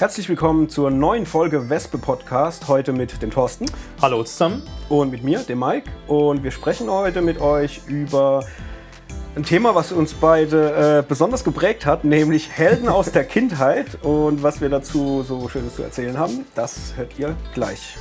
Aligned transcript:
Herzlich 0.00 0.28
willkommen 0.28 0.68
zur 0.68 0.90
neuen 0.90 1.24
Folge 1.24 1.70
Wespe 1.70 1.98
Podcast. 1.98 2.66
Heute 2.66 2.92
mit 2.92 3.22
dem 3.22 3.30
Thorsten. 3.30 3.66
Hallo 4.02 4.24
zusammen. 4.24 4.62
Und 4.88 5.12
mit 5.12 5.22
mir, 5.22 5.38
dem 5.40 5.60
Mike. 5.60 5.88
Und 6.08 6.42
wir 6.42 6.50
sprechen 6.50 6.90
heute 6.90 7.22
mit 7.22 7.40
euch 7.40 7.80
über 7.86 8.44
ein 9.36 9.44
Thema, 9.44 9.74
was 9.74 9.92
uns 9.92 10.12
beide 10.14 10.98
äh, 10.98 11.04
besonders 11.06 11.44
geprägt 11.44 11.86
hat, 11.86 12.04
nämlich 12.04 12.50
Helden 12.50 12.88
aus 12.88 13.12
der 13.12 13.24
Kindheit. 13.24 13.98
Und 14.02 14.42
was 14.42 14.60
wir 14.60 14.68
dazu 14.68 15.22
so 15.22 15.48
Schönes 15.48 15.76
zu 15.76 15.82
erzählen 15.82 16.18
haben, 16.18 16.44
das 16.54 16.94
hört 16.96 17.16
ihr 17.18 17.36
gleich. 17.54 17.96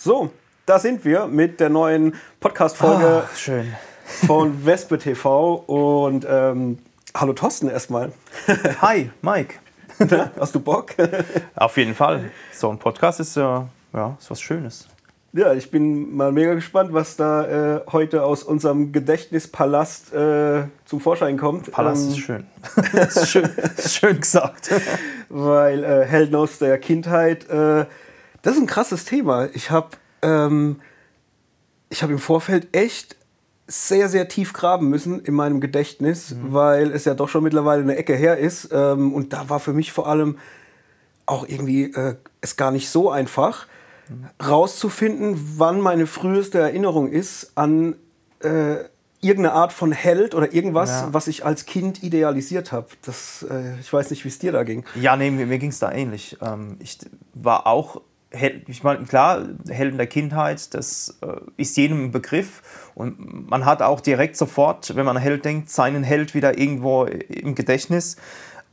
So, 0.00 0.30
da 0.64 0.78
sind 0.78 1.04
wir 1.04 1.26
mit 1.26 1.58
der 1.58 1.70
neuen 1.70 2.14
Podcast-Folge 2.38 3.24
Ah, 3.24 3.26
von 4.26 4.64
Wespe 4.64 4.96
TV. 4.96 5.54
Und 5.66 6.24
ähm, 6.28 6.78
hallo 7.16 7.32
Thorsten 7.32 7.68
erstmal. 7.68 8.12
Hi, 8.80 9.10
Mike. 9.22 9.54
Na, 9.98 10.30
Hast 10.38 10.54
du 10.54 10.60
Bock? 10.60 10.94
Auf 11.56 11.76
jeden 11.76 11.96
Fall. 11.96 12.30
So 12.52 12.70
ein 12.70 12.78
Podcast 12.78 13.18
ist 13.18 13.34
ja, 13.36 13.68
ja 13.92 14.16
ist 14.20 14.30
was 14.30 14.40
Schönes. 14.40 14.86
Ja, 15.32 15.52
ich 15.52 15.68
bin 15.72 16.14
mal 16.14 16.30
mega 16.30 16.54
gespannt, 16.54 16.92
was 16.92 17.16
da 17.16 17.78
äh, 17.78 17.80
heute 17.90 18.22
aus 18.22 18.44
unserem 18.44 18.92
Gedächtnispalast 18.92 20.12
äh, 20.14 20.62
zum 20.84 21.00
Vorschein 21.00 21.36
kommt. 21.36 21.72
Palast 21.72 22.04
Ähm, 22.04 22.10
ist 22.12 22.18
schön. 22.18 22.46
ist 22.92 23.28
schön. 23.30 23.50
Ist 23.76 23.94
schön 23.96 24.20
gesagt. 24.20 24.70
weil 25.28 25.82
äh, 25.82 26.04
Helden 26.06 26.36
aus 26.36 26.58
der 26.58 26.78
Kindheit, 26.78 27.50
äh, 27.50 27.84
das 28.42 28.54
ist 28.56 28.60
ein 28.62 28.66
krasses 28.66 29.04
Thema. 29.04 29.48
Ich 29.54 29.70
habe 29.70 29.90
ähm, 30.22 30.80
ich 31.90 32.02
hab 32.02 32.10
im 32.10 32.18
Vorfeld 32.18 32.68
echt 32.76 33.16
sehr, 33.66 34.08
sehr 34.08 34.28
tief 34.28 34.52
graben 34.52 34.88
müssen 34.88 35.20
in 35.20 35.34
meinem 35.34 35.60
Gedächtnis, 35.60 36.34
weil 36.42 36.90
es 36.90 37.04
ja 37.04 37.14
doch 37.14 37.28
schon 37.28 37.42
mittlerweile 37.44 37.82
eine 37.82 37.96
Ecke 37.96 38.14
her 38.16 38.38
ist. 38.38 38.70
Ähm, 38.72 39.12
und 39.14 39.32
da 39.32 39.48
war 39.50 39.60
für 39.60 39.72
mich 39.74 39.92
vor 39.92 40.06
allem 40.08 40.38
auch 41.26 41.46
irgendwie 41.46 41.92
äh, 41.92 42.14
es 42.40 42.56
gar 42.56 42.70
nicht 42.70 42.88
so 42.88 43.10
einfach, 43.10 43.66
rauszufinden, 44.42 45.54
wann 45.58 45.80
meine 45.80 46.06
früheste 46.06 46.58
Erinnerung 46.58 47.08
ist 47.10 47.52
an 47.56 47.96
äh, 48.40 48.76
irgendeine 49.20 49.52
Art 49.52 49.72
von 49.72 49.92
Held 49.92 50.34
oder 50.34 50.52
irgendwas, 50.54 50.88
Ja. 50.90 51.08
was 51.12 51.26
ich 51.26 51.44
als 51.44 51.66
Kind 51.66 52.02
idealisiert 52.02 52.72
habe. 52.72 52.86
Das, 53.02 53.44
äh, 53.50 53.78
ich 53.80 53.92
weiß 53.92 54.10
nicht, 54.10 54.24
wie 54.24 54.28
es 54.28 54.38
dir 54.38 54.52
da 54.52 54.62
ging. 54.62 54.84
Ja, 54.94 55.16
nee, 55.16 55.30
mir, 55.30 55.44
mir 55.46 55.58
ging 55.58 55.70
es 55.70 55.78
da 55.78 55.92
ähnlich. 55.92 56.38
Ähm, 56.40 56.76
ich 56.78 56.98
war 57.34 57.66
auch, 57.66 58.00
ich 58.30 58.82
meine, 58.82 59.04
klar, 59.04 59.42
Helden 59.68 59.96
der 59.96 60.06
Kindheit, 60.06 60.74
das 60.74 61.18
äh, 61.22 61.40
ist 61.56 61.76
jedem 61.76 62.06
ein 62.06 62.10
Begriff. 62.10 62.62
Und 62.94 63.48
man 63.48 63.64
hat 63.64 63.80
auch 63.80 64.00
direkt 64.00 64.36
sofort, 64.36 64.94
wenn 64.96 65.06
man 65.06 65.16
an 65.16 65.22
Held 65.22 65.44
denkt, 65.44 65.70
seinen 65.70 66.02
Held 66.02 66.34
wieder 66.34 66.58
irgendwo 66.58 67.04
im 67.04 67.54
Gedächtnis. 67.54 68.16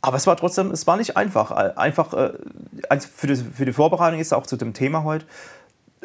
Aber 0.01 0.17
es 0.17 0.27
war 0.27 0.35
trotzdem, 0.35 0.71
es 0.71 0.85
war 0.87 0.97
nicht 0.97 1.15
einfach. 1.15 1.51
Einfach 1.51 2.13
äh, 2.13 2.99
für, 2.99 3.65
die, 3.65 3.73
Vorbereitung 3.73 4.19
ist 4.19 4.33
auch 4.33 4.45
zu 4.45 4.57
dem 4.57 4.73
Thema 4.73 5.03
heute. 5.03 5.25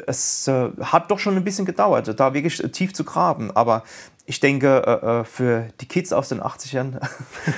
Es 0.07 0.47
äh, 0.49 0.71
hat 0.81 1.11
doch 1.11 1.19
schon 1.19 1.37
ein 1.37 1.45
bisschen 1.45 1.67
gedauert, 1.67 2.19
da 2.19 2.33
wirklich 2.33 2.59
tief 2.73 2.95
zu 2.95 3.05
graben. 3.05 3.51
Aber 3.55 3.83
ich 4.27 4.39
denke, 4.39 4.83
äh, 4.87 5.21
äh, 5.21 5.25
für 5.25 5.67
die 5.81 5.87
Kids 5.87 6.13
aus 6.13 6.29
den 6.29 6.41
80ern 6.41 7.01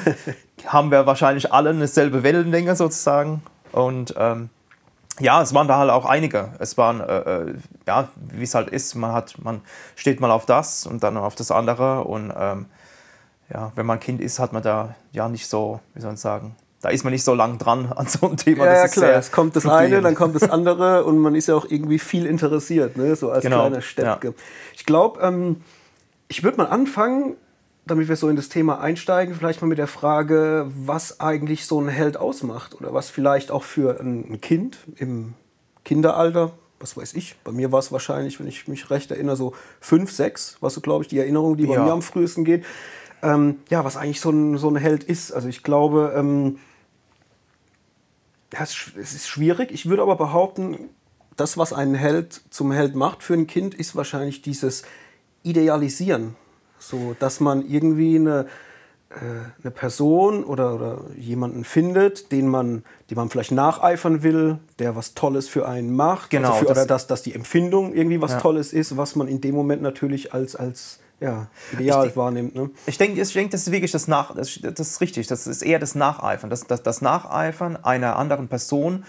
haben 0.66 0.90
wir 0.90 1.06
wahrscheinlich 1.06 1.52
alle 1.52 1.70
eine 1.70 1.86
selbe 1.86 2.22
Wellenlänge 2.22 2.76
sozusagen. 2.76 3.42
Und 3.72 4.14
ähm, 4.16 4.48
ja, 5.20 5.42
es 5.42 5.52
waren 5.54 5.68
da 5.68 5.78
halt 5.78 5.90
auch 5.90 6.06
einige. 6.06 6.50
Es 6.58 6.78
waren, 6.78 7.00
äh, 7.00 7.18
äh, 7.18 7.54
ja, 7.86 8.08
wie 8.16 8.44
es 8.44 8.54
halt 8.54 8.70
ist, 8.70 8.94
man, 8.94 9.12
hat, 9.12 9.34
man 9.42 9.60
steht 9.94 10.20
mal 10.20 10.30
auf 10.30 10.46
das 10.46 10.86
und 10.86 11.02
dann 11.02 11.16
auf 11.16 11.34
das 11.34 11.50
andere. 11.50 12.04
Und 12.04 12.32
ähm, 12.36 12.66
ja, 13.52 13.72
wenn 13.74 13.86
man 13.86 14.00
Kind 14.00 14.20
ist, 14.20 14.38
hat 14.38 14.52
man 14.52 14.62
da 14.62 14.94
ja 15.12 15.28
nicht 15.28 15.46
so, 15.46 15.80
wie 15.94 16.00
soll 16.00 16.14
ich 16.14 16.20
sagen, 16.20 16.56
da 16.80 16.88
ist 16.88 17.04
man 17.04 17.12
nicht 17.12 17.24
so 17.24 17.34
lang 17.34 17.58
dran 17.58 17.92
an 17.94 18.06
so 18.06 18.26
einem 18.26 18.36
Thema. 18.36 18.64
Ja, 18.64 18.70
Das 18.72 18.78
ja 18.78 18.84
ist 18.84 18.92
klar, 18.92 19.10
es 19.12 19.32
kommt 19.32 19.54
das 19.56 19.66
eine, 19.66 20.00
dann 20.00 20.14
kommt 20.14 20.34
das 20.34 20.48
andere 20.50 21.04
und 21.04 21.18
man 21.18 21.34
ist 21.34 21.46
ja 21.48 21.54
auch 21.54 21.66
irgendwie 21.68 21.98
viel 21.98 22.26
interessiert, 22.26 22.96
ne? 22.96 23.14
so 23.14 23.30
als 23.30 23.42
Genau, 23.44 23.60
kleiner 23.60 23.82
Steppke. 23.82 24.34
Ich 24.74 24.84
glaube, 24.84 25.20
ähm, 25.20 25.62
ich 26.28 26.42
würde 26.42 26.56
mal 26.56 26.66
anfangen, 26.66 27.36
damit 27.84 28.08
wir 28.08 28.16
so 28.16 28.28
in 28.28 28.36
das 28.36 28.48
Thema 28.48 28.80
einsteigen, 28.80 29.34
vielleicht 29.34 29.60
mal 29.60 29.66
mit 29.68 29.78
der 29.78 29.86
Frage, 29.88 30.70
was 30.86 31.18
eigentlich 31.20 31.66
so 31.66 31.80
ein 31.80 31.88
Held 31.88 32.16
ausmacht 32.16 32.74
oder 32.74 32.94
was 32.94 33.10
vielleicht 33.10 33.50
auch 33.50 33.64
für 33.64 34.00
ein 34.00 34.40
Kind 34.40 34.78
im 34.96 35.34
Kinderalter, 35.84 36.52
was 36.78 36.96
weiß 36.96 37.14
ich, 37.14 37.36
bei 37.44 37.50
mir 37.52 37.72
war 37.72 37.80
es 37.80 37.90
wahrscheinlich, 37.90 38.38
wenn 38.38 38.46
ich 38.46 38.68
mich 38.68 38.90
recht 38.90 39.10
erinnere, 39.10 39.36
so 39.36 39.54
fünf, 39.80 40.12
sechs, 40.12 40.56
was 40.60 40.74
so, 40.74 40.80
glaube 40.80 41.02
ich, 41.04 41.08
die 41.08 41.18
Erinnerung, 41.18 41.56
die 41.56 41.66
bei 41.66 41.74
Ja. 41.74 41.84
mir 41.84 41.92
am 41.92 42.02
frühesten 42.02 42.44
geht. 42.44 42.64
Ähm, 43.22 43.56
ja, 43.68 43.84
was 43.84 43.96
eigentlich 43.96 44.20
so 44.20 44.30
ein, 44.30 44.58
so 44.58 44.68
ein 44.68 44.76
Held 44.76 45.04
ist. 45.04 45.32
Also 45.32 45.48
ich 45.48 45.62
glaube, 45.62 46.12
ähm, 46.16 46.58
ja, 48.52 48.60
es 48.62 48.70
ist- 48.70 48.96
es 48.96 49.12
ist 49.14 49.28
schwierig. 49.28 49.70
Ich 49.72 49.88
würde 49.88 50.02
aber 50.02 50.16
behaupten, 50.16 50.76
das, 51.36 51.56
was 51.56 51.72
einen 51.72 51.94
Held 51.94 52.42
zum 52.50 52.72
Held 52.72 52.94
macht 52.94 53.22
für 53.22 53.34
ein 53.34 53.46
Kind, 53.46 53.74
ist 53.74 53.96
wahrscheinlich 53.96 54.42
dieses 54.42 54.82
Idealisieren. 55.42 56.36
So, 56.84 57.14
dass 57.18 57.38
man 57.40 57.64
irgendwie 57.68 58.16
eine, 58.16 58.46
äh, 59.10 59.14
eine 59.62 59.70
Person 59.70 60.42
oder, 60.42 60.74
oder 60.74 60.98
jemanden 61.16 61.62
findet, 61.64 62.32
den 62.32 62.48
man, 62.48 62.82
dem 63.08 63.16
man 63.16 63.30
vielleicht 63.30 63.52
nacheifern 63.52 64.22
will, 64.24 64.58
der 64.80 64.96
was 64.96 65.14
Tolles 65.14 65.48
für 65.48 65.68
einen 65.68 65.94
macht. 65.94 66.30
Genau, 66.30 66.48
Also 66.48 66.58
für, 66.60 66.64
das- 66.66 66.78
oder 66.78 66.86
dass, 66.86 67.06
dass 67.06 67.22
die 67.22 67.34
Empfindung 67.34 67.94
irgendwie 67.94 68.20
was 68.20 68.32
Ja. 68.32 68.40
Tolles 68.40 68.72
ist, 68.72 68.96
was 68.96 69.14
man 69.14 69.28
in 69.28 69.40
dem 69.40 69.54
Moment 69.54 69.80
natürlich 69.82 70.34
als, 70.34 70.56
als 70.56 70.98
ja, 71.20 71.46
ideal 71.72 72.02
denk- 72.06 72.16
wahrnimmt. 72.16 72.54
Ne? 72.56 72.70
Ich 72.86 72.98
denke, 72.98 73.20
ich 73.20 73.32
denke, 73.32 73.52
das 73.52 73.62
ist 73.62 73.70
wirklich 73.72 73.92
das 73.92 74.08
Nach, 74.08 74.34
das, 74.34 74.58
das 74.60 74.80
ist 74.90 75.00
richtig, 75.00 75.28
das 75.28 75.46
ist 75.46 75.62
eher 75.62 75.78
das 75.78 75.94
Nacheifern. 75.94 76.50
Das, 76.50 76.66
das, 76.66 76.82
das 76.82 77.00
Nacheifern 77.00 77.76
einer 77.84 78.16
anderen 78.16 78.48
Person 78.48 79.04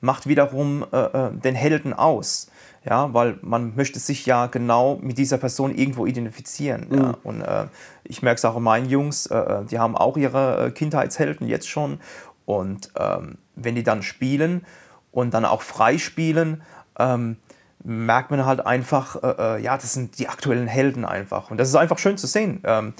macht 0.00 0.28
wiederum 0.28 0.84
äh, 0.92 0.96
äh, 1.06 1.30
den 1.32 1.56
Helden 1.56 1.92
aus. 1.92 2.48
Ja, 2.88 3.12
weil 3.12 3.38
man 3.42 3.74
möchte 3.74 3.98
sich 3.98 4.26
ja 4.26 4.46
genau 4.46 4.96
mit 5.02 5.18
dieser 5.18 5.38
Person 5.38 5.74
irgendwo 5.74 6.06
identifizieren. 6.06 6.86
Ja. 6.90 7.14
Und 7.24 7.40
äh, 7.40 7.66
ich 8.04 8.22
merke 8.22 8.38
es 8.38 8.44
auch 8.44 8.54
an 8.56 8.62
meinen 8.62 8.88
Jungs, 8.88 9.26
äh, 9.26 9.64
die 9.64 9.80
haben 9.80 9.96
auch 9.96 10.16
ihre 10.16 10.66
äh, 10.66 10.70
Kindheitshelden 10.70 11.48
jetzt 11.48 11.68
schon. 11.68 11.98
Und 12.44 12.92
ähm, 12.96 13.38
wenn 13.56 13.74
die 13.74 13.82
dann 13.82 14.04
spielen 14.04 14.64
und 15.10 15.34
dann 15.34 15.44
auch 15.44 15.62
frei 15.62 15.98
spielen, 15.98 16.62
ähm, 16.96 17.38
merkt 17.82 18.30
man 18.30 18.46
halt 18.46 18.64
einfach, 18.64 19.20
äh, 19.20 19.56
äh, 19.56 19.62
ja, 19.62 19.76
das 19.76 19.92
sind 19.94 20.20
die 20.20 20.28
aktuellen 20.28 20.68
Helden 20.68 21.04
einfach. 21.04 21.50
Und 21.50 21.58
das 21.58 21.68
ist 21.68 21.74
einfach 21.74 21.98
schön 21.98 22.16
zu 22.16 22.28
sehen. 22.28 22.60
Ähm, 22.62 22.94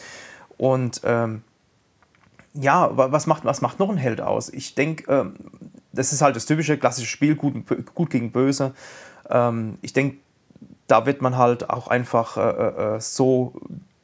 und 0.59 1.01
ähm, 1.05 1.43
ja, 2.55 2.97
wa- 2.97 3.13
was 3.13 3.29
macht, 3.29 3.45
was 3.45 3.61
macht 3.61 3.79
noch 3.79 3.91
ein 3.91 3.99
Held 3.99 4.21
aus? 4.21 4.49
Ich 4.49 4.75
denke, 4.75 5.13
ähm, 5.13 5.37
das 5.93 6.13
ist 6.13 6.23
halt 6.23 6.35
das 6.35 6.47
typische 6.47 6.77
klassische 6.77 7.07
Spiel, 7.07 7.37
gut, 7.37 7.55
gut 7.95 8.11
gegen 8.11 8.33
böse. 8.33 8.75
Ähm, 9.31 9.79
ich 9.83 9.93
denke, 9.93 10.19
da 10.87 11.07
wird 11.07 11.21
man 11.21 11.37
halt 11.37 11.69
auch 11.71 11.89
einfach 11.89 12.37
äh, 12.37 12.97
äh, 12.97 13.01
so 13.01 13.55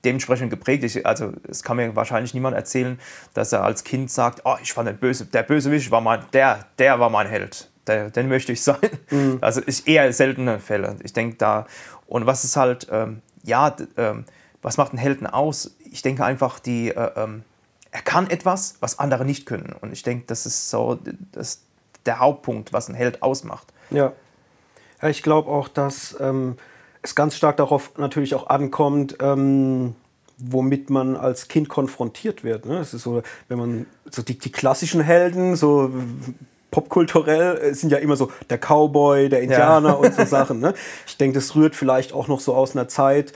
dementsprechend 0.04 0.50
geprägt. 0.50 0.84
Ich, 0.84 1.06
also 1.06 1.32
es 1.48 1.62
kann 1.62 1.76
mir 1.76 1.94
wahrscheinlich 1.94 2.34
niemand 2.34 2.56
erzählen, 2.56 2.98
dass 3.34 3.52
er 3.52 3.62
als 3.62 3.84
Kind 3.84 4.10
sagt, 4.10 4.42
oh, 4.44 4.56
ich 4.62 4.72
fand 4.72 4.88
den 4.88 4.98
Böse, 4.98 5.26
der 5.26 5.42
Bösewicht 5.42 5.90
war 5.90 6.00
mein, 6.00 6.24
der, 6.32 6.66
der 6.78 6.98
war 6.98 7.10
mein 7.10 7.28
Held. 7.28 7.70
Der, 7.86 8.10
den 8.10 8.28
möchte 8.28 8.52
ich 8.52 8.62
sein. 8.62 8.78
Also 9.40 9.60
ist 9.60 9.88
eher 9.88 10.12
seltene 10.12 10.58
Fälle. 10.60 10.96
Ich 11.02 11.12
denke 11.12 11.36
da, 11.36 11.66
und 12.06 12.26
was 12.26 12.44
ist 12.44 12.56
halt, 12.56 12.88
ähm, 12.90 13.22
ja, 13.42 13.74
ähm, 13.96 14.24
was 14.60 14.76
macht 14.76 14.92
einen 14.92 14.98
Helden 14.98 15.26
aus? 15.26 15.76
Ich 15.90 16.02
denke 16.02 16.24
einfach, 16.24 16.58
die, 16.58 16.90
äh, 16.90 17.10
ähm, 17.16 17.42
er 17.90 18.02
kann 18.02 18.30
etwas, 18.30 18.76
was 18.80 18.98
andere 18.98 19.24
nicht 19.24 19.46
können. 19.46 19.74
Und 19.80 19.92
ich 19.92 20.02
denke, 20.02 20.24
das 20.26 20.46
ist 20.46 20.70
so 20.70 20.98
das, 21.32 21.62
der 22.06 22.20
Hauptpunkt, 22.20 22.72
was 22.72 22.88
ein 22.88 22.94
Held 22.94 23.22
ausmacht. 23.22 23.72
Ja. 23.90 24.12
Ja 25.02 25.08
ich 25.08 25.22
glaube 25.22 25.50
auch, 25.50 25.68
dass 25.68 26.16
ähm, 26.20 26.56
es 27.02 27.14
ganz 27.14 27.36
stark 27.36 27.56
darauf 27.56 27.98
natürlich 27.98 28.34
auch 28.34 28.48
ankommt, 28.48 29.16
ähm, 29.20 29.94
womit 30.38 30.90
man 30.90 31.16
als 31.16 31.48
Kind 31.48 31.68
konfrontiert 31.68 32.44
wird. 32.44 32.66
Ne? 32.66 32.78
Es 32.78 32.94
ist 32.94 33.02
so, 33.02 33.22
wenn 33.48 33.58
man 33.58 33.86
so 34.10 34.22
die, 34.22 34.38
die 34.38 34.50
klassischen 34.50 35.00
Helden, 35.00 35.56
so 35.56 35.90
popkulturell, 36.70 37.58
äh, 37.58 37.74
sind 37.74 37.90
ja 37.90 37.98
immer 37.98 38.16
so 38.16 38.30
der 38.50 38.58
Cowboy, 38.58 39.28
der 39.28 39.42
Indianer 39.42 39.98
und 39.98 40.14
so 40.14 40.24
Sachen. 40.26 40.60
Ne? 40.60 40.74
Ich 41.06 41.16
denke, 41.16 41.34
das 41.38 41.54
rührt 41.54 41.76
vielleicht 41.76 42.12
auch 42.12 42.28
noch 42.28 42.40
so 42.40 42.54
aus 42.54 42.74
einer 42.74 42.88
Zeit, 42.88 43.32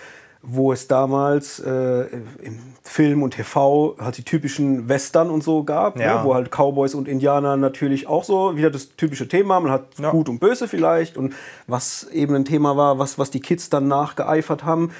wo 0.49 0.73
es 0.73 0.87
damals 0.87 1.59
äh, 1.59 2.03
im 2.43 2.59
Film 2.85 3.23
und 3.25 3.33
TV 3.33 3.97
halt 3.99 4.17
die 4.17 4.23
typischen 4.23 4.89
Western 4.89 5.29
und 5.29 5.43
so 5.43 5.65
gab, 5.65 5.99
Ja. 5.99 6.19
ne? 6.19 6.25
wo 6.25 6.35
halt 6.35 6.51
Cowboys 6.51 6.95
und 6.95 7.09
Indianer 7.09 7.57
natürlich 7.57 8.07
auch 8.07 8.23
so 8.23 8.57
wieder 8.57 8.71
das 8.71 8.95
typische 8.97 9.27
Thema. 9.27 9.59
Man 9.59 9.73
hat 9.73 9.87
Ja. 9.99 10.11
gut 10.11 10.29
und 10.29 10.39
böse 10.39 10.69
vielleicht 10.69 11.17
und 11.17 11.35
was 11.67 12.05
eben 12.13 12.35
ein 12.37 12.45
Thema 12.45 12.77
war, 12.77 12.99
was, 13.01 13.19
was 13.19 13.31
die 13.33 13.41
Kids 13.41 13.71
dann 13.71 13.89
nachgeeifert 13.89 14.65
haben. 14.65 14.93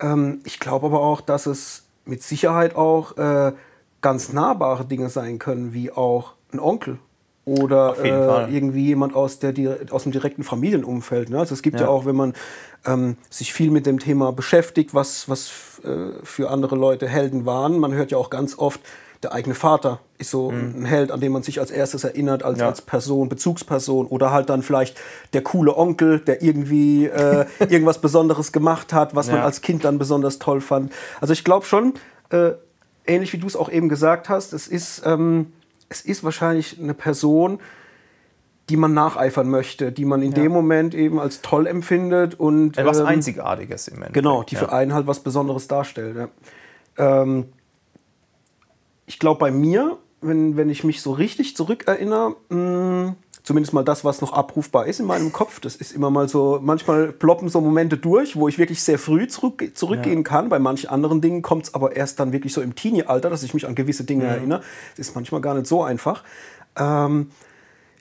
Ähm, 0.00 0.40
ich 0.44 0.58
glaube 0.58 0.86
aber 0.86 1.00
auch, 1.00 1.20
dass 1.20 1.46
es 1.46 1.84
mit 2.04 2.22
Sicherheit 2.22 2.74
auch 2.74 3.16
äh, 3.18 3.52
ganz 4.00 4.32
nahbare 4.32 4.84
Dinge 4.84 5.08
sein 5.10 5.38
können, 5.38 5.72
wie 5.74 5.92
auch 5.92 6.32
ein 6.52 6.58
Onkel 6.58 6.98
oder 7.48 7.96
äh, 8.02 8.54
irgendwie 8.54 8.84
jemand 8.86 9.14
aus, 9.14 9.38
der, 9.38 9.54
aus 9.90 10.02
dem 10.04 10.12
direkten 10.12 10.42
Familienumfeld. 10.44 11.30
Ne? 11.30 11.38
Also 11.38 11.54
es 11.54 11.62
gibt 11.62 11.80
ja, 11.80 11.86
Ja. 11.86 11.88
auch, 11.92 12.04
wenn 12.06 12.16
man 12.16 12.34
ähm, 12.86 13.16
sich 13.30 13.52
viel 13.52 13.70
mit 13.70 13.86
dem 13.86 13.98
Thema 13.98 14.32
beschäftigt, 14.32 14.94
was, 14.94 15.28
was 15.28 15.50
äh, 15.84 16.24
für 16.24 16.50
andere 16.50 16.76
Leute 16.76 17.08
Helden 17.08 17.46
waren. 17.46 17.78
Man 17.78 17.92
hört 17.92 18.10
ja 18.10 18.18
auch 18.18 18.30
ganz 18.30 18.58
oft, 18.58 18.80
der 19.24 19.32
eigene 19.32 19.56
Vater 19.56 19.98
ist 20.18 20.30
so 20.30 20.50
ein 20.50 20.84
Held, 20.84 21.10
an 21.10 21.20
den 21.20 21.32
man 21.32 21.42
sich 21.42 21.58
als 21.58 21.72
erstes 21.72 22.04
erinnert, 22.04 22.44
als, 22.44 22.58
Mhm. 22.58 22.60
Ja. 22.62 22.68
als 22.68 22.82
Person, 22.82 23.28
Bezugsperson. 23.28 24.06
Oder 24.06 24.30
halt 24.30 24.48
dann 24.48 24.62
vielleicht 24.62 24.96
der 25.32 25.42
coole 25.42 25.76
Onkel, 25.76 26.20
der 26.20 26.40
irgendwie 26.40 27.06
äh, 27.06 27.46
irgendwas 27.68 28.00
Besonderes 28.00 28.52
gemacht 28.52 28.92
hat, 28.92 29.16
was 29.16 29.26
man 29.26 29.36
Ja. 29.38 29.44
als 29.44 29.60
Kind 29.60 29.84
dann 29.84 29.98
besonders 29.98 30.38
toll 30.38 30.60
fand. 30.60 30.92
Also 31.20 31.32
ich 31.32 31.42
glaube 31.42 31.66
schon, 31.66 31.94
äh, 32.30 32.52
ähnlich 33.06 33.32
wie 33.32 33.38
du 33.38 33.46
es 33.48 33.56
auch 33.56 33.70
eben 33.72 33.88
gesagt 33.88 34.28
hast, 34.28 34.52
es 34.52 34.68
ist, 34.68 35.02
ähm, 35.04 35.52
es 35.88 36.00
ist 36.02 36.24
wahrscheinlich 36.24 36.78
eine 36.80 36.94
Person, 36.94 37.60
die 38.68 38.76
man 38.76 38.92
nacheifern 38.92 39.48
möchte, 39.48 39.92
die 39.92 40.04
man 40.04 40.22
in 40.22 40.32
dem 40.32 40.52
Moment 40.52 40.94
eben 40.94 41.18
als 41.18 41.40
toll 41.40 41.66
empfindet 41.66 42.38
und 42.38 42.76
Etwas 42.76 42.98
ähm, 43.00 43.06
Einzigartiges 43.06 43.88
im 43.88 43.94
Endeffekt. 43.94 44.14
Genau, 44.14 44.42
die 44.42 44.54
ja. 44.56 44.60
für 44.60 44.72
einen 44.72 44.92
halt 44.92 45.06
was 45.06 45.20
Besonderes 45.20 45.68
darstellt. 45.68 46.16
Ja. 46.16 47.22
Ähm, 47.22 47.46
ich 49.06 49.18
glaube, 49.18 49.38
bei 49.38 49.50
mir, 49.50 49.96
wenn, 50.20 50.56
wenn 50.58 50.68
ich 50.68 50.84
mich 50.84 51.00
so 51.00 51.12
richtig 51.12 51.56
zurückerinnere, 51.56 52.36
mh, 52.50 53.14
zumindest 53.48 53.72
mal 53.72 53.82
das, 53.82 54.04
was 54.04 54.20
noch 54.20 54.34
abrufbar 54.34 54.84
ist 54.84 55.00
in 55.00 55.06
meinem 55.06 55.32
Kopf, 55.32 55.58
das 55.58 55.74
ist 55.74 55.92
immer 55.92 56.10
mal 56.10 56.28
so, 56.28 56.60
manchmal 56.62 57.12
ploppen 57.12 57.48
so 57.48 57.62
Momente 57.62 57.96
durch, 57.96 58.36
wo 58.36 58.46
ich 58.46 58.58
wirklich 58.58 58.82
sehr 58.82 58.98
früh 58.98 59.26
zurück, 59.26 59.64
zurückgehen 59.72 60.22
kann. 60.22 60.50
Bei 60.50 60.58
manchen 60.58 60.90
anderen 60.90 61.22
Dingen 61.22 61.40
kommt 61.40 61.64
es 61.64 61.72
aber 61.72 61.96
erst 61.96 62.20
dann 62.20 62.30
wirklich 62.32 62.52
so 62.52 62.60
im 62.60 62.74
Teenie-Alter, 62.74 63.30
dass 63.30 63.42
ich 63.42 63.54
mich 63.54 63.66
an 63.66 63.74
gewisse 63.74 64.04
Dinge 64.04 64.24
erinnere. 64.24 64.60
Das 64.98 65.08
ist 65.08 65.14
manchmal 65.14 65.40
gar 65.40 65.54
nicht 65.54 65.66
so 65.66 65.82
einfach. 65.82 66.24
Ähm, 66.76 67.30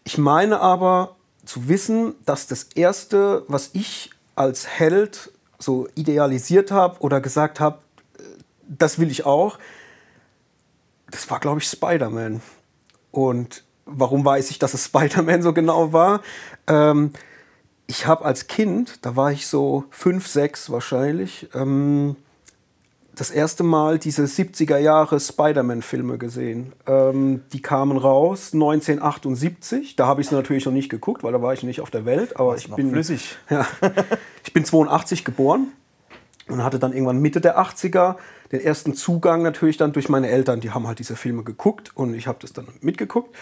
ich 0.04 0.18
meine 0.18 0.60
aber 0.60 1.16
zu 1.46 1.70
wissen, 1.70 2.16
dass 2.26 2.48
das 2.48 2.64
Erste, 2.76 3.46
was 3.48 3.70
ich 3.72 4.10
als 4.36 4.68
Held 4.68 5.32
so 5.60 5.88
idealisiert 5.96 6.72
habe 6.72 7.00
oder 7.00 7.22
gesagt 7.22 7.62
habe, 7.62 7.78
äh, 8.20 8.24
das 8.68 9.00
will 9.00 9.10
ich 9.10 9.26
auch, 9.26 9.60
das 11.10 11.30
war, 11.30 11.40
glaube 11.40 11.62
ich, 11.62 11.68
Spider-Man. 11.70 12.42
Und 13.12 13.64
warum 13.88 14.24
weiß 14.24 14.52
ich, 14.52 14.60
dass 14.60 14.74
es 14.74 14.86
Spider-Man 14.86 15.42
so 15.42 15.54
genau 15.54 15.94
war? 15.94 16.22
Ähm, 16.68 17.12
ich 17.88 18.06
habe 18.06 18.26
als 18.26 18.48
Kind, 18.48 19.06
da 19.06 19.16
war 19.16 19.32
ich 19.32 19.48
so 19.48 19.86
fünf, 19.90 20.28
sechs 20.28 20.70
wahrscheinlich, 20.70 21.50
ähm, 21.54 22.18
das 23.16 23.32
erste 23.32 23.64
Mal 23.64 23.98
diese 23.98 24.26
70er 24.26 24.78
Jahre 24.78 25.20
Spider-Man-Filme 25.20 26.18
gesehen. 26.20 26.74
Ähm, 26.86 27.42
die 27.52 27.62
kamen 27.62 27.98
raus 27.98 28.54
1978. 28.54 29.96
Da 29.96 30.06
habe 30.06 30.22
ich 30.22 30.28
sie 30.28 30.36
natürlich 30.36 30.66
noch 30.66 30.74
nicht 30.74 30.90
geguckt, 30.90 31.24
weil 31.24 31.32
da 31.32 31.42
war 31.42 31.54
ich 31.54 31.64
nicht 31.64 31.82
auf 31.82 31.90
der 31.90 32.06
Welt. 32.06 32.40
Aber 32.40 32.56
ich 32.56 32.70
bin 32.70 32.92
flüssig. 32.92 33.38
Ja, 33.50 33.66
ich 34.44 34.54
bin 34.54 34.66
82 34.66 35.26
geboren 35.26 35.72
und 36.48 36.64
hatte 36.64 36.78
dann 36.78 36.94
irgendwann 36.94 37.20
Mitte 37.20 37.42
der 37.42 37.60
80er 37.60 38.18
den 38.52 38.62
ersten 38.62 38.94
Zugang 38.94 39.42
natürlich 39.42 39.78
dann 39.78 39.94
durch 39.94 40.10
meine 40.10 40.30
Eltern. 40.30 40.60
Die 40.60 40.72
haben 40.72 40.88
halt 40.88 41.00
diese 41.00 41.16
Filme 41.16 41.44
geguckt 41.44 41.92
und 41.96 42.14
ich 42.14 42.28
habe 42.28 42.38
das 42.42 42.54
dann 42.54 42.68
mitgeguckt. 42.82 43.36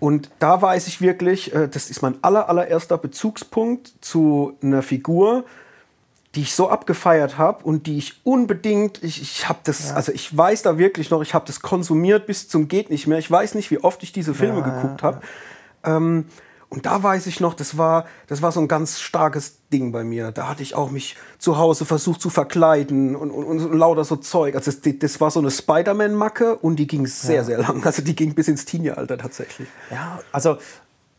Und 0.00 0.30
da 0.38 0.60
weiß 0.60 0.86
ich 0.86 1.00
wirklich, 1.00 1.54
äh, 1.54 1.68
das 1.68 1.90
ist 1.90 2.02
mein 2.02 2.16
aller, 2.22 2.48
allererster 2.48 2.98
Bezugspunkt 2.98 3.92
zu 4.00 4.56
einer 4.62 4.82
Figur, 4.82 5.44
die 6.34 6.42
ich 6.42 6.54
so 6.54 6.68
abgefeiert 6.68 7.38
habe 7.38 7.64
und 7.64 7.86
die 7.86 7.98
ich 7.98 8.20
unbedingt, 8.24 9.02
ich, 9.02 9.22
ich 9.22 9.48
habe 9.48 9.60
das, 9.64 9.92
also 9.92 10.10
ich 10.12 10.36
weiß 10.36 10.62
da 10.62 10.78
wirklich 10.78 11.10
noch, 11.10 11.22
ich 11.22 11.32
habe 11.32 11.46
das 11.46 11.60
konsumiert 11.60 12.26
bis 12.26 12.48
zum 12.48 12.66
geht 12.66 12.90
nicht 12.90 13.06
mehr. 13.06 13.18
Ich 13.18 13.30
weiß 13.30 13.54
nicht, 13.54 13.70
wie 13.70 13.78
oft 13.78 14.02
ich 14.02 14.12
diese 14.12 14.34
Filme 14.34 14.60
Ja, 14.60 14.68
geguckt 14.68 15.02
habe. 15.02 15.20
Ähm, 15.84 16.26
und 16.68 16.86
da 16.86 17.02
weiß 17.02 17.26
ich 17.26 17.40
noch, 17.40 17.54
das 17.54 17.78
war, 17.78 18.06
das 18.26 18.42
war 18.42 18.52
so 18.52 18.60
ein 18.60 18.68
ganz 18.68 19.00
starkes 19.00 19.58
Ding 19.72 19.92
bei 19.92 20.02
mir. 20.04 20.32
Da 20.32 20.48
hatte 20.48 20.62
ich 20.62 20.74
auch 20.74 20.90
mich 20.90 21.16
zu 21.38 21.58
Hause 21.58 21.84
versucht 21.84 22.20
zu 22.20 22.30
verkleiden 22.30 23.14
und, 23.16 23.30
und, 23.30 23.44
und 23.44 23.72
lauter 23.72 24.04
so 24.04 24.16
Zeug. 24.16 24.56
Also 24.56 24.72
das, 24.72 24.98
das 24.98 25.20
war 25.20 25.30
so 25.30 25.40
eine 25.40 25.50
Spider-Man-Macke 25.50 26.56
und 26.56 26.76
die 26.76 26.86
ging 26.86 27.06
sehr, 27.06 27.44
sehr 27.44 27.58
lang. 27.58 27.84
Also 27.84 28.02
die 28.02 28.16
ging 28.16 28.34
bis 28.34 28.48
ins 28.48 28.64
Teenie-Alter 28.64 29.18
tatsächlich. 29.18 29.68
Ja, 29.90 30.20
also 30.32 30.56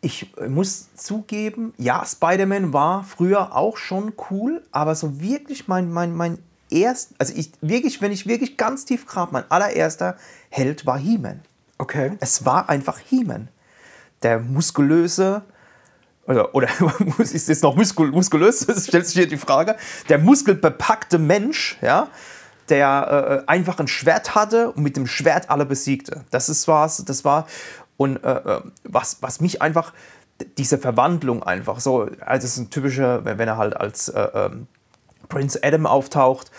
ich 0.02 0.32
muss 0.48 0.94
zugeben, 0.96 1.74
ja, 1.78 2.06
Spider-Man 2.06 2.74
war 2.74 3.04
früher 3.04 3.56
auch 3.56 3.78
schon 3.78 4.14
cool, 4.30 4.62
aber 4.72 4.94
so 4.94 5.20
wirklich 5.20 5.68
mein, 5.68 5.92
mein, 5.92 6.14
mein 6.14 6.38
erst, 6.70 7.14
also 7.18 7.34
ich 7.36 7.52
wirklich, 7.62 8.02
wenn 8.02 8.12
ich 8.12 8.28
wirklich 8.28 8.58
ganz 8.58 8.86
tief 8.86 9.06
grab, 9.06 9.32
mein 9.32 9.50
allererster 9.50 10.18
Held 10.50 10.86
war 10.86 10.98
He-Man. 10.98 11.42
Okay. 11.78 12.14
Es 12.20 12.46
war 12.46 12.70
einfach 12.70 13.00
He-Man. 13.00 13.50
Der 14.26 14.40
muskulöse, 14.40 15.44
oder, 16.26 16.56
oder 16.56 16.68
ist 17.20 17.48
jetzt 17.48 17.62
noch 17.62 17.76
muskul, 17.76 18.10
muskulös, 18.10 18.66
das 18.66 18.88
stellt 18.88 19.06
sich 19.06 19.14
hier 19.14 19.28
die 19.28 19.38
Frage, 19.38 19.76
der 20.10 20.18
muskelbepackte 20.18 21.20
Mensch, 21.20 21.78
ja, 21.84 22.08
der 22.70 23.44
äh, 23.46 23.52
einfach 23.52 23.78
ein 23.78 23.88
Schwert 23.88 24.34
hatte 24.34 24.72
und 24.72 24.82
mit 24.82 24.98
dem 24.98 25.06
Schwert 25.06 25.52
alle 25.52 25.68
besiegte. 25.68 26.26
Das 26.32 26.50
ist 26.50 26.68
was, 26.68 27.06
das 27.06 27.24
war, 27.24 27.46
und 27.98 28.18
äh, 28.24 28.32
äh, 28.32 28.62
was, 28.84 29.18
was 29.22 29.42
mich 29.42 29.62
einfach, 29.62 29.94
diese 30.58 30.80
Verwandlung 30.80 31.44
einfach 31.44 31.80
so, 31.80 32.10
also 32.20 32.46
es 32.46 32.54
ist 32.54 32.58
ein 32.58 32.70
typischer, 32.72 33.26
wenn 33.26 33.38
wenn 33.38 33.48
er 33.48 33.58
halt 33.58 33.78
als 33.78 34.10
äh, 34.10 34.28
ähm, 34.34 34.66
Prince 35.30 35.60
Adam 35.62 35.86
auftaucht 35.86 36.50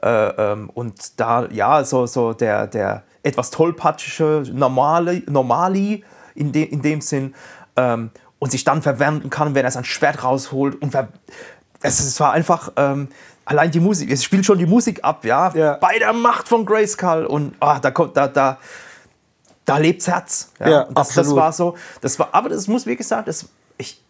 äh, 0.00 0.08
ähm, 0.08 0.70
und 0.70 1.18
da, 1.18 1.48
ja, 1.50 1.82
so, 1.82 2.06
so 2.06 2.34
der, 2.34 2.68
der 2.68 3.02
etwas 3.24 3.50
tollpatschige 3.50 4.44
Normale, 4.52 5.24
Normali 5.26 6.04
in, 6.36 6.52
de, 6.52 6.62
in 6.64 6.82
dem 6.82 7.00
Sinn 7.00 7.34
ähm, 7.76 8.10
und 8.38 8.50
sich 8.50 8.64
dann 8.64 8.82
verwandeln 8.82 9.30
kann, 9.30 9.54
wenn 9.54 9.64
er 9.64 9.70
sein 9.70 9.84
Schwert 9.84 10.22
rausholt 10.22 10.80
und 10.82 10.94
es, 11.82 12.00
es 12.00 12.20
war 12.20 12.32
einfach 12.32 12.72
ähm, 12.76 13.08
allein 13.44 13.70
die 13.70 13.80
Musik, 13.80 14.10
es 14.10 14.22
spielt 14.24 14.44
schon 14.44 14.58
die 14.58 14.66
Musik 14.66 15.02
ab, 15.04 15.24
ja, 15.24 15.52
Ja. 15.54 15.74
bei 15.76 15.98
der 15.98 16.12
Macht 16.12 16.48
von 16.48 16.64
Grayskull 16.66 17.24
und 17.26 17.54
ah, 17.60 17.78
da 17.78 17.90
kommt, 17.90 18.16
da, 18.16 18.28
da, 18.28 18.58
da 19.64 19.78
lebt's 19.78 20.06
Herz. 20.08 20.52
Ja, 20.60 20.68
Ja, 20.68 20.84
das, 20.84 21.08
das 21.08 21.18
absolut. 21.18 21.36
war 21.40 21.52
so, 21.52 21.76
das 22.00 22.18
war, 22.18 22.28
aber 22.32 22.48
das 22.50 22.66
muss 22.68 22.86
wirklich 22.86 23.06
sagen, 23.06 23.24
das, 23.26 23.48
ich, 23.78 24.02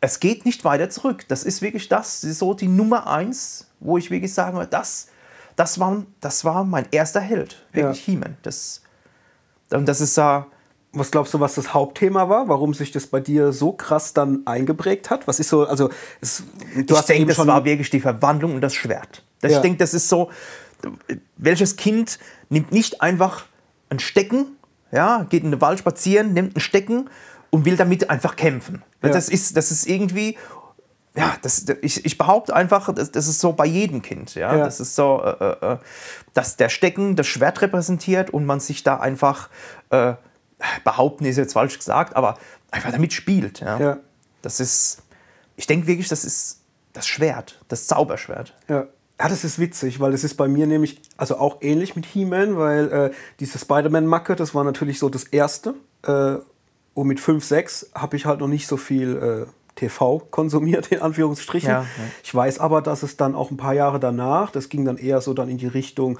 es 0.00 0.20
geht 0.20 0.44
nicht 0.44 0.64
weiter 0.64 0.90
zurück. 0.90 1.24
Das 1.28 1.44
ist 1.44 1.62
wirklich 1.62 1.88
das, 1.88 2.20
das 2.20 2.30
ist 2.30 2.38
so 2.40 2.52
die 2.54 2.68
Nummer 2.68 3.06
eins, 3.06 3.66
wo 3.80 3.96
ich 3.98 4.10
wirklich 4.10 4.32
sagen 4.34 4.56
würde, 4.56 4.68
das, 4.70 5.08
das, 5.56 5.78
war, 5.80 6.02
das 6.20 6.44
war 6.44 6.64
mein 6.64 6.86
erster 6.90 7.20
Held, 7.20 7.64
wirklich 7.72 8.06
Ja. 8.06 8.12
He-Man. 8.12 8.36
Das, 8.42 8.82
und 9.72 9.86
das 9.86 10.00
ist 10.00 10.18
äh, 10.18 10.40
Was 10.94 11.10
glaubst 11.10 11.34
du, 11.34 11.40
was 11.40 11.54
das 11.56 11.74
Hauptthema 11.74 12.28
war? 12.28 12.48
Warum 12.48 12.72
sich 12.72 12.92
das 12.92 13.06
bei 13.06 13.20
dir 13.20 13.52
so 13.52 13.72
krass 13.72 14.14
dann 14.14 14.42
eingeprägt 14.46 15.10
hat? 15.10 15.26
Was 15.26 15.40
ist 15.40 15.48
so, 15.48 15.66
also 15.66 15.90
es, 16.20 16.44
du 16.74 16.82
ich 16.82 16.90
hast 16.92 17.08
denke, 17.08 17.22
eben 17.22 17.28
das 17.28 17.36
schon 17.36 17.48
war 17.48 17.64
wirklich 17.64 17.90
die 17.90 18.00
Verwandlung 18.00 18.54
und 18.54 18.60
das 18.60 18.74
Schwert. 18.74 19.24
Das, 19.40 19.52
Ja. 19.52 19.58
Ich 19.58 19.62
denke, 19.62 19.78
das 19.78 19.92
ist 19.92 20.08
so, 20.08 20.30
welches 21.36 21.76
Kind 21.76 22.18
nimmt 22.48 22.72
nicht 22.72 23.02
einfach 23.02 23.44
ein 23.90 23.98
Stecken, 23.98 24.56
ja, 24.92 25.26
geht 25.28 25.42
in 25.42 25.50
den 25.50 25.60
Wald 25.60 25.78
spazieren, 25.78 26.32
nimmt 26.32 26.56
ein 26.56 26.60
Stecken 26.60 27.10
und 27.50 27.64
will 27.64 27.76
damit 27.76 28.10
einfach 28.10 28.36
kämpfen. 28.36 28.82
Ja. 29.02 29.10
Das, 29.10 29.28
ist, 29.28 29.56
das 29.56 29.70
ist 29.70 29.86
irgendwie, 29.86 30.36
ja, 31.16 31.36
das, 31.42 31.66
ich, 31.82 32.04
ich 32.04 32.18
behaupte 32.18 32.54
einfach, 32.54 32.92
das, 32.92 33.12
das 33.12 33.28
ist 33.28 33.40
so 33.40 33.52
bei 33.52 33.66
jedem 33.66 34.02
Kind. 34.02 34.34
Ja? 34.34 34.56
Ja. 34.56 34.64
Das 34.64 34.80
ist 34.80 34.96
so, 34.96 35.22
äh, 35.22 35.72
äh, 35.72 35.78
dass 36.32 36.56
der 36.56 36.68
Stecken 36.68 37.14
das 37.16 37.26
Schwert 37.26 37.62
repräsentiert 37.62 38.30
und 38.30 38.46
man 38.46 38.60
sich 38.60 38.82
da 38.82 38.96
einfach, 38.96 39.48
äh, 39.90 40.14
behaupten 40.84 41.24
ist 41.24 41.36
jetzt 41.36 41.52
falsch 41.52 41.78
gesagt, 41.78 42.16
aber 42.16 42.38
einfach 42.70 42.92
damit 42.92 43.12
spielt. 43.12 43.60
Ja? 43.60 43.78
Ja. 43.78 43.98
Das 44.42 44.60
ist, 44.60 45.02
ich 45.56 45.66
denke 45.66 45.86
wirklich, 45.86 46.08
das 46.08 46.24
ist 46.24 46.60
das 46.92 47.06
Schwert, 47.06 47.60
das 47.68 47.86
Zauberschwert. 47.86 48.54
Ja. 48.68 48.86
Ja, 49.20 49.28
das 49.28 49.44
ist 49.44 49.60
witzig, 49.60 50.00
weil 50.00 50.12
es 50.12 50.24
ist 50.24 50.34
bei 50.34 50.48
mir 50.48 50.66
nämlich 50.66 51.00
also 51.16 51.36
auch 51.36 51.58
ähnlich 51.60 51.94
mit 51.94 52.04
He-Man, 52.04 52.56
weil 52.56 52.92
äh, 52.92 53.10
diese 53.38 53.60
Spider-Man-Macke, 53.60 54.34
das 54.34 54.56
war 54.56 54.64
natürlich 54.64 54.98
so 54.98 55.08
das 55.08 55.22
erste. 55.24 55.74
Äh, 56.02 56.36
und 56.94 57.06
mit 57.06 57.20
5, 57.20 57.44
6 57.44 57.90
habe 57.94 58.16
ich 58.16 58.26
halt 58.26 58.40
noch 58.40 58.48
nicht 58.48 58.66
so 58.66 58.76
viel 58.76 59.46
äh, 59.46 59.50
TV 59.76 60.18
konsumiert, 60.30 60.88
in 60.88 61.00
Anführungsstrichen. 61.00 61.70
Ja, 61.70 61.80
ja. 61.82 61.86
Ich 62.22 62.34
weiß 62.34 62.58
aber, 62.58 62.82
dass 62.82 63.02
es 63.02 63.16
dann 63.16 63.34
auch 63.34 63.50
ein 63.50 63.56
paar 63.56 63.74
Jahre 63.74 64.00
danach, 64.00 64.50
das 64.50 64.68
ging 64.68 64.84
dann 64.84 64.96
eher 64.96 65.20
so 65.20 65.32
dann 65.32 65.48
in 65.48 65.58
die 65.58 65.66
Richtung 65.66 66.18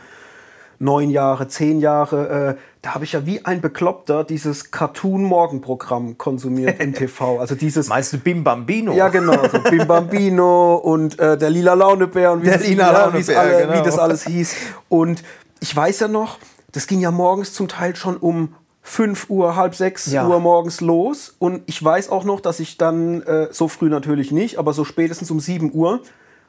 neun 0.78 1.10
Jahre, 1.10 1.48
zehn 1.48 1.80
Jahre, 1.80 2.56
äh, 2.58 2.60
da 2.82 2.94
habe 2.94 3.04
ich 3.04 3.12
ja 3.12 3.24
wie 3.26 3.44
ein 3.44 3.60
Bekloppter 3.60 4.24
dieses 4.24 4.70
Cartoon-Morgenprogramm 4.70 6.18
konsumiert 6.18 6.80
im 6.80 6.92
TV. 6.94 7.38
Also 7.40 7.54
dieses 7.54 7.88
Meinst 7.88 8.12
du 8.12 8.18
Bim 8.18 8.44
Bambino? 8.44 8.92
ja, 8.92 9.08
genau. 9.08 9.48
So 9.50 9.58
Bim 9.60 9.86
Bambino 9.86 10.74
und 10.82 11.18
äh, 11.18 11.36
der 11.38 11.50
lila 11.50 11.74
Launebär 11.74 12.32
und 12.32 12.42
wie, 12.42 12.46
Der 12.46 12.58
das- 12.58 12.66
lila 12.68 12.90
Launebär, 12.90 13.40
alle, 13.40 13.66
genau. 13.66 13.78
wie 13.78 13.82
das 13.84 13.98
alles 13.98 14.24
hieß. 14.24 14.54
Und 14.88 15.22
ich 15.60 15.74
weiß 15.74 16.00
ja 16.00 16.08
noch, 16.08 16.38
das 16.72 16.86
ging 16.86 17.00
ja 17.00 17.10
morgens 17.10 17.52
zum 17.54 17.68
Teil 17.68 17.96
schon 17.96 18.16
um 18.16 18.54
5 18.82 19.30
Uhr, 19.30 19.56
halb 19.56 19.74
6 19.74 20.12
Ja. 20.12 20.26
Uhr 20.28 20.40
morgens 20.40 20.80
los. 20.82 21.34
Und 21.38 21.62
ich 21.66 21.82
weiß 21.82 22.10
auch 22.10 22.24
noch, 22.24 22.40
dass 22.40 22.60
ich 22.60 22.76
dann, 22.76 23.22
äh, 23.22 23.48
so 23.50 23.68
früh 23.68 23.88
natürlich 23.88 24.30
nicht, 24.30 24.58
aber 24.58 24.72
so 24.74 24.84
spätestens 24.84 25.30
um 25.30 25.40
7 25.40 25.72
Uhr 25.72 26.00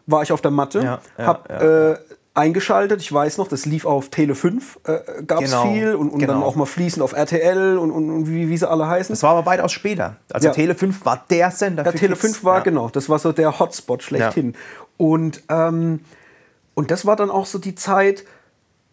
war 0.06 0.22
ich 0.22 0.32
auf 0.34 0.42
der 0.42 0.52
Matte, 0.52 0.80
Ja, 0.82 1.00
ja, 1.18 1.26
hab 1.26 1.50
äh, 1.50 1.96
eingeschaltet. 2.36 3.02
Ich 3.02 3.12
weiß 3.12 3.38
noch, 3.38 3.48
das 3.48 3.66
lief 3.66 3.86
auf 3.86 4.10
Tele 4.10 4.36
5, 4.36 4.80
äh, 4.84 5.24
gab 5.26 5.42
es 5.42 5.52
Genau, 5.52 5.72
viel 5.72 5.96
und, 5.96 6.10
und 6.10 6.22
dann 6.22 6.28
genau. 6.36 6.46
auch 6.46 6.56
mal 6.56 6.66
fließend 6.66 7.02
auf 7.02 7.14
RTL 7.14 7.78
und, 7.78 7.90
und, 7.92 8.10
und 8.12 8.30
wie, 8.30 8.50
wie 8.50 8.58
sie 8.58 8.70
alle 8.70 8.88
heißen. 8.88 9.14
Das 9.14 9.24
war 9.24 9.32
aber 9.32 9.46
weitaus 9.46 9.72
später. 9.72 10.18
Also 10.32 10.48
Ja. 10.50 10.54
Tele 10.54 10.76
5 10.76 11.06
war 11.06 11.24
der 11.30 11.50
Sender 11.52 11.84
Ja, 11.86 11.92
Tele 11.92 12.14
Kids. 12.16 12.22
5 12.22 12.44
war 12.44 12.58
ja. 12.58 12.64
genau, 12.64 12.90
das 12.90 13.10
war 13.10 13.20
so 13.20 13.32
der 13.32 13.58
Hotspot 13.60 14.04
schlechthin. 14.04 14.54
Und, 14.98 15.42
ähm, 15.50 16.02
und 16.74 16.92
das 16.92 17.06
war 17.06 17.16
dann 17.16 17.32
auch 17.32 17.46
so 17.46 17.58
die 17.58 17.74
Zeit, 17.76 18.26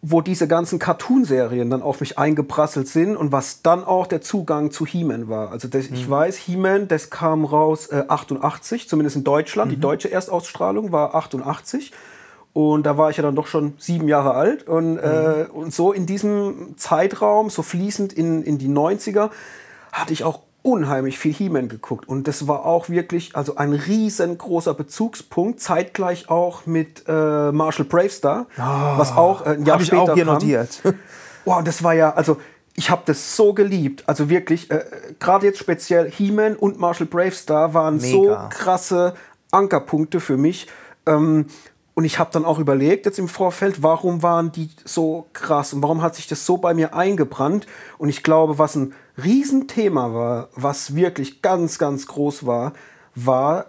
wo 0.05 0.19
diese 0.19 0.49
ganzen 0.49 0.79
Cartoon-Serien 0.79 1.69
dann 1.69 1.81
auf 1.81 2.01
mich 2.01 2.17
eingeprasselt 2.17 2.89
sind 2.89 3.15
und 3.15 3.31
was 3.31 3.61
dann 3.61 3.85
auch 3.85 4.05
der 4.05 4.19
Zugang 4.21 4.69
zu 4.71 4.85
He-Man 4.85 5.29
war. 5.29 5.51
Also 5.51 5.69
das, 5.69 5.89
Mhm. 5.89 5.95
ich 5.95 6.09
weiß, 6.09 6.35
He-Man, 6.37 6.89
das 6.89 7.09
kam 7.09 7.45
raus 7.45 7.87
äh, 7.87 8.03
88, 8.09 8.89
zumindest 8.89 9.15
in 9.15 9.23
Deutschland. 9.23 9.71
Mhm. 9.71 9.75
Die 9.75 9.79
deutsche 9.81 10.11
Erstausstrahlung 10.11 10.91
war 10.91 11.15
88. 11.15 11.93
Und 12.53 12.85
da 12.85 12.97
war 12.97 13.09
ich 13.09 13.17
ja 13.17 13.23
dann 13.23 13.35
doch 13.35 13.47
schon 13.47 13.73
sieben 13.79 14.07
Jahre 14.07 14.35
alt. 14.35 14.67
Und, 14.67 14.97
äh, 14.99 15.45
Mhm. 15.49 15.55
und 15.55 15.73
so 15.73 15.91
in 15.91 16.05
diesem 16.05 16.77
Zeitraum, 16.77 17.49
so 17.49 17.63
fließend 17.63 18.13
in, 18.13 18.43
in 18.43 18.57
die 18.59 18.67
90er, 18.69 19.31
hatte 19.91 20.13
ich 20.13 20.23
auch 20.23 20.41
unheimlich 20.61 21.17
viel 21.19 21.33
He-Man 21.33 21.67
geguckt. 21.67 22.07
Und 22.07 22.27
das 22.27 22.47
war 22.47 22.65
auch 22.65 22.87
wirklich 22.89 23.35
also 23.35 23.57
ein 23.57 23.73
riesengroßer 23.73 24.73
Bezugspunkt, 24.75 25.59
zeitgleich 25.59 26.29
auch 26.29 26.65
mit 26.65 27.03
äh, 27.07 27.51
Marshall 27.51 27.85
Bravestar, 27.85 28.45
was 28.55 29.11
auch 29.17 29.45
äh, 29.45 29.49
ein 29.49 29.65
Jahr 29.65 29.73
Habe 29.75 29.79
Ah, 29.79 29.81
ich 29.81 29.87
später 29.87 30.01
auch 30.03 30.13
hier 30.13 30.25
kam. 30.25 30.33
notiert. 30.35 30.81
Wow, 31.45 31.61
das 31.61 31.83
war 31.83 31.93
ja, 31.93 32.13
also 32.13 32.37
ich 32.73 32.89
habe 32.89 33.01
das 33.05 33.35
so 33.35 33.53
geliebt. 33.53 34.03
Also 34.07 34.29
wirklich, 34.29 34.71
äh, 34.71 34.85
gerade 35.19 35.45
jetzt 35.47 35.59
speziell 35.59 36.09
He-Man 36.09 36.55
und 36.55 36.79
Marshall 36.79 37.07
Bravestar 37.07 37.73
waren 37.73 37.99
so 37.99 38.21
Mega. 38.23 38.47
krasse 38.47 39.13
Ankerpunkte 39.51 40.21
für 40.21 40.37
mich. 40.37 40.67
Ähm, 41.05 41.47
und 41.95 42.05
ich 42.05 42.17
habe 42.19 42.31
dann 42.33 42.43
auch 42.45 42.57
überlegt, 42.59 43.05
jetzt 43.05 43.19
im 43.19 43.27
Vorfeld, 43.27 43.83
warum 43.83 44.23
waren 44.23 44.51
die 44.51 44.69
so 44.83 45.27
krass 45.33 45.73
und 45.73 45.83
warum 45.83 46.01
hat 46.01 46.15
sich 46.15 46.27
das 46.27 46.45
so 46.45 46.57
bei 46.57 46.73
mir 46.73 46.95
eingebrannt? 46.95 47.67
Und 47.99 48.09
ich 48.09 48.23
glaube, 48.23 48.57
was 48.57 48.75
ein 48.75 48.93
Riesenthema 49.23 50.13
war, 50.13 50.49
was 50.55 50.95
wirklich 50.95 51.41
ganz, 51.43 51.77
ganz 51.77 52.07
groß 52.07 52.45
war, 52.47 52.73
war 53.13 53.67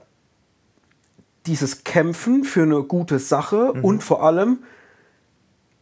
dieses 1.47 1.85
Kämpfen 1.85 2.45
für 2.45 2.63
eine 2.63 2.83
gute 2.83 3.19
Sache 3.19 3.73
und 3.73 4.03
vor 4.03 4.23
allem 4.23 4.63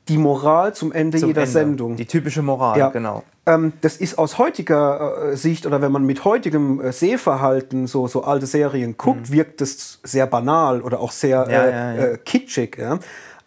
die 0.09 0.19
Moral 0.19 0.75
zum 0.75 0.91
Ende 0.91 1.19
Mhm. 1.19 1.21
Zum 1.21 1.29
jeder 1.29 1.43
Ende. 1.43 1.53
Sendung. 1.53 1.97
Die 1.97 2.07
typische 2.07 2.43
Moral, 2.43 2.77
Ja. 2.77 2.89
genau. 2.89 3.23
Ähm, 3.45 3.73
das 3.81 3.97
ist 3.97 4.19
aus 4.19 4.39
heutiger 4.39 5.31
äh, 5.33 5.37
Sicht 5.37 5.67
oder 5.67 5.83
wenn 5.83 5.91
man 5.91 6.05
mit 6.05 6.25
heutigem 6.25 6.81
äh, 6.81 6.93
Sehverhalten 6.93 7.89
so, 7.89 8.07
so 8.07 8.23
alte 8.23 8.47
Serien 8.47 8.97
guckt, 8.97 9.33
wirkt 9.33 9.61
das 9.61 9.99
sehr 10.05 10.27
banal 10.29 10.81
oder 10.81 11.01
auch 11.01 11.11
sehr 11.11 11.45
Mhm. 11.47 11.51
Ja, 11.51 11.63
äh, 11.65 11.71
ja, 11.71 11.95
ja. 11.95 12.03
Äh, 12.13 12.19
kitschig. 12.19 12.79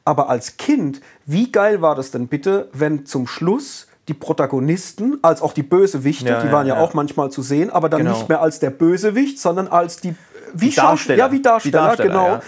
Aber 0.03 0.29
als 0.29 0.57
Kind, 0.57 1.01
wie 1.25 1.51
geil 1.51 1.81
war 1.81 1.95
das 1.95 2.11
denn 2.11 2.27
bitte, 2.27 2.69
wenn 2.73 3.05
zum 3.05 3.25
Schluss 3.25 3.87
die 4.07 4.13
Protagonisten, 4.13 5.17
als 5.23 5.41
auch 5.41 5.53
die 5.53 5.63
Bösewichte, 5.63 6.41
die 6.45 6.51
waren 6.51 6.67
ja, 6.67 6.77
auch 6.77 6.93
manchmal 6.93 7.31
zu 7.31 7.41
sehen, 7.41 7.71
aber 7.71 7.89
dann 7.89 8.01
Genau. 8.01 8.11
nicht 8.11 8.29
mehr 8.29 8.41
als 8.41 8.59
der 8.59 8.69
Bösewicht, 8.69 9.39
sondern 9.39 9.67
als 9.67 9.97
die, 9.97 10.13
wie 10.53 10.69
Die 10.69 10.75
Darsteller. 10.75 11.17
Ja, 11.17 11.31
wie 11.31 11.41
Darsteller, 11.41 11.71
Die 11.71 11.87
Darsteller, 11.87 12.09
genau. 12.09 12.39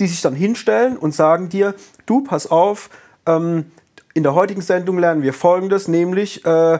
Die 0.00 0.06
sich 0.08 0.20
dann 0.22 0.34
hinstellen 0.34 0.96
und 0.96 1.14
sagen 1.14 1.48
dir, 1.50 1.74
du, 2.06 2.22
pass 2.24 2.50
auf, 2.50 2.90
ähm, 3.26 3.66
in 4.14 4.22
der 4.22 4.34
heutigen 4.34 4.60
Sendung 4.62 4.98
lernen 4.98 5.22
wir 5.22 5.32
Folgendes, 5.34 5.88
nämlich 5.88 6.44
äh, 6.46 6.78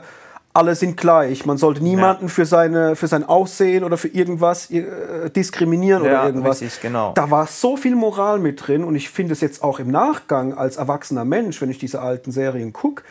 alle 0.52 0.76
sind 0.76 0.96
gleich. 0.96 1.46
Man 1.46 1.56
sollte 1.58 1.82
niemanden 1.82 2.28
für, 2.28 2.46
seine, 2.46 2.94
für 2.94 3.08
sein 3.08 3.24
Aussehen 3.24 3.82
oder 3.82 3.96
für 3.96 4.06
irgendwas 4.08 4.70
äh, 4.70 5.28
diskriminieren 5.30 6.04
Ja, 6.04 6.10
oder 6.20 6.26
irgendwas. 6.26 6.60
richtig, 6.60 6.80
genau. 6.80 7.12
Da 7.14 7.30
war 7.30 7.46
so 7.48 7.76
viel 7.76 7.96
Moral 7.96 8.38
mit 8.38 8.66
drin 8.66 8.84
und 8.84 8.94
ich 8.94 9.10
finde 9.10 9.32
es 9.32 9.40
jetzt 9.40 9.64
auch 9.64 9.80
im 9.80 9.90
Nachgang 9.90 10.54
als 10.54 10.76
erwachsener 10.76 11.24
Mensch, 11.24 11.60
wenn 11.60 11.70
ich 11.70 11.78
diese 11.78 12.00
alten 12.00 12.30
Serien 12.30 12.72
gucke, 12.72 13.02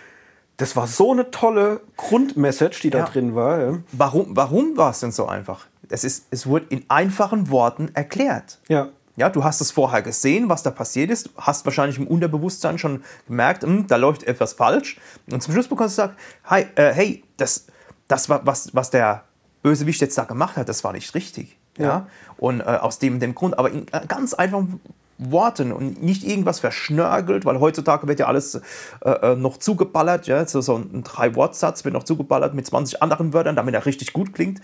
das 0.58 0.76
war 0.78 0.88
so 0.88 1.12
eine 1.12 1.32
tolle 1.32 1.82
Grundmessage, 1.98 2.80
die 2.82 2.90
da 2.92 3.00
Ja. 3.00 3.06
drin 3.06 3.36
war. 3.36 3.60
Ja. 3.60 3.74
Warum, 3.92 4.28
warum 4.38 4.78
war 4.78 4.92
es 4.92 5.02
denn 5.02 5.12
so 5.12 5.26
einfach? 5.26 5.66
Es, 5.90 6.06
ist, 6.06 6.28
es 6.32 6.48
wurde 6.48 6.68
in 6.70 6.86
einfachen 6.88 7.50
Worten 7.50 7.90
erklärt. 7.94 8.60
ja. 8.70 8.88
Ja, 9.16 9.30
du 9.30 9.44
hast 9.44 9.62
es 9.62 9.72
vorher 9.72 10.02
gesehen, 10.02 10.50
was 10.50 10.64
da 10.64 10.72
passiert 10.72 11.12
ist, 11.12 11.30
hast 11.38 11.66
wahrscheinlich 11.66 12.00
im 12.00 12.08
Unterbewusstsein 12.08 12.78
schon 12.80 13.04
gemerkt, 13.28 13.64
hm, 13.64 13.86
da 13.88 13.96
läuft 13.96 14.24
etwas 14.24 14.54
falsch. 14.54 15.00
Und 15.32 15.42
zum 15.44 15.54
Schluss 15.54 15.68
bekommst 15.68 15.98
du 15.98 16.02
sagen, 16.02 16.14
hey, 16.44 16.68
äh, 16.76 16.94
hey 16.94 17.24
das, 17.38 17.68
das 18.08 18.28
war, 18.30 18.46
was, 18.46 18.74
was 18.74 18.90
der 18.90 19.24
Bösewicht 19.62 20.02
jetzt 20.02 20.18
da 20.18 20.24
gemacht 20.24 20.58
hat, 20.58 20.68
das 20.68 20.84
war 20.84 20.94
nicht 20.94 21.14
richtig. 21.14 21.58
Ja. 21.78 21.86
Ja. 21.86 22.08
Und 22.38 22.62
äh, 22.62 22.64
aus 22.64 23.00
dem, 23.00 23.20
dem 23.20 23.36
Grund, 23.36 23.58
aber 23.58 23.70
in 23.72 23.88
äh, 23.92 24.02
ganz 24.08 24.34
einfachen 24.34 24.82
Worten 25.20 25.72
und 25.72 26.02
nicht 26.02 26.24
irgendwas 26.24 26.60
verschnörgelt, 26.60 27.46
weil 27.46 27.60
heutzutage 27.60 28.08
wird 28.08 28.20
ja 28.20 28.28
alles 28.28 28.56
äh, 29.02 29.10
äh, 29.10 29.36
noch 29.36 29.58
zugeballert, 29.58 30.28
ja, 30.28 30.46
so, 30.48 30.60
so 30.62 30.76
ein 30.76 31.04
Drei-Wort-Satz 31.04 31.86
wird 31.86 31.94
noch 31.94 32.04
zugeballert 32.04 32.54
mit 32.54 32.66
20 32.66 33.02
anderen 33.02 33.32
Wörtern, 33.34 33.56
damit 33.56 33.76
er 33.76 33.86
richtig 33.86 34.14
gut 34.14 34.34
klingt. 34.34 34.60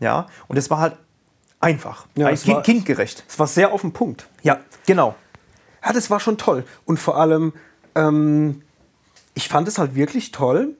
Ja, 0.00 0.26
und 0.48 0.56
es 0.56 0.70
war 0.70 0.78
halt 0.78 0.96
einfach, 1.60 2.06
Ja, 2.16 2.26
ein 2.28 2.34
es 2.34 2.42
kind, 2.44 2.56
war- 2.56 2.62
kindgerecht. 2.62 3.24
Es 3.28 3.38
war 3.38 3.46
sehr 3.46 3.72
auf 3.72 3.82
den 3.82 3.92
Punkt. 3.92 4.26
Ja, 4.42 4.60
genau. 4.86 5.14
Ja, 5.84 5.92
das 5.92 6.10
war 6.10 6.20
schon 6.20 6.36
toll. 6.38 6.64
Und 6.84 6.98
vor 6.98 7.16
allem, 7.18 7.52
ähm, 7.94 8.62
ich 9.34 9.48
fand 9.48 9.68
es 9.68 9.78
halt 9.78 9.94
wirklich 9.94 10.32
toll, 10.32 10.74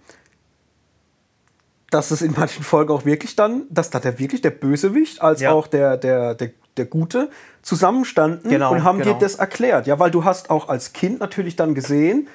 dass 1.90 2.10
es 2.10 2.22
in 2.22 2.34
manchen 2.36 2.62
Folgen 2.62 2.92
auch 2.92 3.04
wirklich 3.04 3.34
dann, 3.36 3.62
dass 3.70 3.90
da 3.90 3.98
der 3.98 4.18
wirklich 4.18 4.42
der 4.42 4.50
Bösewicht 4.50 5.22
als 5.22 5.40
Ja. 5.40 5.52
auch 5.52 5.66
der, 5.66 5.96
der, 5.96 6.34
der, 6.34 6.50
der 6.76 6.84
Gute 6.84 7.30
zusammenstanden 7.62 8.48
Genau, 8.50 8.72
und 8.72 8.84
haben 8.84 8.98
genau. 9.00 9.14
dir 9.14 9.18
das 9.18 9.34
erklärt. 9.36 9.86
Ja, 9.86 9.98
weil 9.98 10.10
du 10.10 10.24
hast 10.24 10.50
auch 10.50 10.68
als 10.68 10.92
Kind 10.92 11.18
natürlich 11.20 11.56
dann 11.56 11.74
gesehen, 11.74 12.28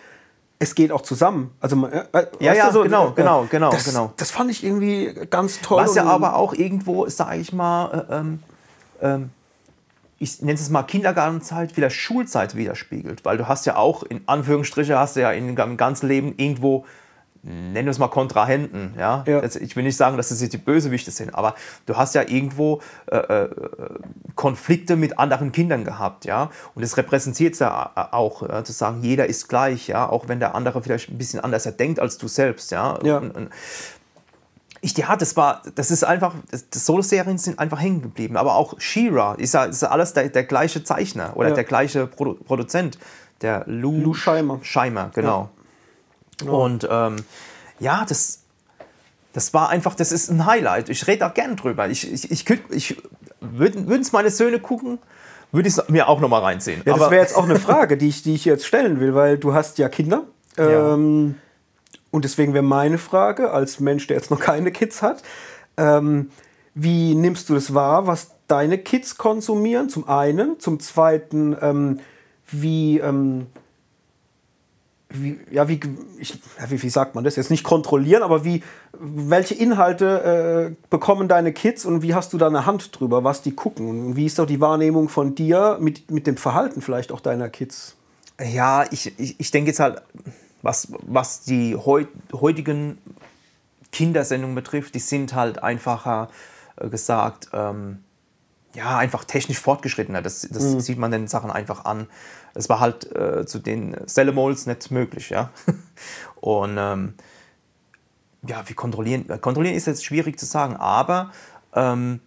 es 0.60 0.76
geht 0.76 0.92
auch 0.92 1.02
zusammen. 1.02 1.52
Also, 1.60 1.86
äh, 1.88 2.06
äh, 2.14 2.26
Ja, 2.40 2.54
ja, 2.54 2.72
du, 2.72 2.84
genau, 2.84 3.12
genau, 3.12 3.48
genau, 3.50 3.72
das, 3.72 3.86
genau. 3.86 4.14
Das 4.18 4.32
fand 4.32 4.52
ich 4.52 4.64
irgendwie 4.64 5.14
ganz 5.30 5.62
toll. 5.62 5.84
Was 5.84 5.96
ja 5.96 6.06
aber 6.06 6.36
auch 6.36 6.54
irgendwo, 6.54 7.08
sage 7.10 7.40
ich 7.40 7.54
mal, 7.54 8.06
äh, 8.10 8.16
ähm, 8.16 8.40
ähm, 9.02 9.30
ich 10.18 10.42
nenne 10.42 10.58
es 10.58 10.70
mal 10.70 10.84
Kindergartenzeit, 10.84 11.74
vielleicht 11.74 11.98
Schulzeit 11.98 12.56
widerspiegelt. 12.56 13.26
Weil 13.26 13.38
du 13.38 13.48
hast 13.48 13.66
ja 13.66 13.76
auch, 13.76 14.04
in 14.04 14.22
Anführungsstriche, 14.28 14.98
hast 14.98 15.18
du 15.18 15.22
ja 15.22 15.32
in 15.32 15.56
deinem 15.56 15.76
ganzen 15.76 16.08
Leben 16.08 16.34
irgendwo, 16.38 16.86
nennen 17.46 17.86
wir 17.86 17.92
es 17.92 18.00
mal 18.00 18.08
Kontrahenten. 18.08 18.94
Ja? 18.98 19.24
Ja. 19.28 19.42
Das, 19.42 19.56
ich 19.56 19.76
will 19.76 19.84
nicht 19.84 19.98
sagen, 19.98 20.18
dass 20.18 20.30
das 20.30 20.40
die 20.40 20.58
Bösewichte 20.58 21.12
sind, 21.12 21.36
aber 21.36 21.56
du 21.86 21.96
hast 21.96 22.16
ja 22.16 22.24
irgendwo 22.24 22.82
äh, 23.06 23.18
äh, 23.18 23.50
Konflikte 24.36 24.96
mit 24.96 25.20
anderen 25.20 25.52
Kindern 25.52 25.84
gehabt. 25.84 26.26
Ja? 26.26 26.50
Und 26.74 26.82
das 26.82 26.98
repräsentiert 26.98 27.54
es 27.54 27.60
ja 27.60 28.10
auch, 28.12 28.42
ja? 28.42 28.64
zu 28.64 28.74
sagen, 28.74 29.04
jeder 29.04 29.28
ist 29.28 29.48
gleich, 29.48 29.88
ja? 29.88 30.10
auch 30.10 30.28
wenn 30.28 30.40
der 30.40 30.56
andere 30.56 30.82
vielleicht 30.82 31.10
ein 31.10 31.18
bisschen 31.18 31.40
anders 31.40 31.64
denkt 31.78 32.00
als 32.00 32.18
du 32.18 32.28
selbst. 32.28 32.72
Ja? 32.72 33.00
Ja. 33.04 33.18
Und, 33.18 33.32
und, 33.32 33.50
ich, 34.82 34.96
ja, 34.98 35.16
das 35.16 35.36
war, 35.36 35.64
das 35.74 35.90
ist 35.90 36.04
einfach, 36.04 36.36
das, 36.52 36.70
das 36.70 36.86
Solo-Serien 36.86 37.38
sind 37.38 37.58
einfach 37.58 37.80
hängen 37.80 38.02
geblieben. 38.02 38.38
Aber 38.38 38.56
auch 38.56 38.80
She-Ra 38.80 39.34
ist 39.36 39.54
ja, 39.54 39.66
ist 39.66 39.84
alles 39.84 40.14
der, 40.14 40.30
der 40.30 40.44
gleiche 40.44 40.84
Zeichner 40.84 41.36
oder 41.36 41.52
der 41.52 41.64
gleiche 41.64 42.06
Produ 42.06 42.36
Produzent, 42.36 43.00
der 43.42 43.64
Lou, 43.66 44.00
Lou 44.00 44.14
Scheimer. 44.14 44.60
Scheimer, 44.62 45.10
genau. 45.14 45.50
Und 46.44 46.88
ähm, 46.90 47.18
ja, 47.80 48.06
das, 48.08 48.40
das 49.34 49.54
war 49.54 49.70
einfach, 49.70 49.96
das 49.96 50.12
ist 50.12 50.30
ein 50.30 50.46
Highlight. 50.46 50.90
Ich 50.90 51.08
rede 51.08 51.20
da 51.20 51.30
gern 51.30 51.56
drüber. 51.56 51.88
Ich, 51.90 52.12
ich, 52.12 52.32
ich, 52.32 52.46
könnt- 52.46 52.72
ich 52.72 53.02
würden 53.40 54.02
es 54.02 54.12
meine 54.12 54.30
Söhne 54.32 54.60
gucken, 54.60 55.00
würde 55.52 55.70
ich 55.70 55.78
es 55.78 55.90
mir 55.90 56.10
auch 56.10 56.20
noch 56.20 56.30
mal 56.30 56.42
reinziehen. 56.42 56.82
Ja, 56.86 56.98
das 56.98 57.10
wäre 57.12 57.22
jetzt 57.22 57.36
auch 57.36 57.46
eine 57.46 57.60
Frage, 57.60 57.98
die 57.98 58.10
ich, 58.10 58.24
die 58.24 58.34
ich 58.34 58.46
jetzt 58.46 58.66
stellen 58.66 59.00
will, 59.00 59.16
weil 59.16 59.38
du 59.38 59.54
hast 59.54 59.78
ja 59.78 59.88
Kinder. 59.90 60.24
Ja. 60.58 60.94
Ähm, 60.94 61.36
und 62.12 62.24
deswegen 62.26 62.54
wäre 62.54 62.64
meine 62.64 62.98
Frage, 62.98 63.52
als 63.52 63.80
Mensch, 63.80 64.08
der 64.08 64.18
jetzt 64.18 64.32
noch 64.32 64.40
keine 64.40 64.72
Kids 64.72 65.02
hat, 65.02 65.22
ähm, 65.78 66.32
wie 66.74 67.16
nimmst 67.16 67.50
du 67.50 67.54
das 67.54 67.74
wahr, 67.74 68.08
was 68.08 68.32
deine 68.48 68.78
Kids 68.78 69.18
konsumieren? 69.18 69.90
Zum 69.90 70.08
einen. 70.10 70.60
Zum 70.60 70.80
zweiten, 70.80 71.56
ähm, 71.62 72.00
wie, 72.48 73.00
ähm, 73.00 73.48
wie, 75.22 75.40
ja, 75.52 75.68
wie, 75.68 75.80
ich, 76.20 76.40
wie, 76.70 76.82
wie 76.82 76.90
sagt 76.90 77.16
man 77.16 77.24
das? 77.24 77.36
Jetzt 77.36 77.52
nicht 77.52 77.64
kontrollieren, 77.64 78.24
aber 78.24 78.46
wie, 78.46 78.64
welche 78.94 79.54
Inhalte 79.56 80.72
äh, 80.72 80.76
bekommen 80.90 81.28
deine 81.28 81.54
Kids 81.54 81.86
und 81.86 82.02
wie 82.02 82.14
hast 82.14 82.34
du 82.34 82.38
da 82.38 82.48
eine 82.48 82.66
Hand 82.66 83.00
drüber, 83.00 83.24
was 83.24 83.42
die 83.42 83.54
gucken? 83.54 83.88
Und 83.88 84.16
wie 84.16 84.26
ist 84.26 84.40
doch 84.40 84.46
die 84.46 84.62
Wahrnehmung 84.62 85.10
von 85.10 85.36
dir 85.36 85.78
mit, 85.80 86.12
mit 86.12 86.28
dem 86.28 86.38
Verhalten 86.38 86.82
vielleicht 86.82 87.12
auch 87.12 87.20
deiner 87.20 87.50
Kids? 87.50 87.96
Ja, 88.40 88.86
ich, 88.92 89.18
ich, 89.20 89.40
ich 89.40 89.52
denke 89.52 89.70
jetzt 89.70 89.80
halt, 89.80 90.02
was, 90.62 90.90
was 91.02 91.44
die 91.44 91.76
heu, 91.76 92.06
heutigen 92.34 92.98
Kindersendungen 93.92 94.56
betrifft, 94.56 94.96
die 94.96 95.00
sind 95.00 95.34
halt 95.34 95.64
einfacher 95.64 96.30
äh, 96.76 96.90
gesagt, 96.90 97.50
ähm, 97.54 98.00
ja, 98.76 98.98
einfach 98.98 99.24
technisch 99.24 99.60
fortgeschrittener. 99.60 100.22
Das, 100.22 100.42
das 100.52 100.86
sieht 100.86 100.98
man 100.98 101.12
den 101.12 101.28
Sachen 101.28 101.50
einfach 101.50 101.86
an. 101.86 102.08
Es 102.56 102.70
war 102.70 102.80
halt 102.80 103.16
äh, 103.16 103.46
zu 103.46 103.60
den 103.60 103.96
Cellemols 104.08 104.66
nicht 104.66 104.90
möglich, 104.90 105.30
ja. 105.30 105.52
Und 106.42 106.78
ähm, 106.80 107.14
ja, 108.48 108.64
wie 108.68 108.74
kontrollieren? 108.74 109.28
Kontrollieren 109.42 109.76
ist 109.76 109.88
jetzt 109.88 110.06
schwierig 110.06 110.40
zu 110.40 110.46
sagen, 110.46 110.76
aber 110.76 111.32
ähm, 111.74 112.22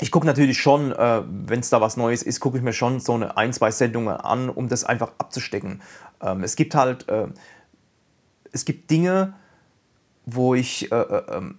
ich 0.00 0.10
gucke 0.10 0.26
natürlich 0.26 0.58
schon, 0.58 0.92
äh, 0.92 1.22
wenn 1.26 1.60
es 1.60 1.68
da 1.68 1.80
was 1.80 1.96
Neues 1.96 2.22
ist, 2.22 2.40
gucke 2.40 2.56
ich 2.56 2.64
mir 2.64 2.72
schon 2.72 3.00
so 3.00 3.14
eine 3.14 3.36
ein, 3.36 3.52
zwei 3.52 3.70
Sendungen 3.70 4.16
an, 4.16 4.48
um 4.48 4.68
das 4.68 4.84
einfach 4.84 5.12
abzustecken. 5.18 5.82
Ähm, 6.22 6.42
es 6.42 6.56
gibt 6.56 6.74
halt, 6.74 7.08
äh, 7.08 7.26
es 8.52 8.64
gibt 8.64 8.90
Dinge, 8.90 9.34
wo 10.24 10.54
ich, 10.54 10.90
äh, 10.90 10.94
äh, 10.94 11.36
ähm, 11.36 11.58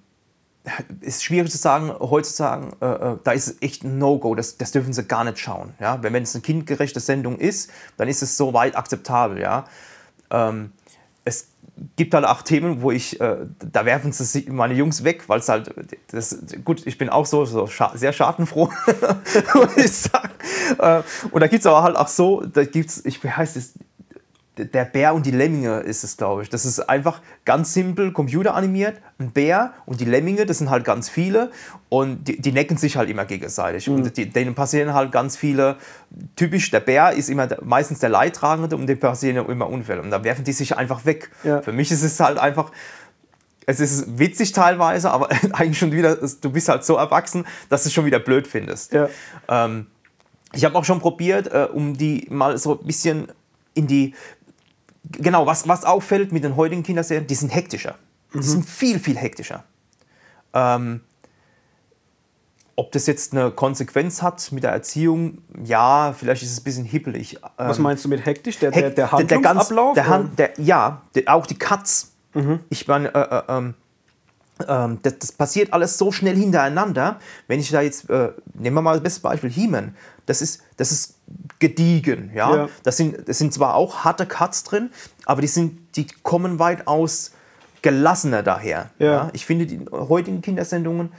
ist 1.01 1.23
schwierig 1.23 1.51
zu 1.51 1.57
sagen, 1.57 1.91
heutzutage, 1.99 2.69
äh, 2.81 2.85
äh, 2.85 3.17
da 3.23 3.31
ist 3.31 3.47
es 3.47 3.61
echt 3.61 3.83
ein 3.83 3.97
No-Go, 3.97 4.35
das, 4.35 4.57
das 4.57 4.71
dürfen 4.71 4.93
sie 4.93 5.03
gar 5.03 5.23
nicht 5.23 5.39
schauen. 5.39 5.73
Ja? 5.79 6.01
Wenn, 6.03 6.13
wenn 6.13 6.23
es 6.23 6.35
eine 6.35 6.41
kindgerechte 6.41 6.99
Sendung 6.99 7.37
ist, 7.37 7.71
dann 7.97 8.07
ist 8.07 8.21
es 8.21 8.37
soweit 8.37 8.75
akzeptabel. 8.75 9.39
Ja? 9.39 9.65
Ähm, 10.29 10.71
es 11.25 11.47
gibt 11.95 12.13
halt 12.13 12.25
auch 12.25 12.41
Themen, 12.43 12.81
wo 12.81 12.91
ich, 12.91 13.19
äh, 13.19 13.37
da 13.59 13.85
werfen 13.85 14.11
sie 14.11 14.47
meine 14.51 14.73
Jungs 14.73 15.03
weg, 15.03 15.27
weil 15.27 15.39
es 15.39 15.49
halt, 15.49 15.73
das, 16.11 16.37
gut, 16.63 16.85
ich 16.85 16.97
bin 16.97 17.09
auch 17.09 17.25
so, 17.25 17.45
so 17.45 17.65
scha 17.67 17.91
sehr 17.95 18.13
schadenfroh, 18.13 18.69
muss 19.55 19.77
ich 19.77 19.91
sagen. 19.91 20.29
Äh, 20.77 21.01
und 21.31 21.41
da 21.41 21.47
gibt 21.47 21.61
es 21.61 21.65
aber 21.65 21.81
halt 21.81 21.95
auch 21.95 22.07
so, 22.07 22.45
da 22.45 22.63
gibt 22.65 22.89
es, 22.89 23.05
ich, 23.05 23.19
es, 23.23 23.73
der 24.57 24.83
Bär 24.85 25.13
und 25.13 25.25
die 25.25 25.31
Lemminge 25.31 25.79
ist 25.79 26.03
es, 26.03 26.17
glaube 26.17 26.43
ich. 26.43 26.49
Das 26.49 26.65
ist 26.65 26.81
einfach 26.81 27.21
ganz 27.45 27.73
simpel 27.73 28.11
computeranimiert. 28.11 28.97
Ein 29.17 29.31
Bär 29.31 29.73
und 29.85 30.01
die 30.01 30.05
Lemminge, 30.05 30.45
das 30.45 30.57
sind 30.57 30.69
halt 30.69 30.83
ganz 30.83 31.09
viele 31.09 31.51
und 31.89 32.27
die, 32.27 32.41
die 32.41 32.51
necken 32.51 32.75
sich 32.75 32.97
halt 32.97 33.09
immer 33.09 33.25
gegenseitig. 33.25 33.87
Mhm. 33.87 33.95
Und 33.95 34.17
die, 34.17 34.29
denen 34.29 34.53
passieren 34.53 34.93
halt 34.93 35.11
ganz 35.11 35.37
viele. 35.37 35.77
Typisch, 36.35 36.69
der 36.69 36.81
Bär 36.81 37.13
ist 37.13 37.29
immer 37.29 37.47
meistens 37.63 37.99
der 37.99 38.09
Leidtragende 38.09 38.75
und 38.75 38.87
dem 38.87 38.99
passieren 38.99 39.45
immer 39.47 39.69
Unfälle. 39.69 40.01
Und 40.01 40.11
dann 40.11 40.23
werfen 40.25 40.43
die 40.43 40.53
sich 40.53 40.75
einfach 40.75 41.05
weg. 41.05 41.31
Ja. 41.43 41.61
Für 41.61 41.71
mich 41.71 41.91
ist 41.91 42.03
es 42.03 42.19
halt 42.19 42.37
einfach. 42.37 42.71
Es 43.67 43.79
ist 43.79 44.19
witzig 44.19 44.51
teilweise, 44.51 45.11
aber 45.11 45.29
eigentlich 45.53 45.77
schon 45.77 45.93
wieder, 45.93 46.17
du 46.17 46.49
bist 46.51 46.67
halt 46.67 46.83
so 46.83 46.95
erwachsen, 46.95 47.45
dass 47.69 47.83
du 47.83 47.87
es 47.87 47.93
schon 47.93 48.05
wieder 48.05 48.19
blöd 48.19 48.47
findest. 48.47 48.91
Ja. 48.91 49.07
Ähm, 49.47 49.87
ich 50.51 50.65
habe 50.65 50.77
auch 50.77 50.83
schon 50.83 50.99
probiert, 50.99 51.47
äh, 51.47 51.69
um 51.71 51.95
die 51.95 52.27
mal 52.29 52.57
so 52.57 52.77
ein 52.77 52.85
bisschen 52.85 53.31
in 53.73 53.87
die 53.87 54.13
genau, 55.11 55.45
was, 55.45 55.67
was 55.67 55.85
auffällt 55.85 56.31
mit 56.31 56.43
den 56.43 56.55
heutigen 56.55 56.83
Kinderserien, 56.83 57.27
die 57.27 57.35
sind 57.35 57.49
hektischer. 57.49 57.95
Die 58.33 58.37
mhm. 58.37 58.43
sind 58.43 58.65
viel, 58.69 58.99
viel 58.99 59.17
hektischer. 59.17 59.63
Ähm, 60.53 61.01
ob 62.75 62.91
das 62.91 63.05
jetzt 63.05 63.33
eine 63.33 63.51
Konsequenz 63.51 64.21
hat 64.21 64.51
mit 64.51 64.63
der 64.63 64.71
Erziehung, 64.71 65.39
ja, 65.63 66.15
vielleicht 66.17 66.41
ist 66.43 66.51
es 66.51 66.61
ein 66.61 66.63
bisschen 66.63 66.85
hippelig. 66.85 67.37
Was 67.57 67.77
ähm, 67.77 67.83
meinst 67.83 68.05
du 68.05 68.09
mit 68.09 68.25
hektisch? 68.25 68.57
Der, 68.59 68.71
der, 68.71 68.89
der 68.89 69.11
Handlungsablauf? 69.11 69.93
Der, 69.93 70.05
der, 70.05 70.47
der, 70.47 70.63
ja, 70.63 71.01
auch 71.27 71.45
die 71.45 71.59
Cuts. 71.59 72.11
Mhm. 72.33 72.59
Ich 72.69 72.87
meine, 72.87 73.13
äh, 73.13 73.19
äh, 73.19 73.43
ähm, 73.49 73.73
ähm, 74.67 74.99
das, 75.01 75.19
das, 75.19 75.31
passiert 75.31 75.73
alles 75.73 75.97
so 75.97 76.11
schnell 76.11 76.35
hintereinander. 76.35 77.19
Wenn 77.47 77.59
ich 77.59 77.69
da 77.69 77.81
jetzt, 77.81 78.09
äh, 78.09 78.31
nehmen 78.53 78.77
wir 78.77 78.81
mal 78.81 78.93
das 78.93 79.03
beste 79.03 79.21
Beispiel, 79.21 79.49
He-Man, 79.49 79.95
das 80.25 80.41
ist, 80.41 80.61
das 80.77 80.91
ist 80.91 81.15
gediegen. 81.59 82.31
Ja? 82.33 82.55
ja? 82.55 82.69
Das, 82.83 82.97
sind, 82.97 83.27
das 83.27 83.37
sind 83.37 83.53
zwar 83.53 83.75
auch 83.75 84.03
harte 84.03 84.25
Cuts 84.25 84.63
drin, 84.63 84.89
aber 85.25 85.41
die, 85.41 85.47
sind, 85.47 85.95
die 85.95 86.07
kommen 86.23 86.59
weitaus 86.59 87.31
gelassener 87.81 88.43
daher. 88.43 88.89
Ja. 88.99 89.11
ja? 89.11 89.29
Ich 89.33 89.45
finde 89.45 89.65
die 89.65 89.79
heutigen 89.91 90.41
Kindersendungen 90.41 91.11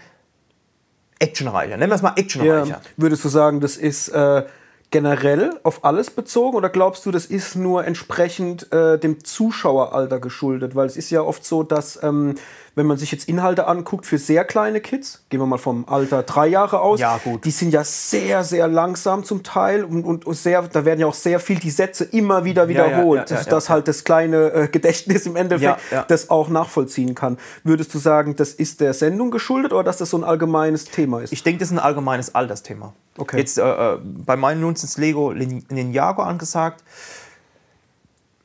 actionreicher. 1.18 1.76
Nennen 1.76 1.90
wir 1.90 1.96
es 1.96 2.02
mal 2.02 2.14
actionreicher. 2.16 2.66
Ja. 2.66 2.80
Würdest 2.96 3.24
du 3.24 3.28
sagen, 3.28 3.60
das 3.60 3.76
ist 3.76 4.08
äh, 4.08 4.44
generell 4.90 5.58
auf 5.62 5.84
alles 5.84 6.10
bezogen 6.10 6.56
oder 6.56 6.68
glaubst 6.68 7.06
du, 7.06 7.10
das 7.10 7.26
ist 7.26 7.56
nur 7.56 7.84
entsprechend 7.84 8.72
äh, 8.72 8.98
dem 8.98 9.24
Zuschaueralter 9.24 10.20
geschuldet? 10.20 10.74
Weil 10.74 10.86
es 10.86 10.96
ist 10.96 11.10
ja 11.10 11.22
oft 11.22 11.44
so, 11.44 11.62
dass 11.62 12.02
ähm, 12.02 12.34
wenn 12.74 12.86
man 12.86 12.96
sich 12.96 13.12
jetzt 13.12 13.28
Inhalte 13.28 13.66
anguckt 13.66 14.06
für 14.06 14.18
sehr 14.18 14.44
kleine 14.44 14.80
Kids, 14.80 15.24
gehen 15.28 15.40
wir 15.40 15.46
mal 15.46 15.58
vom 15.58 15.86
Alter 15.88 16.22
drei 16.22 16.46
Jahre 16.46 16.80
aus, 16.80 17.00
ja, 17.00 17.18
gut. 17.18 17.44
die 17.44 17.50
sind 17.50 17.72
ja 17.72 17.84
sehr, 17.84 18.44
sehr 18.44 18.68
langsam 18.68 19.24
zum 19.24 19.42
Teil 19.42 19.84
und, 19.84 20.26
und 20.26 20.34
sehr, 20.34 20.62
da 20.62 20.84
werden 20.84 21.00
ja 21.00 21.06
auch 21.06 21.14
sehr 21.14 21.40
viel 21.40 21.58
die 21.58 21.70
Sätze 21.70 22.04
immer 22.04 22.44
wieder 22.44 22.68
wiederholt, 22.68 23.30
ja, 23.30 23.36
ja, 23.36 23.42
ja, 23.42 23.50
dass 23.50 23.68
halt 23.68 23.88
das 23.88 24.04
kleine 24.04 24.52
äh, 24.52 24.68
Gedächtnis 24.68 25.26
im 25.26 25.36
Endeffekt 25.36 25.80
das 26.08 26.30
auch 26.30 26.48
nachvollziehen 26.48 27.14
kann. 27.14 27.38
Würdest 27.64 27.92
du 27.94 27.98
sagen, 27.98 28.36
das 28.36 28.52
ist 28.52 28.80
der 28.80 28.94
Sendung 28.94 29.30
geschuldet 29.30 29.72
oder 29.72 29.84
dass 29.84 29.98
das 29.98 30.10
so 30.10 30.16
ein 30.16 30.24
allgemeines 30.24 30.86
Thema 30.86 31.20
ist? 31.20 31.32
Ich 31.32 31.42
denke, 31.42 31.60
das 31.60 31.68
ist 31.68 31.74
ein 31.74 31.78
allgemeines 31.78 32.34
Altersthema. 32.34 32.94
Okay. 33.18 33.38
Jetzt 33.38 33.58
äh, 33.58 33.62
äh 33.62 33.98
bei 34.02 34.36
meinen 34.36 34.62
Jungs 34.62 34.82
ist 34.82 34.98
Lego 34.98 35.32
Ninjago 35.32 36.22
angesagt 36.22 36.82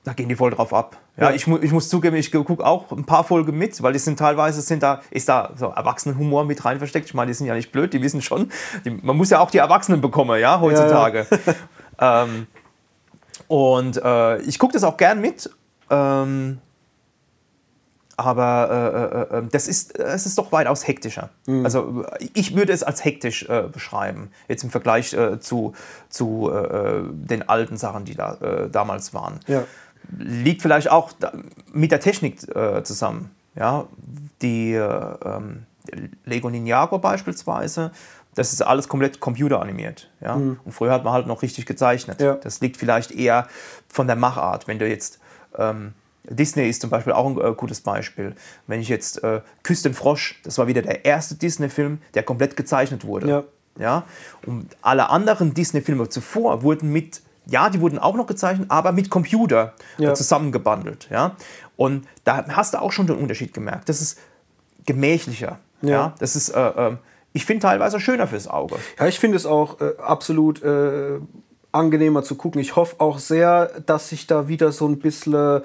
da 0.08 0.14
gehen 0.14 0.30
die 0.30 0.36
voll 0.36 0.52
drauf 0.52 0.74
ab. 0.74 0.98
Ja. 1.20 1.32
Ich, 1.32 1.48
ich, 1.48 1.72
muss 1.72 1.90
zugeben, 1.90 2.16
ich 2.16 2.32
gucke 2.32 2.64
auch 2.64 2.92
ein 2.92 3.06
paar 3.06 3.24
Folgen 3.24 3.58
mit, 3.58 3.82
weil 3.82 3.92
die 3.92 4.00
sind 4.00 4.20
teilweise 4.20 4.62
sind 4.62 4.84
da, 4.84 5.02
ist 5.10 5.28
da 5.28 5.52
so 5.56 5.68
Erwachsenenhumor 5.68 6.46
mit 6.46 6.64
rein 6.64 6.78
versteckt. 6.78 7.08
Ich 7.08 7.16
meine, 7.16 7.32
die 7.32 7.34
sind 7.34 7.48
ja 7.48 7.56
nicht 7.56 7.72
blöd, 7.72 7.92
die 7.92 8.02
wissen 8.04 8.22
schon. 8.22 8.52
Die, 8.86 8.92
man 8.92 9.18
muss 9.18 9.32
ja 9.32 9.40
auch 9.40 9.50
die 9.50 9.58
Erwachsenen 9.58 10.00
bekommen, 10.00 10.40
ja, 10.40 10.60
heutzutage. 10.62 11.26
Ja, 11.30 11.38
ja. 12.00 12.24
ähm, 12.24 12.48
und 13.48 13.98
äh, 13.98 14.42
ich 14.42 14.60
gucke 14.60 14.74
das 14.74 14.84
auch 14.84 14.98
gern 14.98 15.20
mit. 15.20 15.50
Ähm, 15.90 16.60
aber 18.20 19.30
äh, 19.32 19.36
äh, 19.36 19.40
äh 19.40 19.44
das, 19.52 19.68
ist, 19.68 19.98
es 19.98 20.26
ist 20.26 20.38
doch 20.38 20.52
weitaus 20.52 20.88
hektischer. 20.88 21.30
Mhm. 21.48 21.66
Also 21.66 22.06
ich 22.34 22.56
würde 22.56 22.74
es 22.74 22.84
als 22.84 23.06
hektisch 23.06 23.48
äh, 23.48 23.64
beschreiben, 23.72 24.32
jetzt 24.48 24.64
im 24.64 24.70
Vergleich 24.70 25.14
äh, 25.14 25.40
zu, 25.40 25.74
zu 26.10 26.52
äh, 26.52 27.02
den 27.12 27.48
alten 27.48 27.78
Sachen, 27.78 28.06
die 28.06 28.16
da 28.16 28.68
damals 28.72 29.16
waren. 29.16 29.40
Ja 29.48 29.64
liegt 30.18 30.62
vielleicht 30.62 30.90
auch 30.90 31.12
mit 31.74 31.92
der 31.92 32.00
Technik 32.00 32.44
äh, 32.56 32.84
zusammen. 32.84 33.32
Ja? 33.56 33.86
Die 34.42 34.74
äh, 34.74 35.16
ähm, 35.26 35.64
Lego 36.26 36.50
Ninjago 36.50 37.00
beispielsweise, 37.00 37.92
das 38.36 38.54
ist 38.54 38.62
alles 38.62 38.88
komplett 38.88 39.20
computeranimiert. 39.20 40.10
Ja? 40.22 40.36
Mhm. 40.36 40.60
Und 40.64 40.72
früher 40.72 40.92
hat 40.92 41.04
man 41.04 41.14
halt 41.14 41.28
noch 41.28 41.42
richtig 41.42 41.66
gezeichnet. 41.66 42.22
Ja. 42.22 42.36
Das 42.36 42.62
liegt 42.62 42.78
vielleicht 42.78 43.12
eher 43.12 43.48
von 43.88 44.08
der 44.08 44.16
Machart. 44.16 44.68
Wenn 44.68 44.80
du 44.80 44.88
jetzt 44.88 45.20
ähm, 45.58 45.94
Disney 46.30 46.70
ist 46.70 46.82
zum 46.82 46.90
Beispiel 46.90 47.14
auch 47.14 47.26
ein 47.26 47.40
äh, 47.40 47.54
gutes 47.56 47.82
Beispiel. 47.82 48.36
Wenn 48.68 48.82
ich 48.82 48.90
jetzt 48.90 49.24
äh, 49.24 49.42
Küss 49.64 49.82
den 49.82 49.94
Frosch, 49.94 50.40
das 50.44 50.58
war 50.58 50.68
wieder 50.68 50.82
der 50.82 51.06
erste 51.06 51.36
Disney-Film, 51.36 52.00
der 52.14 52.24
komplett 52.24 52.58
gezeichnet 52.58 53.06
wurde. 53.06 53.30
Ja. 53.30 53.44
Ja? 53.80 54.04
Und 54.46 54.76
alle 54.82 55.10
anderen 55.10 55.54
Disney-Filme 55.54 56.10
zuvor 56.10 56.64
wurden 56.64 56.92
mit 56.92 57.22
ja, 57.50 57.70
die 57.70 57.82
wurden 57.82 58.00
auch 58.00 58.16
noch 58.16 58.28
gezeichnet, 58.28 58.70
aber 58.70 58.92
mit 58.92 59.10
Computer 59.10 59.74
ja. 59.98 60.14
zusammengebundelt. 60.14 61.08
Ja? 61.10 61.36
Und 61.76 62.08
da 62.24 62.46
hast 62.50 62.74
du 62.74 62.82
auch 62.82 62.92
schon 62.92 63.08
den 63.08 63.18
Unterschied 63.18 63.54
gemerkt. 63.54 63.90
Das 63.90 64.02
ist 64.02 64.20
gemächlicher. 64.86 65.60
Ja. 65.82 65.90
ja? 65.90 66.14
Das 66.20 66.36
ist, 66.36 66.50
äh, 66.50 66.68
äh, 66.68 66.98
ich 67.34 67.46
finde, 67.46 67.62
teilweise 67.64 68.00
schöner 68.00 68.28
fürs 68.28 68.48
Auge. 68.48 68.76
Ja, 69.00 69.08
ich 69.08 69.20
finde 69.20 69.38
es 69.38 69.46
auch 69.46 69.80
äh, 69.80 69.94
absolut 70.00 70.64
äh, 70.64 71.20
angenehmer 71.72 72.24
zu 72.24 72.36
gucken. 72.36 72.60
Ich 72.60 72.76
hoffe 72.76 72.96
auch 73.00 73.20
sehr, 73.20 73.68
dass 73.86 74.10
sich 74.10 74.28
da 74.28 74.48
wieder 74.48 74.72
so 74.72 74.88
ein 74.88 75.00
bisschen 75.00 75.62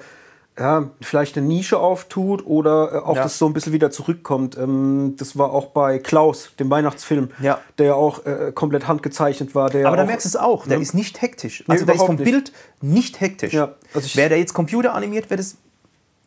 ja, 0.57 0.91
vielleicht 1.01 1.37
eine 1.37 1.47
Nische 1.47 1.79
auftut 1.79 2.45
oder 2.45 2.93
äh, 2.93 2.97
auch 2.97 3.15
ja. 3.15 3.23
das 3.23 3.39
so 3.39 3.47
ein 3.47 3.53
bisschen 3.53 3.73
wieder 3.73 3.89
zurückkommt. 3.89 4.57
Ähm, 4.57 5.15
das 5.17 5.37
war 5.37 5.51
auch 5.51 5.67
bei 5.67 5.97
Klaus, 5.97 6.51
dem 6.59 6.69
Weihnachtsfilm, 6.69 7.31
ja. 7.41 7.59
der 7.77 7.87
ja 7.87 7.93
auch 7.95 8.25
äh, 8.25 8.51
komplett 8.53 8.87
handgezeichnet 8.87 9.55
war. 9.55 9.73
Aber 9.73 9.97
da 9.97 10.05
merkst 10.05 10.25
du 10.25 10.29
es 10.29 10.35
auch, 10.35 10.67
der 10.67 10.77
ne? 10.77 10.83
ist 10.83 10.93
nicht 10.93 11.21
hektisch. 11.21 11.63
Also 11.67 11.85
nee, 11.85 11.85
der 11.87 11.95
ist 11.95 12.05
vom 12.05 12.15
nicht. 12.15 12.25
Bild 12.25 12.51
nicht 12.81 13.19
hektisch. 13.19 13.53
Ja, 13.53 13.73
also 13.93 14.15
wäre 14.15 14.29
der 14.29 14.37
jetzt 14.37 14.53
computeranimiert, 14.53 15.29
wäre 15.29 15.37
das, 15.37 15.57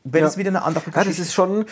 wär 0.02 0.22
das 0.22 0.36
wieder 0.36 0.48
eine 0.48 0.62
andere 0.62 0.84
Geschichte. 0.84 0.98
Ja, 0.98 1.04
das 1.04 1.18
ist 1.18 1.32
schon 1.32 1.66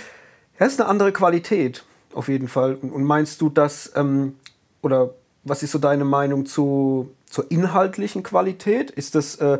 das 0.58 0.72
ist 0.72 0.80
eine 0.80 0.88
andere 0.88 1.12
Qualität, 1.12 1.84
auf 2.12 2.28
jeden 2.28 2.48
Fall. 2.48 2.76
Und 2.76 3.04
meinst 3.04 3.40
du, 3.40 3.48
dass, 3.48 3.92
ähm, 3.96 4.36
oder 4.82 5.10
was 5.42 5.62
ist 5.62 5.72
so 5.72 5.78
deine 5.78 6.04
Meinung 6.04 6.46
zu, 6.46 7.10
zur 7.26 7.50
inhaltlichen 7.50 8.22
Qualität? 8.22 8.90
Ist 8.90 9.14
das... 9.14 9.36
Äh, 9.36 9.58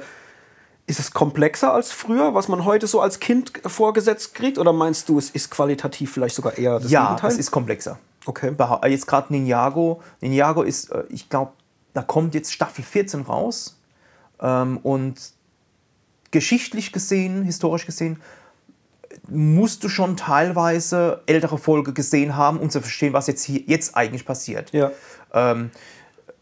ist 0.86 1.00
es 1.00 1.12
komplexer 1.12 1.72
als 1.72 1.92
früher, 1.92 2.34
was 2.34 2.48
man 2.48 2.64
heute 2.64 2.86
so 2.86 3.00
als 3.00 3.20
Kind 3.20 3.52
vorgesetzt 3.66 4.34
kriegt? 4.34 4.58
Oder 4.58 4.72
meinst 4.72 5.08
du, 5.08 5.18
es 5.18 5.30
ist 5.30 5.50
qualitativ 5.50 6.12
vielleicht 6.12 6.34
sogar 6.34 6.58
eher 6.58 6.78
das 6.78 6.90
ja, 6.90 7.06
Gegenteil? 7.06 7.30
Ja, 7.30 7.34
es 7.34 7.40
ist 7.40 7.50
komplexer. 7.50 7.98
Okay. 8.26 8.54
Äh, 8.82 8.88
jetzt 8.90 9.06
gerade 9.06 9.32
Ninjago. 9.32 10.02
Ninjago 10.20 10.62
ist, 10.62 10.90
äh, 10.90 11.04
ich 11.08 11.28
glaube, 11.28 11.52
da 11.94 12.02
kommt 12.02 12.34
jetzt 12.34 12.52
Staffel 12.52 12.84
14 12.84 13.22
raus. 13.22 13.78
Ähm, 14.40 14.78
und 14.78 15.14
geschichtlich 16.30 16.92
gesehen, 16.92 17.44
historisch 17.44 17.86
gesehen, 17.86 18.20
musst 19.28 19.84
du 19.84 19.88
schon 19.88 20.16
teilweise 20.16 21.22
ältere 21.26 21.56
Folge 21.56 21.92
gesehen 21.92 22.36
haben, 22.36 22.58
um 22.58 22.68
zu 22.68 22.80
verstehen, 22.80 23.12
was 23.12 23.26
jetzt 23.26 23.44
hier 23.44 23.60
jetzt 23.66 23.96
eigentlich 23.96 24.26
passiert. 24.26 24.72
Ja. 24.72 24.90
Ähm, 25.32 25.70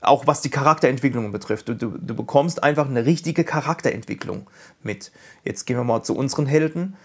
auch 0.02 0.26
was 0.26 0.40
die 0.40 0.50
Charakterentwicklung 0.50 1.30
betrifft. 1.32 1.68
Du, 1.68 1.74
du, 1.74 1.96
du, 1.96 2.14
bekommst 2.14 2.62
einfach 2.62 2.88
eine 2.88 3.06
richtige 3.06 3.44
Charakterentwicklung 3.44 4.48
mit. 4.82 5.12
Jetzt 5.44 5.64
gehen 5.64 5.76
wir 5.76 5.84
mal 5.84 6.02
zu 6.02 6.16
unseren 6.16 6.46
Helden. 6.46 6.96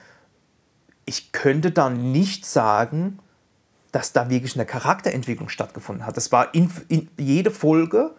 Ich 1.06 1.32
könnte 1.32 1.72
da 1.72 1.90
nicht 1.90 2.46
sagen, 2.46 3.20
dass 3.92 4.14
da 4.14 4.30
wirklich 4.30 4.56
eine 4.56 4.66
Charakterentwicklung 4.66 5.50
stattgefunden 5.50 6.06
hat. 6.06 6.18
Das 6.18 6.32
war 6.32 6.54
in, 6.54 6.72
in 6.90 7.10
jede 7.18 7.52
Folge 7.52 8.12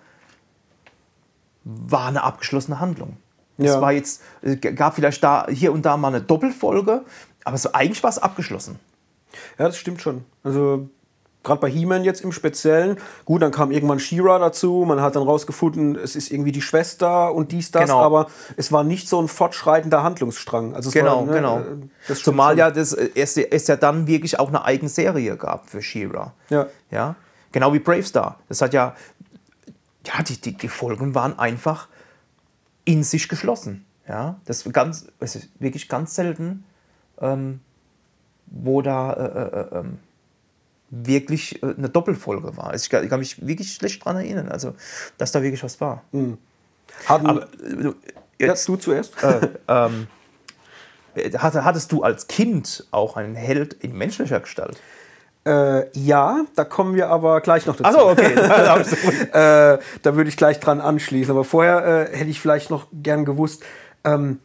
war 1.64 2.08
eine 2.08 2.22
abgeschlossene 2.22 2.80
Handlung. 2.80 3.18
Es 3.58 3.66
ja. 3.66 3.80
war 3.80 3.92
jetzt, 3.92 4.22
gab 4.60 4.94
vielleicht 4.94 5.22
da 5.22 5.46
hier 5.50 5.72
und 5.72 5.84
da 5.84 5.96
mal 5.96 6.08
eine 6.08 6.20
Doppelfolge, 6.20 7.04
aber 7.44 7.58
so 7.58 7.72
eigentlich 7.72 8.02
war 8.02 8.10
es 8.10 8.18
abgeschlossen. 8.18 8.78
Ja, 9.58 9.66
das 9.66 9.76
stimmt 9.76 10.00
schon. 10.00 10.24
Also 10.44 10.88
gerade 11.44 11.60
bei 11.60 11.70
He-Man 11.70 12.04
jetzt 12.04 12.20
im 12.20 12.32
Speziellen, 12.32 12.98
gut, 13.24 13.40
dann 13.42 13.52
kam 13.52 13.70
irgendwann 13.70 13.98
She-Ra 14.00 14.38
dazu, 14.38 14.84
man 14.86 15.00
hat 15.00 15.16
dann 15.16 15.22
rausgefunden, 15.22 15.96
es 15.96 16.16
ist 16.16 16.30
irgendwie 16.30 16.52
die 16.52 16.60
Schwester 16.62 17.32
und 17.32 17.52
dies, 17.52 17.70
das, 17.70 17.82
Genau. 17.84 18.00
aber 18.00 18.26
es 18.56 18.70
war 18.72 18.84
nicht 18.84 19.08
so 19.08 19.20
ein 19.22 19.28
fortschreitender 19.28 20.02
Handlungsstrang. 20.02 20.74
Also 20.74 20.88
es 20.88 20.94
Genau, 20.94 21.20
war, 21.20 21.26
ne, 21.26 21.32
genau. 21.32 21.58
äh, 22.08 22.14
Zumal 22.14 22.50
schon. 22.52 22.58
ja 22.58 22.70
das, 22.70 22.92
äh, 22.92 23.10
es, 23.14 23.36
es 23.36 23.66
ja 23.66 23.76
dann 23.76 24.06
wirklich 24.06 24.38
auch 24.38 24.48
eine 24.48 24.64
eigene 24.64 24.88
Serie 24.88 25.36
gab 25.36 25.70
für 25.70 25.80
She-Ra. 25.80 26.32
Ja. 26.50 26.66
Ja, 26.90 27.14
genau 27.52 27.72
wie 27.72 27.78
Brave 27.78 28.02
Star. 28.02 28.38
Das 28.48 28.60
hat 28.60 28.74
ja, 28.74 28.94
ja, 30.06 30.22
die, 30.22 30.40
die, 30.40 30.52
die 30.56 30.68
Folgen 30.68 31.14
waren 31.14 31.38
einfach 31.38 31.88
in 32.84 33.02
sich 33.04 33.28
geschlossen. 33.28 33.84
Ja, 34.08 34.40
das 34.46 34.64
ist 34.64 34.72
ganz, 34.72 35.06
es 35.20 35.36
ist 35.36 35.48
wirklich 35.60 35.88
ganz 35.88 36.14
selten, 36.14 36.64
ähm, 37.20 37.60
wo 38.46 38.80
da 38.80 39.12
äh, 39.12 39.76
äh, 39.76 39.78
ähm, 39.80 39.98
wirklich 40.90 41.62
äh, 41.62 41.74
eine 41.76 41.88
Doppelfolge 41.88 42.56
war. 42.56 42.68
Also 42.70 42.84
ich, 42.84 42.90
kann- 42.90 43.04
ich 43.04 43.10
kann 43.10 43.20
mich 43.20 43.46
wirklich 43.46 43.72
schlecht 43.74 44.02
daran 44.04 44.16
erinnern, 44.16 44.48
also 44.48 44.74
dass 45.18 45.32
da 45.32 45.42
wirklich 45.42 45.62
was 45.62 45.80
war. 45.80 46.02
Hatten, 47.06 47.26
Aber 47.26 47.42
äh, 47.42 47.82
du- 47.82 47.94
ja, 48.40 48.48
jetzt, 48.48 48.66
du 48.68 48.76
zuerst. 48.76 49.14
äh, 49.22 49.48
ähm, 49.68 50.06
äh, 51.14 51.30
hatte- 51.38 51.64
hattest 51.64 51.92
du 51.92 52.02
als 52.02 52.26
Kind 52.28 52.86
auch 52.90 53.16
einen 53.16 53.34
Held 53.34 53.74
in 53.74 53.92
menschlicher 53.96 54.40
Gestalt? 54.40 54.80
Äh, 55.46 55.88
ja, 55.98 56.44
da 56.56 56.64
kommen 56.64 56.94
wir 56.94 57.08
aber 57.08 57.40
gleich 57.40 57.64
noch 57.66 57.76
dazu. 57.76 57.88
Achso, 57.98 58.10
okay. 58.10 58.34
Äh, 59.32 59.78
da 60.02 60.14
würde 60.16 60.28
ich 60.28 60.36
gleich 60.36 60.60
dran 60.60 60.80
anschließen. 60.80 61.30
Aber 61.30 61.44
vorher 61.44 62.10
äh, 62.12 62.16
hätte 62.16 62.30
ich 62.30 62.40
vielleicht 62.40 62.70
noch 62.70 62.86
gern 62.92 63.24
gewusst, 63.24 63.62
ähm, 64.04 64.40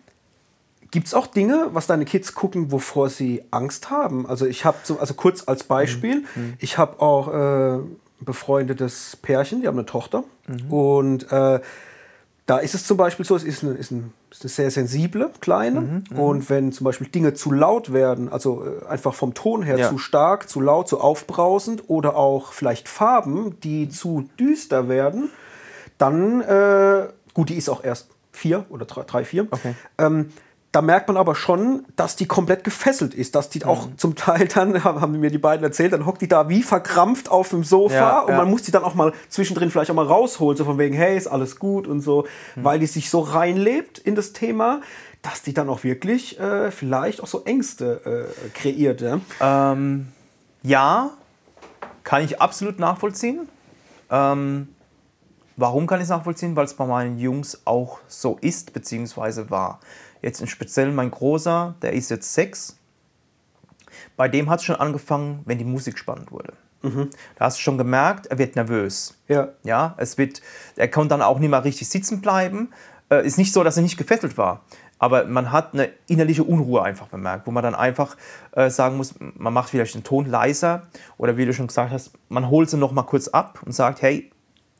gibt 0.93 1.07
es 1.07 1.15
auch 1.15 1.25
Dinge, 1.25 1.69
was 1.71 1.87
deine 1.87 2.05
Kids 2.05 2.35
gucken, 2.35 2.71
wovor 2.71 3.09
sie 3.09 3.43
Angst 3.49 3.89
haben? 3.89 4.27
Also 4.27 4.45
ich 4.45 4.63
habe, 4.63 4.77
so, 4.83 4.99
also 4.99 5.15
kurz 5.15 5.47
als 5.47 5.63
Beispiel, 5.63 6.23
ich 6.59 6.77
habe 6.77 7.01
auch 7.01 7.27
äh, 7.29 7.77
ein 7.79 7.97
befreundetes 8.19 9.17
Pärchen, 9.19 9.61
die 9.61 9.67
haben 9.67 9.77
eine 9.79 9.87
Tochter. 9.87 10.23
Und 10.69 11.31
äh, 11.31 11.59
da 12.45 12.57
ist 12.59 12.75
es 12.75 12.85
zum 12.85 12.97
Beispiel 12.97 13.25
so, 13.25 13.35
es 13.35 13.43
ist 13.43 13.63
eine, 13.63 13.73
ist 13.73 13.89
ein, 13.89 14.13
ist 14.29 14.43
eine 14.43 14.49
sehr 14.49 14.69
sensible 14.69 15.31
Kleine. 15.41 16.03
Und 16.15 16.47
wenn 16.51 16.71
zum 16.71 16.85
Beispiel 16.85 17.07
Dinge 17.07 17.33
zu 17.33 17.51
laut 17.51 17.91
werden, 17.91 18.29
also 18.31 18.63
äh, 18.63 18.85
einfach 18.85 19.15
vom 19.15 19.33
Ton 19.33 19.63
her 19.63 19.79
Ja. 19.79 19.89
zu 19.89 19.97
stark, 19.97 20.47
zu 20.47 20.61
laut, 20.61 20.87
zu 20.87 20.99
aufbrausend 21.01 21.85
oder 21.87 22.15
auch 22.15 22.53
vielleicht 22.53 22.87
Farben, 22.87 23.59
die 23.61 23.89
zu 23.89 24.29
düster 24.39 24.89
werden, 24.89 25.31
dann, 25.97 26.41
äh, 26.41 27.07
gut, 27.33 27.49
die 27.49 27.55
ist 27.55 27.67
auch 27.69 27.83
erst 27.83 28.09
vier 28.31 28.65
oder 28.69 28.85
drei, 28.85 29.03
drei 29.03 29.25
vier. 29.25 29.47
Okay. 29.49 29.73
Ähm, 29.97 30.31
da 30.73 30.81
merkt 30.81 31.07
man 31.07 31.15
aber 31.17 31.35
schon, 31.35 31.85
dass 31.95 32.15
die 32.17 32.25
komplett 32.25 32.63
gefesselt 32.65 33.13
ist, 33.13 33.35
dass 33.35 33.49
die 33.49 33.59
Mhm. 33.59 33.65
auch 33.65 33.87
zum 33.95 34.15
Teil 34.15 34.47
dann, 34.47 34.83
haben 34.83 35.19
mir 35.19 35.29
die 35.31 35.37
beiden 35.37 35.63
erzählt, 35.63 35.93
dann 35.93 36.05
hockt 36.05 36.21
die 36.21 36.27
da 36.27 36.49
wie 36.49 36.63
verkrampft 36.63 37.29
auf 37.31 37.49
dem 37.49 37.63
Sofa 37.63 37.95
Ja, 37.95 38.19
und 38.21 38.31
ja. 38.31 38.37
man 38.37 38.49
muss 38.49 38.63
die 38.63 38.71
dann 38.71 38.83
auch 38.83 38.95
mal 38.95 39.13
zwischendrin 39.29 39.71
vielleicht 39.71 39.91
auch 39.91 39.95
mal 39.95 40.05
rausholen, 40.05 40.57
so 40.57 40.65
von 40.65 40.77
wegen, 40.77 40.95
hey, 40.95 41.15
ist 41.15 41.27
alles 41.27 41.57
gut 41.59 41.87
und 41.87 42.01
so, 42.01 42.25
Mhm. 42.55 42.63
weil 42.65 42.79
die 42.79 42.87
sich 42.87 43.09
so 43.09 43.21
reinlebt 43.21 43.99
in 43.99 44.15
das 44.15 44.33
Thema, 44.33 44.81
dass 45.21 45.41
die 45.43 45.53
dann 45.53 45.69
auch 45.69 45.83
wirklich 45.85 46.37
äh, 46.39 46.69
vielleicht 46.71 47.21
auch 47.23 47.27
so 47.27 47.43
Ängste 47.45 48.27
äh, 48.43 48.49
kreiert. 48.49 48.99
Ja? 49.01 49.19
Ähm, 49.71 50.07
ja, 50.63 51.11
kann 52.03 52.23
ich 52.25 52.41
absolut 52.41 52.79
nachvollziehen. 52.79 53.47
Ähm, 54.09 54.67
warum 55.55 55.87
kann 55.87 55.99
ich 55.99 56.05
es 56.05 56.09
nachvollziehen? 56.09 56.55
Weil 56.55 56.65
es 56.65 56.73
bei 56.73 56.85
meinen 56.85 57.19
Jungs 57.19 57.61
auch 57.65 57.99
so 58.07 58.37
ist, 58.41 58.73
beziehungsweise 58.73 59.49
war. 59.49 59.79
Jetzt 60.23 60.41
im 60.41 60.47
Speziellen 60.47 60.95
mein 60.95 61.11
Großer, 61.11 61.75
der 61.81 61.93
ist 61.93 62.09
jetzt 62.09 62.33
sechs. 62.33 62.79
Bei 64.15 64.27
dem 64.27 64.49
hat 64.49 64.59
es 64.59 64.65
schon 64.65 64.77
angefangen, 64.77 65.41
wenn 65.45 65.57
die 65.59 65.65
Musik 65.65 65.99
spannend 65.99 66.31
wurde. 66.31 66.53
Da 67.35 67.45
hast 67.45 67.57
du 67.57 67.61
schon 67.61 67.77
gemerkt, 67.77 68.27
er 68.27 68.37
wird 68.37 68.55
nervös. 68.55 69.15
Ja. 69.27 69.49
Ja, 69.63 69.95
es 69.97 70.17
wird, 70.17 70.41
er 70.75 70.87
konnte 70.87 71.09
dann 71.09 71.21
auch 71.21 71.39
nicht 71.39 71.49
mehr 71.49 71.63
richtig 71.63 71.89
sitzen 71.89 72.21
bleiben. 72.21 72.71
Äh, 73.09 73.25
ist 73.25 73.37
nicht 73.37 73.53
so, 73.53 73.63
dass 73.63 73.77
er 73.77 73.83
nicht 73.83 73.97
gefesselt 73.97 74.37
war. 74.37 74.61
Aber 74.99 75.25
man 75.25 75.51
hat 75.51 75.73
eine 75.73 75.89
innerliche 76.07 76.43
Unruhe 76.43 76.81
einfach 76.81 77.07
bemerkt, 77.07 77.45
wo 77.45 77.51
man 77.51 77.63
dann 77.63 77.75
einfach 77.75 78.15
äh, 78.51 78.69
sagen 78.69 78.95
muss, 78.95 79.15
man 79.19 79.53
macht 79.53 79.69
vielleicht 79.69 79.95
den 79.95 80.03
Ton 80.03 80.25
leiser 80.25 80.87
oder 81.17 81.35
wie 81.35 81.45
du 81.45 81.53
schon 81.53 81.67
gesagt 81.67 81.91
hast, 81.91 82.11
man 82.29 82.49
holt 82.49 82.69
sie 82.69 82.77
noch 82.77 82.93
mal 82.93 83.03
kurz 83.03 83.27
ab 83.27 83.61
und 83.65 83.73
sagt, 83.73 84.01
hey, 84.01 84.31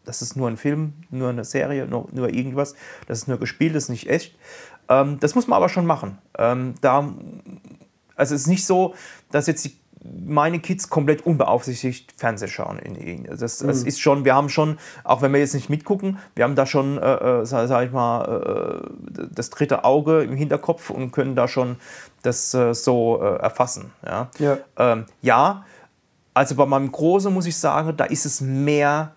das 0.06 0.22
ist 0.22 0.36
nur 0.36 0.50
ein 0.50 0.58
Film, 0.58 0.94
nur 1.10 1.30
eine 1.30 1.46
Serie, 1.46 1.88
nur, 1.88 2.08
nur 2.12 2.30
irgendwas, 2.30 2.76
das 3.08 3.20
ist 3.20 3.28
nur 3.28 3.40
gespielt, 3.40 3.76
das 3.76 3.84
ist 3.84 3.90
nicht 3.90 4.10
echt. 4.10 4.36
Ähm, 4.90 5.20
das 5.20 5.36
muss 5.36 5.48
man 5.48 5.58
aber 5.58 5.70
schon 5.70 5.86
machen. 5.86 6.18
Ähm, 6.38 6.76
da, 6.82 7.14
also 8.16 8.36
es 8.36 8.42
ist 8.42 8.48
nicht 8.48 8.66
so, 8.66 8.96
dass 9.32 9.48
jetzt 9.48 9.66
die, 9.66 9.78
meine 10.26 10.60
Kids 10.60 10.90
komplett 10.90 11.26
unbeaufsichtigt 11.26 12.14
Fernsehen 12.18 12.50
schauen. 12.50 12.78
In, 12.80 12.96
in, 12.96 13.24
das, 13.24 13.60
das 13.60 13.84
ist 13.84 14.02
schon, 14.02 14.26
wir 14.26 14.36
haben 14.36 14.50
schon, 14.50 14.78
auch 15.04 15.22
wenn 15.22 15.32
wir 15.32 15.40
jetzt 15.40 15.54
nicht 15.54 15.70
mitgucken, 15.70 16.20
wir 16.36 16.44
haben 16.44 16.56
da 16.56 16.66
schon, 16.66 16.98
äh, 16.98 17.42
äh, 17.42 17.46
sag, 17.46 17.68
sag 17.68 17.86
ich 17.86 17.92
mal, 17.92 18.84
äh, 18.84 19.28
das 19.32 19.50
dritte 19.50 19.86
Auge 19.86 20.24
im 20.24 20.36
Hinterkopf 20.36 20.90
und 20.90 21.12
können 21.12 21.36
da 21.36 21.48
schon 21.48 21.78
das 22.22 22.54
äh, 22.54 22.74
so 22.74 23.22
äh, 23.22 23.38
erfassen. 23.38 23.94
Ja? 24.06 24.30
Ja. 24.40 24.58
Ähm, 24.78 25.06
ja, 25.22 25.66
also 26.34 26.56
bei 26.56 26.66
meinem 26.66 26.92
Großen 26.92 27.32
muss 27.32 27.46
ich 27.46 27.58
sagen, 27.58 27.96
da 27.96 28.06
ist 28.06 28.26
es 28.26 28.42
mehr 28.42 29.14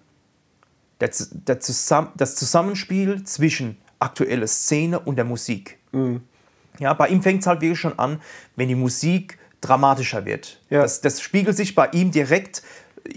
der, 1.01 1.11
der 1.31 1.61
Zusamm 1.61 2.09
das 2.17 2.37
Zusammenspiel 2.37 3.25
zwischen 3.25 3.79
aktueller 3.99 4.47
Szene 4.47 4.99
und 5.01 5.17
der 5.17 5.25
Musik. 5.25 5.79
Ja, 6.79 6.93
bei 6.93 7.09
ihm 7.09 7.23
fängt 7.23 7.41
es 7.41 7.47
halt 7.47 7.61
wirklich 7.61 7.81
schon 7.81 7.99
an, 7.99 8.21
wenn 8.57 8.69
die 8.69 8.75
Musik 8.75 9.39
dramatischer 9.61 10.25
wird. 10.25 10.61
Ja. 10.69 10.83
Das, 10.83 11.01
das 11.01 11.21
spiegelt 11.23 11.57
sich 11.57 11.75
bei 11.75 11.89
ihm 11.93 12.11
direkt, 12.11 12.63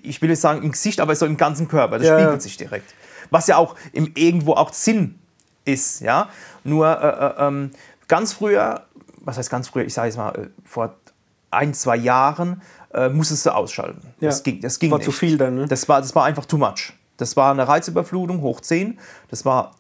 ich 0.01 0.21
will 0.21 0.29
nicht 0.29 0.39
sagen 0.39 0.63
im 0.63 0.71
Gesicht, 0.71 0.99
aber 1.01 1.15
so 1.15 1.25
im 1.25 1.35
ganzen 1.37 1.67
Körper. 1.67 1.99
Das 1.99 2.07
Ja, 2.07 2.17
spiegelt 2.19 2.41
sich 2.41 2.57
direkt. 2.57 2.93
Was 3.29 3.47
ja 3.47 3.57
auch 3.57 3.75
im, 3.91 4.11
irgendwo 4.15 4.53
auch 4.53 4.73
Sinn 4.73 5.19
ist. 5.65 6.01
Ja? 6.01 6.29
Nur 6.63 6.87
äh, 6.87 7.43
äh, 7.43 7.47
ähm, 7.47 7.71
ganz 8.07 8.33
früher, 8.33 8.85
was 9.19 9.37
heißt 9.37 9.49
ganz 9.49 9.67
früher, 9.67 9.83
ich 9.85 9.93
sage 9.93 10.07
jetzt 10.07 10.17
mal 10.17 10.31
äh, 10.35 10.47
vor 10.63 10.95
ein, 11.51 11.73
zwei 11.73 11.97
Jahren, 11.97 12.61
äh, 12.93 13.09
musstest 13.09 13.45
du 13.45 13.53
ausschalten. 13.53 14.01
Ja. 14.19 14.29
Das 14.29 14.41
ging, 14.43 14.61
das 14.61 14.79
ging 14.79 14.91
War 14.91 14.99
nicht. 14.99 15.05
zu 15.05 15.11
viel 15.11 15.37
dann, 15.37 15.55
ne? 15.55 15.65
Das 15.67 15.87
war, 15.89 16.01
das 16.01 16.15
war 16.15 16.23
einfach 16.25 16.45
too 16.45 16.57
much. 16.57 16.93
Das 17.17 17.35
war 17.35 17.51
eine 17.51 17.67
Reizüberflutung 17.67 18.41
hoch 18.41 18.61
10. 18.61 18.97
Das 19.29 19.43
war 19.45 19.75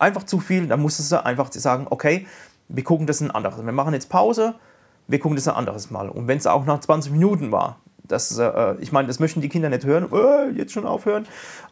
einfach 0.00 0.24
zu 0.24 0.40
viel. 0.40 0.66
Da 0.66 0.76
musstest 0.76 1.12
du 1.12 1.24
einfach 1.24 1.52
sagen, 1.52 1.86
okay, 1.90 2.26
wir 2.68 2.84
gucken 2.84 3.06
das 3.06 3.20
ein 3.20 3.30
anderes. 3.30 3.64
Wir 3.64 3.72
machen 3.72 3.94
jetzt 3.94 4.08
Pause, 4.08 4.54
wir 5.08 5.18
gucken 5.18 5.36
das 5.36 5.48
ein 5.48 5.54
anderes 5.54 5.90
Mal. 5.90 6.08
Und 6.08 6.28
wenn 6.28 6.38
es 6.38 6.46
auch 6.46 6.64
nach 6.64 6.80
20 6.80 7.12
Minuten 7.12 7.52
war, 7.52 7.78
das, 8.10 8.36
äh, 8.38 8.74
ich 8.80 8.90
meine, 8.90 9.06
das 9.06 9.20
möchten 9.20 9.40
die 9.40 9.48
Kinder 9.48 9.68
nicht 9.68 9.84
hören, 9.84 10.08
äh, 10.12 10.50
jetzt 10.58 10.72
schon 10.72 10.84
aufhören. 10.84 11.26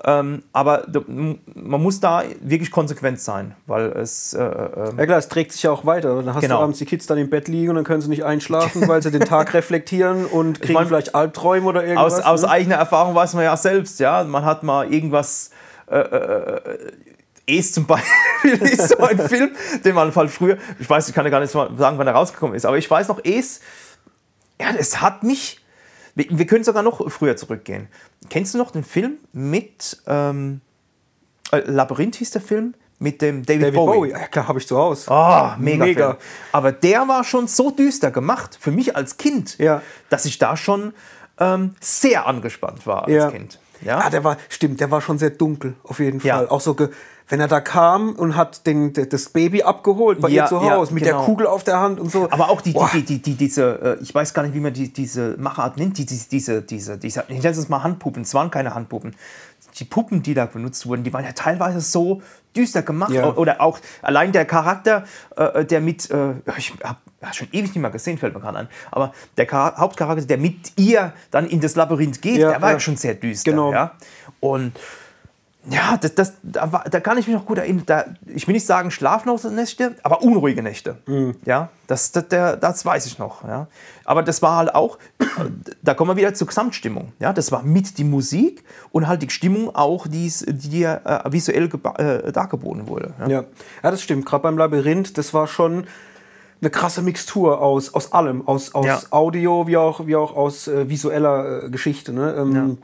Ähm, 0.04 0.44
aber 0.52 0.84
man 1.04 1.82
muss 1.82 1.98
da 1.98 2.22
wirklich 2.40 2.70
konsequent 2.70 3.20
sein, 3.20 3.56
weil 3.66 3.86
es, 3.86 4.34
äh, 4.34 4.42
äh, 4.44 4.92
Ja 4.96 5.06
klar, 5.06 5.18
es 5.18 5.28
trägt 5.28 5.50
sich 5.52 5.64
ja 5.64 5.72
auch 5.72 5.84
weiter. 5.84 6.14
Dann 6.22 6.34
hast 6.34 6.42
Genau. 6.42 6.58
du 6.58 6.62
abends 6.62 6.78
die 6.78 6.84
Kids 6.84 7.06
dann 7.06 7.18
im 7.18 7.28
Bett 7.28 7.48
liegen 7.48 7.70
und 7.70 7.74
dann 7.76 7.84
können 7.84 8.00
sie 8.02 8.08
nicht 8.08 8.24
einschlafen, 8.24 8.86
weil 8.86 9.02
sie 9.02 9.10
den 9.10 9.22
Tag 9.22 9.52
reflektieren 9.54 10.26
und 10.26 10.60
kriegen 10.60 10.74
mein, 10.74 10.86
vielleicht 10.86 11.14
Albträume 11.16 11.66
oder 11.66 11.82
irgendwas. 11.84 12.20
aus, 12.20 12.24
aus 12.24 12.42
ne? 12.42 12.50
eigener 12.50 12.76
Erfahrung 12.76 13.16
weiß 13.16 13.34
man 13.34 13.42
ja 13.42 13.56
selbst, 13.56 13.98
ja, 13.98 14.22
man 14.22 14.44
hat 14.44 14.62
mal 14.62 14.92
irgendwas. 14.92 15.50
Es 17.48 17.72
zum 17.72 17.86
Beispiel 17.86 18.52
ist 18.62 18.90
so 18.90 18.98
ein 18.98 19.18
Film, 19.28 19.50
den 19.84 19.94
man 19.94 20.14
halt 20.14 20.30
früher, 20.30 20.58
ich 20.78 20.88
weiß, 20.88 21.08
ich 21.08 21.14
kann 21.14 21.24
ja 21.24 21.30
gar 21.30 21.40
nicht 21.40 21.50
sagen, 21.50 21.74
wann 21.76 22.06
er 22.06 22.12
rausgekommen 22.14 22.54
ist, 22.54 22.66
aber 22.66 22.76
ich 22.78 22.90
weiß 22.90 23.08
noch, 23.08 23.20
Es, 23.24 23.60
ja, 24.60 24.68
es 24.78 25.00
hat 25.00 25.22
mich, 25.22 25.64
wir, 26.14 26.26
wir 26.30 26.46
können 26.46 26.64
sogar 26.64 26.82
noch 26.82 27.10
früher 27.10 27.36
zurückgehen. 27.36 27.88
Kennst 28.28 28.54
du 28.54 28.58
noch 28.58 28.70
den 28.70 28.84
Film 28.84 29.18
mit, 29.32 29.98
ähm, 30.06 30.60
äh, 31.52 31.60
Labyrinth 31.64 32.16
hieß 32.16 32.32
der 32.32 32.42
Film, 32.42 32.74
mit 33.00 33.22
dem 33.22 33.46
David, 33.46 33.62
David 33.62 33.74
Bowie? 33.74 33.96
Bowie, 33.96 34.10
ja 34.10 34.26
klar, 34.26 34.48
habe 34.48 34.58
ich 34.58 34.66
zu 34.66 34.76
Hause. 34.76 35.08
Ah, 35.10 35.56
mega, 35.58 35.84
Mega. 35.84 36.06
Film. 36.10 36.18
Aber 36.52 36.72
der 36.72 37.06
war 37.08 37.22
schon 37.24 37.46
so 37.46 37.70
düster 37.70 38.10
gemacht, 38.10 38.58
für 38.60 38.72
mich 38.72 38.96
als 38.96 39.16
Kind, 39.16 39.56
Ja. 39.58 39.82
dass 40.10 40.24
ich 40.24 40.38
da 40.38 40.56
schon 40.56 40.92
ähm, 41.38 41.76
sehr 41.80 42.26
angespannt 42.26 42.86
war 42.86 43.04
als 43.04 43.12
Ja. 43.12 43.30
Kind. 43.30 43.60
Ja? 43.82 43.98
Ah, 44.00 44.10
der 44.10 44.24
war, 44.24 44.36
stimmt, 44.48 44.80
der 44.80 44.90
war 44.90 45.00
schon 45.00 45.18
sehr 45.18 45.30
dunkel, 45.30 45.74
auf 45.84 46.00
jeden 46.00 46.20
Ja. 46.26 46.38
Fall. 46.38 46.48
Auch 46.48 46.60
so, 46.60 46.74
ge, 46.74 46.88
wenn 47.28 47.40
er 47.40 47.48
da 47.48 47.60
kam 47.60 48.12
und 48.14 48.36
hat 48.36 48.66
den, 48.66 48.92
de- 48.92 49.06
das 49.06 49.28
Baby 49.28 49.62
abgeholt 49.62 50.20
bei 50.20 50.28
Ja, 50.28 50.44
ihr 50.44 50.48
zu 50.48 50.54
ja, 50.56 50.70
Hause 50.76 50.94
mit 50.94 51.04
genau. 51.04 51.18
der 51.18 51.26
Kugel 51.26 51.46
auf 51.46 51.62
der 51.64 51.78
Hand 51.78 52.00
und 52.00 52.10
so. 52.10 52.30
aber 52.30 52.48
auch 52.50 52.60
die, 52.60 52.72
die, 52.92 53.02
die, 53.02 53.18
die, 53.22 53.34
diese, 53.34 53.98
äh, 53.98 54.02
ich 54.02 54.14
weiß 54.14 54.32
gar 54.34 54.42
nicht, 54.42 54.54
wie 54.54 54.60
man 54.60 54.72
die, 54.72 54.92
diese 54.92 55.36
Machart 55.38 55.76
nennt, 55.76 55.98
die, 55.98 56.06
die, 56.06 56.18
diese, 56.30 56.62
diese, 56.62 56.96
diese, 56.98 57.24
ich 57.28 57.42
nenne 57.42 57.48
es 57.50 57.68
mal 57.68 57.82
Handpuppen, 57.82 58.22
es 58.22 58.32
waren 58.34 58.50
keine 58.50 58.74
Handpuppen. 58.74 59.14
Die 59.78 59.84
Puppen, 59.84 60.22
die 60.22 60.34
da 60.34 60.46
benutzt 60.46 60.86
wurden, 60.86 61.04
die 61.04 61.12
waren 61.12 61.24
ja 61.24 61.32
teilweise 61.32 61.80
so 61.80 62.22
düster 62.56 62.82
gemacht. 62.82 63.12
Ja. 63.12 63.34
Oder 63.34 63.60
auch 63.60 63.78
allein 64.02 64.32
der 64.32 64.44
Charakter, 64.44 65.04
äh, 65.36 65.64
der 65.64 65.80
mit, 65.80 66.10
äh, 66.10 66.32
ich 66.56 66.72
habe 66.82 66.98
schon 67.34 67.48
ewig 67.52 67.70
nicht 67.74 67.76
mehr 67.76 67.90
gesehen, 67.90 68.16
fällt 68.18 68.34
mir 68.34 68.40
gerade 68.40 68.58
an, 68.58 68.68
aber 68.90 69.12
der 69.36 69.46
Char 69.48 69.76
Hauptcharakter, 69.76 70.24
der 70.24 70.38
mit 70.38 70.72
ihr 70.76 71.12
dann 71.30 71.46
in 71.46 71.60
das 71.60 71.76
Labyrinth 71.76 72.22
geht, 72.22 72.38
Ja, 72.38 72.50
der 72.52 72.62
war 72.62 72.70
ja, 72.70 72.74
ja. 72.76 72.80
schon 72.80 72.96
sehr 72.96 73.14
düster. 73.14 73.50
Genau. 73.50 73.72
Ja? 73.72 73.92
Und 74.40 74.72
Ja, 75.70 75.96
das, 75.96 76.14
das, 76.14 76.32
da, 76.42 76.72
war, 76.72 76.84
da 76.84 77.00
kann 77.00 77.18
ich 77.18 77.26
mich 77.26 77.36
noch 77.36 77.44
gut 77.44 77.58
erinnern. 77.58 77.82
Da, 77.84 78.04
ich 78.26 78.46
will 78.46 78.54
nicht 78.54 78.66
sagen 78.66 78.90
schlaflose 78.90 79.52
Nächte, 79.52 79.96
aber 80.02 80.22
unruhige 80.22 80.62
Nächte. 80.62 80.98
Ja, 81.44 81.68
das, 81.86 82.12
das, 82.12 82.28
der, 82.28 82.56
das 82.56 82.86
weiß 82.86 83.06
ich 83.06 83.18
noch. 83.18 83.46
Ja. 83.46 83.66
Aber 84.04 84.22
das 84.22 84.40
war 84.40 84.56
halt 84.56 84.74
auch, 84.74 84.98
da 85.82 85.94
kommen 85.94 86.12
wir 86.12 86.16
wieder 86.16 86.32
zur 86.32 86.46
Gesamtstimmung. 86.46 87.12
Ja, 87.18 87.32
das 87.32 87.52
war 87.52 87.62
mit 87.62 87.98
die 87.98 88.04
Musik 88.04 88.64
und 88.92 89.08
halt 89.08 89.22
die 89.22 89.30
Stimmung 89.30 89.74
auch, 89.74 90.06
die's, 90.06 90.44
die 90.46 90.70
dir 90.70 91.02
äh, 91.04 91.32
visuell 91.32 91.68
äh, 91.98 92.32
dargeboten 92.32 92.88
wurde. 92.88 93.12
Ja. 93.18 93.28
Ja, 93.28 93.44
ja 93.82 93.90
das 93.90 94.00
stimmt. 94.00 94.24
Gerade 94.24 94.44
beim 94.44 94.56
Labyrinth, 94.56 95.18
das 95.18 95.34
war 95.34 95.46
schon 95.46 95.86
eine 96.60 96.70
krasse 96.70 97.02
Mixtur 97.02 97.60
aus, 97.60 97.92
aus 97.94 98.12
allem. 98.12 98.46
Aus, 98.46 98.74
aus 98.74 98.86
Ja. 98.86 99.00
Audio 99.10 99.66
wie 99.66 99.76
auch, 99.76 100.06
wie 100.06 100.16
auch 100.16 100.34
aus 100.34 100.68
äh, 100.68 100.88
visueller 100.88 101.64
äh, 101.64 101.70
Geschichte. 101.70 102.12
Ne? 102.12 102.34
Ähm, 102.38 102.78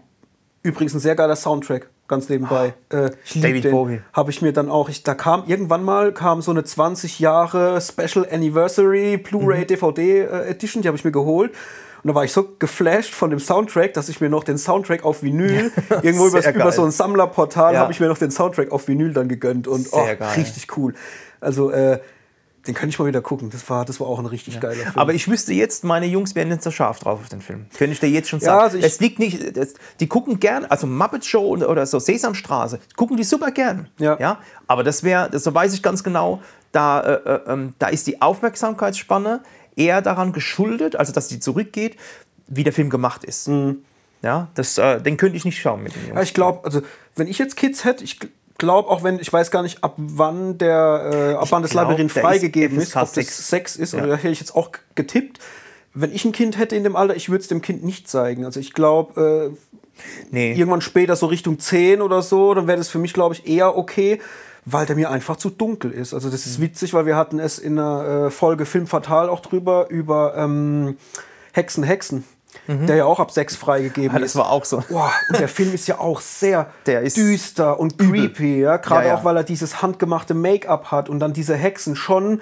Übrigens 0.63 0.95
ein 0.95 1.01
sehr 1.01 1.15
geiler 1.15 1.37
Soundtrack, 1.37 1.91
ganz 2.09 2.29
nebenbei. 2.29 2.75
Äh, 2.91 3.11
ich 3.25 3.35
lieb 3.35 3.45
David 3.45 3.65
den. 3.65 3.71
Bowie. 3.73 4.01
Habe 4.13 4.31
ich 4.31 4.43
mir 4.43 4.53
dann 4.53 4.71
auch, 4.71 4.89
ich, 4.89 5.03
da 5.03 5.15
kam 5.15 5.45
irgendwann 5.47 5.83
mal 5.85 6.13
kam 6.13 6.43
so 6.43 6.51
eine 6.51 6.65
20 6.65 7.19
Jahre 7.21 7.81
Special 7.81 8.27
Anniversary 8.31 9.17
Blu-ray 9.17 9.63
Mhm. 9.63 9.67
DVD 9.67 10.21
äh, 10.21 10.51
Edition, 10.51 10.83
die 10.83 10.89
habe 10.89 10.97
ich 10.99 11.05
mir 11.05 11.13
geholt. 11.13 11.53
Und 12.03 12.09
da 12.09 12.15
war 12.15 12.25
ich 12.25 12.33
so 12.33 12.47
geflasht 12.59 13.15
von 13.15 13.31
dem 13.31 13.39
Soundtrack, 13.39 13.95
dass 13.95 14.11
ich 14.11 14.21
mir 14.21 14.29
noch 14.29 14.45
den 14.45 14.59
Soundtrack 14.59 15.05
auf 15.05 15.23
Vinyl, 15.23 15.73
irgendwo 16.03 16.27
über, 16.29 16.47
über 16.55 16.71
so 16.73 16.85
ein 16.85 16.91
Sammlerportal, 16.91 17.73
Ja. 17.75 17.81
habe 17.81 17.93
ich 17.93 18.01
mir 18.01 18.09
noch 18.09 18.19
den 18.19 18.31
Soundtrack 18.31 18.73
auf 18.73 18.89
Vinyl 18.89 19.15
dann 19.15 19.27
gegönnt. 19.29 19.67
Und 19.67 19.89
oh, 19.93 20.07
richtig 20.37 20.77
cool. 20.77 20.93
Also, 21.41 21.71
äh, 21.71 22.01
den 22.67 22.75
kann 22.75 22.89
ich 22.89 22.99
mal 22.99 23.07
wieder 23.07 23.21
gucken. 23.21 23.51
Das 23.51 23.69
war, 23.69 23.85
das 23.85 24.01
war 24.01 24.07
auch 24.07 24.19
ein 24.19 24.27
richtig 24.27 24.59
geiler 24.61 24.75
Film. 24.75 24.93
Aber 24.97 25.13
ich 25.15 25.29
wüsste 25.29 25.53
jetzt, 25.53 25.85
meine 25.85 26.07
Jungs 26.07 26.35
wären 26.35 26.49
nicht 26.49 26.63
so 26.63 26.71
scharf 26.71 26.99
drauf 26.99 27.21
auf 27.21 27.29
den 27.29 27.41
Film. 27.43 27.67
Könnte 27.77 27.93
ich 27.93 28.01
dir 28.01 28.09
jetzt 28.09 28.29
schon 28.29 28.39
Ja, 28.41 28.45
sagen. 28.47 28.61
also 28.63 28.79
ich- 28.79 28.85
es 28.85 29.01
liegt 29.01 29.19
nicht, 29.19 29.57
das, 29.57 29.75
die 30.01 30.07
gucken 30.07 30.41
gern, 30.41 30.65
also 30.65 30.87
Muppet 30.87 31.25
Show 31.25 31.57
oder, 31.57 31.85
so 31.87 31.99
Sesamstraße, 31.99 32.81
gucken 32.97 33.17
die 33.17 33.25
super 33.25 33.51
gern. 33.51 33.89
Ja. 33.99 34.19
ja? 34.19 34.39
Aber 34.67 34.83
das 34.85 35.03
wäre, 35.03 35.29
das 35.31 35.45
so 35.45 35.55
weiß 35.55 35.75
ich 35.75 35.83
ganz 35.83 36.03
genau, 36.03 36.41
da, 36.73 37.01
äh, 37.01 37.13
äh, 37.35 37.41
ähm, 37.53 37.75
da 37.79 37.89
ist 37.89 38.07
die 38.07 38.21
Aufmerksamkeitsspanne 38.23 39.43
eher 39.77 40.03
daran 40.03 40.33
geschuldet, 40.33 40.97
also 40.97 41.13
dass 41.13 41.29
die 41.29 41.41
zurückgeht, 41.41 41.97
wie 42.47 42.65
der 42.65 42.73
Film 42.73 42.91
gemacht 42.91 43.25
ist. 43.25 43.49
Ja, 44.23 44.49
das, 44.55 44.79
äh, 44.79 45.01
den 45.01 45.17
könnte 45.17 45.37
ich 45.37 45.45
nicht 45.45 45.61
schauen 45.61 45.83
mit 45.83 45.95
den 45.95 46.03
Jungs. 46.05 46.15
Ja, 46.17 46.23
ich 46.23 46.33
glaube, 46.35 46.65
also 46.65 46.81
wenn 47.17 47.27
ich 47.27 47.39
jetzt 47.39 47.57
Kids 47.57 47.85
hätte, 47.85 48.05
ich 48.05 48.19
glaube 48.65 48.89
auch 48.91 49.03
wenn, 49.05 49.19
ich 49.21 49.33
weiß 49.33 49.51
gar 49.51 49.63
nicht, 49.63 49.85
ab 49.85 49.95
wann 49.97 50.59
der, 50.59 51.11
äh, 51.13 51.35
ab 51.35 51.47
wann 51.51 51.63
das 51.63 51.71
glaub, 51.71 51.85
Labyrinth 51.89 52.15
ist 52.15 52.21
freigegeben 52.21 52.79
ist, 52.79 52.89
FSK 52.91 52.97
ob 52.97 53.03
das 53.07 53.15
6. 53.15 53.49
6 53.51 53.77
ist, 53.77 53.93
Ja. 53.93 54.01
oder 54.01 54.09
da 54.09 54.17
hätte 54.17 54.29
ich 54.31 54.41
jetzt 54.41 54.57
auch 54.57 54.71
getippt. 54.95 55.39
Wenn 55.95 56.13
ich 56.13 56.25
ein 56.25 56.33
Kind 56.33 56.59
hätte 56.59 56.75
in 56.75 56.83
dem 56.83 56.97
Alter, 56.97 57.15
ich 57.15 57.29
würde 57.29 57.43
es 57.43 57.49
dem 57.49 57.63
Kind 57.63 57.85
nicht 57.85 58.09
zeigen. 58.09 58.45
Also 58.45 58.59
ich 58.59 58.73
glaube, 58.73 59.55
äh, 59.55 59.79
nee. 60.31 60.53
irgendwann 60.55 60.81
später 60.81 61.15
so 61.15 61.27
Richtung 61.27 61.59
10 61.61 62.03
oder 62.03 62.21
so, 62.23 62.53
dann 62.55 62.67
wäre 62.67 62.79
das 62.79 62.89
für 62.89 62.99
mich, 62.99 63.13
glaube 63.13 63.35
ich, 63.37 63.47
eher 63.47 63.77
okay, 63.79 64.21
weil 64.65 64.87
der 64.87 64.97
mir 64.97 65.11
einfach 65.11 65.37
zu 65.37 65.51
dunkel 65.51 65.93
ist. 65.93 66.13
Also 66.15 66.31
das 66.31 66.47
Mhm. 66.47 66.51
ist 66.53 66.61
witzig, 66.61 66.95
weil 66.95 67.07
wir 67.07 67.17
hatten 67.17 67.39
es 67.39 67.59
in 67.59 67.79
einer 67.79 68.27
äh, 68.27 68.31
Folge 68.31 68.67
Film 68.67 68.87
Fatal 68.87 69.29
auch 69.29 69.41
drüber, 69.41 69.87
über 69.91 70.35
ähm, 70.37 70.97
Hexen, 71.53 71.85
Hexen, 71.85 72.25
der 72.69 72.97
ja 72.97 73.05
auch 73.05 73.21
ab 73.21 73.31
6 73.31 73.57
freigegeben 73.57 74.11
Mhm. 74.11 74.17
Ah, 74.17 74.21
das 74.21 74.31
ist. 74.31 74.37
war 74.37 74.51
auch 74.51 74.65
so. 74.65 74.83
Boah, 74.89 75.11
und 75.29 75.39
der 75.39 75.49
Film 75.49 75.75
ist 75.75 75.87
ja 75.87 75.99
auch 75.99 76.21
sehr 76.21 76.69
Der 76.87 77.03
ist 77.03 77.17
düster 77.17 77.79
und 77.81 77.99
creepy, 77.99 78.61
ja. 78.61 78.77
Gerade 78.79 79.07
Ja, 79.07 79.09
ja. 79.09 79.19
auch, 79.19 79.25
weil 79.25 79.37
er 79.37 79.45
dieses 79.45 79.83
handgemachte 79.83 80.35
Make-up 80.35 80.91
hat 80.91 81.09
und 81.09 81.21
dann 81.21 81.33
diese 81.33 81.55
Hexen 81.57 81.97
schon 81.97 82.41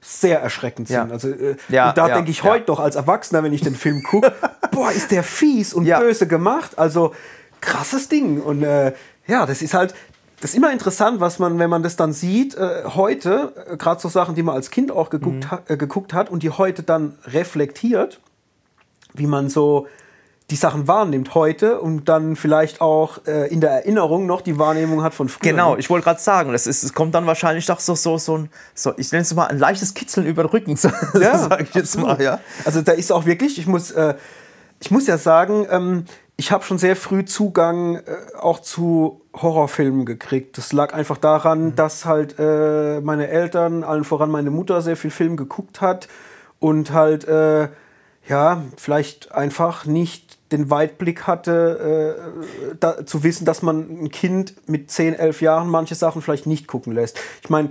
sehr 0.00 0.40
erschreckend 0.40 0.88
sind. 0.88 0.96
Ja. 1.08 1.12
Also, 1.12 1.28
äh, 1.28 1.56
Ja, 1.68 1.90
und 1.90 1.98
da 1.98 2.08
ja, 2.08 2.14
denke 2.16 2.30
ich 2.30 2.42
heute 2.42 2.64
doch 2.66 2.80
als 2.80 2.96
Erwachsener, 2.96 3.42
wenn 3.42 3.52
ich 3.52 3.60
den 3.60 3.74
Film 3.74 4.02
gucke, 4.02 4.32
boah, 4.72 4.90
ist 4.90 5.10
der 5.10 5.22
fies 5.22 5.74
und 5.74 5.84
böse 5.86 6.26
gemacht. 6.26 6.78
Also 6.78 7.14
krasses 7.60 8.08
Ding. 8.08 8.40
Und 8.40 8.62
äh, 8.62 8.92
ja, 9.26 9.46
das 9.46 9.62
ist 9.62 9.74
halt. 9.74 9.94
Das 10.40 10.52
ist 10.52 10.56
immer 10.56 10.72
interessant, 10.72 11.20
was 11.20 11.38
man, 11.38 11.58
wenn 11.58 11.68
man 11.68 11.82
das 11.82 11.96
dann 11.96 12.14
sieht, 12.14 12.54
äh, 12.54 12.84
heute, 12.86 13.52
äh, 13.70 13.76
gerade 13.76 14.00
so 14.00 14.08
Sachen, 14.08 14.34
die 14.34 14.42
man 14.42 14.54
als 14.54 14.70
Kind 14.70 14.90
auch 14.90 15.10
geguckt, 15.10 15.44
Mhm. 15.44 15.50
ha 15.50 15.60
äh, 15.68 15.76
geguckt 15.76 16.14
hat 16.14 16.30
und 16.30 16.42
die 16.42 16.48
heute 16.48 16.82
dann 16.82 17.18
reflektiert, 17.26 18.20
wie 19.14 19.26
man 19.26 19.48
so 19.48 19.86
die 20.50 20.56
Sachen 20.56 20.88
wahrnimmt 20.88 21.34
heute 21.36 21.80
und 21.80 22.08
dann 22.08 22.34
vielleicht 22.34 22.80
auch 22.80 23.24
äh, 23.26 23.46
in 23.52 23.60
der 23.60 23.70
Erinnerung 23.70 24.26
noch 24.26 24.40
die 24.40 24.58
Wahrnehmung 24.58 25.02
hat 25.04 25.14
von 25.14 25.28
früher. 25.28 25.52
Genau, 25.52 25.76
ich 25.76 25.88
wollte 25.90 26.02
gerade 26.04 26.20
sagen, 26.20 26.50
das 26.52 26.66
ist, 26.66 26.82
es 26.82 26.92
kommt 26.92 27.14
dann 27.14 27.24
wahrscheinlich 27.24 27.66
doch 27.66 27.78
so, 27.78 27.94
so, 27.94 28.18
so 28.18 28.36
ein, 28.36 28.50
so, 28.74 28.92
ich 28.96 29.12
nenne 29.12 29.22
es 29.22 29.32
mal 29.32 29.46
ein 29.46 29.58
leichtes 29.60 29.94
Kitzeln 29.94 30.26
über 30.26 30.42
den 30.42 30.48
Rücken, 30.50 30.74
so, 30.76 30.90
Ja, 31.20 31.38
sage 31.38 31.62
ich 31.68 31.74
jetzt 31.74 31.94
absolut. 31.96 32.18
mal, 32.18 32.24
ja. 32.24 32.40
Also 32.64 32.82
da 32.82 32.92
ist 32.92 33.12
auch 33.12 33.26
wirklich, 33.26 33.58
ich 33.60 33.68
muss, 33.68 33.92
äh, 33.92 34.14
ich 34.80 34.90
muss 34.90 35.06
ja 35.06 35.18
sagen, 35.18 35.68
ähm, 35.70 36.04
ich 36.36 36.50
habe 36.50 36.64
schon 36.64 36.78
sehr 36.78 36.96
früh 36.96 37.24
Zugang 37.24 37.96
äh, 37.96 38.02
auch 38.36 38.58
zu 38.60 39.20
Horrorfilmen 39.34 40.04
gekriegt. 40.04 40.58
Das 40.58 40.72
lag 40.72 40.94
einfach 40.94 41.18
daran, 41.18 41.66
Mhm. 41.66 41.74
dass 41.76 42.06
halt 42.06 42.34
äh, 42.40 43.00
meine 43.02 43.28
Eltern, 43.28 43.84
allen 43.84 44.02
voran 44.02 44.30
meine 44.32 44.50
Mutter, 44.50 44.80
sehr 44.82 44.96
viel 44.96 45.12
Film 45.12 45.36
geguckt 45.36 45.80
hat 45.80 46.08
und 46.58 46.92
halt, 46.92 47.28
äh, 47.28 47.68
ja, 48.30 48.62
vielleicht 48.76 49.32
einfach 49.32 49.86
nicht 49.86 50.38
den 50.52 50.70
Weitblick 50.70 51.26
hatte, 51.26 52.16
äh, 52.72 52.76
da, 52.78 53.04
zu 53.04 53.24
wissen, 53.24 53.44
dass 53.44 53.60
man 53.60 54.04
ein 54.04 54.10
Kind 54.10 54.54
mit 54.68 54.90
10, 54.90 55.14
11 55.14 55.42
Jahren 55.42 55.68
manche 55.68 55.96
Sachen 55.96 56.22
vielleicht 56.22 56.46
nicht 56.46 56.68
gucken 56.68 56.92
lässt. 56.92 57.18
Ich 57.42 57.50
meine, 57.50 57.70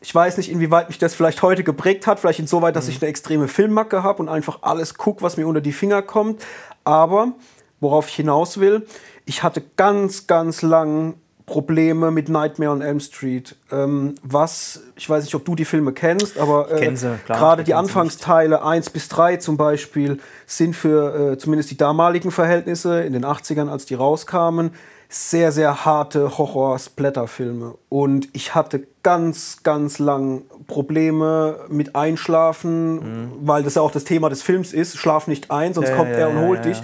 ich 0.00 0.14
weiß 0.14 0.38
nicht, 0.38 0.50
inwieweit 0.50 0.88
mich 0.88 0.98
das 0.98 1.14
vielleicht 1.14 1.42
heute 1.42 1.62
geprägt 1.62 2.06
hat, 2.06 2.20
vielleicht 2.20 2.40
insoweit, 2.40 2.74
dass 2.74 2.88
ich 2.88 3.02
eine 3.02 3.08
extreme 3.10 3.48
Filmmacke 3.48 4.02
habe 4.02 4.22
und 4.22 4.30
einfach 4.30 4.60
alles 4.62 4.94
gucke, 4.94 5.22
was 5.22 5.36
mir 5.36 5.46
unter 5.46 5.60
die 5.60 5.72
Finger 5.72 6.00
kommt. 6.00 6.42
Aber 6.84 7.32
worauf 7.80 8.08
ich 8.08 8.14
hinaus 8.14 8.58
will, 8.58 8.86
ich 9.26 9.42
hatte 9.42 9.62
ganz, 9.76 10.26
ganz 10.26 10.62
lang 10.62 11.14
Probleme 11.46 12.10
mit 12.10 12.28
Nightmare 12.28 12.70
on 12.70 12.82
Elm 12.82 13.00
Street. 13.00 13.56
Ähm, 13.70 14.14
was, 14.22 14.82
ich 14.96 15.08
weiß 15.08 15.24
nicht, 15.24 15.34
ob 15.34 15.44
du 15.44 15.54
die 15.54 15.64
Filme 15.64 15.92
kennst, 15.92 16.38
aber 16.38 16.70
äh, 16.70 16.94
gerade 17.26 17.64
die 17.64 17.70
nicht? 17.70 17.78
Anfangsteile 17.78 18.64
1 18.64 18.90
bis 18.90 19.08
3 19.08 19.36
zum 19.36 19.56
Beispiel 19.56 20.18
sind 20.46 20.74
für 20.76 21.32
äh, 21.32 21.38
zumindest 21.38 21.70
die 21.70 21.76
damaligen 21.76 22.30
Verhältnisse 22.30 23.02
in 23.02 23.12
den 23.12 23.24
80ern, 23.24 23.68
als 23.68 23.86
die 23.86 23.94
rauskamen, 23.94 24.70
sehr, 25.08 25.52
sehr 25.52 25.84
harte 25.84 26.38
Horror-Splatter-Filme. 26.38 27.74
Und 27.90 28.28
ich 28.32 28.54
hatte 28.54 28.86
ganz, 29.02 29.58
ganz 29.62 29.98
lang 29.98 30.42
Probleme 30.66 31.56
mit 31.68 31.94
Einschlafen, 31.94 33.32
weil 33.42 33.62
das 33.62 33.74
ja 33.74 33.82
auch 33.82 33.90
das 33.90 34.04
Thema 34.04 34.30
des 34.30 34.42
Films 34.42 34.72
ist. 34.72 34.96
Schlaf 34.96 35.26
nicht 35.26 35.50
ein, 35.50 35.74
sonst 35.74 35.88
Mhm. 35.88 35.92
Ja, 35.92 35.96
kommt 35.98 36.10
ja, 36.12 36.16
er 36.16 36.30
und 36.30 36.38
holt 36.46 36.64
ja, 36.64 36.72
dich. 36.72 36.82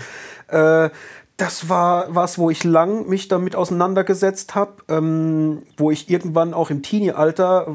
Äh, 0.48 0.90
das 1.38 1.68
war 1.68 2.06
was, 2.14 2.36
wo 2.38 2.50
ich 2.50 2.64
lang 2.64 3.08
mich 3.08 3.28
damit 3.28 3.56
auseinandergesetzt 3.56 4.54
habe, 4.54 4.72
ähm, 4.88 5.62
wo 5.76 5.90
ich 5.90 6.10
irgendwann 6.10 6.52
auch 6.52 6.68
im 6.70 6.82
Teenie-Alter, 6.82 7.68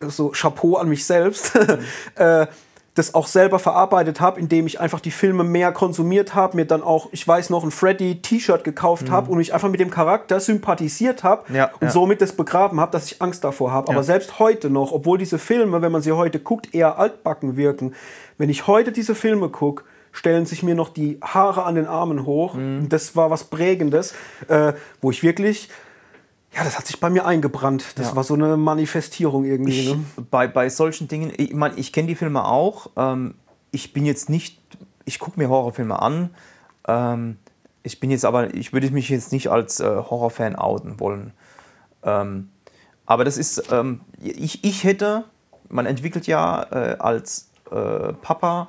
äh, 0.00 0.08
so 0.08 0.28
Chapeau 0.30 0.76
an 0.76 0.88
mich 0.88 1.04
selbst, 1.06 1.52
äh, 2.14 2.46
das 2.94 3.14
auch 3.14 3.26
selber 3.26 3.58
verarbeitet 3.58 4.20
habe, 4.20 4.38
indem 4.38 4.66
ich 4.66 4.78
einfach 4.80 5.00
die 5.00 5.10
Filme 5.10 5.44
mehr 5.44 5.72
konsumiert 5.72 6.34
habe, 6.34 6.56
mir 6.56 6.66
dann 6.66 6.82
auch, 6.82 7.08
ich 7.12 7.26
weiß 7.26 7.48
noch, 7.48 7.64
ein 7.64 7.70
Freddy-T-Shirt 7.70 8.64
gekauft 8.64 9.10
habe 9.10 9.30
und 9.30 9.38
mich 9.38 9.54
einfach 9.54 9.70
mit 9.70 9.80
dem 9.80 9.88
Charakter 9.90 10.38
sympathisiert 10.38 11.24
habe 11.24 11.44
Mhm. 11.48 11.56
Ja, 11.56 11.70
und 11.80 11.86
ja. 11.86 11.90
somit 11.90 12.20
das 12.20 12.32
begraben 12.32 12.80
habe, 12.80 12.92
dass 12.92 13.06
ich 13.10 13.22
Angst 13.22 13.44
davor 13.44 13.72
habe. 13.72 13.88
Aber 13.88 13.96
Ja. 14.00 14.02
selbst 14.02 14.38
heute 14.38 14.68
noch, 14.68 14.92
obwohl 14.92 15.16
diese 15.16 15.38
Filme, 15.38 15.80
wenn 15.80 15.90
man 15.90 16.02
sie 16.02 16.12
heute 16.12 16.38
guckt, 16.38 16.74
eher 16.74 16.98
altbacken 16.98 17.56
wirken, 17.56 17.94
wenn 18.36 18.50
ich 18.50 18.66
heute 18.66 18.92
diese 18.92 19.14
Filme 19.14 19.48
gucke, 19.48 19.84
stellen 20.12 20.46
sich 20.46 20.62
mir 20.62 20.74
noch 20.74 20.90
die 20.90 21.18
Haare 21.22 21.64
an 21.64 21.74
den 21.74 21.86
Armen 21.86 22.24
hoch. 22.26 22.54
Mhm. 22.54 22.88
Das 22.88 23.16
war 23.16 23.30
was 23.30 23.44
Prägendes, 23.44 24.14
äh, 24.48 24.74
wo 25.00 25.10
ich 25.10 25.22
wirklich, 25.22 25.68
ja, 26.54 26.62
das 26.64 26.78
hat 26.78 26.86
sich 26.86 27.00
bei 27.00 27.08
mir 27.10 27.24
eingebrannt. 27.26 27.98
Das 27.98 28.10
Ja. 28.10 28.16
war 28.16 28.24
so 28.24 28.34
eine 28.34 28.56
Manifestierung 28.56 29.44
irgendwie. 29.44 29.80
Ich, 29.80 29.94
ne? 29.94 30.04
bei, 30.30 30.46
bei 30.46 30.68
solchen 30.68 31.08
Dingen, 31.08 31.32
ich 31.36 31.54
meine, 31.54 31.76
ich 31.76 31.92
kenne 31.92 32.08
die 32.08 32.14
Filme 32.14 32.44
auch. 32.44 32.90
Ähm, 32.96 33.34
ich 33.70 33.92
bin 33.94 34.04
jetzt 34.04 34.28
nicht, 34.28 34.60
ich 35.06 35.18
gucke 35.18 35.40
mir 35.40 35.48
Horrorfilme 35.48 36.00
an. 36.00 36.30
Ähm, 36.86 37.38
ich 37.82 37.98
bin 38.00 38.10
jetzt 38.10 38.24
aber, 38.26 38.52
ich 38.54 38.72
würde 38.72 38.90
mich 38.90 39.08
jetzt 39.08 39.32
nicht 39.32 39.48
als 39.48 39.80
äh, 39.80 39.86
Horrorfan 39.86 40.56
outen 40.56 41.00
wollen. 41.00 41.32
Ähm, 42.04 42.50
aber 43.06 43.24
das 43.24 43.38
ist, 43.38 43.72
ähm, 43.72 44.02
ich, 44.20 44.62
ich 44.62 44.84
hätte, 44.84 45.24
man 45.68 45.86
entwickelt 45.86 46.26
ja 46.26 46.62
äh, 46.70 46.96
als 46.98 47.48
äh, 47.70 48.12
Papa 48.20 48.68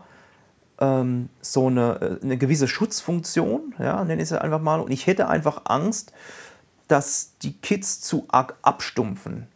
ähm, 0.83 1.29
so 1.41 1.67
eine, 1.67 2.19
äh, 2.21 2.23
eine 2.23 2.37
gewisse 2.37 2.67
Schutzfunktion, 2.67 3.73
ja, 3.79 4.03
nenne 4.03 4.21
ich 4.21 4.29
es 4.31 4.37
einfach 4.37 4.61
mal. 4.61 4.79
Und 4.81 4.91
ich 4.91 5.07
hätte 5.07 5.27
einfach 5.29 5.61
Angst, 5.65 6.11
dass 6.87 7.31
die 7.41 7.53
Kids 7.53 8.01
zu 8.01 8.25
arg 8.27 8.55
abstumpfen 8.61 9.47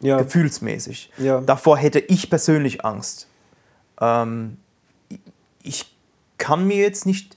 Ja. 0.00 0.18
gefühlsmäßig. 0.18 1.12
Ja. 1.18 1.40
Davor 1.40 1.76
hätte 1.78 2.00
ich 2.00 2.28
persönlich 2.30 2.84
Angst. 2.84 3.28
Ähm, 4.00 4.56
ich- 5.08 5.20
ich 5.62 5.96
kann 6.38 6.66
mir 6.66 6.78
jetzt 6.78 7.06
nicht, 7.06 7.36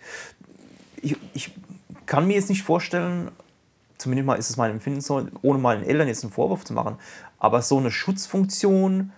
ich, 1.01 1.15
ich 1.33 1.51
kann 2.07 2.25
mir 2.25 2.33
jetzt 2.35 2.49
nicht 2.49 2.63
vorstellen, 2.63 3.29
zumindest 3.99 4.25
mal 4.25 4.35
ist 4.35 4.49
es 4.49 4.57
mein 4.57 4.71
Empfinden 4.71 5.01
so, 5.01 5.27
ohne 5.43 5.59
meinen 5.59 5.83
Eltern 5.83 6.07
jetzt 6.07 6.23
einen 6.23 6.33
Vorwurf 6.33 6.65
zu 6.65 6.73
machen, 6.73 6.97
aber 7.37 7.61
so 7.61 7.77
eine 7.77 7.91
Schutzfunktion 7.91 9.11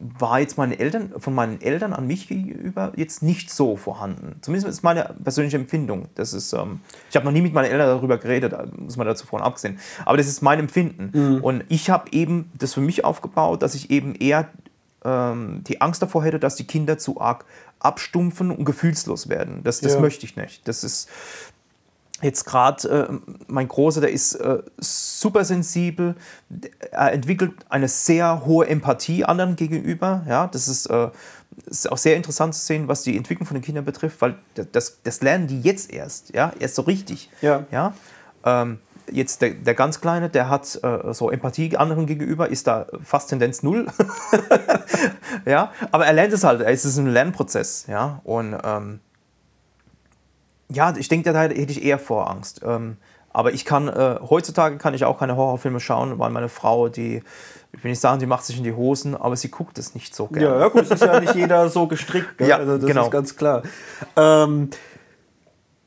war 0.00 0.38
jetzt 0.38 0.56
meinen 0.56 0.72
Eltern, 0.72 1.12
von 1.18 1.34
meinen 1.34 1.60
Eltern 1.60 1.92
an 1.92 2.06
mich 2.06 2.28
gegenüber 2.28 2.92
jetzt 2.96 3.22
nicht 3.22 3.50
so 3.50 3.76
vorhanden. 3.76 4.36
Zumindest 4.42 4.68
ist 4.68 4.82
meine 4.82 5.14
persönliche 5.22 5.56
Empfindung. 5.56 6.08
Das 6.14 6.32
ist, 6.32 6.52
ähm, 6.52 6.80
ich 7.10 7.16
habe 7.16 7.26
noch 7.26 7.32
nie 7.32 7.40
mit 7.40 7.52
meinen 7.52 7.70
Eltern 7.70 7.88
darüber 7.88 8.18
geredet, 8.18 8.54
muss 8.78 8.96
man 8.96 9.06
dazu 9.06 9.26
vorhin 9.26 9.44
abgesehen. 9.44 9.78
Aber 10.04 10.16
das 10.16 10.28
ist 10.28 10.40
mein 10.40 10.60
Empfinden. 10.60 11.10
Mhm. 11.12 11.44
Und 11.44 11.64
ich 11.68 11.90
habe 11.90 12.12
eben 12.12 12.50
das 12.56 12.74
für 12.74 12.80
mich 12.80 13.04
aufgebaut, 13.04 13.62
dass 13.62 13.74
ich 13.74 13.90
eben 13.90 14.14
eher 14.14 14.48
ähm, 15.04 15.64
die 15.66 15.80
Angst 15.80 16.00
davor 16.00 16.22
hätte, 16.22 16.38
dass 16.38 16.54
die 16.54 16.66
Kinder 16.66 16.98
zu 16.98 17.20
arg 17.20 17.44
abstumpfen 17.80 18.50
und 18.50 18.64
gefühlslos 18.64 19.28
werden. 19.28 19.62
Das, 19.62 19.80
das 19.80 19.94
ja. 19.94 20.00
möchte 20.00 20.26
ich 20.26 20.36
nicht. 20.36 20.66
Das 20.66 20.84
ist, 20.84 21.08
jetzt 22.22 22.44
gerade 22.44 22.88
äh, 22.88 23.32
mein 23.46 23.68
Großer, 23.68 24.00
der 24.00 24.10
ist 24.10 24.34
äh, 24.34 24.62
super 24.78 25.44
sensibel, 25.44 26.16
er 26.90 27.12
entwickelt 27.12 27.52
eine 27.68 27.88
sehr 27.88 28.44
hohe 28.44 28.66
Empathie 28.66 29.24
anderen 29.24 29.56
gegenüber. 29.56 30.24
Ja, 30.28 30.46
das 30.46 30.68
ist, 30.68 30.86
äh, 30.86 31.08
ist 31.66 31.90
auch 31.90 31.98
sehr 31.98 32.16
interessant 32.16 32.54
zu 32.54 32.60
sehen, 32.60 32.88
was 32.88 33.02
die 33.02 33.16
Entwicklung 33.16 33.46
von 33.46 33.54
den 33.54 33.62
Kindern 33.62 33.84
betrifft, 33.84 34.20
weil 34.20 34.36
das, 34.72 34.98
das 35.02 35.22
lernen 35.22 35.46
die 35.46 35.60
jetzt 35.60 35.92
erst, 35.92 36.34
ja, 36.34 36.52
erst 36.58 36.74
so 36.74 36.82
richtig. 36.82 37.30
Ja. 37.40 37.66
ja? 37.70 37.94
Ähm, 38.44 38.78
jetzt 39.10 39.42
der, 39.42 39.50
der 39.50 39.74
ganz 39.74 40.00
Kleine, 40.00 40.28
der 40.28 40.48
hat 40.48 40.78
äh, 40.82 41.12
so 41.12 41.30
Empathie 41.30 41.76
anderen 41.76 42.06
gegenüber, 42.06 42.48
ist 42.48 42.66
da 42.66 42.86
fast 43.02 43.30
Tendenz 43.30 43.62
null. 43.62 43.86
ja, 45.46 45.72
aber 45.90 46.06
er 46.06 46.12
lernt 46.12 46.32
es 46.32 46.44
halt, 46.44 46.60
es 46.60 46.84
ist 46.84 46.98
ein 46.98 47.06
Lernprozess, 47.06 47.86
ja, 47.88 48.20
und 48.24 48.56
ähm, 48.64 49.00
ja, 50.70 50.94
ich 50.96 51.08
denke, 51.08 51.32
da 51.32 51.40
hätte 51.40 51.54
ich 51.54 51.82
eher 51.82 51.98
Vorangst. 51.98 52.60
Ähm, 52.64 52.96
aber 53.32 53.52
ich 53.52 53.64
kann, 53.64 53.88
äh, 53.88 54.18
heutzutage 54.28 54.78
kann 54.78 54.94
ich 54.94 55.04
auch 55.04 55.18
keine 55.18 55.36
Horrorfilme 55.36 55.80
schauen, 55.80 56.18
weil 56.18 56.30
meine 56.30 56.48
Frau, 56.48 56.88
die, 56.88 57.22
ich 57.72 57.84
will 57.84 57.90
nicht 57.90 58.00
sagen, 58.00 58.18
die 58.20 58.26
macht 58.26 58.44
sich 58.44 58.58
in 58.58 58.64
die 58.64 58.72
Hosen, 58.72 59.14
aber 59.14 59.36
sie 59.36 59.50
guckt 59.50 59.78
es 59.78 59.94
nicht 59.94 60.14
so 60.14 60.26
gerne. 60.26 60.56
Ja, 60.56 60.60
ja 60.60 60.68
gut, 60.68 60.82
es 60.82 60.90
ist 60.90 61.02
ja 61.02 61.20
nicht 61.20 61.34
jeder 61.34 61.68
so 61.68 61.86
gestrickt. 61.86 62.40
Ja, 62.40 62.56
also 62.56 62.78
das 62.78 62.86
genau. 62.86 63.04
ist 63.04 63.10
ganz 63.10 63.36
klar. 63.36 63.62
Ähm, 64.16 64.70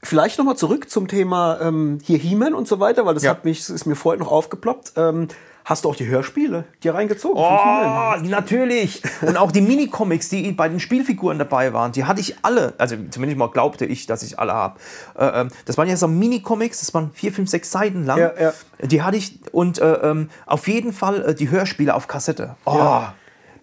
vielleicht 0.03 0.37
nochmal 0.37 0.55
zurück 0.55 0.89
zum 0.89 1.07
Thema 1.07 1.59
ähm, 1.61 1.99
hier 2.03 2.17
He-Man 2.17 2.53
und 2.53 2.67
so 2.67 2.79
weiter, 2.79 3.05
weil 3.05 3.15
das 3.15 3.23
ja. 3.23 3.31
hat 3.31 3.45
mich, 3.45 3.69
ist 3.69 3.85
mir 3.85 3.95
vorher 3.95 4.19
noch 4.19 4.31
aufgeploppt. 4.31 4.93
Ähm, 4.95 5.27
Hast 5.63 5.86
du 5.86 5.89
auch 5.89 5.95
die 5.95 6.08
Hörspiele 6.08 6.65
dir 6.84 6.95
reingezogen? 6.95 7.38
Oh, 7.38 8.13
natürlich. 8.24 9.02
Und 9.21 9.38
auch 9.38 9.52
die 9.52 9.62
Minicomics, 9.62 10.30
die 10.30 10.52
bei 10.52 10.67
den 10.67 10.80
Spielfiguren 10.80 11.38
dabei 11.38 11.74
waren, 11.74 11.91
die 11.91 12.06
hatte 12.06 12.19
ich 12.19 12.36
alle. 12.41 12.74
Also 12.78 12.95
zumindest 13.10 13.38
mal 13.38 13.50
glaubte 13.50 13.86
ich, 13.86 14.08
dass 14.08 14.24
ich 14.24 14.39
alle 14.39 14.54
habe. 14.54 14.80
Äh, 15.17 15.41
ähm, 15.41 15.47
das 15.65 15.78
waren 15.78 15.88
ja 15.88 15.95
so 15.97 16.08
Minicomics, 16.08 16.80
das 16.80 16.93
waren 16.93 17.12
vier, 17.13 17.32
fünf, 17.32 17.50
sechs 17.50 17.71
Seiten 17.71 18.06
lang. 18.06 18.19
Ja, 18.19 18.32
ja. 18.39 18.54
Die 18.82 19.04
hatte 19.04 19.17
ich 19.17 19.39
und 19.52 19.80
äh, 19.80 19.93
ähm, 19.93 20.30
auf 20.45 20.67
jeden 20.67 20.93
Fall 20.93 21.21
äh, 21.24 21.36
die 21.36 21.50
Hörspiele 21.50 21.93
auf 21.93 22.08
Kassette. 22.08 22.56
Oh. 22.65 22.76
Ja. 22.76 23.13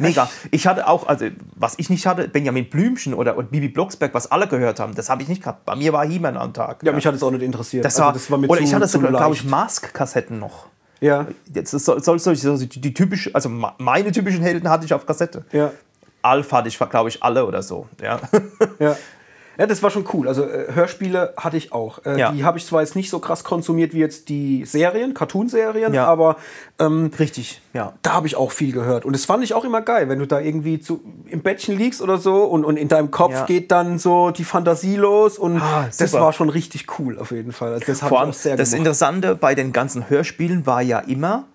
Mega. 0.00 0.30
Ich 0.52 0.68
hatte 0.68 0.86
auch, 0.86 1.08
also 1.08 1.26
was 1.56 1.74
ich 1.76 1.90
nicht 1.90 2.06
hatte, 2.06 2.28
Benjamin 2.28 2.70
Blümchen 2.70 3.14
oder, 3.14 3.36
oder 3.36 3.48
Bibi 3.48 3.68
Blocksberg, 3.68 4.14
was 4.14 4.30
alle 4.30 4.46
gehört 4.46 4.78
haben, 4.78 4.94
das 4.94 5.10
habe 5.10 5.22
ich 5.22 5.28
nicht 5.28 5.42
gehabt. 5.42 5.64
Bei 5.64 5.74
mir 5.74 5.92
war 5.92 6.06
He-Man 6.06 6.36
am 6.36 6.52
Tag. 6.54 6.84
Ja, 6.84 6.90
ja, 6.90 6.92
mich 6.94 7.04
hat 7.04 7.16
es 7.16 7.22
auch 7.24 7.32
nicht 7.32 7.42
interessiert. 7.42 7.84
Das 7.84 7.96
also 7.96 8.04
war, 8.04 8.12
das 8.12 8.30
war 8.30 8.38
oder 8.38 8.58
zu, 8.58 8.62
ich 8.62 8.74
hatte 8.74 8.86
sogar, 8.86 9.10
glaube 9.10 9.34
ich, 9.34 9.44
Mask-Kassetten 9.44 10.38
noch. 10.38 10.68
Ja. 11.00 11.26
Jetzt 11.52 11.70
soll, 11.70 12.02
soll, 12.02 12.18
soll 12.18 12.32
also 12.32 12.56
die, 12.66 12.80
die 12.80 12.94
typisch, 12.94 13.34
also 13.34 13.48
meine 13.48 14.12
typischen 14.12 14.42
Helden 14.42 14.68
hatte 14.68 14.84
ich 14.84 14.94
auf 14.94 15.06
Kassette. 15.06 15.44
Ja. 15.52 15.72
Alf 16.22 16.52
hatte 16.52 16.68
ich, 16.68 16.78
glaube 16.78 17.08
ich, 17.08 17.22
alle 17.22 17.46
oder 17.46 17.62
so. 17.62 17.86
Ja. 18.02 18.20
ja. 18.78 18.96
Ja, 19.58 19.66
das 19.66 19.82
war 19.82 19.90
schon 19.90 20.04
cool. 20.12 20.28
Also 20.28 20.44
äh, 20.44 20.72
Hörspiele 20.72 21.34
hatte 21.36 21.56
ich 21.56 21.72
auch. 21.72 22.04
Äh, 22.06 22.18
ja. 22.18 22.30
Die 22.30 22.44
habe 22.44 22.58
ich 22.58 22.64
zwar 22.64 22.80
jetzt 22.80 22.94
nicht 22.94 23.10
so 23.10 23.18
krass 23.18 23.42
konsumiert 23.42 23.92
wie 23.92 23.98
jetzt 23.98 24.28
die 24.28 24.64
Serien, 24.64 25.14
Cartoon-Serien, 25.14 25.92
ja. 25.92 26.06
aber 26.06 26.36
ähm, 26.78 27.10
richtig, 27.18 27.60
ja. 27.74 27.94
Da 28.02 28.12
habe 28.12 28.28
ich 28.28 28.36
auch 28.36 28.52
viel 28.52 28.72
gehört. 28.72 29.04
Und 29.04 29.14
das 29.14 29.24
fand 29.24 29.42
ich 29.42 29.54
auch 29.54 29.64
immer 29.64 29.82
geil, 29.82 30.08
wenn 30.08 30.20
du 30.20 30.26
da 30.26 30.38
irgendwie 30.38 30.78
zu, 30.78 31.02
im 31.26 31.40
Bettchen 31.40 31.76
liegst 31.76 32.00
oder 32.00 32.18
so 32.18 32.44
und, 32.44 32.64
und 32.64 32.76
in 32.76 32.86
deinem 32.86 33.10
Kopf 33.10 33.32
ja. 33.32 33.46
geht 33.46 33.72
dann 33.72 33.98
so 33.98 34.30
die 34.30 34.44
Fantasie 34.44 34.94
los 34.94 35.38
und 35.38 35.60
ah, 35.60 35.88
das 35.98 36.12
war 36.12 36.32
schon 36.32 36.50
richtig 36.50 36.86
cool 37.00 37.18
auf 37.18 37.32
jeden 37.32 37.50
Fall. 37.50 37.72
Also 37.72 37.86
das 37.86 37.98
Vor 37.98 38.20
allem, 38.20 38.32
sehr 38.32 38.56
das 38.56 38.72
Interessante 38.72 39.34
bei 39.34 39.56
den 39.56 39.72
ganzen 39.72 40.08
Hörspielen 40.08 40.66
war 40.66 40.82
ja 40.82 41.00
immer, 41.00 41.46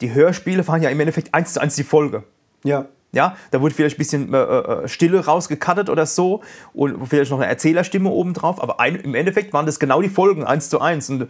die 0.00 0.12
Hörspiele 0.12 0.66
waren 0.66 0.82
ja 0.82 0.90
im 0.90 0.98
Endeffekt 0.98 1.32
eins 1.32 1.52
zu 1.52 1.60
eins 1.60 1.76
die 1.76 1.84
Folge. 1.84 2.24
Ja. 2.64 2.86
Ja, 3.14 3.36
da 3.50 3.60
wurde 3.60 3.74
vielleicht 3.74 3.96
ein 3.96 3.98
bisschen 3.98 4.34
äh, 4.34 4.38
äh, 4.38 4.88
Stille 4.88 5.24
rausgekattet 5.24 5.88
oder 5.88 6.06
so 6.06 6.42
und 6.72 7.06
vielleicht 7.06 7.30
noch 7.30 7.38
eine 7.38 7.46
Erzählerstimme 7.46 8.10
obendrauf, 8.10 8.62
aber 8.62 8.80
ein, 8.80 8.96
im 8.96 9.14
Endeffekt 9.14 9.52
waren 9.52 9.66
das 9.66 9.78
genau 9.78 10.02
die 10.02 10.08
Folgen, 10.08 10.44
eins 10.44 10.68
zu 10.68 10.80
eins. 10.80 11.08
Und 11.10 11.22
äh, 11.22 11.26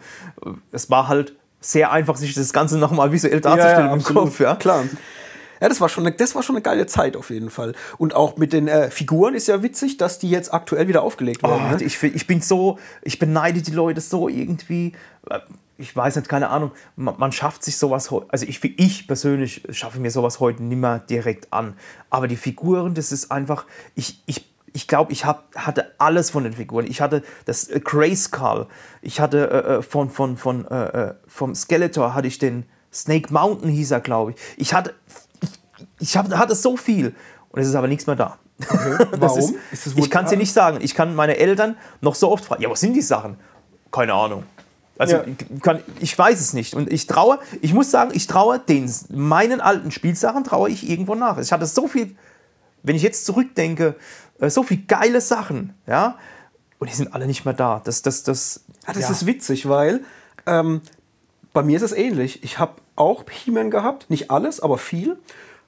es 0.73 0.91
war 0.91 1.09
halt 1.09 1.35
sehr 1.61 1.93
einfach, 1.93 2.17
sich 2.17 2.35
das 2.35 2.53
Ganze 2.53 2.79
nochmal 2.79 3.13
visuell 3.13 3.41
darzustellen 3.41 3.87
ja, 3.87 3.87
ja, 3.87 3.95
im 3.95 4.03
Kopf. 4.03 4.41
Ja, 4.41 4.55
klar. 4.55 4.85
Ja, 5.61 5.69
das 5.69 5.81
war, 5.81 5.89
schon 5.89 6.07
eine, 6.07 6.15
das 6.15 6.35
war 6.35 6.43
schon 6.43 6.57
eine 6.57 6.63
geile 6.63 6.87
Zeit 6.87 7.17
auf 7.17 7.31
jeden 7.31 7.49
Fall. 7.49 7.75
Und 7.97 8.15
auch 8.15 8.37
mit 8.37 8.53
den 8.53 8.69
äh, 8.69 8.91
Figuren 8.91 9.35
ist 9.35 9.49
ja 9.49 9.63
witzig, 9.63 9.97
dass 9.97 10.19
die 10.19 10.29
jetzt 10.29 10.53
aktuell 10.53 10.89
wieder 10.89 11.03
aufgelegt 11.03 11.43
werden. 11.43 11.63
Oh, 11.73 11.77
ne? 11.77 11.83
ich, 11.83 12.03
ich 12.03 12.27
bin 12.27 12.43
so, 12.43 12.79
ich 13.03 13.19
beneide 13.19 13.63
die 13.63 13.71
Leute 13.71 14.01
so 14.01 14.29
irgendwie. 14.29 14.93
Ich 15.77 15.95
weiß 15.95 16.17
nicht, 16.17 16.29
keine 16.29 16.51
Ahnung, 16.51 16.71
man, 16.97 17.17
man 17.19 17.33
schafft 17.33 17.65
sich 17.65 17.77
sowas, 17.77 18.13
also 18.29 18.47
ich, 18.47 18.63
ich 18.63 19.09
persönlich 19.09 19.63
schaffe 19.71 19.99
mir 19.99 20.11
sowas 20.11 20.39
heute 20.39 20.63
nicht 20.63 20.79
mehr 20.79 21.01
direkt 21.01 21.53
an. 21.53 21.77
Aber 22.11 22.29
die 22.29 22.37
Figuren, 22.37 22.95
das 22.95 23.11
ist 23.11 23.33
einfach, 23.33 23.67
ich, 23.95 24.23
ich, 24.27 24.47
ich 24.73 24.87
glaube, 24.87 25.13
ich 25.13 25.25
hab, 25.25 25.55
hatte 25.57 25.93
alles 25.99 26.31
von 26.31 26.45
den 26.45 26.53
Figuren. 26.53 26.87
Ich 26.87 27.01
hatte 27.01 27.23
das 27.45 27.69
äh, 27.69 27.81
Grayskull, 27.81 28.67
ich 29.03 29.21
hatte 29.21 29.51
äh, 29.51 29.75
äh 29.75 29.83
von, 29.83 30.11
von, 30.11 30.37
von, 30.37 30.67
äh, 30.69 30.85
äh, 30.85 31.15
vom 31.27 31.55
Skeletor 31.55 32.15
hatte 32.15 32.29
ich 32.29 32.39
den 32.39 32.67
Snake 32.93 33.33
Mountain 33.33 33.71
hieß 33.71 33.91
er, 33.91 34.01
glaube 34.01 34.33
ich. 34.33 34.37
Ich 34.57 34.75
hatte, 34.75 34.95
ich, 35.41 35.51
ich 35.99 36.17
hab, 36.17 36.33
hatte 36.33 36.55
so 36.55 36.77
viel 36.77 37.15
und 37.51 37.61
es 37.61 37.69
ist 37.69 37.75
aber 37.75 37.89
nichts 37.89 38.07
mehr 38.07 38.17
da. 38.17 38.39
Okay. 38.63 39.07
Warum? 39.19 39.57
Ist, 39.73 39.87
ist 39.87 39.99
ich 39.99 40.11
kann 40.11 40.25
es 40.25 40.31
dir 40.31 40.37
nicht 40.37 40.53
sagen. 40.53 40.79
Ich 40.81 40.95
kann 40.95 41.15
meine 41.15 41.37
Eltern 41.37 41.77
noch 42.01 42.15
so 42.15 42.31
oft 42.31 42.45
fragen, 42.45 42.63
ja, 42.63 42.71
was 42.71 42.81
sind 42.81 42.95
die 42.95 43.03
Sachen? 43.03 43.37
Keine 43.91 44.15
Ahnung. 44.15 44.45
Also 44.97 45.17
ja. 45.17 45.25
kann, 45.61 45.81
ich 46.01 46.17
weiß 46.17 46.41
es 46.41 46.53
nicht. 46.53 46.75
Und 46.75 46.93
ich 46.93 47.07
traue, 47.07 47.39
ich 47.61 47.75
muss 47.75 47.91
sagen, 47.91 48.13
ich 48.15 48.27
traue 48.27 48.59
den 48.59 48.91
meinen 49.11 49.61
alten 49.61 49.91
Spielsachen 49.91 50.45
traue 50.45 50.71
ich 50.71 50.89
irgendwo 50.89 51.15
nach. 51.15 51.39
Ich 51.39 51.53
hatte 51.53 51.67
so 51.67 51.89
viel, 51.89 52.15
wenn 52.83 52.95
ich 52.95 53.03
jetzt 53.03 53.27
zurückdenke, 53.27 53.97
äh, 54.39 54.51
so 54.51 54.63
viele 54.63 54.83
geile 54.83 55.21
Sachen, 55.21 55.75
ja, 55.87 56.17
und 56.79 56.91
die 56.91 56.95
sind 56.95 57.15
alle 57.15 57.27
nicht 57.27 57.45
mehr 57.45 57.55
da. 57.55 57.81
Das, 57.85 58.03
das, 58.03 58.23
das, 58.23 58.65
ja, 58.87 58.93
das 58.93 59.05
ja. 59.05 59.11
ist 59.11 59.27
witzig, 59.27 59.69
weil 59.69 60.05
ähm, 60.47 60.81
bei 61.53 61.63
mir 61.63 61.77
ist 61.77 61.83
es 61.83 61.93
ähnlich. 61.93 62.45
Ich 62.45 62.59
habe 62.59 62.75
auch 62.97 63.25
He-Man 63.29 63.71
gehabt, 63.71 64.11
nicht 64.11 64.31
alles, 64.31 64.61
aber 64.61 64.79
viel. 64.79 65.17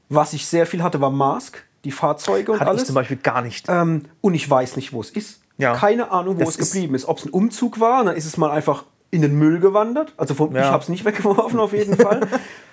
Was 0.08 0.34
ich 0.34 0.46
sehr 0.46 0.66
viel 0.66 0.82
hatte, 0.82 1.00
war 1.00 1.10
Mask, 1.10 1.64
die 1.84 1.90
Fahrzeuge 1.90 2.52
und 2.52 2.60
hatte 2.60 2.70
alles. 2.70 2.82
Ich 2.82 2.86
zum 2.86 2.94
Beispiel 2.94 3.16
gar 3.16 3.42
nicht. 3.42 3.66
Ähm, 3.68 4.04
und 4.20 4.34
ich 4.34 4.48
weiß 4.48 4.76
nicht, 4.76 4.92
wo 4.92 5.00
es 5.00 5.10
ist. 5.10 5.40
Ja. 5.58 5.74
Keine 5.74 6.10
Ahnung, 6.10 6.36
wo 6.36 6.40
das 6.40 6.58
es 6.58 6.72
geblieben 6.72 6.94
ist. 6.94 7.06
Ob 7.06 7.18
es 7.18 7.24
ein 7.24 7.30
Umzug 7.30 7.80
war, 7.80 8.04
dann 8.04 8.14
ist 8.14 8.26
es 8.26 8.36
mal 8.36 8.50
einfach 8.50 8.84
in 9.16 9.22
den 9.22 9.38
Müll 9.38 9.58
gewandert. 9.58 10.12
Also 10.16 10.34
von, 10.34 10.54
ja. 10.54 10.60
ich 10.62 10.66
habe 10.68 10.82
es 10.82 10.88
nicht 10.88 11.04
weggeworfen 11.04 11.58
auf 11.58 11.72
jeden 11.72 11.96
Fall. 11.96 12.20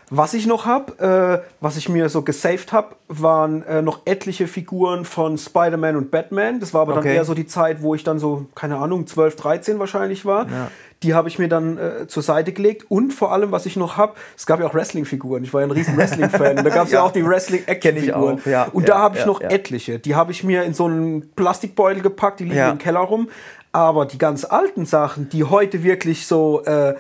Was 0.10 0.36
ich 0.36 0.46
noch 0.46 0.66
habe, 0.66 1.42
äh, 1.44 1.48
was 1.60 1.78
ich 1.78 1.90
mir 1.90 2.08
so 2.10 2.22
gesaved 2.22 2.72
habe, 2.72 2.96
waren 3.08 3.64
äh, 3.64 3.82
noch 3.82 4.02
etliche 4.06 4.48
Figuren 4.48 5.06
von 5.06 5.40
Spider-Man 5.40 5.96
und 5.96 6.12
Batman. 6.12 6.60
Das 6.60 6.74
war 6.74 6.82
aber 6.82 6.94
dann 6.96 7.06
eher 7.06 7.26
so 7.26 7.34
die 7.34 7.48
Zeit, 7.48 7.82
wo 7.82 7.96
ich 7.96 8.04
dann 8.04 8.20
so, 8.20 8.46
keine 8.54 8.78
Ahnung, 8.78 9.08
12, 9.08 9.36
13 9.38 9.80
wahrscheinlich 9.80 10.24
war. 10.26 10.48
Ja. 10.50 10.72
Die 11.02 11.14
habe 11.16 11.30
ich 11.30 11.40
mir 11.40 11.48
dann 11.48 11.78
äh, 11.78 12.08
zur 12.08 12.22
Seite 12.22 12.54
gelegt. 12.54 12.86
Und 12.90 13.12
vor 13.12 13.32
allem, 13.32 13.52
was 13.52 13.66
ich 13.66 13.76
noch 13.76 13.98
habe, 13.98 14.14
es 14.38 14.46
gab 14.46 14.60
ja 14.60 14.68
auch 14.68 14.76
Wrestling-Figuren. 14.76 15.44
Ich 15.44 15.54
war 15.54 15.62
ja 15.62 15.68
ein 15.68 15.72
riesen 15.72 15.98
Wrestling-Fan. 15.98 16.58
da 16.58 16.70
gab 16.70 16.86
es 16.86 16.92
ja. 16.92 17.00
ja. 17.00 17.06
auch 17.06 17.12
die 17.12 17.26
Wrestling-Action-Figuren. 17.26 18.42
Ja, 18.46 18.68
und 18.72 18.90
da 18.90 19.00
habe 19.00 19.18
ich 19.18 19.26
noch 19.26 19.42
etliche. 19.42 20.00
Die 20.00 20.16
habe 20.16 20.32
ich 20.32 20.44
mir 20.44 20.64
in 20.64 20.74
so 20.74 20.86
einen 20.86 21.32
Plastikbeutel 21.32 22.04
gepackt, 22.04 22.40
die 22.40 22.46
liegen 22.46 22.72
im 22.72 22.78
Keller 22.78 23.00
rum. 23.00 23.30
Aber 23.74 24.06
die 24.06 24.18
ganz 24.18 24.46
alten 24.46 24.86
Sachen, 24.86 25.30
die 25.30 25.44
heute 25.44 25.84
wirklich 25.84 26.28
so 26.28 26.64
äh, 26.64 26.94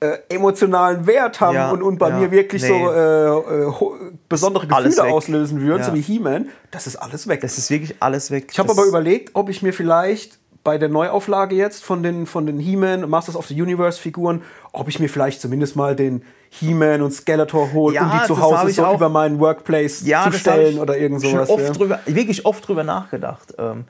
äh, 0.00 0.18
emotionalen 0.28 1.06
Wert 1.06 1.40
haben 1.40 1.56
ja, 1.56 1.70
und, 1.70 1.82
und 1.82 1.98
bei 1.98 2.10
ja, 2.10 2.18
mir 2.18 2.30
wirklich 2.30 2.62
nee. 2.62 2.68
so 2.68 2.92
äh, 2.92 4.06
besondere 4.28 4.68
Gefühle 4.68 5.04
auslösen 5.12 5.60
würden, 5.60 5.80
ja. 5.80 5.86
so 5.86 5.94
wie 5.94 6.00
He-Man, 6.00 6.50
das 6.70 6.86
ist 6.86 6.96
alles 6.96 7.26
weg. 7.26 7.40
Das 7.40 7.58
ist 7.58 7.68
wirklich 7.68 7.96
alles 8.00 8.30
weg. 8.30 8.48
Ich 8.52 8.58
habe 8.60 8.70
aber 8.70 8.84
überlegt, 8.84 9.30
ob 9.34 9.48
ich 9.48 9.60
mir 9.60 9.72
vielleicht 9.72 10.38
bei 10.62 10.78
der 10.78 10.88
Neuauflage 10.88 11.56
jetzt 11.56 11.82
von 11.82 12.02
den, 12.02 12.26
von 12.26 12.46
den 12.46 12.60
He-Man, 12.60 13.08
Masters 13.10 13.34
of 13.34 13.46
the 13.46 13.60
Universe 13.60 14.00
Figuren, 14.00 14.42
ob 14.72 14.88
ich 14.88 15.00
mir 15.00 15.08
vielleicht 15.08 15.40
zumindest 15.40 15.74
mal 15.74 15.96
den 15.96 16.22
He-Man 16.50 17.02
und 17.02 17.12
Skeletor 17.12 17.72
hole, 17.72 17.94
ja, 17.94 18.02
um 18.02 18.10
die 18.10 18.26
zu 18.26 18.40
Hause 18.40 18.70
so 18.70 18.94
über 18.94 19.08
meinen 19.08 19.40
Workplace 19.40 20.02
ja, 20.06 20.30
zu 20.30 20.38
stellen 20.38 20.78
oder 20.78 20.96
irgend 20.96 21.22
sowas. 21.22 21.48
Oft 21.48 21.78
drüber, 21.78 22.00
wirklich 22.06 22.46
oft 22.46 22.66
drüber 22.66 22.84
nachgedacht. 22.84 23.54
Ähm, 23.58 23.84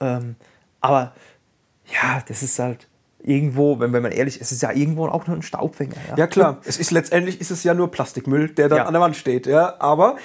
ähm, 0.00 0.36
aber 0.84 1.12
ja, 1.86 2.22
das 2.26 2.42
ist 2.42 2.58
halt 2.58 2.88
irgendwo, 3.22 3.80
wenn, 3.80 3.92
wenn 3.92 4.02
man 4.02 4.12
ehrlich 4.12 4.36
ist, 4.40 4.52
ist 4.52 4.56
es 4.56 4.60
ja 4.62 4.72
irgendwo 4.72 5.06
auch 5.06 5.26
nur 5.26 5.36
ein 5.36 5.42
Staubfänger. 5.42 5.94
Ja, 6.10 6.16
ja 6.16 6.26
klar. 6.26 6.58
es 6.64 6.76
ist 6.78 6.90
letztendlich 6.90 7.40
ist 7.40 7.50
es 7.50 7.64
ja 7.64 7.74
nur 7.74 7.90
Plastikmüll, 7.90 8.50
der 8.50 8.68
dann 8.68 8.78
ja. 8.78 8.84
an 8.84 8.92
der 8.92 9.00
Wand 9.00 9.16
steht. 9.16 9.46
Ja, 9.46 9.76
aber 9.78 10.16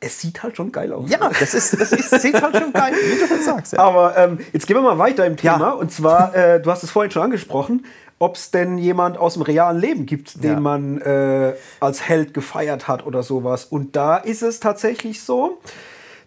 es 0.00 0.20
sieht 0.20 0.42
halt 0.42 0.56
schon 0.56 0.72
geil 0.72 0.92
aus. 0.92 1.08
Ja, 1.10 1.30
das 1.30 1.54
ist, 1.54 1.80
das 1.80 1.92
ist 1.92 2.10
sieht 2.20 2.42
halt 2.42 2.56
schon 2.56 2.72
geil, 2.72 2.92
wie 2.92 3.20
du 3.20 3.28
das 3.28 3.44
sagst. 3.44 3.72
Ja. 3.72 3.78
Aber 3.80 4.16
ähm, 4.16 4.38
jetzt 4.52 4.66
gehen 4.66 4.76
wir 4.76 4.82
mal 4.82 4.98
weiter 4.98 5.24
im 5.26 5.36
Thema. 5.36 5.58
Ja. 5.58 5.70
Und 5.70 5.92
zwar, 5.92 6.34
äh, 6.34 6.60
du 6.60 6.70
hast 6.70 6.82
es 6.82 6.90
vorhin 6.90 7.10
schon 7.10 7.22
angesprochen. 7.22 7.86
ob 8.18 8.36
es 8.36 8.52
denn 8.52 8.78
jemand 8.78 9.18
aus 9.18 9.34
dem 9.34 9.42
realen 9.42 9.80
Leben 9.80 10.06
gibt, 10.06 10.44
den 10.44 10.52
Ja. 10.52 10.60
man 10.60 11.00
äh, 11.00 11.54
als 11.80 12.08
Held 12.08 12.34
gefeiert 12.34 12.86
hat 12.86 13.04
oder 13.04 13.24
sowas. 13.24 13.64
Und 13.64 13.96
da 13.96 14.16
ist 14.16 14.42
es 14.42 14.60
tatsächlich 14.60 15.22
so, 15.22 15.58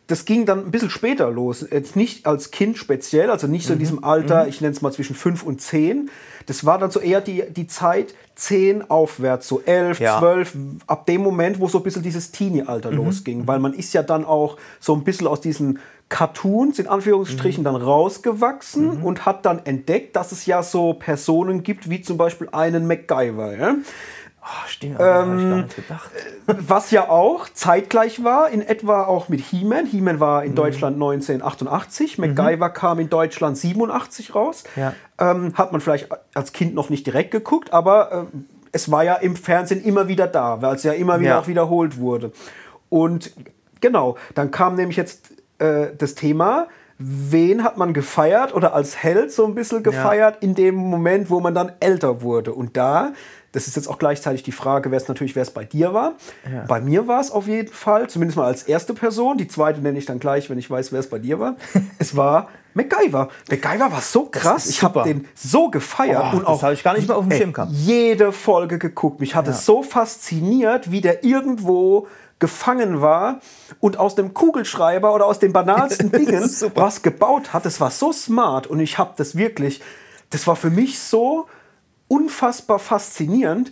das 0.07 0.25
ging 0.25 0.45
dann 0.45 0.65
ein 0.65 0.71
bisschen 0.71 0.89
später 0.89 1.31
los. 1.31 1.65
Jetzt 1.71 1.95
nicht 1.95 2.25
als 2.27 2.51
Kind 2.51 2.77
speziell, 2.77 3.29
also 3.31 3.47
nicht 3.47 3.65
so 3.65 3.69
Mhm. 3.69 3.75
in 3.75 3.79
diesem 3.79 4.03
Alter, 4.03 4.47
ich 4.47 4.61
nenne 4.61 4.73
es 4.73 4.81
mal 4.81 4.91
zwischen 4.93 5.15
5 5.15 5.43
und 5.43 5.61
10. 5.61 6.09
Das 6.45 6.63
war 6.65 6.77
dann 6.77 6.91
so 6.91 6.99
eher 6.99 7.21
die, 7.21 7.43
die 7.49 7.65
Zeit 7.65 8.13
10 8.35 8.89
aufwärts, 8.91 9.47
so 9.47 9.61
11, 9.65 9.99
Ja. 9.99 10.19
12, 10.19 10.55
ab 10.85 11.07
dem 11.07 11.21
Moment, 11.21 11.59
wo 11.59 11.67
so 11.67 11.79
ein 11.79 11.83
bisschen 11.83 12.03
dieses 12.03 12.31
Teenie-Alter 12.31 12.91
Mhm. 12.91 12.97
losging. 12.97 13.47
Weil 13.47 13.59
man 13.59 13.73
ist 13.73 13.93
ja 13.93 14.03
dann 14.03 14.25
auch 14.25 14.57
so 14.79 14.93
ein 14.93 15.03
bisschen 15.03 15.25
aus 15.27 15.41
diesen 15.41 15.79
Cartoons 16.07 16.77
in 16.77 16.85
Anführungsstrichen 16.87 17.61
Mhm. 17.63 17.65
dann 17.65 17.75
rausgewachsen 17.77 19.01
und 19.01 19.25
hat 19.25 19.45
dann 19.45 19.65
entdeckt, 19.65 20.15
dass 20.15 20.31
es 20.31 20.45
ja 20.45 20.61
so 20.61 20.93
Personen 20.93 21.63
gibt, 21.63 21.89
wie 21.89 22.01
zum 22.01 22.17
Beispiel 22.17 22.47
einen 22.51 22.85
MacGyver. 22.85 23.57
Ja? 23.57 23.75
Ah, 24.47 24.67
stimmt, 24.67 24.97
ähm, 24.99 25.65
gedacht. 25.75 26.11
Was 26.45 26.91
ja 26.91 27.09
auch 27.09 27.49
zeitgleich 27.51 28.23
war, 28.23 28.49
in 28.51 28.61
etwa 28.61 29.05
auch 29.05 29.27
mit 29.27 29.41
He-Man. 29.41 29.87
He-Man 29.87 30.19
war 30.19 30.43
in 30.43 30.53
Deutschland 30.53 30.97
1988, 30.97 32.19
MacGyver 32.19 32.69
kam 32.69 32.99
in 32.99 33.09
Deutschland 33.09 33.57
87 33.57 34.35
raus. 34.35 34.63
Ja. 34.75 34.93
Ähm, 35.17 35.53
hat 35.55 35.71
man 35.71 35.81
vielleicht 35.81 36.09
als 36.35 36.53
Kind 36.53 36.75
noch 36.75 36.91
nicht 36.91 37.07
direkt 37.07 37.31
geguckt, 37.31 37.73
aber 37.73 38.27
ähm, 38.33 38.45
es 38.71 38.91
war 38.91 39.03
ja 39.03 39.15
im 39.15 39.35
Fernsehen 39.35 39.83
immer 39.83 40.07
wieder 40.07 40.27
da, 40.27 40.61
weil 40.61 40.75
es 40.75 40.83
ja 40.83 40.93
immer 40.93 41.19
wieder 41.19 41.29
Ja. 41.31 41.39
auch 41.39 41.47
wiederholt 41.47 41.97
wurde. 41.97 42.31
Und 42.89 43.31
genau, 43.81 44.15
dann 44.35 44.51
kam 44.51 44.75
nämlich 44.75 44.97
jetzt 44.97 45.31
äh, 45.57 45.87
das 45.97 46.13
Thema, 46.13 46.67
wen 46.99 47.63
hat 47.63 47.77
man 47.77 47.93
gefeiert 47.93 48.53
oder 48.53 48.73
als 48.75 48.95
Held 49.01 49.31
so 49.31 49.45
ein 49.45 49.55
bisschen 49.55 49.81
gefeiert 49.81 50.37
in 50.43 50.53
dem 50.53 50.75
Moment, 50.75 51.29
wo 51.31 51.39
man 51.39 51.55
dann 51.55 51.71
älter 51.79 52.21
wurde. 52.21 52.53
Und 52.53 52.77
da, 52.77 53.13
das 53.55 53.67
ist 53.67 53.75
jetzt 53.77 53.87
auch 53.87 53.97
gleichzeitig 53.97 54.43
die 54.43 54.51
Frage, 54.51 54.91
wer 54.91 54.97
es 54.97 55.07
natürlich, 55.07 55.35
wer 55.35 55.43
es 55.43 55.51
bei 55.51 55.63
dir 55.63 55.93
war. 55.93 56.15
Ja. 56.51 56.65
Bei 56.67 56.81
mir 56.81 57.07
war 57.07 57.21
es 57.21 57.31
auf 57.31 57.47
jeden 57.47 57.73
Fall, 57.73 58.09
zumindest 58.09 58.37
mal 58.37 58.45
als 58.45 58.63
erste 58.63 58.93
Person. 58.93 59.37
Die 59.37 59.47
zweite 59.47 59.79
nenne 59.79 59.97
ich 59.97 60.05
dann 60.05 60.19
gleich, 60.19 60.49
wenn 60.49 60.57
ich 60.57 60.69
weiß, 60.69 60.91
wer 60.91 60.99
es 60.99 61.09
bei 61.09 61.19
dir 61.19 61.39
war. 61.39 61.55
es 61.99 62.17
war 62.17 62.49
MacGyver. 62.73 63.29
MacGyver 63.49 63.91
war 63.93 64.01
so 64.01 64.25
krass. 64.25 64.67
Ich 64.67 64.83
habe 64.83 65.03
den 65.03 65.27
so 65.33 65.69
gefeiert 65.69 66.21
Oh, 66.33 66.35
und 66.35 66.41
das 66.41 66.47
auch 66.49 66.63
habe 66.63 66.73
ich 66.73 66.83
gar 66.83 66.95
nicht 66.95 67.07
mehr 67.07 67.15
auf 67.17 67.25
dem 67.27 67.37
Schirm 67.37 67.53
gehabt. 67.53 67.71
jede 67.71 68.33
Folge 68.33 68.77
geguckt. 68.77 69.21
Mich 69.21 69.35
hat 69.35 69.47
es 69.47 69.65
so 69.65 69.81
fasziniert, 69.81 70.91
wie 70.91 70.99
der 70.99 71.23
irgendwo 71.23 72.07
gefangen 72.39 72.99
war 72.99 73.39
und 73.79 73.97
aus 73.97 74.15
dem 74.15 74.33
Kugelschreiber 74.33 75.13
oder 75.15 75.25
aus 75.25 75.39
den 75.39 75.53
banalsten 75.53 76.11
Dingen 76.11 76.43
was 76.75 77.01
gebaut 77.01 77.53
hat. 77.53 77.65
Das 77.65 77.79
war 77.79 77.91
so 77.91 78.11
smart 78.11 78.67
und 78.67 78.81
ich 78.81 78.97
habe 78.97 79.13
das 79.15 79.37
wirklich, 79.37 79.81
das 80.31 80.45
war 80.45 80.57
für 80.57 80.69
mich 80.69 80.99
so 80.99 81.47
unfassbar 82.07 82.79
faszinierend 82.79 83.71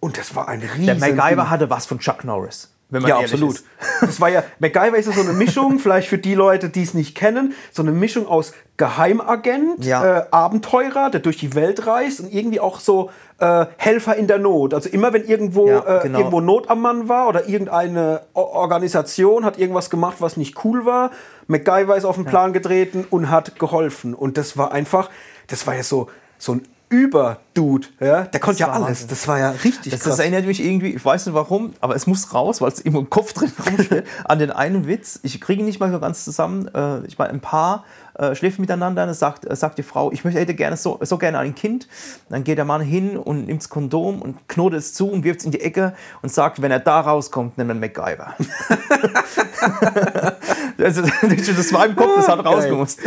und 0.00 0.18
das 0.18 0.34
war 0.36 0.48
ein 0.48 0.60
riesen 0.60 0.86
Der 0.86 0.94
MacGyver 0.96 1.42
Ding. 1.42 1.50
hatte 1.50 1.70
was 1.70 1.86
von 1.86 1.98
Chuck 1.98 2.24
Norris. 2.24 2.72
Wenn 2.88 3.02
man 3.02 3.08
Ja, 3.08 3.18
absolut. 3.18 3.56
Ist. 3.56 3.64
Das 4.00 4.20
war 4.20 4.28
ja, 4.28 4.44
MacGyver 4.60 4.96
ist 4.96 5.06
ja 5.06 5.12
so 5.12 5.22
eine 5.22 5.32
Mischung, 5.32 5.78
vielleicht 5.80 6.06
für 6.08 6.18
die 6.18 6.34
Leute, 6.34 6.68
die 6.68 6.82
es 6.84 6.94
nicht 6.94 7.16
kennen, 7.16 7.54
so 7.72 7.82
eine 7.82 7.90
Mischung 7.90 8.28
aus 8.28 8.52
Geheimagent, 8.76 9.84
Ja. 9.84 10.18
äh, 10.18 10.24
Abenteurer, 10.30 11.10
der 11.10 11.20
durch 11.20 11.36
die 11.36 11.54
Welt 11.56 11.86
reist 11.88 12.20
und 12.20 12.32
irgendwie 12.32 12.60
auch 12.60 12.78
so 12.78 13.10
äh, 13.38 13.66
Helfer 13.78 14.14
in 14.14 14.28
der 14.28 14.38
Not. 14.38 14.72
Also 14.72 14.88
immer 14.88 15.12
wenn 15.12 15.24
irgendwo, 15.24 15.68
Ja, 15.68 15.98
äh, 15.98 16.02
genau. 16.04 16.18
irgendwo 16.20 16.40
Not 16.40 16.70
am 16.70 16.80
Mann 16.80 17.08
war 17.08 17.26
oder 17.28 17.48
irgendeine 17.48 18.22
O- 18.34 18.40
Organisation 18.40 19.44
hat 19.44 19.58
irgendwas 19.58 19.90
gemacht, 19.90 20.16
was 20.20 20.36
nicht 20.36 20.64
cool 20.64 20.84
war, 20.86 21.10
MacGyver 21.48 21.96
ist 21.96 22.04
auf 22.04 22.14
den 22.16 22.24
Plan 22.24 22.52
getreten 22.52 23.04
und 23.10 23.30
hat 23.30 23.58
geholfen. 23.58 24.14
Und 24.14 24.38
das 24.38 24.56
war 24.56 24.70
einfach, 24.72 25.10
das 25.48 25.66
war 25.66 25.74
ja 25.74 25.82
so, 25.82 26.08
so 26.38 26.52
ein 26.52 26.62
Überdude, 26.88 27.88
ja? 27.98 28.22
Der 28.22 28.38
konnte 28.38 28.60
ja 28.60 28.70
alles. 28.70 28.86
Wahnsinn. 28.86 29.08
Das 29.08 29.26
war 29.26 29.38
ja 29.40 29.50
richtig 29.50 29.92
Das, 29.92 30.00
krass. 30.02 30.12
das 30.12 30.18
erinnert 30.20 30.46
mich 30.46 30.64
irgendwie, 30.64 30.90
ich 30.94 31.04
weiß 31.04 31.26
nicht 31.26 31.34
warum, 31.34 31.74
aber 31.80 31.96
es 31.96 32.06
muss 32.06 32.32
raus, 32.32 32.60
weil 32.60 32.68
es 32.70 32.80
immer 32.80 33.00
im 33.00 33.10
Kopf 33.10 33.32
drin 33.32 33.50
rumsteht, 33.66 34.04
an 34.24 34.38
den 34.38 34.52
einen 34.52 34.86
Witz. 34.86 35.18
Ich 35.24 35.40
kriege 35.40 35.60
ihn 35.62 35.66
nicht 35.66 35.80
mal 35.80 35.90
so 35.90 35.98
ganz 35.98 36.24
zusammen. 36.24 36.68
Äh, 36.74 37.04
Ich 37.06 37.18
meine, 37.18 37.30
ein 37.32 37.40
Paar 37.40 37.84
äh, 38.14 38.34
schläft 38.36 38.58
miteinander, 38.60 39.12
sagt, 39.14 39.44
äh, 39.50 39.56
sagt 39.56 39.78
die 39.78 39.82
Frau, 39.82 40.12
ich 40.12 40.24
möchte, 40.24 40.38
hätte 40.40 40.54
gerne 40.54 40.76
so, 40.76 40.98
so 41.02 41.18
gerne 41.18 41.38
ein 41.40 41.54
Kind. 41.56 41.88
Dann 42.28 42.44
geht 42.44 42.56
der 42.58 42.64
Mann 42.64 42.80
hin 42.82 43.16
und 43.16 43.46
nimmt 43.46 43.62
das 43.62 43.68
Kondom 43.68 44.22
und 44.22 44.48
knotet 44.48 44.78
es 44.78 44.94
zu 44.94 45.08
und 45.10 45.24
wirft 45.24 45.40
es 45.40 45.44
in 45.46 45.50
die 45.50 45.60
Ecke 45.62 45.92
und 46.22 46.32
sagt, 46.32 46.62
wenn 46.62 46.70
er 46.70 46.78
da 46.80 47.00
rauskommt, 47.00 47.58
nimm 47.58 47.68
einen 47.70 47.80
MacGyver. 47.80 48.34
also, 50.78 51.02
das 51.56 51.72
war 51.72 51.86
im 51.86 51.96
Kopf, 51.96 52.14
das 52.16 52.28
hat 52.28 52.42
Geil. 52.44 52.46
rausgemusst. 52.54 53.00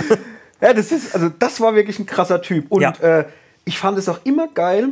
Ja, 0.61 0.73
das 0.73 0.91
ist, 0.91 1.13
also 1.15 1.29
das 1.29 1.61
war 1.61 1.73
wirklich 1.75 1.99
ein 1.99 2.05
krasser 2.05 2.41
Typ. 2.41 2.65
Und 2.69 2.81
Ja. 2.81 2.91
äh, 2.99 3.25
ich 3.65 3.77
fand 3.79 3.97
es 3.97 4.09
auch 4.09 4.19
immer 4.23 4.47
geil, 4.47 4.89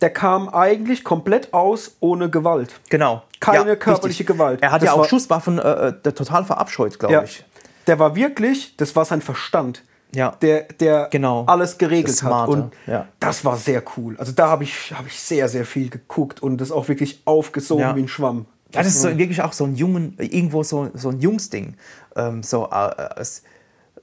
der 0.00 0.10
kam 0.10 0.48
eigentlich 0.48 1.04
komplett 1.04 1.54
aus 1.54 1.96
ohne 2.00 2.28
Gewalt. 2.28 2.80
Genau. 2.90 3.22
Keine 3.40 3.76
körperliche 3.76 4.24
Gewalt. 4.24 4.60
Er 4.62 4.72
hat 4.72 4.82
Das 4.82 4.86
ja 4.88 4.92
auch 4.94 4.98
war- 4.98 5.08
Schusswaffen 5.08 5.58
äh, 5.58 5.88
äh, 5.88 5.92
total 6.12 6.44
verabscheut, 6.44 6.98
glaube 6.98 7.14
Ja. 7.14 7.22
ich. 7.22 7.44
Der 7.86 7.98
war 7.98 8.14
wirklich, 8.14 8.76
das 8.76 8.94
war 8.94 9.04
sein 9.04 9.20
Verstand. 9.22 9.82
Ja. 10.14 10.32
Der, 10.42 10.62
der 10.64 11.08
Genau. 11.10 11.44
alles 11.46 11.78
geregelt 11.78 12.08
Das 12.08 12.22
hat. 12.22 12.30
Smarte, 12.30 12.52
Und 12.52 12.74
ja. 12.86 13.08
das 13.18 13.44
war 13.44 13.56
sehr 13.56 13.82
cool. 13.96 14.16
Also 14.18 14.32
da 14.32 14.48
habe 14.48 14.64
ich, 14.64 14.92
hab 14.96 15.06
ich 15.06 15.18
sehr, 15.18 15.48
sehr 15.48 15.64
viel 15.64 15.88
geguckt 15.88 16.42
und 16.42 16.58
das 16.58 16.70
auch 16.70 16.88
wirklich 16.88 17.22
aufgesogen 17.24 17.82
Ja. 17.82 17.96
wie 17.96 18.02
ein 18.02 18.08
Schwamm. 18.08 18.46
Ja, 18.74 18.82
das 18.82 18.88
ist 18.94 19.02
so, 19.02 19.16
wirklich 19.18 19.42
auch 19.42 19.52
so 19.52 19.64
ein 19.64 19.74
jungen, 19.74 20.16
irgendwo 20.18 20.62
so, 20.62 20.90
so 20.94 21.08
ein 21.10 21.20
Jungsding. 21.20 21.74
Ähm, 22.16 22.42
so, 22.42 22.66
äh, 22.70 23.20
aus, 23.20 23.42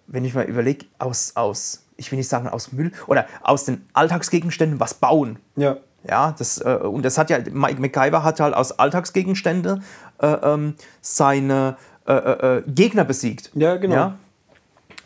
wenn 0.07 0.25
ich 0.25 0.33
mal 0.33 0.45
überlege, 0.45 0.85
aus, 0.97 1.31
aus, 1.35 1.83
ich 1.99 2.11
will 2.11 2.17
nicht 2.17 2.29
sagen 2.29 2.47
aus 2.47 2.71
Müll 2.71 2.91
oder 3.07 3.27
aus 3.41 3.65
den 3.65 3.85
Alltagsgegenständen 3.93 4.79
was 4.79 4.93
bauen. 4.95 5.37
Ja. 5.55 5.77
Ja, 6.07 6.33
das, 6.37 6.59
äh, 6.61 6.79
und 6.81 7.03
das 7.03 7.17
hat 7.17 7.29
ja, 7.29 7.39
Mike 7.51 7.81
MacGyver 7.81 8.23
hat 8.23 8.39
halt 8.39 8.53
aus 8.55 8.71
Alltagsgegenstände 8.79 9.81
äh, 10.21 10.27
ähm, 10.27 10.75
seine 11.01 11.75
äh, 12.07 12.13
äh, 12.13 12.57
äh, 12.59 12.63
Gegner 12.67 13.03
besiegt. 13.03 13.51
Ja, 13.53 13.75
genau. 13.75 13.95
Ja? 13.95 14.17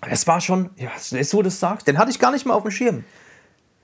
Das 0.07 0.27
war 0.27 0.39
schon, 0.39 0.69
ja, 0.75 0.89
so 0.99 1.41
das 1.41 1.59
sagst, 1.59 1.87
den 1.87 1.97
hatte 1.97 2.11
ich 2.11 2.19
gar 2.19 2.31
nicht 2.31 2.45
mal 2.45 2.53
auf 2.53 2.61
dem 2.63 2.71
Schirm. 2.71 3.03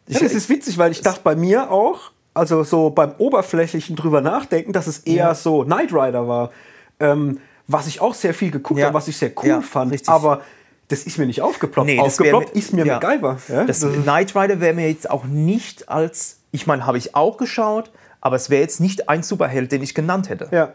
Ja, 0.07 0.19
das 0.19 0.33
ist 0.33 0.49
witzig, 0.49 0.77
weil 0.77 0.91
ich 0.91 1.01
dachte 1.01 1.21
bei 1.23 1.35
mir 1.35 1.71
auch, 1.71 2.11
also 2.35 2.63
so 2.63 2.91
beim 2.91 3.13
oberflächlichen 3.17 3.95
drüber 3.95 4.21
nachdenken, 4.21 4.71
dass 4.71 4.85
es 4.87 4.99
eher 4.99 5.15
Ja. 5.29 5.35
so 5.35 5.63
Knight 5.63 5.91
Rider 5.91 6.27
war. 6.27 6.51
Ähm, 6.99 7.39
was 7.67 7.87
ich 7.87 8.01
auch 8.01 8.13
sehr 8.13 8.33
viel 8.33 8.51
geguckt 8.51 8.79
Ja. 8.79 8.87
habe, 8.87 8.93
was 8.95 9.07
ich 9.07 9.17
sehr 9.17 9.31
cool 9.37 9.47
Ja, 9.49 9.61
fand. 9.61 9.91
richtig. 9.91 10.09
Aber 10.09 10.41
das 10.89 11.03
ist 11.03 11.17
mir 11.17 11.25
nicht 11.25 11.41
aufgeploppt. 11.41 11.87
Nee, 11.87 11.99
aufgeploppt 11.99 12.49
ist 12.55 12.73
mir 12.73 12.85
ja. 12.85 12.99
MacGyver. 12.99 13.37
Ja? 13.47 13.63
Das 13.63 13.79
Das 13.79 13.91
Knight 14.03 14.35
Rider 14.35 14.59
wäre 14.59 14.73
mir 14.73 14.89
jetzt 14.89 15.09
auch 15.09 15.23
nicht 15.23 15.87
als, 15.87 16.39
ich 16.51 16.67
meine, 16.67 16.85
habe 16.85 16.97
ich 16.97 17.15
auch 17.15 17.37
geschaut, 17.37 17.91
aber 18.21 18.35
es 18.35 18.49
wäre 18.49 18.61
jetzt 18.61 18.81
nicht 18.81 19.07
ein 19.07 19.23
Superheld, 19.23 19.71
den 19.71 19.81
ich 19.81 19.95
genannt 19.95 20.29
hätte. 20.29 20.49
ja. 20.51 20.73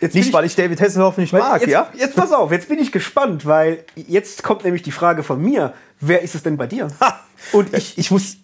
Jetzt 0.00 0.14
Nicht, 0.14 0.32
weil 0.32 0.44
ich 0.44 0.54
David 0.54 0.80
Hasselhoff 0.80 1.16
nicht 1.16 1.32
mag, 1.32 1.60
jetzt, 1.62 1.70
ja? 1.70 1.88
jetzt 1.94 2.14
pass 2.16 2.30
auf, 2.32 2.52
jetzt 2.52 2.68
bin 2.68 2.78
ich 2.78 2.92
gespannt, 2.92 3.46
weil 3.46 3.82
jetzt 3.94 4.42
kommt 4.42 4.62
nämlich 4.64 4.82
die 4.82 4.92
Frage 4.92 5.22
von 5.22 5.40
mir, 5.40 5.72
wer 6.00 6.20
ist 6.22 6.34
es 6.34 6.42
denn 6.42 6.56
bei 6.58 6.66
dir? 6.66 6.88
Und 7.52 7.74
ich, 7.76 7.96
Ich 7.96 8.10
muss, 8.10 8.36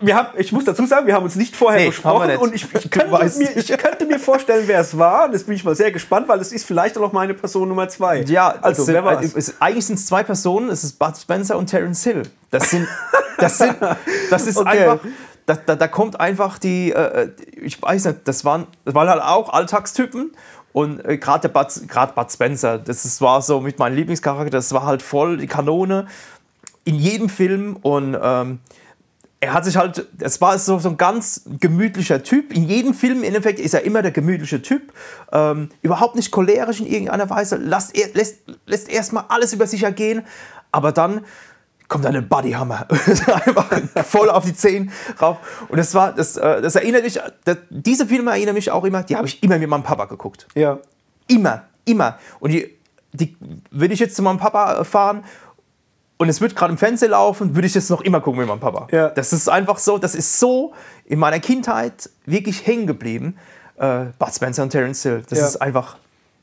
wir 0.00 0.14
haben, 0.16 0.28
ich 0.36 0.52
muss 0.52 0.64
dazu 0.64 0.84
sagen, 0.86 1.06
wir 1.06 1.14
haben 1.14 1.22
uns 1.24 1.34
nicht 1.36 1.56
vorher 1.56 1.80
Nee, 1.80 1.86
besprochen 1.88 2.26
nicht. 2.28 2.40
und 2.40 2.54
ich, 2.54 2.66
ich, 2.74 2.90
könnte 2.90 3.38
mir, 3.38 3.56
ich 3.56 3.68
könnte 3.78 4.06
mir 4.06 4.18
vorstellen, 4.18 4.64
wer 4.66 4.80
es 4.80 4.98
war. 4.98 5.26
Und 5.26 5.32
jetzt 5.32 5.46
bin 5.46 5.54
ich 5.54 5.64
mal 5.64 5.74
sehr 5.76 5.92
gespannt, 5.92 6.28
weil 6.28 6.40
es 6.40 6.52
ist 6.52 6.66
vielleicht 6.66 6.98
auch 6.98 7.02
noch 7.02 7.12
meine 7.12 7.32
Person 7.34 7.68
Nummer 7.68 7.88
zwei. 7.88 8.22
ja, 8.22 8.48
also 8.60 8.82
sind, 8.84 8.94
wer 8.94 9.04
war 9.04 9.22
es? 9.22 9.34
es, 9.34 9.60
eigentlich 9.60 9.86
sind 9.86 9.98
es 10.00 10.06
zwei 10.06 10.24
Personen, 10.24 10.68
es 10.68 10.82
ist 10.84 10.98
Bud 10.98 11.16
Spencer 11.16 11.56
und 11.56 11.66
Terence 11.68 12.02
Hill. 12.04 12.22
Das 12.50 12.70
sind, 12.70 12.86
das 13.38 13.56
sind, 13.56 13.76
das 14.30 14.46
ist 14.46 14.56
Okay. 14.58 14.68
einfach, 14.68 14.98
da, 15.46 15.54
da, 15.54 15.76
da 15.76 15.88
kommt 15.88 16.18
einfach 16.20 16.58
die, 16.58 16.90
äh, 16.92 17.30
ich 17.62 17.80
weiß 17.80 18.04
nicht, 18.06 18.18
das 18.24 18.44
waren, 18.44 18.66
das 18.84 18.94
waren 18.94 19.08
halt 19.08 19.22
auch 19.22 19.48
Alltagstypen. 19.52 20.32
Und 20.72 21.04
äh, 21.04 21.18
gerade 21.18 21.48
Bud, 21.48 21.66
grad 21.88 22.14
Bud 22.14 22.30
Spencer, 22.30 22.78
das 22.78 23.20
war 23.20 23.42
so 23.42 23.60
mit 23.60 23.78
meinem 23.78 23.96
Lieblingscharakter, 23.96 24.50
das 24.50 24.72
war 24.72 24.86
halt 24.86 25.02
voll 25.02 25.38
die 25.38 25.46
Kanone 25.46 26.06
in 26.84 26.94
jedem 26.94 27.28
Film 27.28 27.76
und 27.82 28.16
ähm, 28.20 28.60
er 29.40 29.54
hat 29.54 29.64
sich 29.64 29.76
halt, 29.76 30.06
es 30.18 30.40
war 30.42 30.58
so, 30.58 30.78
so 30.78 30.90
ein 30.90 30.98
ganz 30.98 31.42
gemütlicher 31.58 32.22
Typ. 32.22 32.52
In 32.52 32.68
jedem 32.68 32.92
Film 32.92 33.18
im 33.18 33.24
Endeffekt 33.24 33.58
ist 33.58 33.72
er 33.72 33.84
immer 33.84 34.02
der 34.02 34.10
gemütliche 34.10 34.60
Typ. 34.60 34.92
Ähm, 35.32 35.70
überhaupt 35.80 36.14
nicht 36.14 36.30
cholerisch 36.30 36.80
in 36.80 36.86
irgendeiner 36.86 37.30
Weise. 37.30 37.56
Lässt, 37.56 37.96
er, 37.96 38.08
lässt, 38.12 38.40
lässt 38.66 38.90
erstmal 38.90 39.24
alles 39.28 39.54
über 39.54 39.66
sich 39.66 39.82
ergehen. 39.82 40.22
Aber 40.72 40.92
dann 40.92 41.22
kommt 41.90 42.06
eine 42.06 42.22
Bodyhammer. 42.22 42.86
Einfach 42.90 43.68
voll 44.06 44.30
auf 44.30 44.44
die 44.46 44.54
Zehen 44.54 44.90
rauf. 45.20 45.36
Und 45.68 45.76
das 45.76 45.92
war, 45.94 46.14
das, 46.14 46.38
äh, 46.38 46.62
das 46.62 46.76
erinnert 46.76 47.02
mich, 47.02 47.20
das, 47.44 47.58
diese 47.68 48.06
Filme 48.06 48.30
erinnern 48.30 48.54
mich 48.54 48.70
auch 48.70 48.84
immer, 48.84 49.02
die 49.02 49.16
habe 49.16 49.26
ich 49.26 49.42
immer 49.42 49.58
mit 49.58 49.68
meinem 49.68 49.82
Papa 49.82 50.06
geguckt. 50.06 50.46
Ja. 50.54 50.78
Immer, 51.26 51.64
immer. 51.84 52.18
Und 52.38 52.52
die, 52.52 52.78
die 53.12 53.36
würde 53.70 53.92
ich 53.92 54.00
jetzt 54.00 54.16
zu 54.16 54.22
meinem 54.22 54.38
Papa 54.38 54.84
fahren 54.84 55.24
und 56.16 56.28
es 56.28 56.40
wird 56.40 56.54
gerade 56.54 56.70
im 56.72 56.78
Fernsehen 56.78 57.10
laufen, 57.10 57.54
würde 57.56 57.66
ich 57.66 57.74
jetzt 57.74 57.90
noch 57.90 58.00
immer 58.02 58.20
gucken 58.20 58.38
mit 58.40 58.48
meinem 58.48 58.60
Papa. 58.60 58.86
Ja. 58.92 59.08
Das 59.10 59.32
ist 59.32 59.48
einfach 59.48 59.78
so, 59.78 59.98
das 59.98 60.14
ist 60.14 60.38
so 60.38 60.72
in 61.04 61.18
meiner 61.18 61.40
Kindheit 61.40 62.08
wirklich 62.24 62.66
hängen 62.66 62.86
geblieben. 62.86 63.36
Äh, 63.78 64.06
Bud 64.18 64.32
Spencer 64.34 64.62
und 64.62 64.70
Terence 64.70 65.02
Hill. 65.02 65.24
Das 65.28 65.38
Ja. 65.40 65.46
ist 65.48 65.56
einfach, 65.60 65.96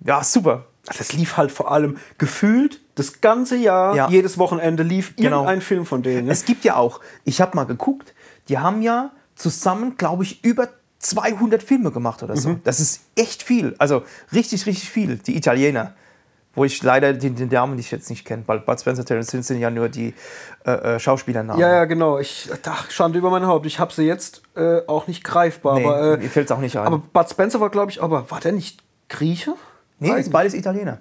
ja, 0.03 0.23
super. 0.23 0.65
Das 0.97 1.13
lief 1.13 1.37
halt 1.37 1.51
vor 1.51 1.71
allem 1.71 1.97
gefühlt 2.17 2.79
das 2.95 3.21
ganze 3.21 3.57
Jahr, 3.57 3.95
Ja. 3.95 4.09
jedes 4.09 4.37
Wochenende 4.37 4.83
lief 4.83 5.15
Genau. 5.15 5.37
irgendein 5.41 5.61
Film 5.61 5.85
von 5.85 6.01
denen. 6.03 6.27
ne? 6.27 6.31
Es 6.31 6.45
gibt 6.45 6.63
ja 6.63 6.75
auch, 6.75 6.99
ich 7.25 7.41
habe 7.41 7.55
mal 7.55 7.65
geguckt, 7.65 8.13
die 8.49 8.57
haben 8.57 8.81
ja 8.81 9.11
zusammen, 9.35 9.97
glaube 9.97 10.23
ich, 10.23 10.43
über 10.43 10.69
200 10.99 11.61
Filme 11.61 11.91
gemacht 11.91 12.23
oder 12.23 12.35
so. 12.35 12.57
Das 12.63 12.79
ist 12.79 13.01
echt 13.15 13.43
viel. 13.43 13.75
Also 13.77 14.03
richtig, 14.33 14.65
richtig 14.65 14.89
viel. 14.89 15.17
Die 15.17 15.37
Italiener. 15.37 15.93
Wo 16.55 16.65
ich 16.65 16.81
leider 16.81 17.13
den, 17.13 17.35
den 17.35 17.49
Namen 17.49 17.75
nicht 17.75 17.91
jetzt 17.91 18.09
nicht 18.09 18.25
kenne, 18.25 18.41
weil 18.47 18.61
Bud 18.61 18.79
Spencer, 18.79 19.05
Terence 19.05 19.29
Hill 19.29 19.43
sind 19.43 19.59
ja 19.59 19.69
nur 19.69 19.89
die 19.89 20.15
äh, 20.65 20.71
äh, 20.95 20.99
Schauspielernamen. 20.99 21.61
Ja, 21.61 21.69
ja, 21.71 21.85
genau. 21.85 22.17
Ich 22.17 22.49
ach, 22.65 22.89
Schande 22.89 23.19
über 23.19 23.29
mein 23.29 23.45
Haupt. 23.45 23.67
Ich 23.67 23.77
habe 23.79 23.93
sie 23.93 24.05
jetzt 24.05 24.41
äh, 24.55 24.79
auch 24.87 25.05
nicht 25.05 25.23
greifbar. 25.23 25.75
Nee, 25.75 25.85
aber, 25.85 26.13
äh, 26.13 26.17
mir 26.17 26.29
fällt 26.31 26.47
es 26.49 26.51
auch 26.51 26.59
nicht 26.59 26.75
ein. 26.79 26.87
aber 26.87 26.97
Bud 26.97 27.29
Spencer 27.29 27.59
war, 27.59 27.69
glaube 27.69 27.91
ich, 27.91 28.01
aber 28.01 28.31
war 28.31 28.39
der 28.39 28.53
nicht 28.53 28.81
Grieche? 29.07 29.53
Nee, 29.99 30.19
ist 30.19 30.31
beides 30.31 30.53
Italiener. 30.53 30.99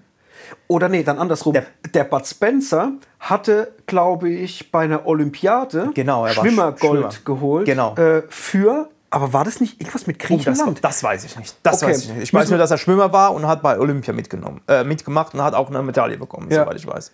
Oder 0.69 0.89
nee, 0.89 1.03
dann 1.03 1.19
andersrum. 1.19 1.53
Der- 1.55 1.67
Der, 1.93 2.05
Bud 2.05 2.25
Spencer 2.27 2.93
hatte, 3.19 3.73
glaube 3.87 4.29
ich, 4.31 4.71
bei 4.71 4.81
einer 4.85 5.07
Olympiade 5.07 5.91
Genau, 5.95 6.25
er 6.27 6.33
Schwimmergold 6.35 6.81
Schwimmer. 7.15 7.25
geholt. 7.25 7.67
Genau. 7.67 7.95
Äh, 7.97 8.23
für, 8.29 8.89
aber 9.11 9.33
war 9.33 9.45
das 9.45 9.61
nicht 9.61 9.81
irgendwas 9.81 10.07
mit 10.07 10.17
Oh, 10.17 10.37
das, 10.37 10.45
Griechenland? 10.45 10.85
das 10.85 11.03
weiß 11.03 11.25
ich 11.25 11.37
nicht. 11.37 11.57
Das 11.65 11.83
Okay. 11.83 11.91
weiß 11.93 12.03
ich 12.05 12.09
nicht. 12.11 12.23
Ich 12.23 12.35
weiß 12.35 12.49
nur, 12.51 12.59
dass 12.59 12.71
er 12.71 12.79
Schwimmer 12.79 13.13
war 13.13 13.35
und 13.35 13.47
hat 13.47 13.61
bei 13.63 13.79
Olympia 13.79 14.13
mitgenommen, 14.15 14.61
äh, 14.69 14.85
mitgemacht 14.85 15.35
und 15.35 15.43
hat 15.43 15.55
auch 15.55 15.69
eine 15.69 15.83
Medaille 15.83 16.17
bekommen, 16.17 16.49
Ja. 16.51 16.63
soweit 16.65 16.77
ich 16.77 16.87
weiß. 16.87 17.11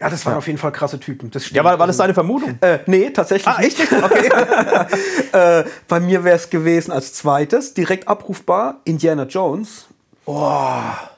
ja, 0.00 0.08
das 0.08 0.24
waren 0.24 0.36
auf 0.36 0.46
jeden 0.46 0.58
Fall 0.58 0.72
krasse 0.72 0.98
Typen. 0.98 1.30
Das 1.30 1.44
stimmt. 1.44 1.56
Ja, 1.56 1.64
war, 1.64 1.78
war 1.78 1.86
das 1.86 1.98
deine 1.98 2.14
Vermutung? 2.14 2.56
Äh, 2.62 2.78
nee, 2.86 3.10
tatsächlich 3.10 3.46
ah, 3.48 3.60
echt? 3.60 3.78
Okay. 4.02 4.30
Äh, 5.32 5.64
bei 5.86 6.00
mir 6.00 6.24
wäre 6.24 6.36
es 6.36 6.50
gewesen 6.50 6.90
als 6.90 7.12
zweites, 7.14 7.74
direkt 7.74 8.08
abrufbar, 8.08 8.80
Indiana 8.84 9.24
Jones. 9.24 9.86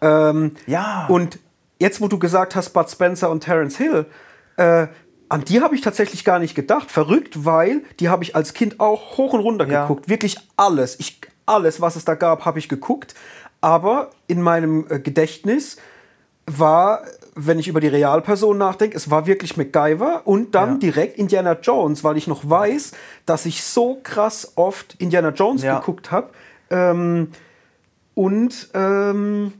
Ähm, 0.00 0.52
Ja. 0.66 1.06
Und 1.08 1.38
jetzt, 1.78 2.00
wo 2.00 2.08
du 2.08 2.18
gesagt 2.18 2.54
hast, 2.56 2.70
Bud 2.70 2.88
Spencer 2.90 3.30
und 3.30 3.40
Terence 3.44 3.76
Hill, 3.76 4.06
äh, 4.56 4.86
an 5.28 5.44
die 5.44 5.60
habe 5.62 5.74
ich 5.74 5.80
tatsächlich 5.80 6.24
gar 6.24 6.38
nicht 6.38 6.54
gedacht. 6.54 6.90
Verrückt, 6.90 7.44
weil 7.44 7.82
die 8.00 8.08
habe 8.08 8.22
ich 8.22 8.36
als 8.36 8.52
Kind 8.52 8.80
auch 8.80 9.16
hoch 9.16 9.32
und 9.32 9.40
runter 9.40 9.66
Ja. 9.66 9.82
geguckt. 9.82 10.08
Wirklich 10.08 10.36
alles. 10.56 10.98
Ich, 11.00 11.20
alles, 11.46 11.80
was 11.80 11.96
es 11.96 12.04
da 12.04 12.14
gab, 12.14 12.44
habe 12.44 12.58
ich 12.58 12.68
geguckt. 12.68 13.14
Aber 13.60 14.10
in 14.26 14.42
meinem 14.42 14.86
äh, 14.90 14.98
Gedächtnis 14.98 15.76
war, 16.46 17.02
wenn 17.34 17.58
ich 17.58 17.68
über 17.68 17.80
die 17.80 17.88
Realperson 17.88 18.58
nachdenke, 18.58 18.96
es 18.96 19.10
war 19.10 19.26
wirklich 19.26 19.56
MacGyver 19.56 20.22
und 20.26 20.54
dann 20.54 20.72
Ja. 20.72 20.78
direkt 20.78 21.16
Indiana 21.18 21.56
Jones, 21.62 22.04
weil 22.04 22.16
ich 22.18 22.26
noch 22.26 22.48
weiß, 22.48 22.92
dass 23.24 23.46
ich 23.46 23.62
so 23.64 24.00
krass 24.02 24.52
oft 24.56 24.96
Indiana 24.98 25.30
Jones 25.30 25.62
Ja. 25.62 25.78
geguckt 25.78 26.10
habe. 26.10 26.30
Ähm, 26.70 27.30
und 28.14 28.68
ähm, 28.74 29.52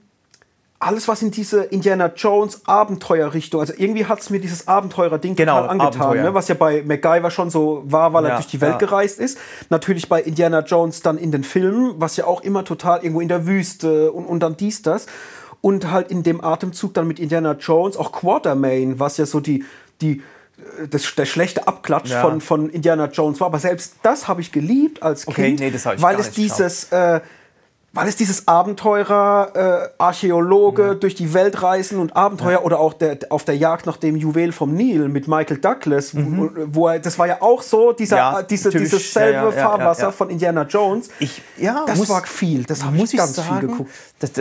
alles, 0.79 1.07
was 1.07 1.23
in 1.23 1.31
diese 1.31 1.63
Indiana 1.63 2.11
Jones 2.17 2.63
Abenteuerrichtung, 2.67 3.61
also 3.61 3.73
irgendwie 3.77 4.07
hat 4.07 4.19
es 4.21 4.31
mir 4.31 4.41
dieses 4.41 4.67
Abenteurer-Ding 4.67 5.37
Genau, 5.37 5.61
total 5.61 5.71
angetan, 5.71 6.03
Abenteuer. 6.03 6.23
ne? 6.25 6.35
was 6.35 6.49
ja 6.49 6.57
bei 6.57 6.83
MacGyver 6.83 7.31
schon 7.31 7.51
so 7.51 7.85
war, 7.87 8.13
weil 8.13 8.25
er 8.25 8.31
Ja, 8.31 8.35
durch 8.37 8.49
die 8.49 8.61
Welt 8.61 8.73
ja. 8.73 8.79
gereist 8.79 9.21
ist. 9.21 9.39
Natürlich 9.71 10.09
bei 10.09 10.21
Indiana 10.21 10.61
Jones 10.61 11.01
dann 11.01 11.19
in 11.19 11.31
den 11.31 11.45
Filmen, 11.45 11.95
was 11.99 12.17
ja 12.17 12.25
auch 12.27 12.41
immer 12.43 12.65
total 12.65 12.99
irgendwo 13.05 13.21
in 13.21 13.29
der 13.29 13.47
Wüste 13.47 14.11
und, 14.11 14.25
und 14.27 14.41
dann 14.41 14.57
dies, 14.57 14.83
das. 14.83 15.07
Und 15.61 15.93
halt 15.93 16.11
in 16.11 16.25
dem 16.25 16.43
Atemzug 16.43 16.95
dann 16.95 17.07
mit 17.07 17.21
Indiana 17.21 17.53
Jones, 17.53 17.97
auch 17.97 18.11
Quartermain, 18.11 18.99
was 18.99 19.19
ja 19.19 19.27
so 19.27 19.39
die, 19.39 19.65
die 20.01 20.21
äh, 20.81 20.89
das, 20.91 21.15
der 21.15 21.27
schlechte 21.27 21.69
Abklatsch 21.69 22.11
Ja. 22.11 22.23
von, 22.23 22.41
von 22.41 22.69
Indiana 22.71 23.07
Jones 23.07 23.39
war. 23.39 23.47
Aber 23.47 23.61
selbst 23.61 23.95
das 24.03 24.27
habe 24.27 24.41
ich 24.41 24.51
geliebt 24.51 25.01
als 25.05 25.29
Okay, 25.29 25.47
Kind, 25.51 25.61
nee, 25.61 25.71
das 25.71 25.87
hab 25.87 25.95
ich 25.95 26.03
weil 26.03 26.19
es 26.19 26.33
dieses 26.33 26.91
äh, 26.91 27.21
weil 27.95 28.09
es 28.09 28.17
dieses 28.17 28.49
Abenteurer, 28.49 29.53
äh, 29.55 30.03
Archäologe 30.03 30.97
durch 30.97 31.15
die 31.15 31.35
Welt 31.35 31.63
reisen 31.63 31.99
und 31.99 32.17
Abenteuer 32.17 32.65
oder 32.65 32.81
auch 32.81 32.95
der, 32.95 33.19
auf 33.29 33.45
der 33.45 33.57
Jagd 33.57 33.87
nach 33.87 33.97
dem 33.99 34.17
Juwel 34.17 34.53
vom 34.53 34.73
Nil 34.75 35.09
mit 35.09 35.29
Michael 35.29 35.59
Douglas, 35.59 36.15
wo, 36.15 36.51
wo 36.67 36.89
er, 36.89 37.01
das 37.01 37.19
war 37.19 37.27
ja 37.27 37.43
auch 37.43 37.63
so, 37.63 37.93
dieser, 37.93 38.17
Mhm. 38.17 38.21
Ja, 38.23 38.41
äh, 38.41 38.45
diese, 38.49 38.71
dieses 38.71 39.15
ja, 39.15 39.21
selbe 39.21 39.37
ja, 39.37 39.51
ja, 39.51 39.57
ja, 39.57 39.69
Fahrwasser 39.69 40.03
ja. 40.05 40.13
von 40.13 40.31
Indiana 40.31 40.63
Jones. 40.63 41.11
Ich, 41.19 41.43
ja, 41.59 41.85
das 41.87 41.99
muss- 41.99 42.09
war 42.09 42.25
viel, 42.25 42.65
das 42.65 42.85
habe 42.85 42.97
muss 42.97 43.13
ich 43.13 43.19
ganz 43.19 43.35
sagen, 43.37 43.61
viel 43.61 43.69
geguckt. 43.69 43.91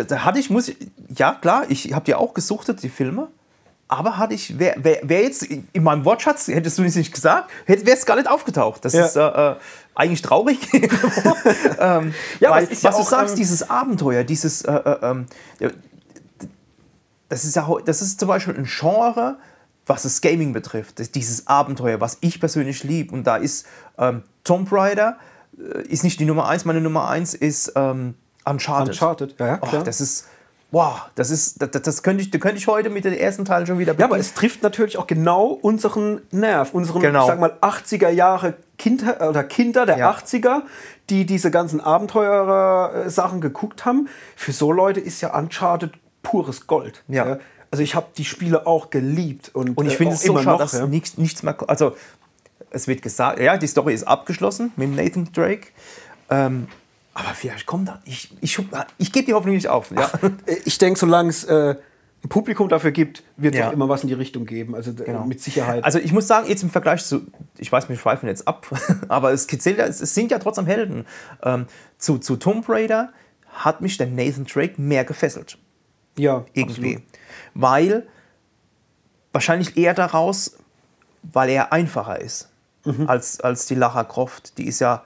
Da 0.10 0.26
hatte 0.26 0.40
ich, 0.40 0.50
muss 0.50 0.70
ich, 0.70 0.78
ja 1.16 1.34
klar, 1.34 1.64
ich 1.70 1.94
habe 1.94 2.06
die 2.06 2.16
auch 2.16 2.34
gesuchtet, 2.34 2.82
die 2.84 2.90
Filme. 2.90 3.28
Aber 3.94 4.18
hatte 4.18 4.34
ich, 4.34 4.58
wer, 4.58 4.76
wer, 4.78 5.00
wer 5.04 5.22
jetzt 5.24 5.44
in 5.44 5.84
meinem 5.84 6.06
Wortschatz, 6.06 6.48
hättest 6.48 6.78
du 6.80 6.84
das 6.84 6.96
nicht 6.96 7.14
gesagt, 7.14 7.50
wäre 7.66 7.82
es 7.86 8.06
gar 8.06 8.16
nicht 8.16 8.30
aufgetaucht. 8.30 8.86
Das 8.86 8.94
Ja. 8.94 9.06
ist 9.06 9.18
äh, 9.18 9.22
äh, 9.52 9.56
eigentlich 9.96 10.22
traurig. 10.22 10.60
ähm, 11.80 12.14
Ja, 12.40 12.52
weil, 12.52 12.64
es 12.64 12.72
ist 12.72 12.84
ja 12.84 12.90
was 12.92 12.96
du 12.96 13.02
auch, 13.04 13.10
sagst, 13.10 13.34
ähm, 13.34 13.40
dieses 13.40 13.70
Abenteuer, 13.70 14.24
dieses, 14.24 14.62
äh, 14.62 14.72
äh, 14.72 14.98
ähm, 15.02 15.26
das 17.28 17.44
ist 17.44 17.56
ja, 17.58 17.68
das 17.86 18.02
ist 18.02 18.20
zum 18.20 18.30
Beispiel 18.30 18.56
ein 18.56 18.64
Genre, 18.66 19.38
was 19.86 20.04
das 20.04 20.22
Gaming 20.22 20.54
betrifft. 20.54 21.14
Dieses 21.16 21.48
Abenteuer, 21.48 22.00
was 22.00 22.18
ich 22.22 22.40
persönlich 22.40 22.86
liebe. 22.86 23.14
Und 23.14 23.26
da 23.26 23.36
ist 23.36 23.66
ähm, 23.98 24.24
Tomb 24.46 24.72
Raider, 24.72 25.18
äh, 25.58 25.82
ist 25.88 26.04
nicht 26.06 26.18
die 26.20 26.26
Nummer 26.26 26.48
eins. 26.48 26.64
Meine 26.64 26.80
Nummer 26.80 27.10
eins 27.10 27.34
ist 27.34 27.74
ähm, 27.76 28.16
Uncharted. 28.46 28.94
Uncharted, 28.94 29.36
ja, 29.38 29.48
ja, 29.48 29.60
Oh, 29.62 29.68
klar. 29.68 29.84
das 29.84 30.00
ist, 30.00 30.28
wow, 30.72 31.02
das 31.16 31.30
ist, 31.32 31.62
das, 31.62 31.70
das 31.82 32.02
könnte 32.04 32.24
ich, 32.24 32.32
das 32.32 32.40
könnte 32.40 32.58
ich 32.58 32.68
heute 32.68 32.90
mit 32.90 33.04
den 33.06 33.14
ersten 33.14 33.44
Teilen 33.46 33.68
schon 33.68 33.78
wieder 33.78 33.92
Ja, 33.94 34.06
aber 34.06 34.16
beginnen. 34.16 34.22
es 34.22 34.34
trifft 34.34 34.64
natürlich 34.64 34.98
auch 34.98 35.06
genau 35.08 35.48
unseren 35.48 36.22
Nerv, 36.32 36.74
unseren, 36.74 37.02
Genau. 37.02 37.28
sag 37.28 37.40
mal, 37.40 37.58
80er 37.62 38.10
Jahre 38.10 38.56
Kinder 38.78 39.30
oder 39.30 39.44
Kinder 39.44 39.86
der 39.86 39.98
Ja. 39.98 40.12
80er, 40.12 40.62
die 41.10 41.26
diese 41.26 41.52
ganzen 41.52 41.82
Abenteurer-Sachen 41.82 43.42
geguckt 43.42 43.86
haben. 43.86 44.08
Für 44.36 44.52
so 44.54 44.72
Leute 44.72 45.00
ist 45.00 45.22
ja 45.22 45.38
Uncharted 45.38 45.92
pures 46.24 46.68
Gold. 46.68 47.04
Ja. 47.08 47.40
Also 47.70 47.84
ich 47.84 47.96
habe 47.96 48.08
die 48.18 48.26
Spiele 48.26 48.66
auch 48.68 48.90
geliebt 48.90 49.52
und, 49.54 49.78
Und 49.78 49.86
ich 49.88 49.94
äh, 49.94 49.98
finde 49.98 50.14
es 50.16 50.22
so 50.24 50.32
immer 50.34 50.44
schade, 50.44 50.52
noch, 50.58 50.60
dass 50.72 50.74
ja. 50.80 50.88
nichts, 50.88 51.18
nichts 51.18 51.44
mehr. 51.44 51.56
Also, 51.68 51.96
es 52.70 52.88
wird 52.88 53.02
gesagt, 53.02 53.40
ja, 53.40 53.58
die 53.58 53.68
Story 53.68 53.94
ist 53.94 54.04
abgeschlossen 54.08 54.72
mit 54.78 54.96
Nathan 54.96 55.30
Drake. 55.34 55.68
Ähm, 56.30 56.68
aber 57.14 57.30
vielleicht 57.34 57.66
kommt 57.66 57.88
da. 57.90 58.02
Ich, 58.06 58.32
ich, 58.42 58.60
ich 58.98 59.12
gebe 59.12 59.26
die 59.26 59.34
Hoffnung 59.34 59.56
nicht 59.56 59.68
auf. 59.68 59.92
Ja. 59.92 60.10
Äh, 60.46 60.56
Ich 60.66 60.78
denke, 60.78 61.00
solange 61.00 61.30
es 61.30 61.44
äh, 61.44 61.76
ein 62.24 62.30
Publikum 62.30 62.70
dafür 62.70 62.92
gibt, 62.92 63.24
wird 63.38 63.54
es 63.56 63.60
Ja. 63.60 63.70
auch 63.70 63.74
immer 63.74 63.90
was 63.90 64.04
in 64.04 64.08
die 64.08 64.14
Richtung 64.14 64.46
geben. 64.46 64.76
Also 64.76 64.92
äh, 65.04 65.18
mit 65.26 65.42
Sicherheit. 65.42 65.84
Also 65.84 66.00
ich 66.00 66.14
muss 66.14 66.28
sagen, 66.28 66.48
jetzt 66.48 66.64
im 66.64 66.70
Vergleich 66.70 67.04
zu, 67.04 67.22
ich 67.58 67.72
weiß, 67.72 67.90
wir 67.90 67.98
schweifen 67.98 68.28
jetzt 68.28 68.48
ab, 68.48 68.68
aber 69.10 69.32
es, 69.34 69.48
es 69.52 70.14
sind 70.14 70.32
ja 70.32 70.40
trotzdem 70.40 70.66
Helden. 70.68 71.06
Ähm, 71.44 71.66
zu, 71.98 72.18
zu 72.20 72.36
Tomb 72.38 72.68
Raider 72.70 73.12
hat 73.50 73.82
mich 73.82 73.98
der 73.98 74.08
Nathan 74.08 74.46
Drake 74.46 74.80
mehr 74.82 75.04
gefesselt. 75.04 75.58
ja, 76.18 76.46
Irgendwie. 76.54 76.96
absolut. 76.98 77.04
Weil 77.54 78.08
wahrscheinlich 79.34 79.78
eher 79.78 79.94
daraus, 79.94 80.58
weil 81.24 81.50
er 81.50 81.74
einfacher 81.74 82.20
ist 82.22 82.48
Mhm. 82.84 83.08
als, 83.08 83.40
als 83.42 83.68
die 83.68 83.76
Lara 83.76 84.04
Croft. 84.04 84.58
Die 84.58 84.66
ist 84.66 84.80
ja, 84.80 85.04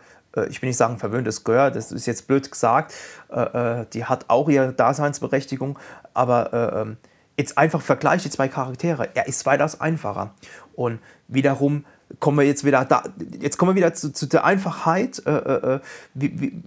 ich 0.50 0.62
will 0.62 0.68
nicht 0.70 0.78
sagen 0.78 0.98
verwöhntes 0.98 1.44
Gehör, 1.44 1.72
das 1.72 1.92
ist 1.92 2.06
jetzt 2.06 2.28
blöd 2.28 2.50
gesagt, 2.52 2.94
äh, 3.30 3.82
äh, 3.82 3.86
die 3.94 4.06
hat 4.06 4.26
auch 4.30 4.50
ihre 4.50 4.74
Daseinsberechtigung, 4.74 5.78
aber 6.14 6.54
äh, 6.54 6.82
ähm, 6.82 6.98
jetzt 7.38 7.58
einfach 7.58 7.82
vergleich 7.82 8.24
die 8.24 8.30
zwei 8.30 8.48
Charaktere. 8.48 9.10
Er 9.14 9.28
ist 9.28 9.46
weitaus 9.46 9.80
einfacher. 9.82 10.34
Und 10.76 11.00
wiederum 11.28 11.86
kommen 12.20 12.38
wir 12.38 12.46
jetzt 12.46 12.64
wieder 12.64 12.86
da, 12.86 13.04
jetzt 13.40 13.58
kommen 13.58 13.72
wir 13.72 13.76
wieder 13.76 13.94
zu, 13.94 14.14
zu 14.14 14.26
der 14.28 14.46
Einfachheit, 14.46 15.22
äh, 15.26 15.32
äh, 15.32 15.76
äh, 15.76 15.80
wie, 16.14 16.40
wie, 16.40 16.64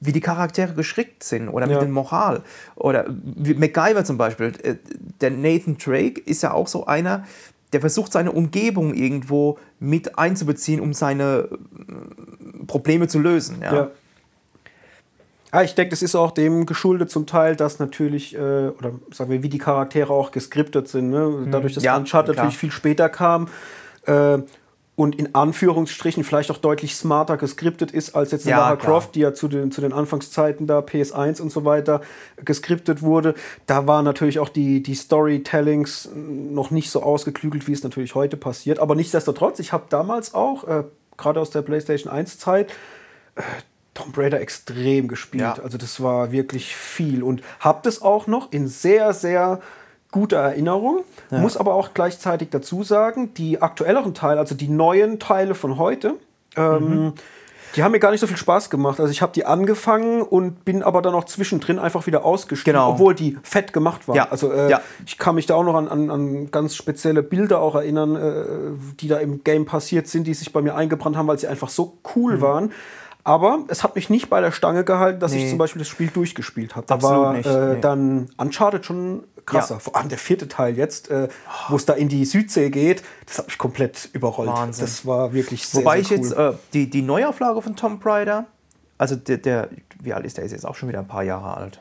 wie 0.00 0.12
die 0.12 0.20
Charaktere 0.20 0.74
geschickt 0.74 1.24
sind 1.24 1.48
oder 1.48 1.66
Ja. 1.66 1.72
mit 1.72 1.82
der 1.82 1.88
Moral. 1.88 2.42
Oder 2.76 3.06
wie 3.08 3.54
MacGyver 3.54 4.04
zum 4.04 4.16
Beispiel. 4.18 4.52
Äh, 4.62 4.76
Der 5.20 5.30
Nathan 5.30 5.76
Drake 5.76 6.20
ist 6.20 6.42
ja 6.42 6.52
auch 6.52 6.68
so 6.68 6.86
einer, 6.86 7.24
der 7.72 7.80
versucht 7.80 8.12
seine 8.12 8.32
Umgebung 8.32 8.94
irgendwo 8.94 9.58
mit 9.78 10.18
einzubeziehen, 10.18 10.80
um 10.80 10.94
seine 10.94 11.48
äh, 11.50 12.64
Probleme 12.66 13.08
zu 13.08 13.18
lösen. 13.18 13.60
Ja. 13.62 13.74
Ja. 13.74 13.90
Ja, 15.50 15.62
ich 15.62 15.74
denke, 15.74 15.90
das 15.90 16.02
ist 16.02 16.14
auch 16.14 16.32
dem 16.32 16.66
geschuldet 16.66 17.10
zum 17.10 17.26
Teil, 17.26 17.56
dass 17.56 17.78
natürlich, 17.78 18.34
äh, 18.34 18.38
oder 18.38 18.92
sagen 19.10 19.30
wir, 19.30 19.42
wie 19.42 19.48
die 19.48 19.58
Charaktere 19.58 20.12
auch 20.12 20.30
geskriptet 20.30 20.88
sind. 20.88 21.08
Ne? 21.08 21.46
Dadurch, 21.50 21.72
dass 21.72 21.82
Ja, 21.82 21.96
Uncharted 21.96 22.36
natürlich 22.36 22.58
viel 22.58 22.70
später 22.70 23.08
kam 23.08 23.48
äh, 24.08 24.38
und 24.98 25.14
in 25.14 25.32
Anführungsstrichen 25.32 26.24
vielleicht 26.24 26.50
auch 26.50 26.58
deutlich 26.58 26.96
smarter 26.96 27.36
geskriptet 27.36 27.92
ist 27.92 28.16
als 28.16 28.32
jetzt 28.32 28.46
Ja, 28.46 28.58
Lara. 28.58 28.74
Croft, 28.74 29.14
die 29.14 29.20
ja 29.20 29.32
zu 29.32 29.46
den, 29.46 29.70
zu 29.70 29.80
den 29.80 29.92
Anfangszeiten 29.92 30.66
da 30.66 30.80
PS1 30.80 31.40
und 31.40 31.52
so 31.52 31.64
weiter 31.64 32.00
geskriptet 32.44 33.00
wurde. 33.00 33.34
Da 33.66 33.86
waren 33.86 34.04
natürlich 34.04 34.40
auch 34.40 34.48
die, 34.48 34.82
die 34.82 34.96
Storytellings 34.96 36.08
noch 36.16 36.72
nicht 36.72 36.90
so 36.90 37.00
ausgeklügelt, 37.00 37.68
wie 37.68 37.74
es 37.74 37.84
natürlich 37.84 38.16
heute 38.16 38.36
passiert. 38.36 38.80
Aber 38.80 38.96
nichtsdestotrotz, 38.96 39.60
ich 39.60 39.72
habe 39.72 39.84
damals 39.88 40.34
auch, 40.34 40.66
äh, 40.66 40.82
gerade 41.16 41.38
aus 41.38 41.50
der 41.50 41.62
PlayStation 41.62 42.12
1 42.12 42.40
Zeit, 42.40 42.72
Tomb 43.94 44.18
Raider 44.18 44.40
extrem 44.40 45.06
gespielt. 45.06 45.42
Ja. 45.42 45.62
Also 45.62 45.78
das 45.78 46.02
war 46.02 46.32
wirklich 46.32 46.74
viel 46.74 47.22
und 47.22 47.42
hab 47.60 47.84
das 47.84 48.02
auch 48.02 48.26
noch 48.26 48.50
in 48.50 48.66
sehr, 48.66 49.12
sehr 49.12 49.60
guter 50.10 50.38
Erinnerung. 50.38 51.04
Muss 51.30 51.56
aber 51.56 51.74
auch 51.74 51.92
gleichzeitig 51.94 52.48
dazu 52.50 52.82
sagen, 52.82 53.34
die 53.34 53.60
aktuelleren 53.60 54.14
Teile, 54.14 54.40
also 54.40 54.54
die 54.54 54.68
neuen 54.68 55.18
Teile 55.18 55.54
von 55.54 55.78
heute, 55.78 56.14
ähm, 56.56 57.12
Die 57.74 57.82
haben 57.82 57.92
mir 57.92 57.98
gar 58.00 58.12
nicht 58.12 58.20
so 58.20 58.26
viel 58.26 58.38
Spaß 58.38 58.70
gemacht. 58.70 58.98
Also 58.98 59.12
ich 59.12 59.20
habe 59.20 59.32
die 59.34 59.44
angefangen 59.44 60.22
und 60.22 60.64
bin 60.64 60.82
aber 60.82 61.02
dann 61.02 61.14
auch 61.14 61.24
zwischendrin 61.24 61.78
einfach 61.78 62.06
wieder 62.06 62.24
ausgestiegen, 62.24 62.72
Genau. 62.72 62.92
obwohl 62.92 63.14
die 63.14 63.36
fett 63.42 63.74
gemacht 63.74 64.08
waren. 64.08 64.16
Ja. 64.16 64.28
Also 64.30 64.50
äh, 64.50 64.70
Ja. 64.70 64.80
ich 65.04 65.18
kann 65.18 65.34
mich 65.34 65.44
da 65.44 65.54
auch 65.56 65.64
noch 65.64 65.74
an, 65.74 65.86
an, 65.86 66.10
an 66.10 66.50
ganz 66.50 66.74
spezielle 66.74 67.22
Bilder 67.22 67.60
auch 67.60 67.74
erinnern, 67.74 68.16
äh, 68.16 68.44
die 69.00 69.06
da 69.08 69.18
im 69.18 69.44
Game 69.44 69.66
passiert 69.66 70.08
sind, 70.08 70.26
die 70.26 70.32
sich 70.32 70.50
bei 70.54 70.62
mir 70.62 70.76
eingebrannt 70.76 71.18
haben, 71.18 71.28
weil 71.28 71.38
sie 71.38 71.46
einfach 71.46 71.68
so 71.68 71.98
cool 72.16 72.40
waren. 72.40 72.72
Aber 73.22 73.58
es 73.68 73.84
hat 73.84 73.94
mich 73.96 74.08
nicht 74.08 74.30
bei 74.30 74.40
der 74.40 74.52
Stange 74.52 74.82
gehalten, 74.84 75.20
dass 75.20 75.32
ich 75.32 75.40
Mhm. 75.40 75.44
Nee. 75.44 75.50
zum 75.50 75.58
Beispiel 75.58 75.80
das 75.80 75.88
Spiel 75.88 76.08
durchgespielt 76.08 76.74
habe. 76.74 76.86
Da 76.86 77.02
war 77.02 77.34
äh, 77.36 77.74
nee. 77.74 77.80
dann 77.82 78.30
Uncharted 78.38 78.86
schon 78.86 79.24
krasser. 79.48 79.74
Ja. 79.74 79.80
Vor 79.80 79.96
allem 79.96 80.08
der 80.08 80.18
vierte 80.18 80.48
Teil 80.48 80.76
jetzt, 80.76 81.10
äh, 81.10 81.28
wo 81.68 81.76
es 81.76 81.84
da 81.84 81.94
in 81.94 82.08
die 82.08 82.24
Südsee 82.24 82.70
geht, 82.70 83.02
das 83.26 83.38
hat 83.38 83.46
mich 83.46 83.58
komplett 83.58 84.08
überrollt. 84.12 84.48
Wahnsinn. 84.48 84.84
Das 84.84 85.06
war 85.06 85.32
wirklich 85.32 85.66
sehr, 85.66 85.82
Wobei 85.82 86.02
sehr 86.02 86.18
ich 86.18 86.22
cool. 86.22 86.28
jetzt 86.28 86.38
äh, 86.38 86.52
die, 86.72 86.90
die 86.90 87.02
Neuauflage 87.02 87.62
von 87.62 87.76
Tomb 87.76 88.04
Raider, 88.04 88.46
also 88.98 89.16
der, 89.16 89.38
der, 89.38 89.68
wie 90.02 90.12
alt 90.12 90.26
ist 90.26 90.36
der? 90.36 90.44
Ist 90.44 90.52
jetzt 90.52 90.66
auch 90.66 90.74
schon 90.74 90.88
wieder 90.88 90.98
ein 90.98 91.08
paar 91.08 91.22
Jahre 91.22 91.56
alt. 91.56 91.80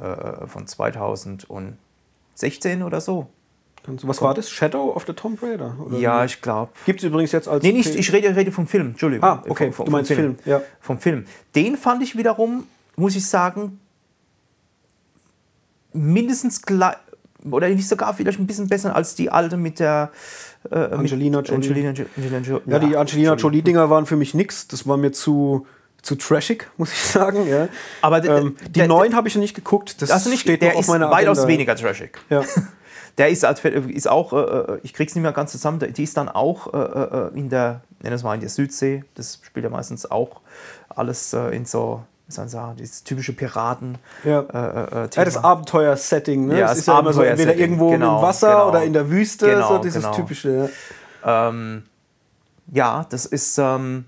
Äh, 0.00 0.46
von 0.46 0.66
2016 0.66 2.82
oder 2.82 3.02
so. 3.02 3.28
Also, 3.86 4.08
was 4.08 4.22
war 4.22 4.32
das? 4.34 4.50
Shadow 4.50 4.94
of 4.94 5.04
the 5.06 5.12
Tomb 5.12 5.42
Raider? 5.42 5.76
Ja, 5.98 6.24
ich 6.24 6.40
glaube. 6.40 6.72
Gibt 6.86 7.00
es 7.00 7.04
übrigens 7.04 7.32
jetzt 7.32 7.48
als. 7.48 7.62
Nee, 7.62 7.72
nicht, 7.72 7.94
ich 7.94 8.10
rede, 8.12 8.34
rede 8.34 8.52
vom 8.52 8.66
Film, 8.66 8.88
Entschuldigung. 8.88 9.28
Ah, 9.28 9.42
okay, 9.48 9.72
Vom, 9.72 9.86
du 9.86 9.92
meinst 9.92 10.12
Film, 10.12 10.36
ja. 10.44 10.60
Vom 10.80 10.98
Film. 10.98 11.24
Den 11.54 11.76
fand 11.76 12.02
ich 12.02 12.16
wiederum, 12.16 12.64
muss 12.96 13.14
ich 13.14 13.26
sagen, 13.26 13.78
mindestens 15.92 16.62
gleich, 16.62 16.96
oder 17.50 17.68
nicht 17.68 17.88
sogar 17.88 18.14
vielleicht 18.14 18.38
ein 18.38 18.46
bisschen 18.46 18.68
besser 18.68 18.94
als 18.94 19.14
die 19.14 19.30
alte 19.30 19.56
mit 19.56 19.78
der 19.78 20.10
äh, 20.70 20.74
Angelina 20.76 21.38
mit 21.38 21.48
Jolie. 21.48 21.68
Angelina, 21.68 21.90
Jo- 21.92 22.06
Angelina 22.16 22.38
Jo- 22.40 22.60
Ja, 22.66 22.78
die 22.78 22.96
Angelina 22.96 23.34
Jolie-Dinger 23.34 23.88
waren 23.90 24.04
für 24.06 24.16
mich 24.16 24.34
nix. 24.34 24.68
Das 24.68 24.86
war 24.86 24.96
mir 24.98 25.12
zu, 25.12 25.66
zu 26.02 26.16
trashig, 26.16 26.68
muss 26.76 26.92
ich 26.92 26.98
sagen. 27.02 27.46
Ja. 27.48 27.68
Aber 28.02 28.22
ähm, 28.24 28.56
die 28.70 28.86
neuen 28.86 29.14
habe 29.16 29.28
ich 29.28 29.34
noch 29.34 29.40
nicht 29.40 29.54
geguckt. 29.54 30.00
Das 30.02 30.12
Hast 30.12 30.26
du 30.26 30.30
nicht, 30.30 30.40
steht 30.40 30.60
der 30.60 30.70
noch 30.70 30.76
auf 30.76 30.80
ist 30.82 30.88
meiner 30.88 31.10
weitaus 31.10 31.38
Agenda. 31.38 31.52
weniger 31.54 31.76
trashig. 31.76 32.18
Ja. 32.28 32.42
Der 33.18 33.28
ist, 33.28 33.42
ist 33.44 34.08
auch, 34.08 34.32
äh, 34.32 34.78
ich 34.82 34.94
krieg's 34.94 35.14
nicht 35.14 35.22
mehr 35.22 35.32
ganz 35.32 35.52
zusammen, 35.52 35.78
die 35.80 36.02
ist 36.02 36.16
dann 36.16 36.28
auch 36.30 36.72
äh, 36.72 36.78
äh, 36.78 37.38
in 37.38 37.50
der, 37.50 37.82
nenn 38.02 38.12
es 38.14 38.22
mal 38.22 38.34
in 38.34 38.40
der 38.40 38.48
Südsee, 38.48 39.04
das 39.14 39.40
spielt 39.42 39.64
ja 39.64 39.68
meistens 39.68 40.10
auch 40.10 40.40
alles 40.88 41.32
äh, 41.34 41.48
in 41.54 41.66
so, 41.66 42.02
soll 42.30 42.44
man 42.44 42.48
sagen, 42.48 42.76
dieses 42.76 43.04
typische 43.04 43.32
Piraten. 43.32 43.98
Ja. 44.24 44.40
Äh, 44.40 44.42
äh, 44.42 45.00
Ja, 45.00 45.06
Thema. 45.08 45.24
das 45.24 45.36
Abenteuer-Setting. 45.36 46.46
Ne? 46.46 46.54
Ja, 46.54 46.60
das 46.60 46.70
das 46.70 46.78
ist 46.80 46.86
ja 46.86 46.98
immer 46.98 47.12
so 47.12 47.22
entweder 47.22 47.54
irgendwo 47.54 47.90
genau, 47.90 48.16
im 48.16 48.22
Wasser 48.22 48.50
genau. 48.50 48.68
oder 48.68 48.82
in 48.84 48.92
der 48.92 49.10
Wüste, 49.10 49.46
Genau, 49.46 49.68
so 49.68 49.78
dieses 49.78 50.02
genau. 50.02 50.14
typische. 50.14 50.70
Ja. 51.24 51.48
ähm, 51.48 51.84
ja, 52.72 53.06
das 53.08 53.26
ist, 53.26 53.58
ähm, 53.58 54.04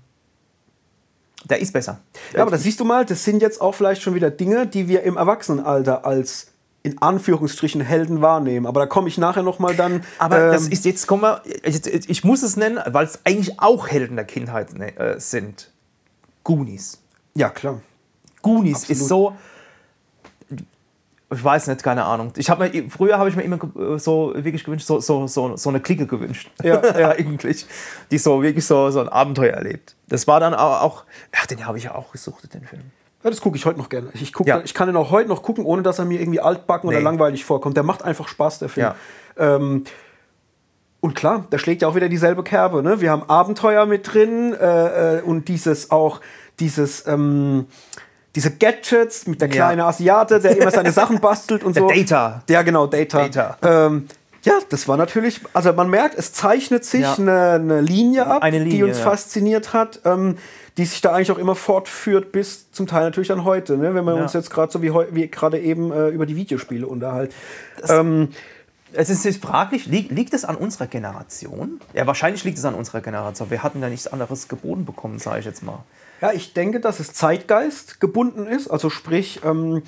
der 1.45 1.59
ist 1.59 1.73
besser. 1.73 1.99
Ja, 2.33 2.41
aber 2.41 2.51
da 2.51 2.57
siehst 2.57 2.79
du 2.79 2.85
mal, 2.85 3.05
das 3.05 3.23
sind 3.23 3.41
jetzt 3.41 3.59
auch 3.61 3.75
vielleicht 3.75 4.01
schon 4.01 4.15
wieder 4.15 4.31
Dinge, 4.31 4.67
die 4.67 4.87
wir 4.87 5.03
im 5.03 5.17
Erwachsenenalter 5.17 6.05
als 6.05 6.47
in 6.83 7.01
Anführungsstrichen 7.01 7.81
Helden 7.81 8.21
wahrnehmen. 8.21 8.65
Aber 8.67 8.81
da 8.81 8.85
komme 8.85 9.07
ich 9.07 9.17
nachher 9.17 9.41
noch 9.43 9.57
mal 9.57 9.75
dann. 9.75 10.03
Aber 10.19 10.51
das 10.51 10.65
ähm, 10.65 10.73
ist 10.73 10.85
jetzt, 10.85 11.07
kommen 11.07 11.23
wir, 11.23 11.41
ich, 11.63 12.09
ich 12.09 12.23
muss 12.23 12.43
es 12.43 12.57
nennen, 12.57 12.79
weil 12.85 13.05
es 13.05 13.19
eigentlich 13.23 13.59
auch 13.59 13.87
Helden 13.87 14.17
der 14.17 14.25
Kindheit 14.25 14.77
ne, 14.77 14.95
äh, 14.97 15.19
sind. 15.19 15.71
Goonies. 16.43 17.01
ja 17.35 17.49
klar. 17.49 17.79
Goonies 18.43 18.87
ist 18.89 19.07
so. 19.07 19.33
Ich 21.31 21.43
weiß 21.43 21.65
nicht, 21.67 21.81
keine 21.81 22.05
Ahnung. 22.05 22.31
Ich 22.37 22.51
habe 22.51 22.69
mir 22.69 22.89
früher 22.91 23.17
habe 23.17 23.27
ich 23.27 23.35
mir 23.35 23.41
immer 23.41 23.57
äh, 23.75 23.97
so 23.97 24.33
wirklich 24.35 24.63
gewünscht, 24.63 24.85
so, 24.85 24.99
so, 24.99 25.25
so, 25.25 25.57
so 25.57 25.69
eine 25.69 25.79
Clique 25.79 26.05
gewünscht. 26.05 26.51
Ja, 26.61 26.79
ja. 26.99 27.09
eigentlich, 27.17 27.65
die 28.11 28.19
so 28.19 28.43
wirklich 28.43 28.67
so, 28.67 28.91
so 28.91 28.99
ein 28.99 29.09
Abenteuer 29.09 29.53
erlebt. 29.53 29.95
Das 30.09 30.27
war 30.27 30.39
dann 30.39 30.53
auch, 30.53 30.81
auch 30.83 31.03
ach, 31.35 31.47
den 31.47 31.65
habe 31.65 31.79
ich 31.79 31.85
ja 31.85 31.95
auch 31.95 32.11
gesucht, 32.11 32.53
den 32.53 32.63
Film. 32.65 32.83
Ja, 33.23 33.31
das 33.31 33.41
gucke 33.41 33.57
ich 33.57 33.65
heute 33.65 33.79
noch 33.79 33.89
gerne. 33.89 34.09
Ich, 34.13 34.31
guck, 34.31 34.45
Ja. 34.45 34.61
ich 34.63 34.75
kann 34.75 34.87
den 34.87 34.95
auch 34.97 35.09
heute 35.09 35.29
noch 35.29 35.41
gucken, 35.41 35.65
ohne 35.65 35.81
dass 35.81 35.97
er 35.97 36.05
mir 36.05 36.19
irgendwie 36.21 36.41
altbacken 36.41 36.87
oder 36.89 36.97
Nee. 36.99 37.03
langweilig 37.03 37.45
vorkommt. 37.45 37.77
Der 37.77 37.83
macht 37.83 38.03
einfach 38.03 38.27
Spaß, 38.27 38.59
der 38.59 38.69
Film. 38.69 38.87
Ja. 38.87 38.95
Ähm, 39.55 39.85
und 40.99 41.15
klar, 41.15 41.47
da 41.49 41.57
schlägt 41.57 41.81
ja 41.81 41.87
auch 41.87 41.95
wieder 41.95 42.09
dieselbe 42.09 42.43
Kerbe. 42.43 42.83
Ne? 42.83 43.01
Wir 43.01 43.09
haben 43.09 43.23
Abenteuer 43.27 43.85
mit 43.87 44.13
drin 44.13 44.53
äh, 44.53 45.17
äh, 45.17 45.21
und 45.21 45.47
dieses 45.47 45.89
auch, 45.89 46.21
dieses, 46.59 47.07
ähm, 47.07 47.65
diese 48.35 48.51
Gadgets 48.51 49.27
mit 49.27 49.41
der 49.41 49.47
Ja. 49.49 49.53
kleine 49.53 49.85
Asiate, 49.85 50.39
der 50.39 50.57
immer 50.57 50.71
seine 50.71 50.91
Sachen 50.91 51.19
bastelt 51.19 51.63
und 51.63 51.75
Der 51.75 51.83
so. 51.83 51.89
Data. 51.89 52.41
Ja, 52.49 52.61
genau, 52.63 52.87
Data. 52.87 53.27
Data. 53.27 53.57
Ähm, 53.87 54.07
ja, 54.43 54.53
das 54.69 54.87
war 54.87 54.97
natürlich, 54.97 55.41
also 55.53 55.71
man 55.73 55.89
merkt, 55.89 56.17
es 56.17 56.33
zeichnet 56.33 56.83
sich 56.83 57.01
Ja. 57.01 57.15
eine, 57.15 57.51
eine 57.51 57.81
Linie 57.81 58.25
ab, 58.27 58.41
Eine 58.43 58.59
die 58.63 58.71
Linie, 58.71 58.85
uns 58.87 58.97
ja. 58.97 59.03
fasziniert 59.05 59.71
hat, 59.73 60.01
ähm, 60.03 60.37
die 60.77 60.85
sich 60.85 60.99
da 61.01 61.13
eigentlich 61.13 61.31
auch 61.31 61.37
immer 61.37 61.55
fortführt 61.55 62.31
bis 62.31 62.71
zum 62.71 62.87
Teil 62.87 63.03
natürlich 63.03 63.27
dann 63.27 63.43
heute, 63.45 63.77
ne? 63.77 63.93
wenn 63.93 64.03
wir 64.03 64.15
Ja. 64.15 64.23
uns 64.23 64.33
jetzt 64.33 64.49
gerade 64.49 64.71
so 64.71 64.81
wie, 64.81 64.91
wie 65.11 65.27
gerade 65.29 65.59
eben 65.59 65.91
äh, 65.91 66.09
über 66.09 66.25
die 66.25 66.35
Videospiele 66.35 66.87
unterhalten. 66.87 67.33
Ähm, 67.87 68.29
Es 68.95 69.09
ist 69.09 69.25
jetzt 69.25 69.41
fraglich, 69.43 69.85
liegt, 69.87 70.11
liegt 70.11 70.33
es 70.35 70.45
an 70.45 70.55
unserer 70.55 70.85
Generation? 70.87 71.79
Ja, 71.93 72.05
wahrscheinlich 72.05 72.43
liegt 72.43 72.57
es 72.59 72.65
an 72.65 72.75
unserer 72.75 73.01
Generation. 73.01 73.49
Wir 73.49 73.63
hatten 73.63 73.81
da 73.81 73.89
nichts 73.89 74.05
anderes 74.07 74.47
geboten 74.47 74.85
bekommen, 74.85 75.17
sage 75.19 75.39
ich 75.39 75.45
jetzt 75.45 75.63
mal. 75.63 75.79
Ja, 76.23 76.31
ich 76.31 76.53
denke, 76.53 76.79
dass 76.79 77.01
es 77.01 77.11
Zeitgeist 77.11 77.99
gebunden 77.99 78.47
ist. 78.47 78.69
Also 78.69 78.89
sprich, 78.89 79.41
ähm, 79.43 79.81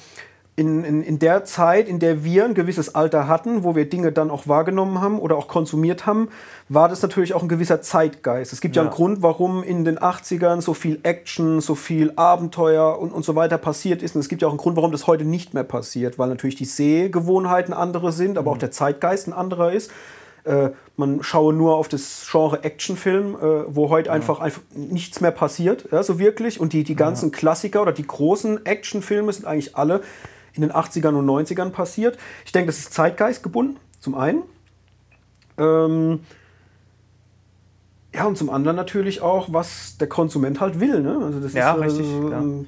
in, 0.58 0.84
in, 0.84 1.02
in 1.02 1.18
der 1.18 1.46
Zeit, 1.46 1.88
in 1.88 2.00
der 2.00 2.26
wir 2.26 2.44
ein 2.44 2.54
gewisses 2.54 2.94
Alter 2.94 3.30
hatten, 3.30 3.64
wo 3.64 3.74
wir 3.74 3.90
Dinge 3.90 4.12
dann 4.12 4.30
auch 4.30 4.46
wahrgenommen 4.46 5.00
haben 5.00 5.18
oder 5.20 5.38
auch 5.38 5.48
konsumiert 5.48 6.06
haben, 6.06 6.28
war 6.68 6.90
das 6.90 7.02
natürlich 7.02 7.34
auch 7.36 7.42
ein 7.42 7.48
gewisser 7.48 7.82
Zeitgeist. 7.82 8.52
Es 8.52 8.60
gibt 8.60 8.76
ja, 8.76 8.82
Ja. 8.82 8.90
einen 8.90 8.94
Grund, 8.94 9.22
warum 9.22 9.64
in 9.64 9.86
den 9.86 9.98
80ern 9.98 10.60
so 10.60 10.74
viel 10.74 11.00
Action, 11.04 11.62
so 11.62 11.74
viel 11.74 12.12
Abenteuer 12.18 13.00
und, 13.00 13.14
und 13.14 13.24
so 13.24 13.38
weiter 13.38 13.58
passiert 13.58 14.04
ist. 14.04 14.16
Und 14.16 14.20
es 14.20 14.28
gibt 14.28 14.42
ja 14.42 14.50
auch 14.50 14.52
einen 14.52 14.58
Grund, 14.58 14.76
warum 14.76 14.92
das 14.92 15.08
heute 15.08 15.24
nicht 15.24 15.54
mehr 15.54 15.64
passiert, 15.64 16.20
weil 16.20 16.28
natürlich 16.28 16.58
die 16.58 16.66
Sehgewohnheiten 16.66 17.74
andere 17.74 18.12
sind, 18.12 18.38
aber 18.38 18.52
auch 18.52 18.58
der 18.58 18.72
Zeitgeist 18.72 19.30
ein 19.30 19.34
anderer 19.34 19.72
ist. 19.72 19.90
Äh, 20.46 20.72
man 20.96 21.24
schaue 21.24 21.54
nur 21.54 21.76
auf 21.76 21.88
das 21.90 22.26
Genre 22.30 22.64
Actionfilm, 22.64 23.36
äh, 23.36 23.76
wo 23.76 23.90
heute 23.90 24.12
einfach, 24.12 24.40
einfach 24.40 24.62
nichts 24.74 25.20
mehr 25.20 25.32
passiert, 25.32 25.88
ja, 25.92 26.04
so 26.04 26.20
wirklich. 26.20 26.60
Und 26.60 26.72
die, 26.74 26.84
die 26.84 26.96
ganzen 26.96 27.32
Klassiker 27.32 27.82
oder 27.82 27.92
die 27.92 28.06
großen 28.06 28.66
Actionfilme 28.66 29.34
sind 29.34 29.46
eigentlich 29.46 29.76
alle 29.76 30.02
in 30.54 30.62
den 30.62 30.72
80ern 30.72 31.16
und 31.16 31.26
90ern 31.26 31.72
passiert. 31.72 32.18
Ich 32.46 32.52
denke, 32.52 32.68
das 32.68 32.78
ist 32.80 32.94
Zeitgeist 32.94 33.44
gebunden, 33.44 33.78
zum 34.00 34.16
einen. 34.16 34.44
Ähm, 35.58 36.20
ja, 38.14 38.26
und 38.26 38.38
zum 38.38 38.50
anderen 38.50 38.78
natürlich 38.78 39.22
auch, 39.22 39.52
was 39.52 39.98
der 39.98 40.08
Konsument 40.08 40.62
halt 40.62 40.80
will. 40.80 41.02
Ne? 41.02 41.20
Also 41.22 41.40
das 41.42 41.54
Ja, 41.54 41.74
ist, 41.74 41.80
äh, 41.80 41.84
richtig, 41.86 42.08
ja. 42.08 42.40
ähm, 42.40 42.68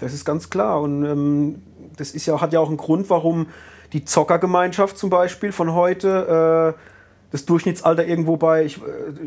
Das 0.00 0.12
ist 0.12 0.24
ganz 0.24 0.50
klar. 0.50 0.80
Und 0.80 1.04
ähm, 1.04 1.62
das 1.96 2.10
ist 2.12 2.26
ja, 2.26 2.40
hat 2.40 2.52
ja 2.52 2.58
auch 2.58 2.68
einen 2.68 2.76
Grund, 2.78 3.08
warum 3.10 3.46
die 3.92 4.04
Zockergemeinschaft 4.04 4.98
zum 4.98 5.10
Beispiel 5.10 5.52
von 5.52 5.74
heute 5.74 6.74
äh, 6.78 6.91
das 7.32 7.46
Durchschnittsalter 7.46 8.06
irgendwo 8.06 8.36
bei, 8.36 8.64
ich, 8.64 8.76
äh, 8.76 8.80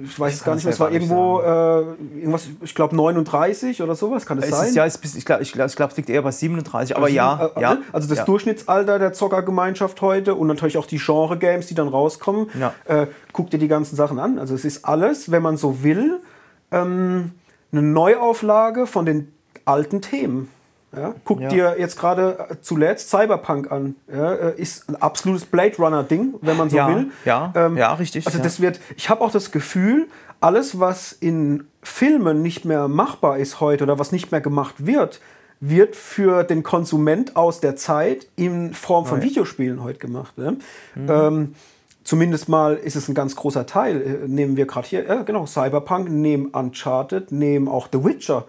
ich 0.03 0.20
weiß 0.20 0.36
es 0.36 0.43
gar 0.43 0.56
nicht 0.56 0.64
mehr, 0.64 0.70
es 0.70 0.76
es 0.76 0.80
war 0.80 0.91
irgendwo 0.91 1.41
äh, 1.41 2.20
irgendwas, 2.20 2.47
ich 2.62 2.76
glaube 2.76 2.95
39 2.95 3.82
oder 3.82 3.95
sowas, 3.95 4.26
kann 4.26 4.38
das 4.38 4.45
Es 4.45 4.56
sein? 4.56 4.68
ist, 4.70 4.76
ja, 4.76 4.86
es 4.86 4.95
ist, 4.97 5.18
ich 5.18 5.26
glaube, 5.26 5.41
ich 5.41 5.51
glaub, 5.51 5.68
ich 5.68 5.76
glaub, 5.76 5.91
es 5.91 5.97
liegt 5.97 6.10
eher 6.10 6.22
bei 6.22 6.32
37, 6.32 6.95
aber 6.95 7.10
ja. 7.10 7.51
Äh, 7.56 7.62
ja 7.62 7.74
ne? 7.74 7.82
Also 7.91 8.08
das 8.08 8.20
ja. 8.20 8.26
Durchschnittsalter 8.26 8.99
der 8.99 9.14
Zockergemeinschaft 9.14 10.01
heute 10.01 10.36
und 10.36 10.47
natürlich 10.47 10.78
auch 10.78 10.86
die 10.86 10.99
Genre-Games, 10.99 11.66
die 11.66 11.74
dann 11.74 11.88
rauskommen. 11.88 12.47
Ja. 12.60 12.74
Äh, 12.86 13.08
guck 13.34 13.49
dir 13.49 13.58
die 13.58 13.68
ganzen 13.68 13.95
Sachen 13.95 14.20
an. 14.20 14.38
Also 14.38 14.53
es 14.53 14.66
ist 14.66 14.86
alles, 14.86 15.32
wenn 15.32 15.41
man 15.41 15.58
so 15.58 15.84
will, 15.84 16.20
ähm, 16.72 17.32
eine 17.72 17.82
Neuauflage 17.82 18.86
von 18.86 19.06
den 19.06 19.34
alten 19.66 20.01
Themen. 20.01 20.49
Ja? 20.98 21.16
Guck 21.24 21.41
Ja. 21.41 21.50
dir 21.50 21.76
jetzt 21.80 21.98
gerade 22.00 22.48
äh, 22.50 22.56
zuletzt 22.62 23.10
Cyberpunk 23.10 23.72
an. 23.72 23.96
Ja? 24.12 24.34
Äh, 24.34 24.62
Ist 24.62 24.89
ein 24.89 24.96
absolutes 25.02 25.46
Blade 25.46 25.76
Runner-Ding, 25.78 26.36
wenn 26.41 26.58
man 26.58 26.70
so 26.70 26.78
Ja, 26.78 26.88
will. 26.89 27.08
ja, 27.26 27.52
Ähm, 27.56 27.78
ja, 27.78 27.93
richtig. 27.93 28.26
Also 28.26 28.38
ja. 28.39 28.43
das 28.43 28.60
wird, 28.62 28.80
ich 28.98 29.10
habe 29.10 29.22
auch 29.22 29.32
das 29.32 29.52
Gefühl, 29.52 30.08
alles, 30.41 30.80
was 30.80 31.12
in 31.14 31.66
Filmen 31.82 32.41
nicht 32.41 32.66
mehr 32.66 32.88
machbar 32.88 33.38
ist 33.38 33.60
heute 33.60 33.84
oder 33.84 33.98
was 34.00 34.12
nicht 34.12 34.32
mehr 34.32 34.41
gemacht 34.41 34.86
wird, 34.86 35.22
wird 35.62 35.96
für 35.96 36.43
den 36.43 36.64
Konsument 36.64 37.36
aus 37.36 37.60
der 37.62 37.76
Zeit 37.76 38.28
in 38.36 38.74
Form 38.74 39.06
von 39.06 39.20
Ja. 39.20 39.24
Mhm. 39.26 39.30
Videospielen 39.30 39.84
heute 39.84 40.00
gemacht. 40.00 40.38
Ne? 40.38 40.58
Ähm, 41.08 41.56
zumindest 42.04 42.50
mal 42.50 42.76
ist 42.76 42.96
es 42.96 43.08
ein 43.08 43.16
ganz 43.16 43.36
großer 43.36 43.66
Teil. 43.66 44.02
Äh, 44.02 44.28
Nehmen 44.28 44.58
wir 44.58 44.66
gerade 44.68 44.88
hier, 44.88 45.10
äh, 45.10 45.24
genau, 45.26 45.46
Cyberpunk, 45.46 46.10
nehmen 46.10 46.48
Uncharted, 46.48 47.32
nehmen 47.32 47.68
auch 47.68 47.88
The 47.91 48.04
Witcher. 48.04 48.46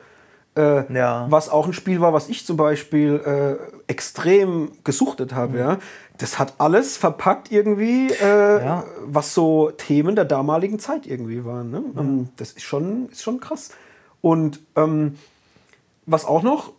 Äh, 0.57 0.93
Ja. 0.93 1.27
Was 1.31 1.49
auch 1.49 1.67
ein 1.67 1.73
Spiel 1.73 2.01
war, 2.01 2.13
was 2.13 2.29
ich 2.29 2.47
zum 2.47 2.57
Beispiel 2.57 3.21
äh, 3.25 3.91
extrem 3.93 4.73
gesuchtet 4.85 5.35
habe. 5.35 5.53
Mhm. 5.53 5.59
Ja? 5.59 5.79
Das 6.19 6.39
hat 6.39 6.55
alles 6.59 6.97
verpackt 6.97 7.53
irgendwie, 7.53 8.09
äh, 8.11 8.65
Ja. 8.65 8.85
was 9.05 9.35
so 9.35 9.71
Themen 9.71 10.17
der 10.17 10.25
damaligen 10.25 10.79
Zeit 10.79 11.07
irgendwie 11.07 11.45
waren. 11.45 11.71
Ne? 11.71 11.83
Ähm, 11.99 12.29
das 12.37 12.53
ist 12.53 12.63
schon, 12.63 13.09
ist 13.11 13.23
schon 13.23 13.41
krass. 13.41 13.71
Und 14.23 14.61
ähm, 14.77 15.19
was 16.07 16.25
auch 16.25 16.43
noch 16.43 16.73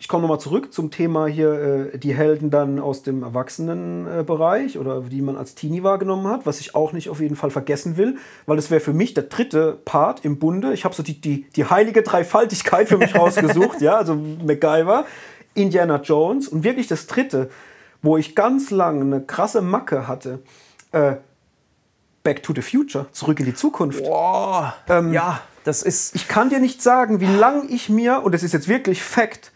ich 0.00 0.08
komme 0.08 0.22
nochmal 0.22 0.40
zurück 0.40 0.72
zum 0.72 0.90
Thema 0.90 1.26
hier, 1.26 1.92
äh, 1.92 1.98
die 1.98 2.14
Helden 2.14 2.50
dann 2.50 2.80
aus 2.80 3.02
dem 3.02 3.22
Erwachsenenbereich 3.22 4.78
oder 4.78 5.02
die 5.02 5.20
man 5.20 5.36
als 5.36 5.54
Teenie 5.54 5.82
wahrgenommen 5.82 6.26
hat, 6.26 6.46
was 6.46 6.58
ich 6.58 6.74
auch 6.74 6.94
nicht 6.94 7.10
auf 7.10 7.20
jeden 7.20 7.36
Fall 7.36 7.50
vergessen 7.50 7.98
will, 7.98 8.16
weil 8.46 8.56
das 8.56 8.70
wäre 8.70 8.80
für 8.80 8.94
mich 8.94 9.12
der 9.12 9.24
dritte 9.24 9.78
Part 9.84 10.24
im 10.24 10.38
Bunde. 10.38 10.72
Ich 10.72 10.86
habe 10.86 10.94
so 10.94 11.02
die, 11.02 11.20
die, 11.20 11.42
die 11.50 11.66
heilige 11.66 12.02
Dreifaltigkeit 12.02 12.88
für 12.88 12.96
mich 12.96 13.14
rausgesucht, 13.18 13.82
ja, 13.82 13.96
also 13.96 14.14
MacGyver, 14.14 15.04
Indiana 15.52 15.96
Jones 15.96 16.48
und 16.48 16.64
wirklich 16.64 16.86
das 16.86 17.06
dritte, 17.06 17.50
wo 18.00 18.16
ich 18.16 18.34
ganz 18.34 18.70
lange 18.70 19.02
eine 19.02 19.20
krasse 19.20 19.60
Macke 19.60 20.08
hatte, 20.08 20.38
äh, 20.92 21.16
Back 22.22 22.42
to 22.42 22.54
the 22.54 22.62
Future, 22.62 23.06
zurück 23.12 23.38
in 23.38 23.44
die 23.44 23.54
Zukunft. 23.54 24.02
Boah, 24.02 24.74
Ähm, 24.88 25.12
ja, 25.12 25.42
das 25.64 25.82
ist. 25.82 26.14
Ich 26.14 26.26
kann 26.26 26.48
dir 26.48 26.58
nicht 26.58 26.80
sagen, 26.80 27.20
wie 27.20 27.26
lang 27.26 27.68
ich 27.68 27.90
mir, 27.90 28.22
und 28.22 28.32
das 28.32 28.42
ist 28.42 28.54
jetzt 28.54 28.66
wirklich 28.66 29.02
Fakt, 29.02 29.52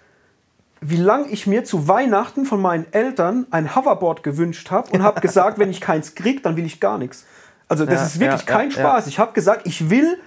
wie 0.87 0.97
lang 0.97 1.27
ich 1.31 1.47
mir 1.47 1.65
zu 1.65 1.89
Weihnachten 1.89 2.45
von 2.45 2.61
meinen 2.61 2.85
Eltern 2.93 3.47
ein 3.51 3.75
Hoverboard 3.75 4.23
gewünscht 4.23 4.71
habe 4.71 4.91
und 4.91 5.03
habe 5.03 5.21
gesagt, 5.23 5.59
wenn 5.59 5.71
ich 5.71 5.81
keins 5.81 6.15
krieg, 6.15 6.43
dann 6.43 6.57
will 6.57 6.67
ich 6.67 6.79
gar 6.79 6.99
nichts. 6.99 7.25
Also 7.69 7.87
das 7.87 8.01
Ja, 8.01 8.07
ist 8.07 8.21
wirklich 8.21 8.41
ja, 8.47 8.47
kein 8.55 8.71
ja, 8.71 8.77
Spaß. 8.77 9.07
Ich 9.07 9.19
habe 9.19 9.33
gesagt, 9.33 9.67
ich 9.67 9.89
will 9.89 10.19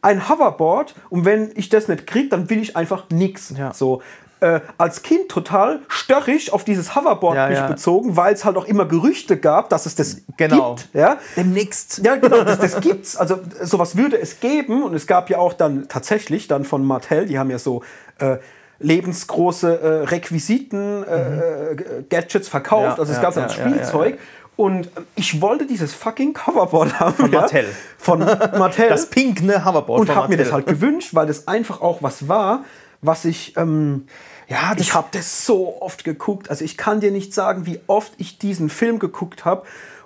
ein 0.00 0.28
Hoverboard 0.30 0.94
und 1.10 1.26
wenn 1.26 1.50
ich 1.56 1.68
das 1.68 1.88
nicht 1.88 2.06
krieg, 2.06 2.30
dann 2.30 2.48
will 2.48 2.58
ich 2.62 2.74
einfach 2.74 3.04
nichts. 3.10 3.52
So. 3.74 4.00
Äh, 4.40 4.60
als 4.78 5.02
Kind 5.02 5.28
total 5.28 5.80
störrisch 5.88 6.52
auf 6.52 6.62
dieses 6.64 6.94
Hoverboard 6.94 7.34
Ja, 7.36 7.48
mich 7.48 7.58
ja. 7.58 7.66
bezogen, 7.66 8.16
weil 8.16 8.32
es 8.32 8.44
halt 8.46 8.56
auch 8.56 8.64
immer 8.66 8.86
Gerüchte 8.86 9.36
gab, 9.36 9.68
dass 9.68 9.84
es 9.84 9.94
das 9.96 10.22
Genau. 10.36 10.76
gibt. 10.76 10.94
Ja? 10.94 11.18
Demnächst. 11.36 12.00
Ja, 12.04 12.14
genau, 12.16 12.44
das, 12.44 12.58
das 12.60 12.80
gibt's. 12.80 13.16
Also 13.16 13.40
sowas 13.60 13.96
würde 13.96 14.18
es 14.18 14.40
geben 14.40 14.84
und 14.84 14.94
es 14.94 15.06
gab 15.06 15.28
ja 15.28 15.38
auch 15.38 15.52
dann 15.52 15.88
tatsächlich 15.88 16.46
dann 16.48 16.64
von 16.64 16.84
Mattel, 16.84 17.26
die 17.26 17.38
haben 17.38 17.50
ja 17.50 17.58
so 17.58 17.82
äh, 18.20 18.36
lebensgroße 18.80 19.80
äh, 19.80 19.86
Requisiten, 20.08 21.02
äh, 21.04 21.72
äh, 21.72 22.02
Gadgets 22.08 22.48
verkauft. 22.48 22.96
Ja, 22.98 23.02
also 23.02 23.12
es 23.12 23.18
ja, 23.18 23.22
gab 23.22 23.34
dann 23.34 23.48
ja, 23.48 23.50
Spielzeug. 23.50 24.18
Und 24.56 24.86
äh, 24.86 24.90
ich 25.16 25.40
wollte 25.40 25.66
dieses 25.66 25.94
fucking 25.94 26.32
Coverboard 26.32 26.98
haben. 27.00 27.14
Von 27.14 27.30
Mattel. 27.30 27.66
Von 27.98 28.18
Mattel. 28.58 28.88
Das 28.88 29.06
pinkne 29.06 29.64
Hoverboard 29.64 30.00
und 30.00 30.14
habe 30.14 30.28
mir 30.28 30.36
das 30.36 30.52
halt 30.52 30.66
gewünscht, 30.66 31.10
weil 31.14 31.26
das 31.26 31.48
einfach 31.48 31.80
auch 31.80 32.02
was 32.02 32.28
war, 32.28 32.64
was 33.02 33.24
ich. 33.24 33.56
Ähm, 33.56 34.06
Ja, 34.48 34.72
das- 34.74 34.80
ich 34.86 34.94
habe 34.94 35.08
das 35.12 35.44
so 35.44 35.80
oft 35.82 36.04
geguckt. 36.04 36.48
Also 36.50 36.64
ich 36.64 36.76
kann 36.76 37.00
dir 37.00 37.10
nicht 37.10 37.34
sagen, 37.34 37.66
wie 37.66 37.80
oft 37.86 38.12
ich 38.18 38.38
diesen 38.38 38.68
Film 38.70 38.98
geguckt 38.98 39.44
habe. 39.44 39.62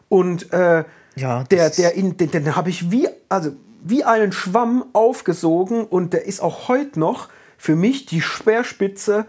Und 0.08 0.52
äh, 0.52 0.84
Ja, 1.16 1.44
der, 1.44 1.68
das- 1.68 1.76
der 1.76 1.94
in, 1.94 2.16
den, 2.16 2.30
den 2.30 2.56
habe 2.56 2.70
ich 2.70 2.90
wie, 2.90 3.08
also 3.28 3.50
wie 3.84 4.04
einen 4.04 4.32
Schwamm 4.32 4.84
aufgesogen 4.92 5.84
und 5.84 6.12
der 6.12 6.26
ist 6.26 6.40
auch 6.40 6.68
heute 6.68 6.98
noch 7.00 7.28
für 7.62 7.76
mich 7.76 8.06
die 8.06 8.20
Speerspitze 8.20 9.24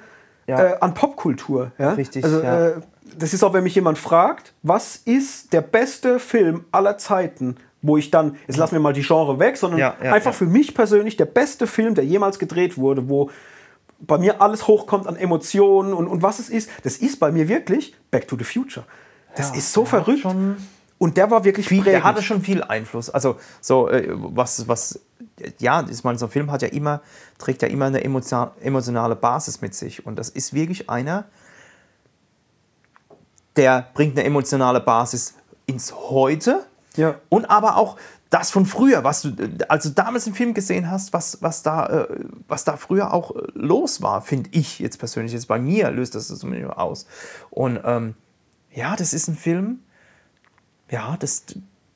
Ja. 0.47 0.59
äh, 0.59 0.77
an 0.81 0.95
Popkultur. 0.95 1.71
Ja? 1.77 1.91
Richtig, 1.91 2.23
Also, 2.23 2.41
ja. 2.41 2.69
äh, 2.69 2.73
das 3.15 3.31
ist 3.31 3.43
auch, 3.43 3.53
wenn 3.53 3.63
mich 3.63 3.75
jemand 3.75 3.99
fragt, 3.99 4.53
was 4.63 4.95
ist 5.05 5.53
der 5.53 5.61
beste 5.61 6.17
Film 6.19 6.65
aller 6.71 6.97
Zeiten, 6.97 7.57
wo 7.84 7.95
ich 7.95 8.09
dann, 8.09 8.36
jetzt 8.47 8.57
lassen 8.57 8.73
wir 8.73 8.79
mal 8.79 8.91
die 8.93 9.03
Genre 9.03 9.38
weg, 9.38 9.55
sondern 9.57 9.79
Ja, 9.79 9.95
ja, 10.03 10.13
einfach 10.13 10.31
ja. 10.31 10.38
für 10.38 10.47
mich 10.47 10.73
persönlich 10.73 11.15
der 11.15 11.25
beste 11.25 11.67
Film, 11.67 11.93
der 11.93 12.05
jemals 12.05 12.39
gedreht 12.39 12.75
wurde, 12.77 13.07
wo 13.07 13.29
bei 13.99 14.17
mir 14.17 14.41
alles 14.41 14.67
hochkommt 14.67 15.05
an 15.05 15.15
Emotionen 15.15 15.93
und, 15.93 16.07
und 16.07 16.23
was 16.23 16.39
es 16.39 16.49
ist, 16.49 16.71
das 16.84 16.97
ist 16.97 17.19
bei 17.19 17.31
mir 17.31 17.47
wirklich 17.47 17.95
Back 18.09 18.27
to 18.27 18.36
the 18.36 18.43
Future. 18.45 18.86
Das 19.36 19.55
ist 19.55 19.71
so 19.71 19.86
verrückt. 19.86 20.25
und 20.97 21.17
der 21.17 21.29
war 21.29 21.43
wirklich 21.43 21.67
viel, 21.67 21.84
der 21.84 22.03
hatte 22.03 22.23
schon 22.23 22.41
viel 22.41 22.63
Einfluss. 22.63 23.11
Also 23.11 23.36
so 23.61 23.89
äh, 23.89 24.07
was 24.11 24.67
was 24.67 24.99
ja, 25.59 25.86
ich 25.89 26.03
meine, 26.03 26.17
so 26.17 26.25
ein 26.25 26.31
Film 26.31 26.51
hat 26.51 26.61
ja 26.61 26.67
immer 26.69 27.01
trägt 27.38 27.61
ja 27.61 27.67
immer 27.67 27.86
eine 27.86 28.03
emotio- 28.03 28.51
emotionale 28.61 29.15
Basis 29.15 29.61
mit 29.61 29.73
sich 29.75 30.05
und 30.05 30.15
das 30.17 30.29
ist 30.29 30.53
wirklich 30.53 30.89
einer, 30.89 31.25
der 33.55 33.88
bringt 33.93 34.17
eine 34.17 34.25
emotionale 34.25 34.79
Basis 34.79 35.36
ins 35.65 35.93
Heute 35.93 36.65
Ja. 36.95 37.15
und 37.29 37.45
aber 37.49 37.77
auch 37.77 37.97
das 38.29 38.49
von 38.49 38.65
früher, 38.65 39.03
was 39.03 39.21
du 39.21 39.36
also 39.67 39.89
damals 39.91 40.25
im 40.25 40.34
Film 40.34 40.55
gesehen 40.55 40.89
hast, 40.89 41.13
was, 41.13 41.41
was, 41.43 41.61
da, 41.61 41.86
äh, 41.86 42.07
was 42.47 42.63
da 42.63 42.77
früher 42.77 43.13
auch 43.13 43.36
äh, 43.36 43.41
los 43.53 44.01
war, 44.01 44.21
finde 44.23 44.49
ich 44.53 44.79
jetzt 44.79 44.97
persönlich. 44.97 45.34
Jetzt 45.34 45.47
bei 45.47 45.59
mir 45.59 45.91
löst 45.91 46.15
das 46.15 46.27
zumindest 46.29 46.75
aus. 46.75 47.05
Und 47.51 47.79
ähm, 47.86 48.15
ja, 48.71 48.95
das 48.95 49.13
ist 49.13 49.27
ein 49.27 49.36
Film, 49.36 49.81
ja, 50.89 51.15
das, 51.19 51.45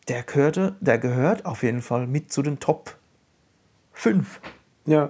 der, 0.08 0.22
gehörte, 0.22 0.76
der 0.80 1.00
gehört 1.00 1.46
auf 1.48 1.64
jeden 1.64 1.82
Fall 1.82 2.06
mit 2.06 2.32
zu 2.32 2.44
den 2.44 2.60
Top 2.60 2.96
5. 3.98 4.40
Ja. 4.86 5.10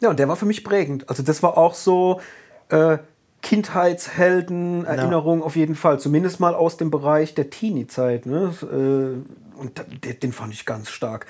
Ja, 0.00 0.10
und 0.10 0.18
der 0.18 0.28
war 0.28 0.36
für 0.36 0.46
mich 0.46 0.64
prägend. 0.64 1.08
Also 1.08 1.22
das 1.22 1.42
war 1.42 1.56
auch 1.58 1.74
so 1.74 2.20
äh, 2.68 2.98
Kindheitshelden, 3.42 4.84
Erinnerung 4.84 5.42
auf 5.42 5.56
jeden 5.56 5.74
Fall. 5.74 6.00
Zumindest 6.00 6.40
mal 6.40 6.54
aus 6.54 6.76
dem 6.76 6.90
Bereich 6.90 7.34
der 7.34 7.50
Teenie-Zeit. 7.50 8.26
Ne? 8.26 8.52
Äh, 8.62 9.58
und 9.60 9.78
da- 9.78 9.84
den, 10.12 10.32
fand 10.32 10.54
ich 10.54 10.64
ganz 10.66 10.90
stark. 10.90 11.26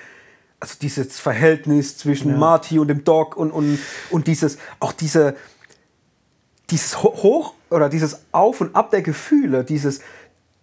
Also 0.61 0.74
dieses 0.80 1.18
Verhältnis 1.20 1.97
zwischen 1.99 2.39
Marty 2.39 2.78
und 2.78 2.89
dem 2.89 3.05
Doc 3.05 3.36
und, 3.36 3.51
und, 3.53 3.78
und 4.11 4.26
dieses, 4.26 4.59
auch 4.80 4.93
diese, 4.93 5.36
dieses 6.70 7.03
Ho- 7.03 7.14
Hoch 7.22 7.55
oder 7.70 7.89
dieses 7.89 8.22
Auf 8.32 8.61
und 8.61 8.74
Ab 8.74 8.91
der 8.91 9.03
Gefühle, 9.03 9.64
dieses 9.64 10.01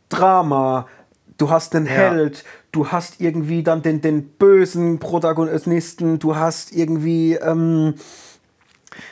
Drama, 0.09 0.87
du 1.37 1.49
hast 1.49 1.75
einen 1.75 1.85
Ja. 1.85 1.91
Held, 1.93 2.43
du 2.75 2.87
hast 2.89 3.21
irgendwie 3.21 3.63
dann 3.63 3.81
den, 3.81 4.01
den 4.01 4.27
bösen 4.27 4.99
Protagonisten, 4.99 6.19
du 6.19 6.35
hast 6.35 6.73
irgendwie, 6.73 7.35
ähm, 7.35 7.95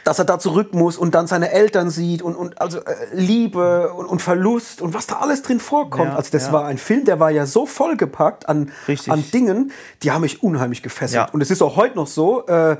dass 0.04 0.20
er 0.20 0.26
da 0.26 0.38
zurück 0.38 0.74
muss 0.74 0.98
und 0.98 1.16
dann 1.16 1.28
seine 1.28 1.52
Eltern 1.52 1.90
sieht 1.90 2.22
und, 2.22 2.36
und 2.36 2.60
also 2.62 2.80
äh, 2.80 2.96
Liebe 3.14 3.94
und, 3.94 4.06
und 4.06 4.22
Verlust 4.22 4.82
und 4.82 4.94
was 4.94 5.08
da 5.08 5.16
alles 5.16 5.42
drin 5.44 5.60
vorkommt. 5.60 6.12
Ja, 6.12 6.16
also 6.16 6.30
das 6.32 6.48
ja. 6.48 6.54
war 6.54 6.66
ein 6.66 6.78
Film, 6.78 7.06
der 7.06 7.20
war 7.20 7.32
ja 7.32 7.46
so 7.46 7.66
vollgepackt 7.66 8.50
an, 8.50 8.72
Richtig. 8.88 9.12
an 9.12 9.24
Dingen, 9.32 9.72
die 10.04 10.12
haben 10.12 10.22
mich 10.22 10.44
unheimlich 10.44 10.84
gefesselt. 10.84 11.28
Ja. 11.28 11.30
Und 11.32 11.42
es 11.42 11.50
ist 11.50 11.62
auch 11.62 11.78
heute 11.78 11.96
noch 11.96 12.08
so, 12.08 12.46
äh, 12.48 12.78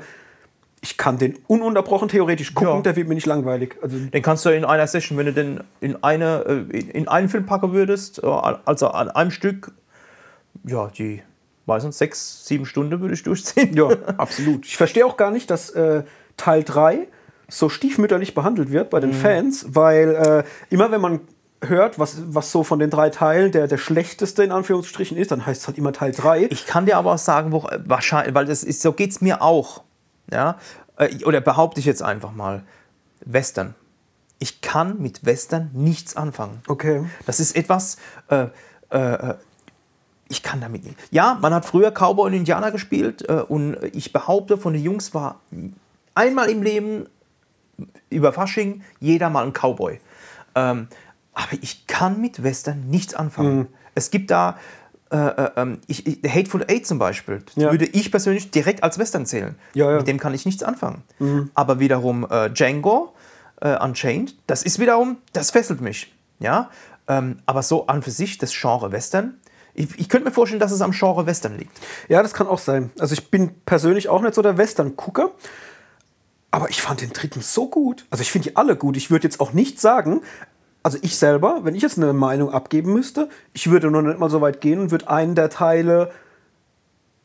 ich 0.82 0.98
kann 0.98 1.16
den 1.16 1.38
ununterbrochen 1.46 2.08
theoretisch 2.08 2.54
gucken, 2.54 2.76
Ja. 2.76 2.80
der 2.82 2.96
wird 2.96 3.08
mir 3.08 3.14
nicht 3.14 3.26
langweilig. 3.26 3.76
Also 3.80 3.96
Den 3.96 4.22
kannst 4.22 4.44
du 4.44 4.50
in 4.50 4.66
einer 4.66 4.86
Session, 4.86 5.16
wenn 5.16 5.26
du 5.26 5.32
den 5.32 5.60
in, 5.80 6.02
eine, 6.04 6.44
äh, 6.46 6.78
in 6.78 6.90
in 6.90 7.08
einen 7.08 7.30
Film 7.30 7.46
packen 7.46 7.72
würdest, 7.72 8.22
äh, 8.22 8.26
also 8.26 8.88
an 8.88 9.08
einem 9.08 9.30
Stück, 9.30 9.72
ja, 10.64 10.88
die, 10.88 11.22
weiß 11.66 11.84
nicht, 11.84 11.96
sechs, 11.96 12.46
sieben 12.46 12.66
Stunden 12.66 13.00
würde 13.00 13.14
ich 13.14 13.22
durchziehen. 13.22 13.76
Ja, 13.76 13.88
absolut. 14.16 14.66
Ich 14.66 14.76
verstehe 14.76 15.06
auch 15.06 15.16
gar 15.16 15.30
nicht, 15.30 15.50
dass 15.50 15.70
äh, 15.70 16.04
Teil 16.36 16.64
3 16.64 17.08
so 17.48 17.68
stiefmütterlich 17.68 18.34
behandelt 18.34 18.70
wird 18.70 18.90
bei 18.90 19.00
den 19.00 19.10
Mhm. 19.10 19.14
Fans, 19.14 19.66
weil 19.68 20.14
äh, 20.14 20.44
immer 20.70 20.90
wenn 20.90 21.00
man 21.00 21.20
hört, 21.62 21.98
was, 21.98 22.16
was 22.34 22.50
so 22.50 22.62
von 22.64 22.78
den 22.78 22.90
drei 22.90 23.10
Teilen 23.10 23.52
der, 23.52 23.66
der 23.66 23.78
schlechteste 23.78 24.42
in 24.44 24.50
Anführungsstrichen 24.52 25.16
ist, 25.16 25.30
dann 25.30 25.46
heißt 25.46 25.62
es 25.62 25.66
halt 25.66 25.78
immer 25.78 25.92
Teil 25.92 26.12
3. 26.12 26.48
Ich 26.50 26.66
kann 26.66 26.86
dir 26.86 26.96
aber 26.96 27.12
auch 27.14 27.18
sagen, 27.18 27.52
wo, 27.52 27.66
wahrscheinlich, 27.84 28.34
weil 28.34 28.46
das 28.46 28.64
ist, 28.64 28.82
so 28.82 28.92
geht 28.92 29.10
es 29.10 29.20
mir 29.20 29.40
auch. 29.42 29.82
Ja? 30.30 30.58
Äh, 30.96 31.24
Oder 31.24 31.40
behaupte 31.40 31.80
ich 31.80 31.86
jetzt 31.86 32.02
einfach 32.02 32.32
mal, 32.32 32.62
Western. 33.24 33.74
Ich 34.38 34.60
kann 34.60 35.00
mit 35.00 35.24
Western 35.24 35.70
nichts 35.72 36.16
anfangen. 36.16 36.60
Okay. 36.66 37.04
Das 37.24 37.40
ist 37.40 37.56
etwas, 37.56 37.96
äh, 38.28 38.46
äh, 38.90 39.34
ich 40.34 40.42
kann 40.42 40.60
damit 40.60 40.84
nicht. 40.84 40.96
Ja, 41.10 41.38
man 41.40 41.54
hat 41.54 41.64
früher 41.64 41.90
Cowboy 41.90 42.26
und 42.26 42.34
Indianer 42.34 42.70
gespielt 42.72 43.28
äh, 43.28 43.34
und 43.34 43.76
ich 43.92 44.12
behaupte, 44.12 44.58
von 44.58 44.72
den 44.72 44.82
Jungs 44.82 45.14
war 45.14 45.40
einmal 46.14 46.50
im 46.50 46.62
Leben 46.62 47.06
über 48.10 48.32
Fasching 48.32 48.82
jeder 49.00 49.30
mal 49.30 49.44
ein 49.46 49.52
Cowboy. 49.52 50.00
Ähm, 50.54 50.88
aber 51.32 51.52
ich 51.62 51.86
kann 51.86 52.20
mit 52.20 52.42
Western 52.42 52.88
nichts 52.88 53.14
anfangen. 53.14 53.68
Es 53.94 54.10
gibt 54.10 54.30
da, 54.30 54.56
äh, 55.10 55.16
äh, 55.16 55.50
ähm, 55.56 55.78
ich, 55.86 56.06
ich, 56.06 56.18
Hateful 56.32 56.64
Eight 56.68 56.86
zum 56.86 56.98
Beispiel, 56.98 57.42
Ja. 57.56 57.70
würde 57.70 57.86
ich 57.86 58.10
persönlich 58.10 58.50
direkt 58.50 58.82
als 58.82 58.98
Western 58.98 59.26
zählen. 59.26 59.56
Ja, 59.74 59.90
ja. 59.90 59.96
Mit 59.98 60.08
dem 60.08 60.18
kann 60.18 60.34
ich 60.34 60.46
nichts 60.46 60.62
anfangen. 60.62 61.02
Aber 61.54 61.78
wiederum 61.80 62.26
äh, 62.30 62.50
Django, 62.50 63.14
äh, 63.60 63.76
Unchained, 63.78 64.36
das 64.46 64.62
ist 64.62 64.78
wiederum, 64.78 65.18
das 65.32 65.50
fesselt 65.50 65.80
mich. 65.80 66.12
Ja? 66.38 66.70
Ähm, 67.08 67.38
aber 67.46 67.62
so 67.62 67.86
an 67.86 68.02
für 68.02 68.10
sich, 68.12 68.38
das 68.38 68.52
Genre 68.52 68.92
Western, 68.92 69.34
ich, 69.74 69.98
ich 69.98 70.08
könnte 70.08 70.26
mir 70.28 70.32
vorstellen, 70.34 70.60
dass 70.60 70.72
es 70.72 70.80
am 70.80 70.92
Genre 70.92 71.26
Western 71.26 71.58
liegt. 71.58 71.76
Ja, 72.08 72.22
das 72.22 72.32
kann 72.34 72.46
auch 72.46 72.58
sein. 72.58 72.90
Also 72.98 73.12
ich 73.14 73.30
bin 73.30 73.50
persönlich 73.66 74.08
auch 74.08 74.22
nicht 74.22 74.34
so 74.34 74.42
der 74.42 74.56
Western-Gucker. 74.56 75.30
Aber 76.50 76.70
ich 76.70 76.80
fand 76.80 77.00
den 77.00 77.10
dritten 77.12 77.40
so 77.40 77.68
gut. 77.68 78.06
Also 78.10 78.22
ich 78.22 78.30
finde 78.30 78.50
die 78.50 78.56
alle 78.56 78.76
gut. 78.76 78.96
Ich 78.96 79.10
würde 79.10 79.24
jetzt 79.26 79.40
auch 79.40 79.52
nicht 79.52 79.80
sagen, 79.80 80.20
also 80.84 80.98
ich 81.02 81.16
selber, 81.18 81.60
wenn 81.64 81.74
ich 81.74 81.82
jetzt 81.82 81.98
eine 81.98 82.12
Meinung 82.12 82.50
abgeben 82.52 82.92
müsste, 82.92 83.28
ich 83.52 83.70
würde 83.70 83.90
noch 83.90 84.02
nicht 84.02 84.20
mal 84.20 84.30
so 84.30 84.40
weit 84.40 84.60
gehen 84.60 84.78
und 84.78 84.90
würde 84.92 85.08
einen 85.08 85.34
der 85.34 85.50
Teile 85.50 86.12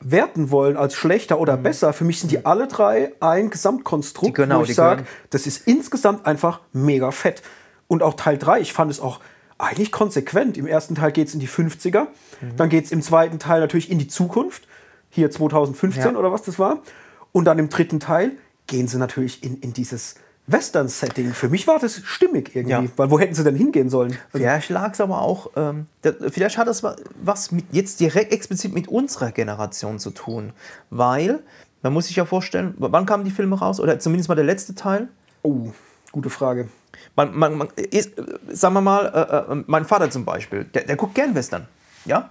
werten 0.01 0.49
wollen 0.49 0.77
als 0.77 0.95
schlechter 0.95 1.39
oder 1.39 1.57
besser. 1.57 1.91
Für 1.93 2.05
mich 2.05 2.19
sind 2.21 2.31
die 2.31 2.45
alle 2.45 2.67
drei 2.67 3.11
ein 3.19 3.49
Gesamtkonstrukt, 3.49 4.37
Mhm. 4.37 4.41
Die- 4.41 4.47
genau, 4.47 4.59
wo 4.61 4.63
ich 4.63 4.75
sage, 4.75 5.05
das 5.29 5.45
ist 5.45 5.67
insgesamt 5.67 6.25
einfach 6.25 6.61
mega 6.71 7.11
fett. 7.11 7.41
Und 7.87 8.01
auch 8.01 8.13
Teil 8.13 8.37
3, 8.37 8.61
ich 8.61 8.71
fand 8.73 8.89
es 8.91 8.99
auch 8.99 9.19
eigentlich 9.59 9.91
konsequent. 9.91 10.57
Im 10.57 10.65
ersten 10.65 10.95
Teil 10.95 11.11
geht 11.11 11.27
es 11.27 11.33
in 11.35 11.39
die 11.39 11.47
50er, 11.47 12.07
Mhm. 12.41 12.55
dann 12.57 12.69
geht 12.69 12.85
es 12.85 12.91
im 12.91 13.01
zweiten 13.03 13.37
Teil 13.37 13.59
natürlich 13.59 13.91
in 13.91 13.99
die 13.99 14.07
Zukunft, 14.07 14.67
hier 15.11 15.29
2015 15.29 16.13
Ja. 16.13 16.17
oder 16.19 16.31
was 16.31 16.41
das 16.43 16.57
war. 16.57 16.79
Und 17.31 17.45
dann 17.45 17.59
im 17.59 17.69
dritten 17.69 17.99
Teil 17.99 18.31
gehen 18.67 18.87
sie 18.87 18.97
natürlich 18.97 19.43
in, 19.43 19.57
in 19.59 19.73
dieses 19.73 20.15
Western-Setting. 20.47 21.33
Für 21.33 21.47
mich 21.49 21.67
war 21.67 21.77
das 21.77 22.01
stimmig 22.03 22.55
irgendwie. 22.55 22.71
Ja. 22.71 22.83
Weil 22.95 23.11
wo 23.11 23.19
hätten 23.19 23.35
sie 23.35 23.43
denn 23.43 23.55
hingehen 23.55 23.89
sollen? 23.89 24.11
Also, 24.13 24.37
Vielleicht 24.39 24.69
lag 24.69 24.93
es 24.93 25.01
aber 25.01 25.21
auch, 25.21 25.51
ähm, 25.55 25.85
da, 26.01 26.11
vielleicht 26.31 26.57
hat 26.57 26.67
das 26.67 26.81
wa- 26.81 26.95
was 27.21 27.51
mit, 27.51 27.65
jetzt 27.71 27.99
direkt 27.99 28.31
explizit 28.33 28.73
mit 28.73 28.87
unserer 28.87 29.31
Generation 29.31 29.99
zu 29.99 30.09
tun. 30.09 30.53
Weil, 30.89 31.39
man 31.83 31.93
muss 31.93 32.07
sich 32.07 32.15
ja 32.15 32.25
vorstellen, 32.25 32.73
wann 32.79 33.05
kamen 33.05 33.25
die 33.25 33.31
Filme 33.31 33.59
raus? 33.59 33.79
Oder 33.79 33.99
zumindest 33.99 34.27
mal 34.29 34.35
der 34.35 34.45
letzte 34.45 34.73
Teil? 34.73 35.07
oh, 35.43 35.69
gute 36.11 36.29
Frage. 36.31 36.67
Man, 37.15 37.35
man, 37.35 37.57
man 37.57 37.67
ist, 37.91 38.11
sagen 38.47 38.73
wir 38.73 38.81
mal, 38.81 39.05
äh, 39.05 39.53
äh, 39.53 39.63
mein 39.67 39.85
Vater 39.85 40.09
zum 40.09 40.25
Beispiel, 40.25 40.65
der, 40.65 40.83
der 40.83 40.95
guckt 40.95 41.15
gern 41.15 41.35
Western. 41.35 41.67
Ja? 42.05 42.29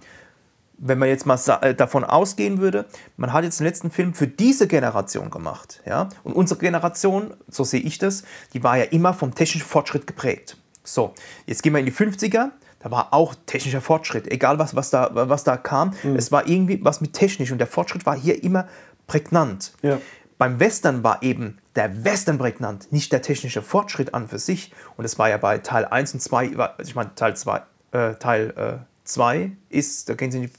Wenn 0.79 0.99
man 0.99 1.09
jetzt 1.09 1.27
mal 1.27 1.39
äh, 1.61 1.75
davon 1.75 2.05
ausgehen 2.05 2.59
würde, 2.59 2.85
man 3.17 3.33
hat 3.33 3.45
jetzt 3.45 3.61
den 3.61 3.67
letzten 3.67 3.91
Film 3.91 4.15
für 4.15 4.27
diese 4.27 4.69
Generation 4.69 5.31
gemacht. 5.31 5.83
Ja? 5.87 6.09
Und 6.25 6.35
unsere 6.35 6.61
Generation, 6.61 7.35
so 7.49 7.65
sehe 7.65 7.81
ich 7.81 7.99
das, 7.99 8.23
die 8.53 8.63
war 8.63 8.79
ja 8.79 8.85
immer 8.85 9.15
vom 9.15 9.35
technischen 9.35 9.67
Fortschritt 9.67 10.07
geprägt. 10.07 10.57
So, 10.85 11.15
jetzt 11.47 11.63
gehen 11.63 11.73
wir 11.75 11.81
in 11.81 11.87
die 11.87 11.93
50er, 11.93 12.51
da 12.81 12.91
war 12.91 13.13
auch 13.13 13.35
technischer 13.47 13.81
Fortschritt, 13.81 14.31
egal 14.31 14.59
was, 14.59 14.75
was, 14.75 14.91
da, 14.91 15.11
was 15.13 15.45
da 15.45 15.57
kam, 15.57 15.95
es 16.17 16.31
war 16.31 16.47
irgendwie 16.47 16.83
was 16.83 17.01
mit 17.01 17.13
technisch 17.13 17.51
und 17.51 17.59
der 17.59 17.67
Fortschritt 17.67 18.07
war 18.07 18.17
hier 18.17 18.43
immer 18.43 18.69
prägnant. 19.07 19.73
Ja. 19.83 20.01
Beim 20.39 20.61
Western 20.61 21.03
war 21.03 21.23
eben 21.23 21.59
der 21.79 22.05
Western 22.05 22.37
prägnant, 22.37 22.93
nicht 22.93 23.11
der 23.13 23.23
technische 23.23 23.63
Fortschritt 23.63 24.13
an 24.13 24.29
für 24.29 24.39
sich. 24.39 24.73
Und 24.99 25.05
es 25.07 25.19
war 25.19 25.31
ja 25.31 25.39
bei 25.39 25.59
Teil 25.59 25.87
1 25.87 26.13
und 26.15 26.21
2, 26.21 26.57
war- 26.59 26.75
ich 26.83 26.95
meine, 26.95 27.15
Teil 27.15 27.35
2, 27.37 27.63
äh, 27.93 28.15
Teil 28.17 28.53
äh, 28.57 28.85
2 29.05 29.53
ist, 29.71 30.09
da 30.11 30.15
gehen 30.15 30.31
sie 30.31 30.39
in 30.39 30.45
die, 30.45 30.53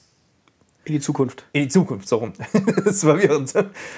In 0.86 0.94
die 0.94 1.00
Zukunft. 1.02 1.46
in 1.54 1.64
die 1.64 1.68
Zukunft, 1.68 2.08
so 2.08 2.18
rum. 2.18 2.34
das 2.78 2.86
ist 2.96 3.02
verwirrend. 3.04 3.54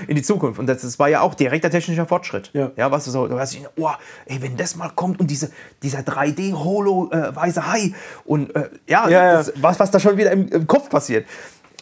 In 0.07 0.15
die 0.15 0.22
Zukunft. 0.24 0.59
Und 0.59 0.65
das, 0.67 0.82
das 0.82 0.99
war 0.99 1.07
ja 1.09 1.22
auch 1.22 1.36
direkter 1.36 1.69
technischer 1.69 2.05
Fortschritt. 2.05 2.49
Ja. 2.53 2.72
ja 2.76 2.91
was 2.91 3.05
du 3.05 3.11
so, 3.11 3.28
du 3.28 3.39
hast 3.39 3.53
dich, 3.53 3.63
oh, 3.78 3.89
ey, 4.26 4.41
wenn 4.41 4.57
das 4.57 4.76
mal 4.76 4.89
kommt 4.89 5.19
und 5.22 5.28
diese, 5.32 5.51
dieser 5.84 5.99
3D-Holo-weiße 5.99 7.65
Hai 7.72 7.93
und 8.26 8.53
äh, 8.55 8.69
ja, 8.88 9.07
Ja, 9.07 9.24
ja. 9.26 9.34
Das, 9.36 9.53
was, 9.57 9.80
was 9.80 9.91
da 9.91 9.99
schon 9.99 10.17
wieder 10.17 10.32
im, 10.32 10.47
im 10.49 10.67
Kopf 10.67 10.89
passiert. 10.89 11.28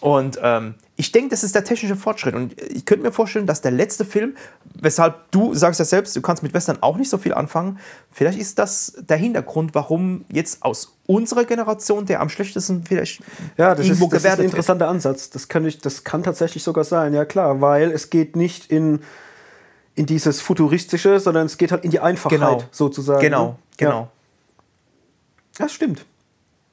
Und 0.02 0.40
ähm, 0.42 0.76
ich 0.96 1.12
denke, 1.12 1.30
das 1.30 1.44
ist 1.44 1.56
der 1.56 1.64
technische 1.64 1.96
Fortschritt. 1.96 2.36
Und 2.36 2.60
ich 2.62 2.86
könnte 2.86 3.06
mir 3.06 3.12
vorstellen, 3.12 3.46
dass 3.48 3.62
der 3.62 3.72
letzte 3.72 4.06
Film, 4.06 4.36
weshalb 4.76 5.30
du 5.32 5.54
sagst 5.54 5.80
ja 5.80 5.86
selbst, 5.86 6.16
du 6.16 6.22
kannst 6.22 6.42
mit 6.44 6.54
Western 6.54 6.78
auch 6.82 6.98
nicht 6.98 7.10
so 7.10 7.18
viel 7.18 7.34
anfangen, 7.34 7.80
vielleicht 8.12 8.40
ist 8.40 8.60
das 8.60 8.94
der 8.98 9.18
Hintergrund, 9.18 9.76
warum 9.76 10.26
jetzt 10.32 10.64
aus 10.64 10.96
unserer 11.06 11.44
Generation 11.46 12.06
der 12.06 12.22
am 12.22 12.30
schlechtesten 12.30 12.84
vielleicht 12.86 13.22
Ja, 13.58 13.76
das, 13.76 13.86
ist, 13.86 13.88
irgendwo 14.00 14.06
das 14.08 14.14
ist 14.14 14.14
ein 14.14 14.22
gewertet 14.22 14.38
wird. 14.40 14.46
interessanter 14.52 14.88
Ansatz. 14.88 15.30
Das 15.30 15.48
kann, 15.48 15.66
ich, 15.66 15.80
das 15.80 16.04
kann 16.04 16.24
tatsächlich 16.24 16.64
sogar 16.64 16.84
sein, 16.84 17.14
ja 17.14 17.26
klar, 17.26 17.60
weil 17.62 17.92
es 17.92 18.10
geht 18.10 18.36
nicht 18.36 18.72
in, 18.72 19.02
in 19.96 20.06
dieses 20.06 20.40
Futuristische, 20.42 21.20
sondern 21.20 21.46
es 21.46 21.58
geht 21.58 21.72
halt 21.72 21.84
in 21.84 21.92
die 21.92 22.00
Einfachheit 22.00 22.40
Genau. 22.40 22.64
sozusagen. 22.72 23.22
Genau, 23.22 23.46
ne? 23.48 23.56
genau. 23.78 24.00
Ja, 24.02 24.10
das 25.66 25.74
stimmt. 25.74 26.06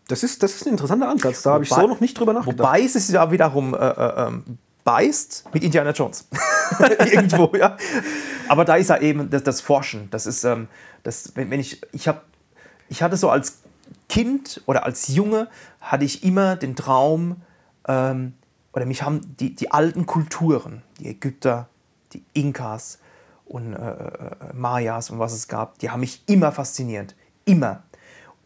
Das 0.09 0.23
ist, 0.23 0.43
das 0.43 0.55
ist 0.55 0.67
ein 0.67 0.73
interessanter 0.73 1.09
Ansatz. 1.09 1.43
Da 1.43 1.55
habe 1.55 1.65
ich 1.65 1.71
so 1.71 1.87
noch 1.87 2.01
nicht 2.01 2.19
drüber 2.19 2.33
nachgedacht. 2.33 2.59
Wobei 2.59 2.83
es 2.83 2.93
sich 2.93 3.09
ja 3.09 3.31
wiederum 3.31 3.75
äh, 3.75 3.79
äh, 3.79 4.27
ähm, 4.27 4.59
beißt 4.85 5.47
mit 5.53 5.65
Indiana 5.65 5.91
Jones. 5.91 6.29
Irgendwo, 7.11 7.51
ja. 7.57 7.77
Aber 8.49 8.65
da 8.65 8.77
ist 8.77 8.89
ja 8.89 8.99
eben 8.99 9.29
das, 9.31 9.43
das 9.43 9.61
Forschen. 9.61 10.09
Das 10.11 10.27
ist, 10.27 10.45
ähm, 10.45 10.69
das, 11.03 11.33
wenn, 11.35 11.51
wenn 11.51 11.59
ich, 11.59 11.81
ich 11.93 12.07
habe, 12.07 12.21
ich 12.89 13.03
hatte 13.03 13.17
so 13.17 13.31
als 13.31 13.59
Kind 14.09 14.63
oder 14.67 14.85
als 14.85 15.09
Junge 15.09 15.49
hatte 15.81 16.05
ich 16.05 16.23
immer 16.23 16.55
den 16.55 16.77
Traum, 16.77 17.43
ähm, 17.89 18.35
oder 18.73 18.87
mich 18.87 19.03
haben 19.03 19.21
die, 19.41 19.55
die 19.55 19.71
alten 19.71 20.07
Kulturen, 20.07 20.83
die 21.01 21.09
Ägypter, 21.09 21.69
die 22.13 22.23
Inkas 22.35 22.99
und 23.47 23.73
äh, 23.73 23.77
äh, 23.77 24.53
Mayas 24.53 25.11
und 25.11 25.19
was 25.19 25.33
es 25.33 25.49
gab, 25.49 25.79
die 25.79 25.91
haben 25.91 26.01
mich 26.01 26.23
immer 26.27 26.53
fasziniert. 26.53 27.15
Immer. 27.45 27.83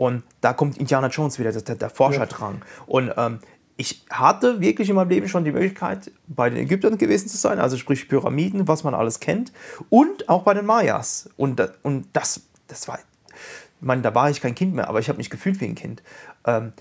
Und 0.00 0.22
da 0.40 0.54
kommt 0.54 0.78
Indiana 0.78 1.08
Jones 1.08 1.38
wieder, 1.38 1.52
der, 1.52 1.74
der 1.74 1.90
Forscherdrang. 1.90 2.62
Und 2.86 3.12
ähm, 3.18 3.40
ich 3.76 4.02
hatte 4.08 4.58
wirklich 4.58 4.88
in 4.88 4.96
meinem 4.96 5.10
Leben 5.10 5.28
schon 5.28 5.44
die 5.44 5.52
Möglichkeit, 5.52 6.10
bei 6.26 6.48
den 6.48 6.58
Ägyptern 6.58 6.96
gewesen 6.96 7.28
zu 7.28 7.36
sein, 7.36 7.58
also 7.58 7.76
sprich 7.76 8.08
Pyramiden, 8.08 8.66
was 8.66 8.82
man 8.82 8.94
alles 8.94 9.20
kennt, 9.20 9.52
und 9.90 10.26
auch 10.30 10.42
bei 10.42 10.54
den 10.54 10.64
Mayas. 10.64 11.28
Und, 11.36 11.62
und 11.82 12.06
das, 12.14 12.40
das 12.66 12.88
war, 12.88 12.98
ich 12.98 13.34
meine, 13.82 14.00
da 14.00 14.14
war 14.14 14.30
ich 14.30 14.40
kein 14.40 14.54
Kind 14.54 14.74
mehr, 14.74 14.88
aber 14.88 15.00
ich 15.00 15.10
habe 15.10 15.18
mich 15.18 15.28
gefühlt 15.28 15.60
wie 15.60 15.66
ein 15.66 15.74
Kind. 15.74 16.02
Ähm, 16.46 16.72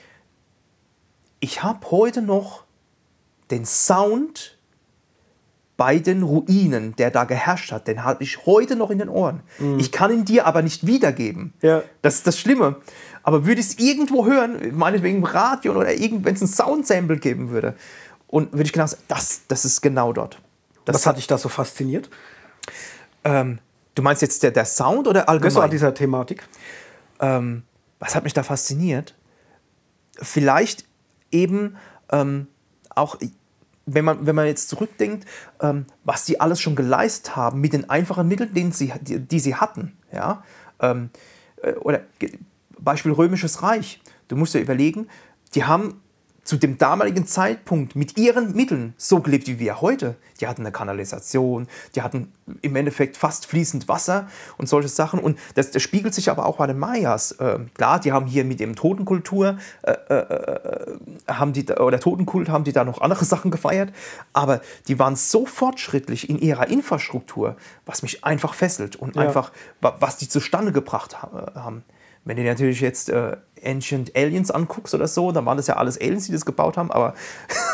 ich 1.42 1.62
habe 1.62 1.92
heute 1.92 2.22
noch 2.22 2.64
den 3.52 3.66
Sound 3.66 4.58
bei 5.80 5.98
den 5.98 6.24
Ruinen, 6.24 6.94
der 6.98 7.10
da 7.10 7.24
geherrscht 7.24 7.72
hat, 7.72 7.88
den 7.88 8.04
habe 8.04 8.22
ich 8.22 8.46
heute 8.46 8.76
noch 8.76 8.90
in 8.90 9.00
den 9.00 9.08
Ohren. 9.08 9.44
Ich 9.78 9.94
kann 9.94 10.12
ihn 10.12 10.26
dir 10.26 10.46
aber 10.46 10.62
nicht 10.62 10.86
wiedergeben. 10.86 11.54
Ja. 11.62 11.84
Das 12.02 12.16
ist 12.16 12.28
das 12.28 12.38
Schlimme. 12.38 12.76
Aber 13.30 13.46
würde 13.46 13.62
ich 13.62 13.68
es 13.68 13.78
irgendwo 13.78 14.26
hören, 14.26 14.76
meinetwegen 14.76 15.20
im 15.20 15.24
Radio 15.24 15.74
oder 15.74 15.94
irgend, 15.94 16.26
wenn 16.26 16.34
es 16.34 16.42
ein 16.42 16.48
Soundsample 16.48 17.20
geben 17.20 17.52
würde, 17.52 17.76
und 18.26 18.52
würde 18.54 18.64
ich 18.64 18.74
genau 18.74 18.88
sagen, 18.88 19.04
das, 19.08 19.42
das 19.48 19.66
ist 19.66 19.82
genau 19.82 20.14
dort. 20.14 20.42
Das 20.84 20.96
Was 20.96 21.06
hat 21.06 21.18
dich 21.18 21.28
da 21.28 21.38
so 21.38 21.48
fasziniert? 21.48 22.10
ähm, 23.24 23.60
du 23.94 24.02
meinst 24.02 24.24
jetzt 24.24 24.42
der, 24.42 24.50
der 24.50 24.66
Sound 24.66 25.08
oder 25.08 25.30
allgemein? 25.30 25.54
Das 25.54 25.62
war 25.62 25.70
dieser 25.70 25.94
Thematik. 25.94 26.44
ähm, 27.20 27.62
was 28.00 28.16
hat 28.16 28.24
mich 28.24 28.34
da 28.34 28.42
fasziniert? 28.42 29.14
Vielleicht 30.20 30.86
eben 31.30 31.78
ähm, 32.12 32.48
auch, 32.90 33.16
wenn 33.86 34.06
man, 34.06 34.26
wenn 34.26 34.36
man 34.36 34.48
jetzt 34.48 34.70
zurückdenkt, 34.70 35.28
ähm, 35.62 35.86
was 36.04 36.26
die 36.26 36.42
alles 36.42 36.60
schon 36.60 36.76
geleistet 36.76 37.36
haben 37.36 37.62
mit 37.62 37.74
den 37.74 37.92
einfachen 37.92 38.28
Mitteln, 38.28 38.56
denen 38.56 38.72
sie, 38.72 38.92
die, 39.02 39.20
die 39.20 39.40
sie 39.40 39.54
hatten. 39.54 39.96
Ja? 40.12 40.44
Ähm, 40.80 41.12
äh, 41.62 41.74
oder 41.74 42.02
Beispiel 42.84 43.12
Römisches 43.12 43.62
Reich. 43.62 44.02
Du 44.28 44.36
musst 44.36 44.54
dir 44.54 44.60
überlegen, 44.62 45.08
die 45.56 45.64
haben 45.66 46.02
zu 46.46 46.58
dem 46.58 46.80
damaligen 46.80 47.28
Zeitpunkt 47.28 47.96
mit 47.96 48.18
ihren 48.18 48.56
Mitteln 48.56 48.96
so 48.98 49.20
gelebt 49.20 49.46
wie 49.48 49.60
wir 49.60 49.82
heute. 49.82 50.16
Die 50.42 50.48
hatten 50.48 50.62
eine 50.64 50.72
Kanalisation, 50.72 51.68
die 51.94 52.02
hatten 52.02 52.32
im 52.64 52.76
Endeffekt 52.76 53.18
fast 53.18 53.46
fließend 53.46 53.88
Wasser 53.88 54.28
und 54.58 54.68
solche 54.68 54.88
Sachen. 54.88 55.20
Und 55.20 55.38
das, 55.54 55.70
das 55.70 55.84
spiegelt 55.84 56.16
sich 56.16 56.32
aber 56.32 56.48
auch 56.48 56.58
bei 56.58 56.66
den 56.66 56.80
Mayas. 56.80 57.36
Ähm, 57.40 57.70
klar, 57.76 58.00
die 58.00 58.12
haben 58.14 58.26
hier 58.26 58.46
mit 58.46 58.60
dem 58.60 58.76
Totenkultur, 58.76 59.60
äh, 59.84 59.92
äh, 59.92 60.16
äh, 60.16 60.98
haben 61.28 61.54
die, 61.54 61.68
oder 61.68 62.00
Totenkult 62.00 62.50
haben 62.50 62.64
die 62.64 62.72
da 62.74 62.84
noch 62.84 63.00
andere 63.02 63.26
Sachen 63.34 63.52
gefeiert. 63.52 63.94
Aber 64.34 64.62
die 64.88 64.98
waren 64.98 65.16
so 65.16 65.46
fortschrittlich 65.46 66.30
in 66.32 66.40
ihrer 66.40 66.68
Infrastruktur, 66.68 67.58
was 67.86 68.02
mich 68.02 68.24
einfach 68.26 68.56
fesselt 68.56 68.96
und 68.96 69.18
Ja. 69.18 69.22
einfach, 69.24 69.52
wa- 69.82 69.98
was 70.00 70.18
die 70.18 70.28
zustande 70.30 70.72
gebracht 70.72 71.22
ha- 71.22 71.52
haben. 71.54 71.84
Wenn 72.30 72.38
du 72.38 72.44
dir 72.44 72.50
natürlich 72.50 72.80
jetzt 72.80 73.10
äh, 73.10 73.38
Ancient 73.66 74.16
Aliens 74.16 74.52
anguckst 74.52 74.94
oder 74.94 75.08
so, 75.08 75.32
dann 75.32 75.48
waren 75.48 75.58
das 75.58 75.66
ja 75.66 75.78
alles 75.78 76.00
Aliens, 76.00 76.28
die 76.28 76.32
das 76.32 76.46
gebaut 76.46 76.78
haben, 76.78 76.92
aber 76.92 77.16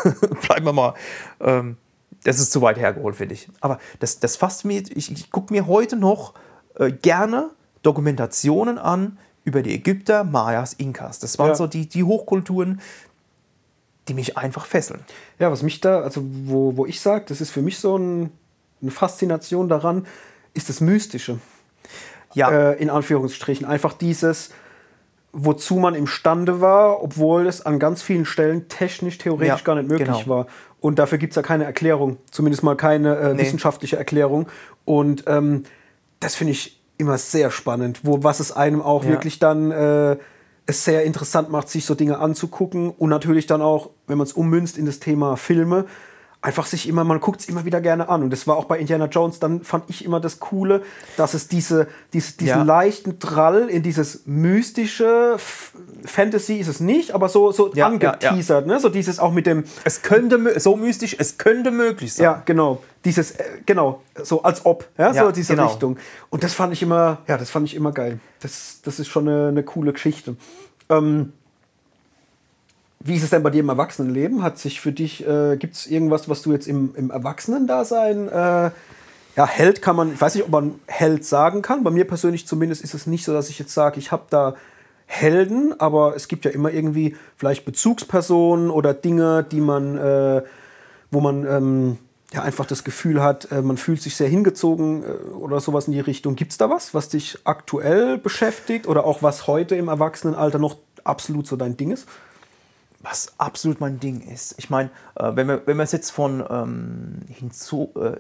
bleiben 0.48 0.66
wir 0.66 0.72
mal. 0.72 0.94
Ähm, 1.42 1.76
das 2.24 2.40
ist 2.40 2.54
zu 2.54 2.62
weit 2.62 2.78
hergeholt, 2.78 3.18
finde 3.18 3.34
ich. 3.34 3.50
Aber 3.60 3.80
das, 4.00 4.22
das 4.22 4.38
fasziniert, 4.38 4.90
ich, 4.96 5.12
ich 5.12 5.30
gucke 5.30 5.52
mir 5.52 5.68
heute 5.68 5.98
noch 5.98 6.36
äh, 6.76 6.90
gerne 6.90 7.50
Dokumentationen 7.82 8.78
an 8.78 9.18
über 9.44 9.62
die 9.62 9.74
Ägypter, 9.74 10.24
Mayas, 10.24 10.72
Inkas. 10.72 11.20
Das 11.20 11.38
waren 11.38 11.50
Ja. 11.50 11.56
so 11.56 11.68
die, 11.68 11.90
die 11.90 12.06
Hochkulturen, 12.06 12.80
die 14.08 14.14
mich 14.14 14.38
einfach 14.38 14.66
fesseln. 14.66 15.02
Ja, 15.38 15.52
was 15.52 15.64
mich 15.64 15.82
da, 15.82 16.00
also 16.00 16.22
wo, 16.46 16.78
wo 16.78 16.86
ich 16.86 17.02
sage, 17.02 17.26
das 17.28 17.42
ist 17.42 17.52
für 17.52 17.62
mich 17.62 17.78
so 17.78 17.98
ein, 17.98 18.32
eine 18.82 18.92
Faszination 18.92 19.68
daran, 19.68 20.08
ist 20.54 20.70
das 20.70 20.80
Mystische. 20.80 21.40
Ja, 22.36 22.52
Äh, 22.52 22.74
in 22.82 22.90
Anführungsstrichen. 22.90 23.66
Einfach 23.66 23.94
dieses, 23.94 24.52
wozu 25.34 25.76
man 25.76 25.96
imstande 25.96 26.62
war, 26.62 27.02
obwohl 27.04 27.48
es 27.48 27.66
an 27.66 27.80
ganz 27.80 28.02
vielen 28.02 28.26
Stellen 28.26 28.68
technisch, 28.70 29.18
theoretisch 29.18 29.48
Ja, 29.48 29.64
gar 29.64 29.76
nicht 29.76 29.90
möglich 29.90 30.08
genau. 30.08 30.28
war. 30.28 30.48
Und 30.80 31.00
dafür 31.00 31.18
gibt 31.18 31.32
es 31.32 31.36
ja 31.36 31.42
keine 31.42 31.64
Erklärung, 31.66 32.18
zumindest 32.32 32.62
mal 32.64 32.76
keine 32.76 33.18
äh, 33.18 33.34
Nee. 33.34 33.42
wissenschaftliche 33.42 33.98
Erklärung. 33.98 34.48
Und 34.86 35.24
ähm, 35.28 35.64
das 36.20 36.36
finde 36.36 36.52
ich 36.52 36.80
immer 36.98 37.18
sehr 37.18 37.52
spannend, 37.52 38.02
wo 38.04 38.24
was 38.24 38.40
es 38.40 38.52
einem 38.52 38.82
auch 38.82 39.04
Ja. 39.04 39.10
wirklich 39.10 39.40
dann 39.40 39.72
äh, 39.72 40.18
es 40.68 40.86
sehr 40.86 41.04
interessant 41.04 41.50
macht, 41.50 41.70
sich 41.70 41.86
so 41.86 41.96
Dinge 41.96 42.20
anzugucken 42.20 42.90
und 42.90 43.10
natürlich 43.10 43.46
dann 43.48 43.62
auch, 43.62 43.90
wenn 44.08 44.18
man 44.18 44.26
es 44.26 44.34
ummünzt 44.34 44.78
in 44.78 44.86
das 44.86 45.00
Thema 45.00 45.36
Filme, 45.38 45.86
einfach 46.46 46.68
sich 46.68 46.88
immer, 46.88 47.04
man 47.04 47.20
guckt 47.20 47.40
es 47.42 47.50
immer 47.50 47.66
wieder 47.66 47.82
gerne 47.82 48.08
an. 48.08 48.22
Und 48.22 48.30
das 48.30 48.46
war 48.46 48.56
auch 48.56 48.66
bei 48.66 48.78
Indiana 48.78 49.06
Jones, 49.08 49.40
dann 49.40 49.64
fand 49.64 49.86
ich 49.90 50.06
immer 50.06 50.20
das 50.20 50.40
Coole, 50.40 50.84
dass 51.18 51.34
es 51.34 51.48
diese, 51.48 51.88
diese, 52.14 52.38
diesen 52.38 52.58
Ja. 52.60 52.64
leichten 52.64 53.18
Drall 53.18 53.68
in 53.68 53.82
dieses 53.82 54.22
mystische 54.26 55.38
Fantasy 56.06 56.56
ist 56.58 56.68
es 56.68 56.80
nicht, 56.80 57.12
aber 57.12 57.30
so, 57.30 57.52
so 57.52 57.70
Ja, 57.70 57.74
ja, 57.74 57.78
ja. 57.78 57.88
angeteasert, 57.88 58.68
Ne? 58.68 58.80
so 58.80 58.90
dieses 58.90 59.20
auch 59.20 59.32
mit 59.34 59.48
dem, 59.48 59.64
es 59.84 60.04
könnte, 60.04 60.60
so 60.60 60.76
mystisch, 60.76 61.16
es 61.18 61.38
könnte 61.40 61.72
möglich 61.72 62.14
sein. 62.14 62.24
ja, 62.26 62.42
genau. 62.46 62.82
Dieses, 63.06 63.32
äh, 63.32 63.44
genau, 63.66 64.02
so 64.24 64.44
als 64.44 64.66
ob, 64.66 64.88
ja, 64.98 65.12
Ja, 65.14 65.26
so 65.26 65.32
diese 65.32 65.56
genau. 65.56 65.68
Richtung. 65.68 65.98
Und 66.30 66.44
das 66.44 66.54
fand 66.54 66.74
ich 66.74 66.82
immer, 66.84 67.20
ja, 67.28 67.38
das 67.38 67.50
fand 67.50 67.68
ich 67.68 67.76
immer 67.76 67.92
geil. 67.92 68.20
Das, 68.42 68.82
das 68.84 69.00
ist 69.00 69.08
schon 69.08 69.28
eine, 69.28 69.48
eine 69.50 69.64
coole 69.64 69.94
Geschichte. 69.94 70.36
Ähm, 70.90 71.34
wie 73.06 73.16
ist 73.16 73.24
es 73.24 73.30
denn 73.30 73.44
bei 73.44 73.52
dir 73.52 73.60
im 73.60 73.70
Erwachsenenleben? 73.70 74.42
Hat 74.42 74.58
sich 74.58 74.82
für 74.82 74.92
dich, 74.92 75.26
äh, 75.28 75.58
gibt 75.58 75.76
es 75.76 75.86
irgendwas, 75.86 76.28
was 76.28 76.42
du 76.42 76.52
jetzt 76.54 76.68
im, 76.68 76.96
im 76.96 77.12
Erwachsenendasein 77.12 78.28
äh, 78.28 78.72
ja, 79.36 79.46
Held 79.46 79.84
kann 79.84 79.96
man, 79.96 80.14
ich 80.14 80.20
weiß 80.20 80.34
nicht, 80.34 80.46
ob 80.46 80.50
man 80.50 80.80
Held 80.88 81.24
sagen 81.24 81.62
kann. 81.62 81.84
Bei 81.84 81.92
mir 81.92 82.08
persönlich 82.08 82.48
zumindest 82.48 82.84
ist 82.84 82.96
es 82.96 83.06
nicht 83.06 83.24
so, 83.24 83.32
dass 83.32 83.50
ich 83.50 83.60
jetzt 83.60 83.74
sage, 83.74 84.00
ich 84.00 84.12
habe 84.12 84.24
da 84.32 84.56
Helden, 85.06 85.80
aber 85.80 86.16
es 86.16 86.28
gibt 86.28 86.46
ja 86.46 86.52
immer 86.52 86.72
irgendwie 86.72 87.16
vielleicht 87.38 87.64
Bezugspersonen 87.64 88.72
oder 88.72 88.96
Dinge, 88.96 89.44
die 89.44 89.62
man, 89.62 89.98
äh, 89.98 90.42
wo 91.12 91.22
man 91.22 91.46
ähm, 91.46 91.98
ja 92.34 92.42
einfach 92.42 92.66
das 92.66 92.84
Gefühl 92.84 93.22
hat, 93.22 93.52
äh, 93.52 93.62
man 93.62 93.78
fühlt 93.78 94.02
sich 94.02 94.16
sehr 94.16 94.30
hingezogen 94.30 95.04
äh, 95.04 95.34
oder 95.34 95.60
sowas 95.60 95.86
in 95.86 95.94
die 95.94 96.00
Richtung. 96.00 96.36
Gibt 96.36 96.54
es 96.54 96.58
da 96.58 96.72
was, 96.72 96.96
was 96.96 97.10
dich 97.10 97.38
aktuell 97.44 98.18
beschäftigt 98.18 98.88
oder 98.88 99.06
auch 99.06 99.22
was 99.22 99.46
heute 99.46 99.76
im 99.76 99.90
Erwachsenenalter 99.90 100.58
noch 100.58 100.78
absolut 101.04 101.46
so 101.46 101.56
dein 101.56 101.78
Ding 101.78 101.92
ist? 101.92 102.08
Was 103.08 103.34
absolut 103.38 103.80
mein 103.80 104.00
Ding 104.00 104.22
ist. 104.22 104.56
Ich 104.58 104.72
meine, 104.72 104.90
äh, 105.16 105.32
wenn 105.36 105.46
man 105.46 105.62
wenn 105.66 105.80
es 105.80 105.92
jetzt 105.92 106.10
von 106.10 106.44
ähm, 106.50 107.20
hinzu 107.30 107.94
äh, 107.96 108.18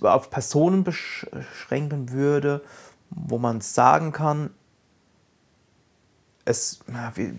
auf 0.00 0.28
Personen 0.28 0.82
beschränken 0.82 2.10
würde, 2.10 2.62
wo 3.10 3.38
man 3.38 3.60
sagen 3.60 4.10
kann, 4.10 4.50
es, 6.44 6.80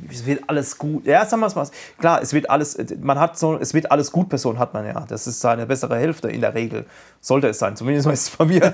es, 0.10 0.26
wird 0.26 0.44
alles 0.48 0.78
gut. 0.78 1.06
Ja, 1.06 1.26
sagen 1.26 1.42
wir 1.42 1.48
es 1.48 1.56
mal. 1.56 1.68
Klar, 1.98 2.22
es 2.22 2.32
wird 2.32 2.50
alles, 2.50 2.78
man 3.02 3.20
hat 3.20 3.38
so, 3.38 3.58
es 3.58 3.74
wird 3.74 3.92
alles 3.92 4.10
gut 4.10 4.30
Person 4.30 4.58
hat 4.58 4.74
man 4.74 4.86
ja. 4.86 5.06
Das 5.08 5.28
ist 5.28 5.42
seine 5.42 5.66
bessere 5.66 5.98
Hälfte 5.98 6.30
in 6.30 6.40
der 6.40 6.54
Regel. 6.54 6.86
Sollte 7.20 7.50
es 7.50 7.60
sein, 7.60 7.76
zumindest 7.76 8.08
ist 8.08 8.30
es 8.30 8.38
bei 8.38 8.46
mir. 8.46 8.74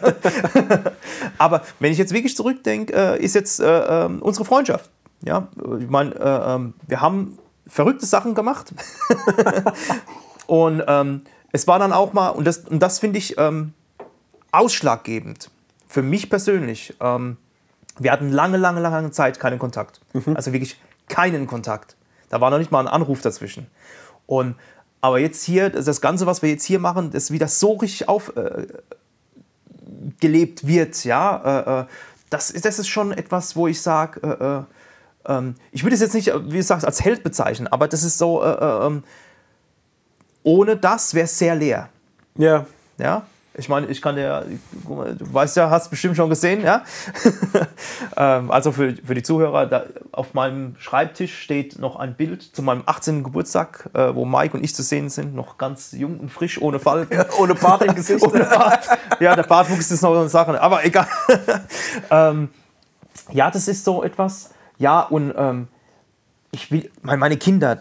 Aber 1.39 1.63
wenn 1.79 1.91
ich 1.91 1.97
jetzt 1.97 2.13
wirklich 2.13 2.35
zurückdenke, 2.35 2.93
äh, 2.93 3.23
ist 3.23 3.33
jetzt 3.33 3.59
äh, 3.59 4.05
ähm, 4.05 4.21
unsere 4.21 4.45
Freundschaft. 4.45 4.91
Ja, 5.23 5.47
ich 5.79 5.89
meine, 5.89 6.15
äh, 6.15 6.55
ähm, 6.55 6.73
wir 6.87 7.01
haben 7.01 7.37
verrückte 7.67 8.05
Sachen 8.05 8.35
gemacht. 8.35 8.73
und 10.47 10.83
ähm, 10.87 11.21
es 11.51 11.67
war 11.67 11.79
dann 11.79 11.93
auch 11.93 12.13
mal, 12.13 12.29
und 12.29 12.45
das, 12.45 12.59
und 12.59 12.79
das 12.79 12.99
finde 12.99 13.17
ich 13.17 13.37
ähm, 13.37 13.73
ausschlaggebend 14.51 15.49
für 15.87 16.01
mich 16.03 16.29
persönlich. 16.29 16.95
Ähm, 17.01 17.37
wir 17.97 18.11
hatten 18.11 18.29
lange, 18.29 18.57
lange, 18.57 18.79
lange 18.79 19.11
Zeit 19.11 19.39
keinen 19.39 19.59
Kontakt. 19.59 19.99
Mhm. 20.13 20.35
Also 20.35 20.53
wirklich 20.53 20.79
keinen 21.07 21.47
Kontakt. 21.47 21.95
Da 22.29 22.39
war 22.39 22.51
noch 22.51 22.59
nicht 22.59 22.71
mal 22.71 22.79
ein 22.79 22.87
Anruf 22.87 23.21
dazwischen. 23.21 23.67
Und, 24.25 24.55
aber 25.01 25.19
jetzt 25.19 25.43
hier, 25.43 25.69
das 25.69 26.01
Ganze, 26.01 26.25
was 26.25 26.41
wir 26.41 26.49
jetzt 26.49 26.63
hier 26.63 26.79
machen, 26.79 27.11
das 27.11 27.31
wieder 27.31 27.47
so 27.47 27.73
richtig 27.73 28.07
aufgelebt 28.07 28.63
äh, 30.63 30.67
wird, 30.67 31.03
ja, 31.03 31.37
äh, 31.43 31.81
äh, 31.81 31.85
das, 32.29 32.53
das 32.53 32.77
ist 32.77 32.87
schon 32.87 33.11
etwas, 33.11 33.55
wo 33.55 33.67
ich 33.67 33.81
sage, 33.81 34.21
äh, 34.21 34.59
äh 34.59 34.63
ähm, 35.25 35.55
ich 35.71 35.83
würde 35.83 35.95
es 35.95 36.01
jetzt 36.01 36.13
nicht, 36.13 36.27
wie 36.27 36.57
du 36.57 36.63
sagst, 36.63 36.85
als 36.85 37.03
Held 37.03 37.23
bezeichnen, 37.23 37.67
aber 37.67 37.87
das 37.87 38.03
ist 38.03 38.17
so, 38.17 38.43
äh, 38.43 38.85
ähm, 38.85 39.03
ohne 40.43 40.77
das 40.77 41.13
wäre 41.13 41.25
es 41.25 41.37
sehr 41.37 41.55
leer. 41.55 41.89
Ja. 42.37 42.65
Ja. 42.97 43.23
Ich 43.59 43.67
meine, 43.67 43.87
ich 43.87 44.01
kann 44.01 44.17
ja, 44.17 44.41
du 44.41 45.33
weißt 45.33 45.57
ja, 45.57 45.69
hast 45.69 45.89
bestimmt 45.89 46.15
schon 46.15 46.29
gesehen, 46.29 46.63
ja. 46.63 46.83
Ähm, 48.15 48.51
also 48.51 48.71
für, 48.71 48.95
für 48.95 49.13
die 49.13 49.23
Zuhörer, 49.23 49.65
da, 49.65 49.83
auf 50.11 50.33
meinem 50.33 50.75
Schreibtisch 50.77 51.41
steht 51.41 51.79
noch 51.79 51.95
ein 51.95 52.15
Bild 52.15 52.41
zu 52.41 52.61
meinem 52.61 52.83
18. 52.85 53.23
Geburtstag, 53.23 53.89
äh, 53.93 54.13
wo 54.13 54.25
Mike 54.25 54.57
und 54.57 54.63
ich 54.63 54.75
zu 54.75 54.83
sehen 54.83 55.09
sind, 55.09 55.35
noch 55.35 55.57
ganz 55.57 55.91
jung 55.91 56.19
und 56.19 56.29
frisch, 56.29 56.61
ohne 56.61 56.79
Falten. 56.79 57.13
Ja, 57.13 57.25
ohne 57.37 57.55
Bart 57.55 57.81
im 57.83 57.95
Gesicht. 57.95 58.21
ohne 58.25 58.43
Bart. 58.43 58.87
Ja, 59.19 59.35
der 59.35 59.43
Bartwuchs 59.43 59.91
ist 59.91 60.01
noch 60.01 60.17
eine 60.17 60.29
Sache, 60.29 60.59
aber 60.61 60.83
egal. 60.85 61.07
ähm, 62.11 62.49
ja, 63.31 63.51
das 63.51 63.67
ist 63.67 63.83
so 63.83 64.03
etwas, 64.03 64.49
ja, 64.79 65.01
und 65.01 65.33
ähm, 65.37 65.67
ich 66.51 66.71
will, 66.71 66.89
meine 67.03 67.37
Kinder, 67.37 67.79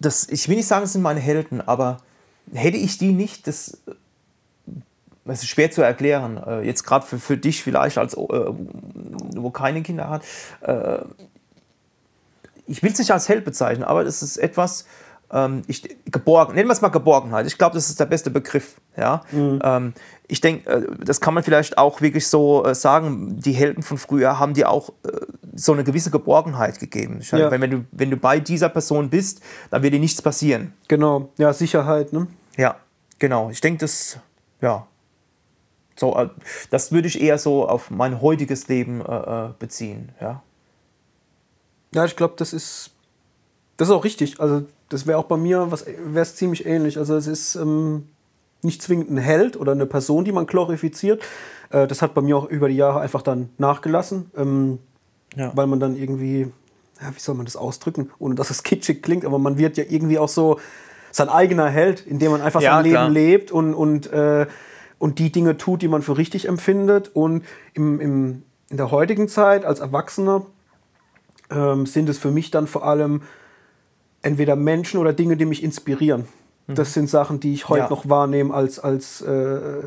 das, 0.00 0.28
ich 0.28 0.48
will 0.48 0.56
nicht 0.56 0.66
sagen, 0.66 0.82
das 0.82 0.92
sind 0.94 1.02
meine 1.02 1.20
Helden, 1.20 1.60
aber 1.60 1.98
hätte 2.52 2.78
ich 2.78 2.96
die 2.98 3.12
nicht, 3.12 3.46
das 3.46 3.78
es 5.30 5.42
ist 5.42 5.48
schwer 5.48 5.70
zu 5.70 5.82
erklären. 5.82 6.42
Äh, 6.46 6.62
jetzt 6.62 6.84
gerade 6.84 7.06
für, 7.06 7.18
für 7.18 7.36
dich 7.36 7.62
vielleicht, 7.62 7.98
als, 7.98 8.14
äh, 8.14 8.16
wo 8.16 9.50
keine 9.50 9.82
Kinder 9.82 10.08
hat. 10.08 10.22
Äh, 10.62 11.00
ich 12.66 12.82
will 12.82 12.92
es 12.92 12.98
nicht 12.98 13.10
als 13.10 13.28
Held 13.28 13.44
bezeichnen, 13.44 13.84
aber 13.84 14.04
es 14.04 14.22
ist 14.22 14.36
etwas, 14.36 14.86
ähm, 15.30 15.62
ich, 15.66 15.82
geborgen, 16.06 16.54
nennen 16.54 16.68
wir 16.68 16.72
es 16.72 16.80
mal 16.80 16.88
Geborgenheit. 16.88 17.46
Ich 17.46 17.58
glaube, 17.58 17.74
das 17.74 17.88
ist 17.88 18.00
der 18.00 18.06
beste 18.06 18.30
Begriff. 18.30 18.76
Ja? 18.96 19.22
Mhm. 19.30 19.60
Ähm, 19.62 19.92
ich 20.26 20.40
denke, 20.40 20.70
äh, 20.70 20.86
das 21.04 21.20
kann 21.20 21.34
man 21.34 21.42
vielleicht 21.42 21.78
auch 21.78 22.00
wirklich 22.00 22.26
so 22.26 22.64
äh, 22.64 22.74
sagen, 22.74 23.40
die 23.40 23.52
Helden 23.52 23.82
von 23.82 23.98
früher 23.98 24.38
haben 24.38 24.54
dir 24.54 24.70
auch 24.70 24.90
äh, 25.04 25.10
so 25.58 25.72
eine 25.72 25.84
gewisse 25.84 26.10
Geborgenheit 26.10 26.78
gegeben. 26.78 27.20
Ja. 27.22 27.50
wenn, 27.50 27.60
wenn, 27.60 27.70
du, 27.70 27.84
wenn 27.90 28.10
du 28.10 28.16
bei 28.16 28.40
dieser 28.40 28.68
Person 28.68 29.10
bist, 29.10 29.40
dann 29.70 29.82
wird 29.82 29.92
dir 29.92 30.00
nichts 30.00 30.22
passieren. 30.22 30.72
Genau, 30.86 31.30
ja, 31.36 31.52
Sicherheit. 31.52 32.12
Ne? 32.12 32.28
Ja, 32.56 32.76
genau. 33.18 33.50
Ich 33.50 33.60
denke, 33.60 33.80
das, 33.80 34.18
ja, 34.60 34.86
so, 35.98 36.16
äh, 36.16 36.28
das 36.70 36.92
würde 36.92 37.08
ich 37.08 37.20
eher 37.20 37.38
so 37.38 37.68
auf 37.68 37.90
mein 37.90 38.20
heutiges 38.20 38.68
Leben 38.68 39.00
äh, 39.00 39.46
äh 39.46 39.48
beziehen. 39.58 40.12
Ja, 40.20 40.42
ja 41.92 42.04
ich 42.04 42.14
glaube, 42.14 42.34
das 42.36 42.52
ist, 42.52 42.90
das 43.76 43.88
ist 43.88 43.94
auch 43.94 44.04
richtig. 44.04 44.40
Also, 44.40 44.64
das 44.88 45.06
wäre 45.06 45.18
auch 45.18 45.24
bei 45.24 45.36
mir, 45.36 45.70
wäre 45.70 46.22
es 46.22 46.36
ziemlich 46.36 46.66
ähnlich. 46.66 46.98
Also, 46.98 47.16
es 47.16 47.26
ist 47.26 47.56
ähm, 47.56 48.08
nicht 48.62 48.80
zwingend 48.80 49.10
ein 49.10 49.18
Held 49.18 49.56
oder 49.56 49.72
eine 49.72 49.86
Person, 49.86 50.24
die 50.24 50.32
man 50.32 50.46
glorifiziert. 50.46 51.22
Äh, 51.70 51.86
das 51.86 52.00
hat 52.00 52.14
bei 52.14 52.20
mir 52.20 52.36
auch 52.36 52.48
über 52.48 52.68
die 52.68 52.76
Jahre 52.76 53.00
einfach 53.00 53.22
dann 53.22 53.50
nachgelassen, 53.58 54.30
ähm, 54.36 54.78
ja. 55.36 55.52
weil 55.54 55.66
man 55.66 55.80
dann 55.80 55.96
irgendwie, 55.96 56.50
ja, 57.00 57.14
wie 57.14 57.20
soll 57.20 57.34
man 57.34 57.46
das 57.46 57.56
ausdrücken, 57.56 58.10
ohne 58.18 58.34
dass 58.34 58.50
es 58.50 58.62
kitschig 58.62 59.02
klingt, 59.02 59.24
aber 59.24 59.38
man 59.38 59.58
wird 59.58 59.76
ja 59.76 59.84
irgendwie 59.88 60.18
auch 60.18 60.28
so 60.28 60.58
sein 61.10 61.28
eigener 61.28 61.68
Held, 61.68 62.06
indem 62.06 62.32
man 62.32 62.42
einfach 62.42 62.60
ja, 62.60 62.74
sein 62.74 62.84
Leben 62.84 62.94
klar. 62.94 63.10
lebt 63.10 63.50
und, 63.50 63.74
und 63.74 64.12
äh, 64.12 64.46
und 64.98 65.18
die 65.18 65.30
Dinge 65.30 65.56
tut, 65.56 65.82
die 65.82 65.88
man 65.88 66.02
für 66.02 66.18
richtig 66.18 66.48
empfindet. 66.48 67.10
Und 67.14 67.44
im, 67.74 68.00
im, 68.00 68.42
in 68.68 68.76
der 68.76 68.90
heutigen 68.90 69.28
Zeit 69.28 69.64
als 69.64 69.80
Erwachsener 69.80 70.46
ähm, 71.50 71.86
sind 71.86 72.08
es 72.08 72.18
für 72.18 72.30
mich 72.30 72.50
dann 72.50 72.66
vor 72.66 72.84
allem 72.84 73.22
entweder 74.22 74.56
Menschen 74.56 74.98
oder 74.98 75.12
Dinge, 75.12 75.36
die 75.36 75.46
mich 75.46 75.62
inspirieren. 75.62 76.26
Mhm. 76.66 76.74
Das 76.74 76.92
sind 76.92 77.08
Sachen, 77.08 77.40
die 77.40 77.54
ich 77.54 77.68
heute 77.68 77.84
ja. 77.84 77.90
noch 77.90 78.08
wahrnehme 78.08 78.52
als, 78.52 78.78
als, 78.78 79.22
äh, 79.22 79.80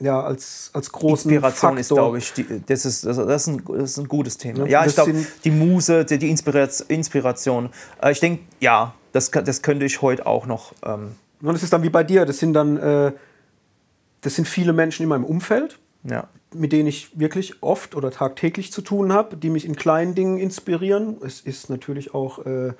ja, 0.00 0.20
als, 0.20 0.70
als 0.72 0.90
großen 0.90 1.30
Inspiration 1.30 1.76
Faktor. 1.76 1.80
ist, 1.80 1.88
glaube 1.88 2.18
ich, 2.18 2.32
die, 2.32 2.62
das, 2.66 2.84
ist, 2.84 3.06
das, 3.06 3.18
ist 3.18 3.46
ein, 3.46 3.62
das 3.66 3.90
ist 3.90 3.98
ein 3.98 4.08
gutes 4.08 4.38
Thema. 4.38 4.60
Ja, 4.60 4.80
ja 4.80 4.86
ich 4.86 4.94
glaube, 4.94 5.14
die 5.44 5.50
Muse, 5.50 6.04
die, 6.04 6.18
die 6.18 6.30
Inspiration. 6.30 7.70
Äh, 8.02 8.12
ich 8.12 8.20
denke, 8.20 8.42
ja, 8.60 8.94
das, 9.12 9.30
das 9.30 9.62
könnte 9.62 9.86
ich 9.86 10.02
heute 10.02 10.26
auch 10.26 10.46
noch. 10.46 10.72
Ähm 10.84 11.12
und 11.42 11.52
das 11.52 11.62
ist 11.62 11.72
dann 11.72 11.82
wie 11.82 11.90
bei 11.90 12.04
dir, 12.04 12.24
das 12.24 12.38
sind 12.38 12.54
dann 12.54 12.76
äh, 12.76 13.12
das 14.24 14.36
sind 14.36 14.48
viele 14.48 14.72
Menschen 14.72 15.02
in 15.02 15.10
meinem 15.10 15.24
Umfeld, 15.24 15.78
ja. 16.02 16.28
mit 16.54 16.72
denen 16.72 16.88
ich 16.88 17.18
wirklich 17.18 17.62
oft 17.62 17.94
oder 17.94 18.10
tagtäglich 18.10 18.72
zu 18.72 18.80
tun 18.80 19.12
habe, 19.12 19.36
die 19.36 19.50
mich 19.50 19.66
in 19.66 19.76
kleinen 19.76 20.14
Dingen 20.14 20.38
inspirieren. 20.38 21.18
Es 21.22 21.42
ist 21.42 21.68
natürlich 21.68 22.14
auch 22.14 22.38
äh, 22.46 22.72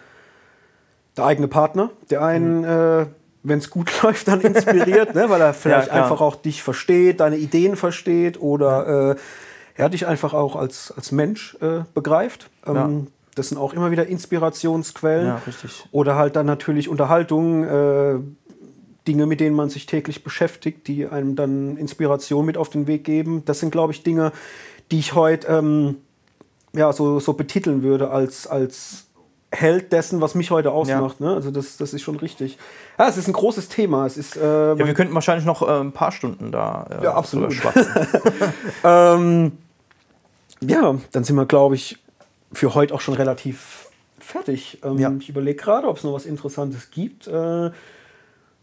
der 1.17 1.25
eigene 1.25 1.47
Partner, 1.47 1.91
der 2.09 2.23
einen, 2.23 2.63
mhm. 2.63 3.07
Wenn 3.45 3.59
es 3.59 3.71
gut 3.71 3.91
läuft, 4.03 4.27
dann 4.27 4.41
inspiriert, 4.41 5.15
ne? 5.15 5.31
weil 5.31 5.41
er 5.41 5.55
vielleicht 5.55 5.89
ja, 5.89 6.03
einfach 6.03 6.21
auch 6.21 6.35
dich 6.35 6.63
versteht, 6.63 7.21
deine 7.21 7.37
Ideen 7.37 7.77
versteht 7.77 8.41
oder 8.41 9.13
äh, 9.13 9.17
er 9.77 9.89
dich 9.89 10.07
einfach 10.07 10.35
auch 10.35 10.57
als, 10.57 10.93
als 10.97 11.13
Mensch 11.13 11.57
äh, 11.61 11.85
begreift. 11.95 12.51
Ähm. 12.67 13.09
Das 13.37 13.49
sind 13.49 13.59
auch 13.59 13.73
immer 13.73 13.91
wieder 13.91 14.07
Inspirationsquellen. 14.07 15.27
Ja, 15.27 15.43
richtig. 15.45 15.85
Oder 15.91 16.15
halt 16.15 16.37
dann 16.37 16.47
natürlich 16.47 16.89
Unterhaltung 16.89 17.65
äh, 17.65 18.21
Dinge, 19.09 19.27
mit 19.27 19.41
denen 19.41 19.57
man 19.57 19.71
sich 19.71 19.87
täglich 19.87 20.23
beschäftigt, 20.23 20.87
die 20.87 21.09
einem 21.09 21.35
dann 21.35 21.77
Inspiration 21.77 22.47
mit 22.47 22.57
auf 22.57 22.71
den 22.71 22.87
Weg 22.87 23.03
geben. 23.03 23.45
Das 23.45 23.59
sind, 23.59 23.71
glaube 23.71 23.93
ich, 23.93 24.05
Dinge, 24.05 24.31
die 24.93 25.01
ich 25.01 25.15
heute 25.15 25.49
ähm, 25.49 25.97
ja, 26.75 26.93
so, 26.93 27.19
so 27.21 27.33
betiteln 27.33 27.83
würde 27.83 28.11
als, 28.11 28.47
als 28.47 29.07
Held 29.55 29.93
dessen, 29.93 30.21
was 30.21 30.35
mich 30.35 30.51
heute 30.51 30.73
ausmacht. 30.73 31.21
Ja. 31.21 31.27
Ne? 31.27 31.35
Also 31.35 31.51
das, 31.51 31.77
das 31.77 31.95
ist 31.95 32.03
schon 32.03 32.17
richtig. 32.17 32.59
Ja, 32.99 33.09
es 33.09 33.17
ist 33.17 33.29
ein 33.29 33.33
großes 33.33 33.69
Thema. 33.69 34.07
Es 34.07 34.17
ist, 34.17 34.37
äh, 34.37 34.41
ja, 34.41 34.79
wir 34.79 34.95
könnten 34.95 35.15
wahrscheinlich 35.15 35.47
noch 35.47 35.63
äh, 35.63 35.81
ein 35.81 35.93
paar 35.93 36.13
Stunden 36.13 36.51
da 36.51 36.87
äh, 36.91 37.05
ja, 37.05 37.15
absolut. 37.15 37.55
ähm, 38.85 39.53
ja, 40.61 40.95
dann 41.13 41.25
sind 41.25 41.37
wir, 41.37 41.47
glaube 41.47 41.75
ich, 41.75 41.99
für 42.53 42.75
heute 42.75 42.95
auch 42.95 43.01
schon 43.01 43.15
relativ 43.15 43.91
fertig. 44.19 44.79
Ähm, 44.83 44.99
ja. 44.99 45.13
Ich 45.19 45.29
überlege 45.29 45.63
gerade, 45.63 45.89
ob 45.89 45.99
es 45.99 46.05
noch 46.05 46.15
was 46.15 46.27
Interessantes 46.27 46.91
gibt. 46.91 47.27
Äh, 47.27 47.71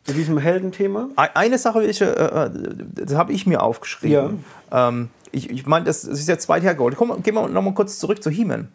zu 0.04 0.14
diesem 0.14 0.38
Heldenthema? 0.40 1.10
Eine 1.16 1.58
Sache, 1.58 1.84
ich, 1.84 2.02
äh, 2.02 2.06
äh, 2.06 2.50
das 2.96 3.14
habe 3.16 3.34
ich 3.34 3.46
mir 3.46 3.62
aufgeschrieben. 3.62 4.44
Ähm, 4.72 5.10
ich 5.32 5.50
ich 5.50 5.66
meine, 5.66 5.86
das, 5.86 6.02
das, 6.02 6.20
ist 6.20 6.28
jetzt 6.28 6.44
zwei 6.44 6.58
Jahre 6.58 6.76
geholt. 6.76 6.98
Gehen 7.24 7.36
wir 7.36 7.48
nochmal 7.48 7.74
kurz 7.74 8.00
zurück 8.00 8.22
zu 8.24 8.30
He-Man. 8.30 8.70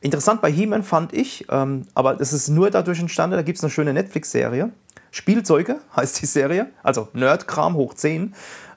Interessant 0.00 0.40
bei 0.40 0.50
He-Man 0.50 0.82
fand 0.82 1.12
ich, 1.12 1.46
ähm, 1.50 1.86
aber 1.94 2.14
das 2.14 2.32
ist 2.32 2.48
nur 2.48 2.70
dadurch 2.70 3.00
entstanden, 3.00 3.36
da 3.36 3.42
gibt 3.42 3.58
es 3.58 3.64
eine 3.64 3.70
schöne 3.70 3.92
Netflix-Serie. 3.92 4.70
Spielzeuge 5.10 5.80
heißt 5.96 6.22
die 6.22 6.26
Serie, 6.26 6.70
also 6.82 7.08
Nerdkram 7.12 7.74
hoch 7.74 7.94
10, 7.94 8.34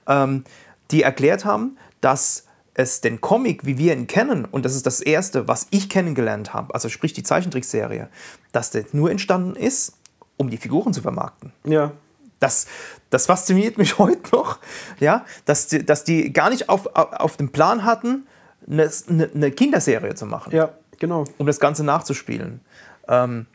ähm, 0.07 0.43
die 0.91 1.03
erklärt 1.03 1.45
haben, 1.45 1.77
dass 2.01 2.45
es 2.73 3.01
den 3.01 3.21
Comic, 3.21 3.65
wie 3.65 3.77
wir 3.77 3.93
ihn 3.93 4.07
kennen, 4.07 4.45
und 4.45 4.65
das 4.65 4.75
ist 4.75 4.85
das 4.85 4.99
erste, 4.99 5.47
was 5.47 5.67
ich 5.69 5.89
kennengelernt 5.89 6.53
habe, 6.53 6.73
also 6.73 6.89
sprich 6.89 7.13
die 7.13 7.23
Zeichentrickserie, 7.23 8.09
dass 8.51 8.71
der 8.71 8.85
nur 8.91 9.11
entstanden 9.11 9.55
ist, 9.55 9.93
um 10.37 10.49
die 10.49 10.57
Figuren 10.57 10.93
zu 10.93 11.01
vermarkten. 11.01 11.53
Ja. 11.65 11.91
Das, 12.39 12.65
das 13.09 13.27
fasziniert 13.27 13.77
mich 13.77 13.97
heute 13.99 14.35
noch, 14.35 14.59
ja, 14.99 15.23
dass 15.45 15.67
die, 15.67 15.85
dass 15.85 16.03
die 16.03 16.33
gar 16.33 16.49
nicht 16.49 16.67
auf, 16.67 16.87
auf 16.95 17.37
dem 17.37 17.51
Plan 17.51 17.85
hatten, 17.85 18.27
eine, 18.67 18.89
eine 19.33 19.51
Kinderserie 19.51 20.15
zu 20.15 20.25
machen. 20.25 20.53
Ja, 20.53 20.73
genau. 21.03 21.25
Um 21.37 21.45
das 21.45 21.59
Ganze 21.59 21.83
nachzuspielen. 21.83 22.61
Ähm, 23.09 23.45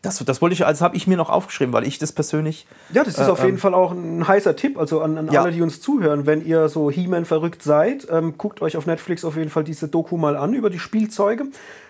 das, 0.00 0.24
das 0.24 0.40
wollte 0.40 0.54
ich, 0.54 0.64
also 0.64 0.84
habe 0.84 0.96
ich 0.96 1.08
mir 1.08 1.16
noch 1.16 1.28
aufgeschrieben, 1.28 1.72
weil 1.72 1.84
ich 1.84 1.98
das 1.98 2.12
persönlich. 2.12 2.68
Ja, 2.92 3.02
das 3.02 3.18
ist 3.18 3.26
äh, 3.26 3.30
auf 3.30 3.40
jeden 3.40 3.54
ähm, 3.54 3.58
Fall 3.58 3.74
auch 3.74 3.90
ein 3.90 4.28
heißer 4.28 4.54
Tipp, 4.54 4.78
also 4.78 5.00
an, 5.00 5.18
an 5.18 5.28
ja. 5.32 5.42
alle, 5.42 5.50
die 5.50 5.60
uns 5.60 5.80
zuhören. 5.80 6.24
Wenn 6.24 6.46
ihr 6.46 6.68
so 6.68 6.88
He-Man 6.88 7.24
verrückt 7.24 7.64
seid, 7.64 8.06
ähm, 8.08 8.38
guckt 8.38 8.62
euch 8.62 8.76
auf 8.76 8.86
Netflix 8.86 9.24
auf 9.24 9.36
jeden 9.36 9.50
Fall 9.50 9.64
diese 9.64 9.88
Doku 9.88 10.16
mal 10.16 10.36
an 10.36 10.54
über 10.54 10.70
die 10.70 10.78
Spielzeuge. 10.78 11.46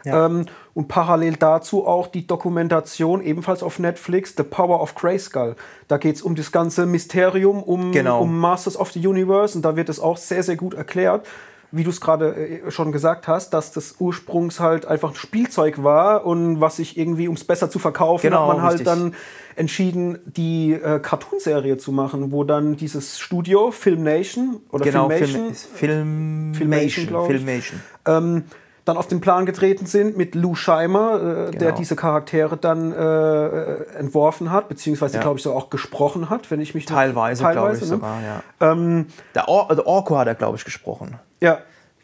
Ja. 0.06 0.24
Ähm, 0.24 0.46
und 0.72 0.88
parallel 0.88 1.36
dazu 1.36 1.86
auch 1.86 2.06
die 2.06 2.26
Dokumentation, 2.26 3.20
ebenfalls 3.20 3.62
auf 3.62 3.78
Netflix, 3.78 4.32
The 4.38 4.42
Power 4.42 4.80
of 4.80 4.94
Grayskull. 4.94 5.54
Da 5.86 5.98
geht 5.98 6.16
es 6.16 6.22
um 6.22 6.34
das 6.34 6.50
ganze 6.50 6.86
Mysterium, 6.86 7.62
um, 7.62 7.92
genau. 7.92 8.22
um 8.22 8.38
Masters 8.38 8.78
of 8.78 8.90
the 8.92 9.06
Universe 9.06 9.54
und 9.54 9.66
da 9.66 9.76
wird 9.76 9.90
es 9.90 10.00
auch 10.00 10.16
sehr, 10.16 10.42
sehr 10.42 10.56
gut 10.56 10.72
erklärt 10.72 11.26
wie 11.70 11.84
du 11.84 11.90
es 11.90 12.00
gerade 12.00 12.34
äh, 12.34 12.70
schon 12.70 12.92
gesagt 12.92 13.28
hast, 13.28 13.50
dass 13.50 13.72
das 13.72 13.96
ursprungs 13.98 14.60
halt 14.60 14.86
einfach 14.86 15.10
ein 15.10 15.14
Spielzeug 15.14 15.82
war 15.82 16.24
und 16.24 16.60
was 16.60 16.76
sich 16.76 16.96
irgendwie, 16.96 17.28
um 17.28 17.34
es 17.34 17.44
besser 17.44 17.70
zu 17.70 17.78
verkaufen, 17.78 18.22
genau, 18.22 18.48
hat 18.48 18.56
man 18.56 18.62
halt 18.62 18.80
richtig. 18.80 18.86
dann 18.86 19.14
entschieden, 19.56 20.18
die 20.24 20.72
äh, 20.72 21.00
Cartoon-Serie 21.00 21.76
zu 21.76 21.92
machen, 21.92 22.32
wo 22.32 22.44
dann 22.44 22.76
dieses 22.76 23.18
Studio, 23.18 23.70
Filmation 23.70 24.60
oder 24.70 24.84
genau, 24.84 25.08
Filmation, 25.08 25.54
Film, 25.54 26.54
Filmation, 26.54 27.06
Filmation, 27.06 27.26
Filmation. 27.26 27.80
Ähm, 28.06 28.44
dann 28.88 28.96
auf 28.96 29.06
den 29.06 29.20
Plan 29.20 29.46
getreten 29.46 29.86
sind 29.86 30.16
mit 30.16 30.34
Lou 30.34 30.54
Scheimer, 30.54 31.16
äh, 31.16 31.20
genau. 31.50 31.58
der 31.58 31.72
diese 31.72 31.94
Charaktere 31.94 32.56
dann 32.56 32.92
äh, 32.92 33.98
entworfen 33.98 34.50
hat, 34.50 34.68
beziehungsweise, 34.68 35.16
ja. 35.16 35.22
glaube 35.22 35.38
ich, 35.38 35.42
so 35.42 35.52
auch 35.52 35.70
gesprochen 35.70 36.30
hat, 36.30 36.50
wenn 36.50 36.60
ich 36.60 36.74
mich 36.74 36.86
Teilweise, 36.86 37.42
teilweise 37.42 37.60
glaube 37.60 37.74
ich 37.74 37.80
ne? 37.82 37.86
sogar, 37.86 38.18
ja. 38.22 38.72
Ähm, 38.72 39.06
der, 39.34 39.48
Or 39.48 39.68
der 39.74 39.86
Orko 39.86 40.16
hat 40.16 40.26
er, 40.26 40.34
glaube 40.34 40.56
ich, 40.56 40.64
gesprochen. 40.64 41.18
Ja. 41.40 41.58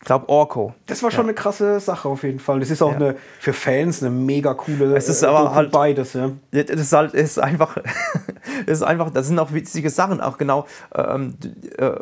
Ich 0.04 0.06
glaube 0.06 0.28
Orko. 0.28 0.74
Das 0.86 1.02
war 1.02 1.10
schon 1.10 1.20
ja. 1.20 1.28
eine 1.28 1.34
krasse 1.34 1.80
Sache 1.80 2.10
auf 2.10 2.24
jeden 2.24 2.38
Fall. 2.38 2.60
Das 2.60 2.68
ist 2.68 2.82
auch 2.82 2.90
ja. 2.90 2.96
eine, 2.96 3.16
für 3.40 3.54
Fans 3.54 4.02
eine 4.02 4.10
mega 4.10 4.52
coole 4.52 4.94
es 4.94 5.08
ist 5.08 5.22
äh, 5.22 5.26
aber 5.26 5.54
halt, 5.54 5.70
beides, 5.70 6.12
ja. 6.12 6.30
Das 6.50 6.68
ist 6.68 6.92
halt 6.92 7.14
ist 7.14 7.38
einfach, 7.38 7.78
ist 8.66 8.82
einfach, 8.82 9.08
das 9.08 9.28
sind 9.28 9.38
auch 9.38 9.54
witzige 9.54 9.88
Sachen, 9.88 10.20
auch 10.20 10.36
genau. 10.36 10.66
Ähm, 10.94 11.38
äh, 11.78 11.92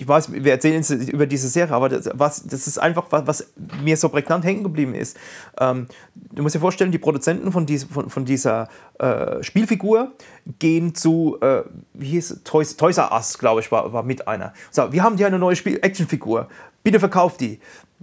ich 0.00 0.08
weiß, 0.08 0.32
wir 0.32 0.50
erzählen 0.50 0.76
jetzt 0.76 0.90
über 0.90 1.26
diese 1.26 1.48
Serie, 1.48 1.74
aber 1.74 1.90
das, 1.90 2.08
was, 2.14 2.42
das 2.44 2.66
ist 2.66 2.78
einfach, 2.78 3.06
was, 3.10 3.26
was 3.26 3.46
mir 3.82 3.96
so 3.98 4.08
prägnant 4.08 4.44
hängen 4.46 4.62
geblieben 4.62 4.94
ist. 4.94 5.16
Ähm, 5.58 5.88
du 6.14 6.42
musst 6.42 6.54
dir 6.54 6.60
vorstellen, 6.60 6.90
die 6.90 6.98
Produzenten 6.98 7.52
von, 7.52 7.66
dies, 7.66 7.84
von, 7.84 8.08
von 8.08 8.24
dieser 8.24 8.68
äh, 8.98 9.42
Spielfigur 9.42 10.12
gehen 10.58 10.94
zu, 10.94 11.36
äh, 11.42 11.64
wie 11.92 12.08
hieß 12.08 12.40
Toys, 12.44 12.76
Toys 12.76 12.96
R 12.96 13.12
Us, 13.12 13.38
glaube 13.38 13.60
ich, 13.60 13.70
war, 13.70 13.92
war 13.92 14.02
mit 14.02 14.26
einer. 14.26 14.54
So, 14.70 14.90
wir 14.90 15.02
haben 15.02 15.18
hier 15.18 15.26
eine 15.26 15.38
neue 15.38 15.56
Actionfigur 15.82 16.48
bitte 16.82 16.98
verkauft 16.98 17.40
die. 17.40 17.60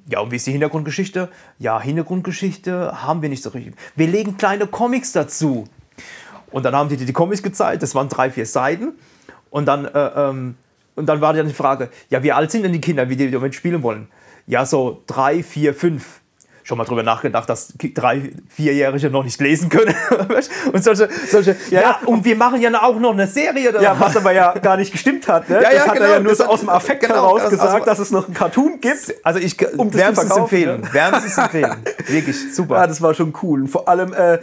Ja, 0.07 0.19
und 0.19 0.31
wie 0.31 0.35
ist 0.35 0.47
die 0.47 0.51
Hintergrundgeschichte? 0.51 1.29
Ja, 1.57 1.81
Hintergrundgeschichte 1.81 3.03
haben 3.03 3.21
wir 3.21 3.29
nicht 3.29 3.43
so 3.43 3.49
richtig. 3.49 3.75
Wir 3.95 4.07
legen 4.07 4.37
kleine 4.37 4.67
Comics 4.67 5.11
dazu. 5.11 5.65
Und 6.51 6.63
dann 6.63 6.75
haben 6.75 6.89
die 6.89 6.97
die 6.97 7.11
Comics 7.11 7.43
gezeigt, 7.43 7.83
das 7.83 7.93
waren 7.93 8.07
drei, 8.07 8.29
vier 8.29 8.45
Seiten. 8.45 8.93
Und 9.49 9.65
dann, 9.65 9.85
äh, 9.85 9.89
ähm, 10.15 10.55
und 10.97 11.05
dann 11.05 11.21
war 11.21 11.33
dann 11.33 11.47
die 11.47 11.53
Frage, 11.53 11.89
ja, 12.09 12.21
wie 12.23 12.31
alt 12.31 12.51
sind 12.51 12.63
denn 12.63 12.73
die 12.73 12.81
Kinder, 12.81 13.05
die 13.05 13.15
die 13.15 13.31
damit 13.31 13.55
spielen 13.55 13.83
wollen? 13.83 14.07
Ja, 14.47 14.65
so 14.65 15.03
drei, 15.07 15.43
vier, 15.43 15.73
fünf 15.73 16.21
schon 16.67 16.77
mal 16.77 16.83
drüber 16.83 17.03
nachgedacht, 17.03 17.49
dass 17.49 17.73
drei, 17.77 18.33
vierjährige 18.49 19.09
noch 19.09 19.23
nicht 19.23 19.39
lesen 19.39 19.69
können. 19.69 19.95
und 20.73 20.83
solche, 20.83 21.07
solche 21.29 21.55
ja, 21.69 21.81
ja, 21.81 21.99
und 22.05 22.25
wir 22.25 22.35
machen 22.35 22.61
ja 22.61 22.69
auch 22.83 22.99
noch 22.99 23.13
eine 23.13 23.25
Serie. 23.25 23.73
Ja, 23.81 23.97
was 23.97 24.17
aber 24.17 24.33
ja 24.33 24.53
gar 24.53 24.75
nicht 24.75 24.91
gestimmt 24.91 25.27
hat. 25.29 25.49
Ne? 25.49 25.57
Ja, 25.67 25.69
das 25.69 25.73
ja, 25.73 25.87
hat 25.87 25.93
genau, 25.93 26.05
er 26.05 26.11
ja 26.11 26.19
nur 26.19 26.35
so 26.35 26.43
aus 26.43 26.59
dem 26.59 26.69
Affekt 26.69 27.01
genau, 27.01 27.15
heraus 27.15 27.41
also, 27.41 27.51
gesagt, 27.51 27.73
also, 27.73 27.85
dass 27.85 27.99
es 27.99 28.11
noch 28.11 28.25
einen 28.25 28.33
Cartoon 28.33 28.79
gibt. 28.81 29.15
Also 29.23 29.39
ich 29.39 29.57
um 29.77 29.93
wärmstens 29.93 30.35
empfehlen. 30.35 30.81
Ne? 30.81 30.93
Wärmstens 30.93 31.37
empfehlen. 31.37 31.77
Wirklich, 32.07 32.53
super. 32.53 32.75
Ja, 32.77 32.87
das 32.87 33.01
war 33.01 33.13
schon 33.13 33.33
cool. 33.41 33.61
Und 33.61 33.67
vor 33.69 33.87
allem, 33.87 34.13
äh, 34.13 34.39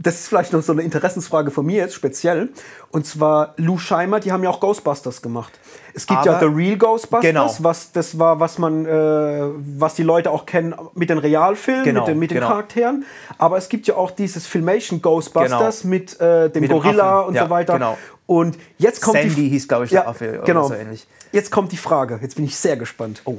das 0.00 0.14
ist 0.14 0.28
vielleicht 0.28 0.52
noch 0.52 0.62
so 0.62 0.70
eine 0.72 0.82
Interessensfrage 0.82 1.50
von 1.50 1.66
mir 1.66 1.78
jetzt 1.78 1.94
speziell. 1.94 2.50
Und 2.92 3.04
zwar 3.04 3.54
Lou 3.56 3.78
Scheimer, 3.78 4.20
die 4.20 4.30
haben 4.30 4.44
ja 4.44 4.50
auch 4.50 4.60
Ghostbusters 4.60 5.22
gemacht. 5.22 5.58
Es 5.92 6.06
gibt 6.06 6.20
Aber 6.20 6.30
ja 6.30 6.38
The 6.38 6.44
Real 6.46 6.76
Ghostbusters, 6.76 7.28
genau. 7.28 7.52
was 7.58 7.90
das 7.90 8.16
war, 8.16 8.38
was 8.38 8.58
man, 8.58 8.86
äh, 8.86 9.40
was 9.76 9.94
die 9.94 10.04
Leute 10.04 10.30
auch 10.30 10.46
kennen 10.46 10.72
mit 10.94 11.10
den 11.10 11.18
Realfilmen, 11.18 11.82
genau, 11.84 12.00
mit 12.02 12.08
den, 12.08 12.18
mit 12.20 12.30
den 12.30 12.36
genau. 12.36 12.46
Charakteren. 12.48 13.04
Aber 13.38 13.56
es 13.58 13.68
gibt 13.68 13.88
ja 13.88 13.96
auch 13.96 14.12
dieses 14.12 14.46
Filmation 14.46 15.02
Ghostbusters 15.02 15.80
Genau. 15.82 15.90
mit 15.90 16.20
äh, 16.20 16.48
dem 16.48 16.60
Mit 16.62 16.70
dem 16.70 16.80
Gorilla 16.80 17.18
Affen. 17.20 17.28
und 17.30 17.34
Ja, 17.34 17.44
so 17.44 17.50
weiter. 17.50 17.72
genau. 17.74 17.98
Und 18.26 18.56
jetzt 18.76 19.02
kommt 19.02 19.18
Sandy 19.18 19.34
die 19.34 19.48
hieß, 19.48 19.66
glaube 19.66 19.86
ich, 19.86 19.90
Ja, 19.90 20.02
der 20.02 20.10
Affe 20.10 20.28
oder 20.30 20.42
genau. 20.42 20.68
so 20.68 20.74
ähnlich. 20.74 21.08
Jetzt 21.32 21.50
kommt 21.50 21.72
die 21.72 21.76
Frage. 21.76 22.20
Jetzt 22.22 22.36
bin 22.36 22.44
ich 22.44 22.56
sehr 22.56 22.76
gespannt. 22.76 23.22
Oh. 23.24 23.38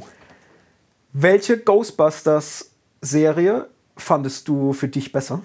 Welche 1.14 1.58
Ghostbusters-Serie 1.58 3.68
fandest 3.96 4.46
du 4.48 4.74
für 4.74 4.88
dich 4.90 5.12
besser? 5.14 5.40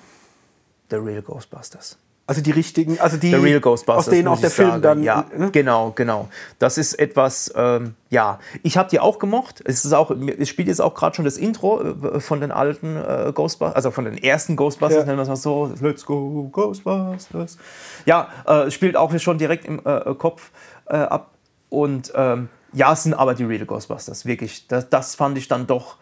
The 0.91 0.97
Real 0.97 1.23
Ghostbusters. 1.23 1.99
Also 2.27 2.41
die 2.41 2.53
richtigen, 2.53 2.99
also 3.01 3.19
die, 3.19 3.29
The 3.29 3.37
Real 3.37 3.61
Ghostbusters. 3.61 4.07
aus 4.07 4.11
denen 4.11 4.29
auch 4.29 4.41
der 4.41 4.51
Film 4.51 4.71
sagen. 4.71 4.83
dann. 4.83 5.03
Ja, 5.03 5.27
ne? 5.37 5.51
genau, 5.51 5.93
genau. 5.95 6.29
Das 6.59 6.79
ist 6.79 6.95
etwas, 6.95 7.53
ähm, 7.55 7.97
ja. 8.09 8.39
Ich 8.63 8.79
habe 8.79 8.89
die 8.89 8.99
auch 8.99 9.19
gemocht. 9.19 9.61
Es 9.67 9.85
ist 9.85 9.93
auch, 9.93 10.11
es 10.11 10.49
spielt 10.49 10.69
jetzt 10.69 10.81
auch 10.81 10.95
gerade 10.95 11.15
schon 11.15 11.27
das 11.27 11.37
Intro 11.37 11.83
äh, 11.83 12.21
von 12.21 12.41
den 12.41 12.51
alten 12.51 12.97
äh, 12.97 13.31
Ghostbusters, 13.35 13.77
also 13.77 13.91
von 13.91 14.07
den 14.07 14.17
ersten 14.17 14.57
Ghostbusters, 14.57 15.01
Ja. 15.01 15.05
nennen 15.05 15.19
wir 15.19 15.23
es 15.25 15.29
mal 15.29 15.37
so. 15.37 15.71
Let's 15.83 16.07
go, 16.07 16.49
Ghostbusters. 16.51 17.59
Ja, 18.07 18.29
äh, 18.47 18.71
spielt 18.71 18.97
auch 18.97 19.17
schon 19.19 19.37
direkt 19.37 19.67
im 19.67 19.83
äh, 19.85 20.15
Kopf 20.15 20.51
äh, 20.87 20.97
ab. 20.97 21.33
Und 21.69 22.11
ähm, 22.15 22.49
ja, 22.73 22.95
es 22.95 23.03
sind 23.03 23.13
aber 23.13 23.35
die 23.35 23.45
Real 23.45 23.67
Ghostbusters, 23.67 24.25
wirklich. 24.25 24.67
Das, 24.69 24.89
das 24.89 25.15
fand 25.15 25.37
ich 25.37 25.47
dann 25.49 25.67
doch 25.67 25.97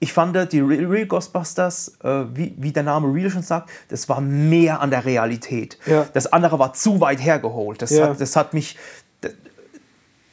ich 0.00 0.12
fand 0.12 0.52
die 0.52 0.60
Real, 0.60 1.06
Ghostbusters, 1.06 1.98
äh, 2.04 2.24
wie, 2.32 2.54
wie 2.56 2.72
der 2.72 2.84
Name 2.84 3.12
Real 3.12 3.30
schon 3.30 3.42
sagt, 3.42 3.68
das 3.88 4.08
war 4.08 4.20
mehr 4.20 4.80
an 4.80 4.90
der 4.90 5.04
Realität. 5.04 5.76
Ja. 5.86 6.06
Das 6.12 6.32
andere 6.32 6.58
war 6.58 6.72
zu 6.72 7.00
weit 7.00 7.20
hergeholt. 7.20 7.82
Das, 7.82 7.90
Ja. 7.90 8.10
hat, 8.10 8.20
das 8.20 8.36
hat 8.36 8.54
mich. 8.54 8.76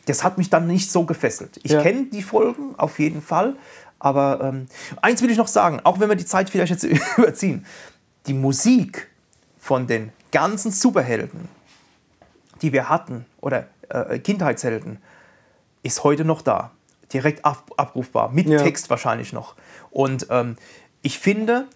Das 0.06 0.24
hat 0.24 0.38
mich 0.38 0.52
dann 0.52 0.68
nicht 0.68 0.92
so 0.92 1.04
gefesselt. 1.04 1.60
Ich 1.64 1.72
Ja. 1.72 1.82
kenne 1.82 2.06
die 2.06 2.22
Folgen 2.22 2.76
auf 2.78 3.00
jeden 3.00 3.24
Fall, 3.24 3.56
aber 3.98 4.40
ähm, 4.44 4.68
eins 5.02 5.24
will 5.24 5.32
ich 5.32 5.38
noch 5.38 5.48
sagen, 5.48 5.80
auch 5.84 6.00
wenn 6.00 6.10
wir 6.10 6.16
die 6.16 6.26
Zeit 6.26 6.50
vielleicht 6.52 6.70
jetzt 6.72 6.84
überziehen, 7.18 7.66
die 8.28 8.36
Musik 8.36 9.08
von 9.58 9.88
den 9.88 10.12
ganzen 10.32 10.70
Superhelden, 10.72 11.50
die 12.62 12.72
wir 12.72 12.88
hatten, 12.88 13.26
oder 13.42 13.66
äh, 13.90 14.20
Kindheitshelden, 14.20 15.00
ist 15.82 16.04
heute 16.04 16.24
noch 16.24 16.44
da. 16.44 16.70
Direkt 17.16 17.46
ab, 17.46 17.72
abrufbar, 17.78 18.30
mit 18.34 18.46
Ja. 18.50 18.58
Text 18.62 18.90
wahrscheinlich 18.90 19.32
noch. 19.32 19.56
Und 19.90 20.28
ähm, 20.30 20.58
ich 21.02 21.18
finde, 21.18 21.68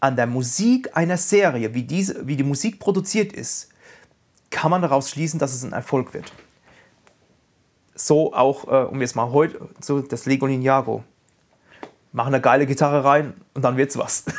an 0.00 0.16
der 0.16 0.26
Musik 0.26 0.96
einer 0.96 1.18
Serie, 1.18 1.74
wie, 1.74 1.82
diese, 1.82 2.26
wie 2.26 2.36
die 2.36 2.42
Musik 2.42 2.80
produziert 2.80 3.34
ist, 3.34 3.68
kann 4.48 4.70
man 4.70 4.80
daraus 4.80 5.10
schließen, 5.10 5.38
dass 5.38 5.52
es 5.52 5.62
ein 5.62 5.74
Erfolg 5.74 6.14
wird. 6.14 6.32
So 7.94 8.32
auch, 8.32 8.66
äh, 8.66 8.86
um 8.86 8.98
jetzt 9.02 9.14
mal 9.14 9.30
heute, 9.30 9.68
so 9.78 10.00
das 10.00 10.24
Lego 10.24 10.46
Ninjago. 10.46 11.04
Machen 12.12 12.32
eine 12.32 12.40
geile 12.40 12.64
Gitarre 12.64 13.04
rein 13.04 13.34
und 13.52 13.62
dann 13.62 13.76
wird's 13.76 13.98
was. 13.98 14.24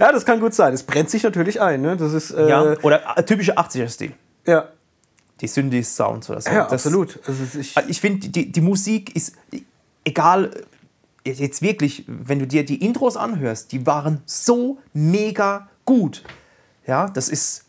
Ja, 0.00 0.12
das 0.12 0.24
kann 0.24 0.40
gut 0.40 0.54
sein. 0.54 0.72
Es 0.74 0.82
brennt 0.82 1.08
sich 1.10 1.22
natürlich 1.22 1.60
ein. 1.60 1.82
Ne? 1.82 1.96
Das 1.96 2.12
ist. 2.14 2.30
Äh, 2.32 2.48
ja? 2.48 2.74
Oder 2.82 3.16
äh, 3.16 3.22
typischer 3.22 3.58
80er-Stil. 3.58 4.12
ja. 4.46 4.68
Die 5.40 5.46
Synthi-Sounds 5.46 6.28
oder 6.30 6.40
so. 6.40 6.50
Ja, 6.50 6.64
Das- 6.64 6.72
absolut. 6.86 7.18
Also 7.26 7.58
ich, 7.58 7.74
Ich 7.88 8.00
finde, 8.00 8.28
die, 8.28 8.50
die 8.52 8.60
Musik 8.60 9.14
ist, 9.16 9.34
egal, 10.04 10.50
jetzt 11.24 11.62
wirklich, 11.62 12.04
wenn 12.06 12.38
du 12.38 12.46
dir 12.46 12.64
die 12.64 12.84
Intros 12.84 13.16
anhörst, 13.16 13.72
die 13.72 13.86
waren 13.86 14.22
so 14.26 14.78
mega 14.92 15.68
gut. 15.84 16.22
Ja, 16.86 17.08
das 17.08 17.28
ist, 17.28 17.64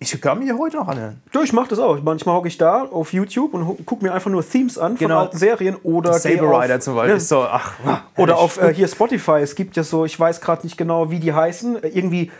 ich 0.00 0.20
kann 0.20 0.38
mir 0.38 0.56
heute 0.56 0.76
noch 0.76 0.88
anhören. 0.88 1.20
du, 1.32 1.42
ich 1.42 1.52
mache 1.52 1.68
das 1.70 1.78
auch. 1.80 2.00
Manchmal 2.02 2.36
hocke 2.36 2.46
ich 2.48 2.56
da 2.56 2.82
auf 2.84 3.12
YouTube 3.12 3.52
und 3.54 3.66
hu- 3.66 3.76
guck 3.84 4.00
mir 4.02 4.12
einfach 4.14 4.30
nur 4.30 4.48
Themes 4.48 4.78
an 4.78 4.92
von 4.96 5.08
Genau. 5.08 5.20
alten 5.22 5.36
Serien 5.36 5.76
oder 5.82 6.12
Saber 6.14 6.62
Rider 6.62 6.78
zum 6.80 6.94
Beispiel. 6.94 7.14
Ja. 7.14 7.20
so, 7.20 7.42
ach, 7.42 7.74
Oder 8.16 8.38
auf 8.38 8.60
äh, 8.60 8.72
hier 8.72 8.86
Spotify. 8.88 9.40
Es 9.42 9.54
gibt 9.56 9.76
ja 9.76 9.82
so, 9.82 10.04
ich 10.04 10.18
weiß 10.18 10.40
gerade 10.40 10.64
nicht 10.64 10.76
genau, 10.78 11.10
wie 11.10 11.18
die 11.18 11.32
heißen. 11.32 11.82
Äh, 11.82 11.88
Irgendwie 11.88 12.30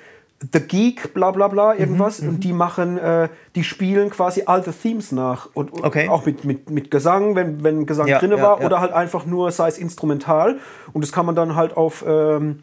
The 0.52 0.60
Geek, 0.60 1.14
bla 1.14 1.32
bla 1.32 1.48
bla, 1.48 1.74
Mhm, 1.74 1.80
irgendwas. 1.80 2.20
und 2.20 2.40
die 2.44 2.52
machen, 2.52 2.96
äh, 2.96 3.28
die 3.56 3.64
spielen 3.64 4.08
quasi 4.10 4.44
alte 4.46 4.72
Themes 4.72 5.10
nach. 5.10 5.48
Und, 5.52 5.72
und 5.72 5.84
Okay. 5.84 6.08
auch 6.08 6.24
mit, 6.26 6.44
mit, 6.44 6.70
mit 6.70 6.90
Gesang, 6.92 7.34
wenn, 7.34 7.64
wenn 7.64 7.86
Gesang 7.86 8.06
Ja, 8.06 8.20
drin 8.20 8.30
ja, 8.30 8.40
war. 8.40 8.60
ja. 8.60 8.66
Oder 8.66 8.80
halt 8.80 8.92
einfach 8.92 9.26
nur, 9.26 9.50
sei 9.50 9.66
es 9.68 9.78
instrumental. 9.78 10.58
Und 10.92 11.02
das 11.04 11.10
kann 11.10 11.26
man 11.26 11.34
dann 11.34 11.56
halt 11.56 11.76
auf 11.76 12.04
ähm, 12.06 12.60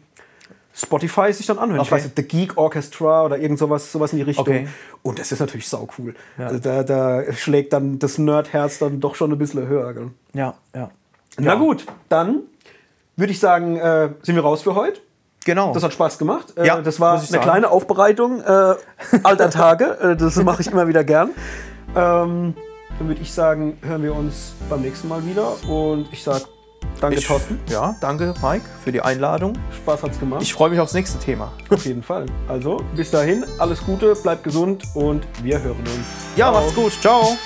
Spotify 0.74 1.32
sich 1.34 1.44
dann 1.46 1.58
anhören. 1.58 1.82
Ich 1.82 1.88
Okay. 1.88 1.96
weiß 1.96 2.04
nicht, 2.04 2.16
The 2.16 2.22
Geek 2.22 2.56
Orchestra 2.56 3.24
oder 3.24 3.38
irgend 3.38 3.58
sowas, 3.58 3.92
sowas 3.92 4.12
in 4.12 4.18
die 4.18 4.24
Richtung. 4.24 4.46
Okay. 4.46 4.68
Und 5.02 5.18
das 5.18 5.30
ist 5.32 5.40
natürlich 5.40 5.68
sau 5.68 5.86
cool. 5.98 6.14
Ja. 6.38 6.46
Also 6.46 6.58
da, 6.58 6.82
da 6.82 7.30
schlägt 7.34 7.72
dann 7.74 7.98
das 7.98 8.16
Nerdherz 8.16 8.78
dann 8.78 9.00
doch 9.00 9.14
schon 9.16 9.32
ein 9.32 9.38
bisschen 9.38 9.66
höher. 9.66 9.92
Gell? 9.92 10.10
Ja, 10.32 10.54
ja. 10.74 10.90
Na 11.38 11.54
gut, 11.56 11.84
dann 12.08 12.40
würde 13.16 13.32
ich 13.32 13.38
sagen, 13.40 13.76
äh, 13.76 14.10
sind 14.22 14.34
wir 14.34 14.42
raus 14.42 14.62
für 14.62 14.74
heute. 14.74 15.00
Genau. 15.46 15.72
Das 15.72 15.82
hat 15.84 15.92
Spaß 15.92 16.18
gemacht. 16.18 16.52
Äh, 16.56 16.66
Ja, 16.66 16.80
das 16.82 16.98
war 17.00 17.18
eine 17.18 17.38
kleine 17.40 17.70
Aufbereitung 17.70 18.40
äh, 18.42 18.74
alter 19.22 19.48
Tage. 19.48 19.84
Äh, 20.00 20.16
das 20.16 20.36
mache 20.36 20.60
ich 20.60 20.66
immer 20.70 20.88
wieder 20.88 21.04
gern. 21.04 21.30
Ähm, 21.94 22.54
dann 22.98 23.08
würde 23.08 23.20
ich 23.22 23.32
sagen, 23.32 23.78
hören 23.82 24.02
wir 24.02 24.14
uns 24.14 24.52
beim 24.68 24.82
nächsten 24.82 25.06
Mal 25.08 25.24
wieder. 25.24 25.52
Und 25.68 26.08
ich 26.12 26.22
sage 26.24 26.42
danke, 27.00 27.18
Ich- 27.18 27.26
Thorsten. 27.28 27.60
Ja, 27.68 27.94
danke, 28.00 28.34
Mike, 28.42 28.64
für 28.82 28.90
die 28.90 29.00
Einladung. 29.00 29.52
Spaß 29.76 30.02
hat's 30.02 30.18
gemacht. 30.18 30.42
Ich 30.42 30.52
freue 30.52 30.70
mich 30.70 30.80
aufs 30.80 30.94
nächste 30.94 31.18
Thema. 31.18 31.52
Auf 31.70 31.86
jeden 31.86 32.02
Fall. 32.02 32.26
Also, 32.48 32.80
bis 32.96 33.10
dahin, 33.12 33.44
alles 33.58 33.84
Gute, 33.84 34.14
bleibt 34.16 34.42
gesund 34.44 34.82
und 34.94 35.26
wir 35.44 35.62
hören 35.62 35.78
uns. 35.78 35.88
Ja, 36.36 36.50
Ciao. 36.50 36.60
macht's 36.60 36.74
gut. 36.74 36.92
Ciao. 37.00 37.36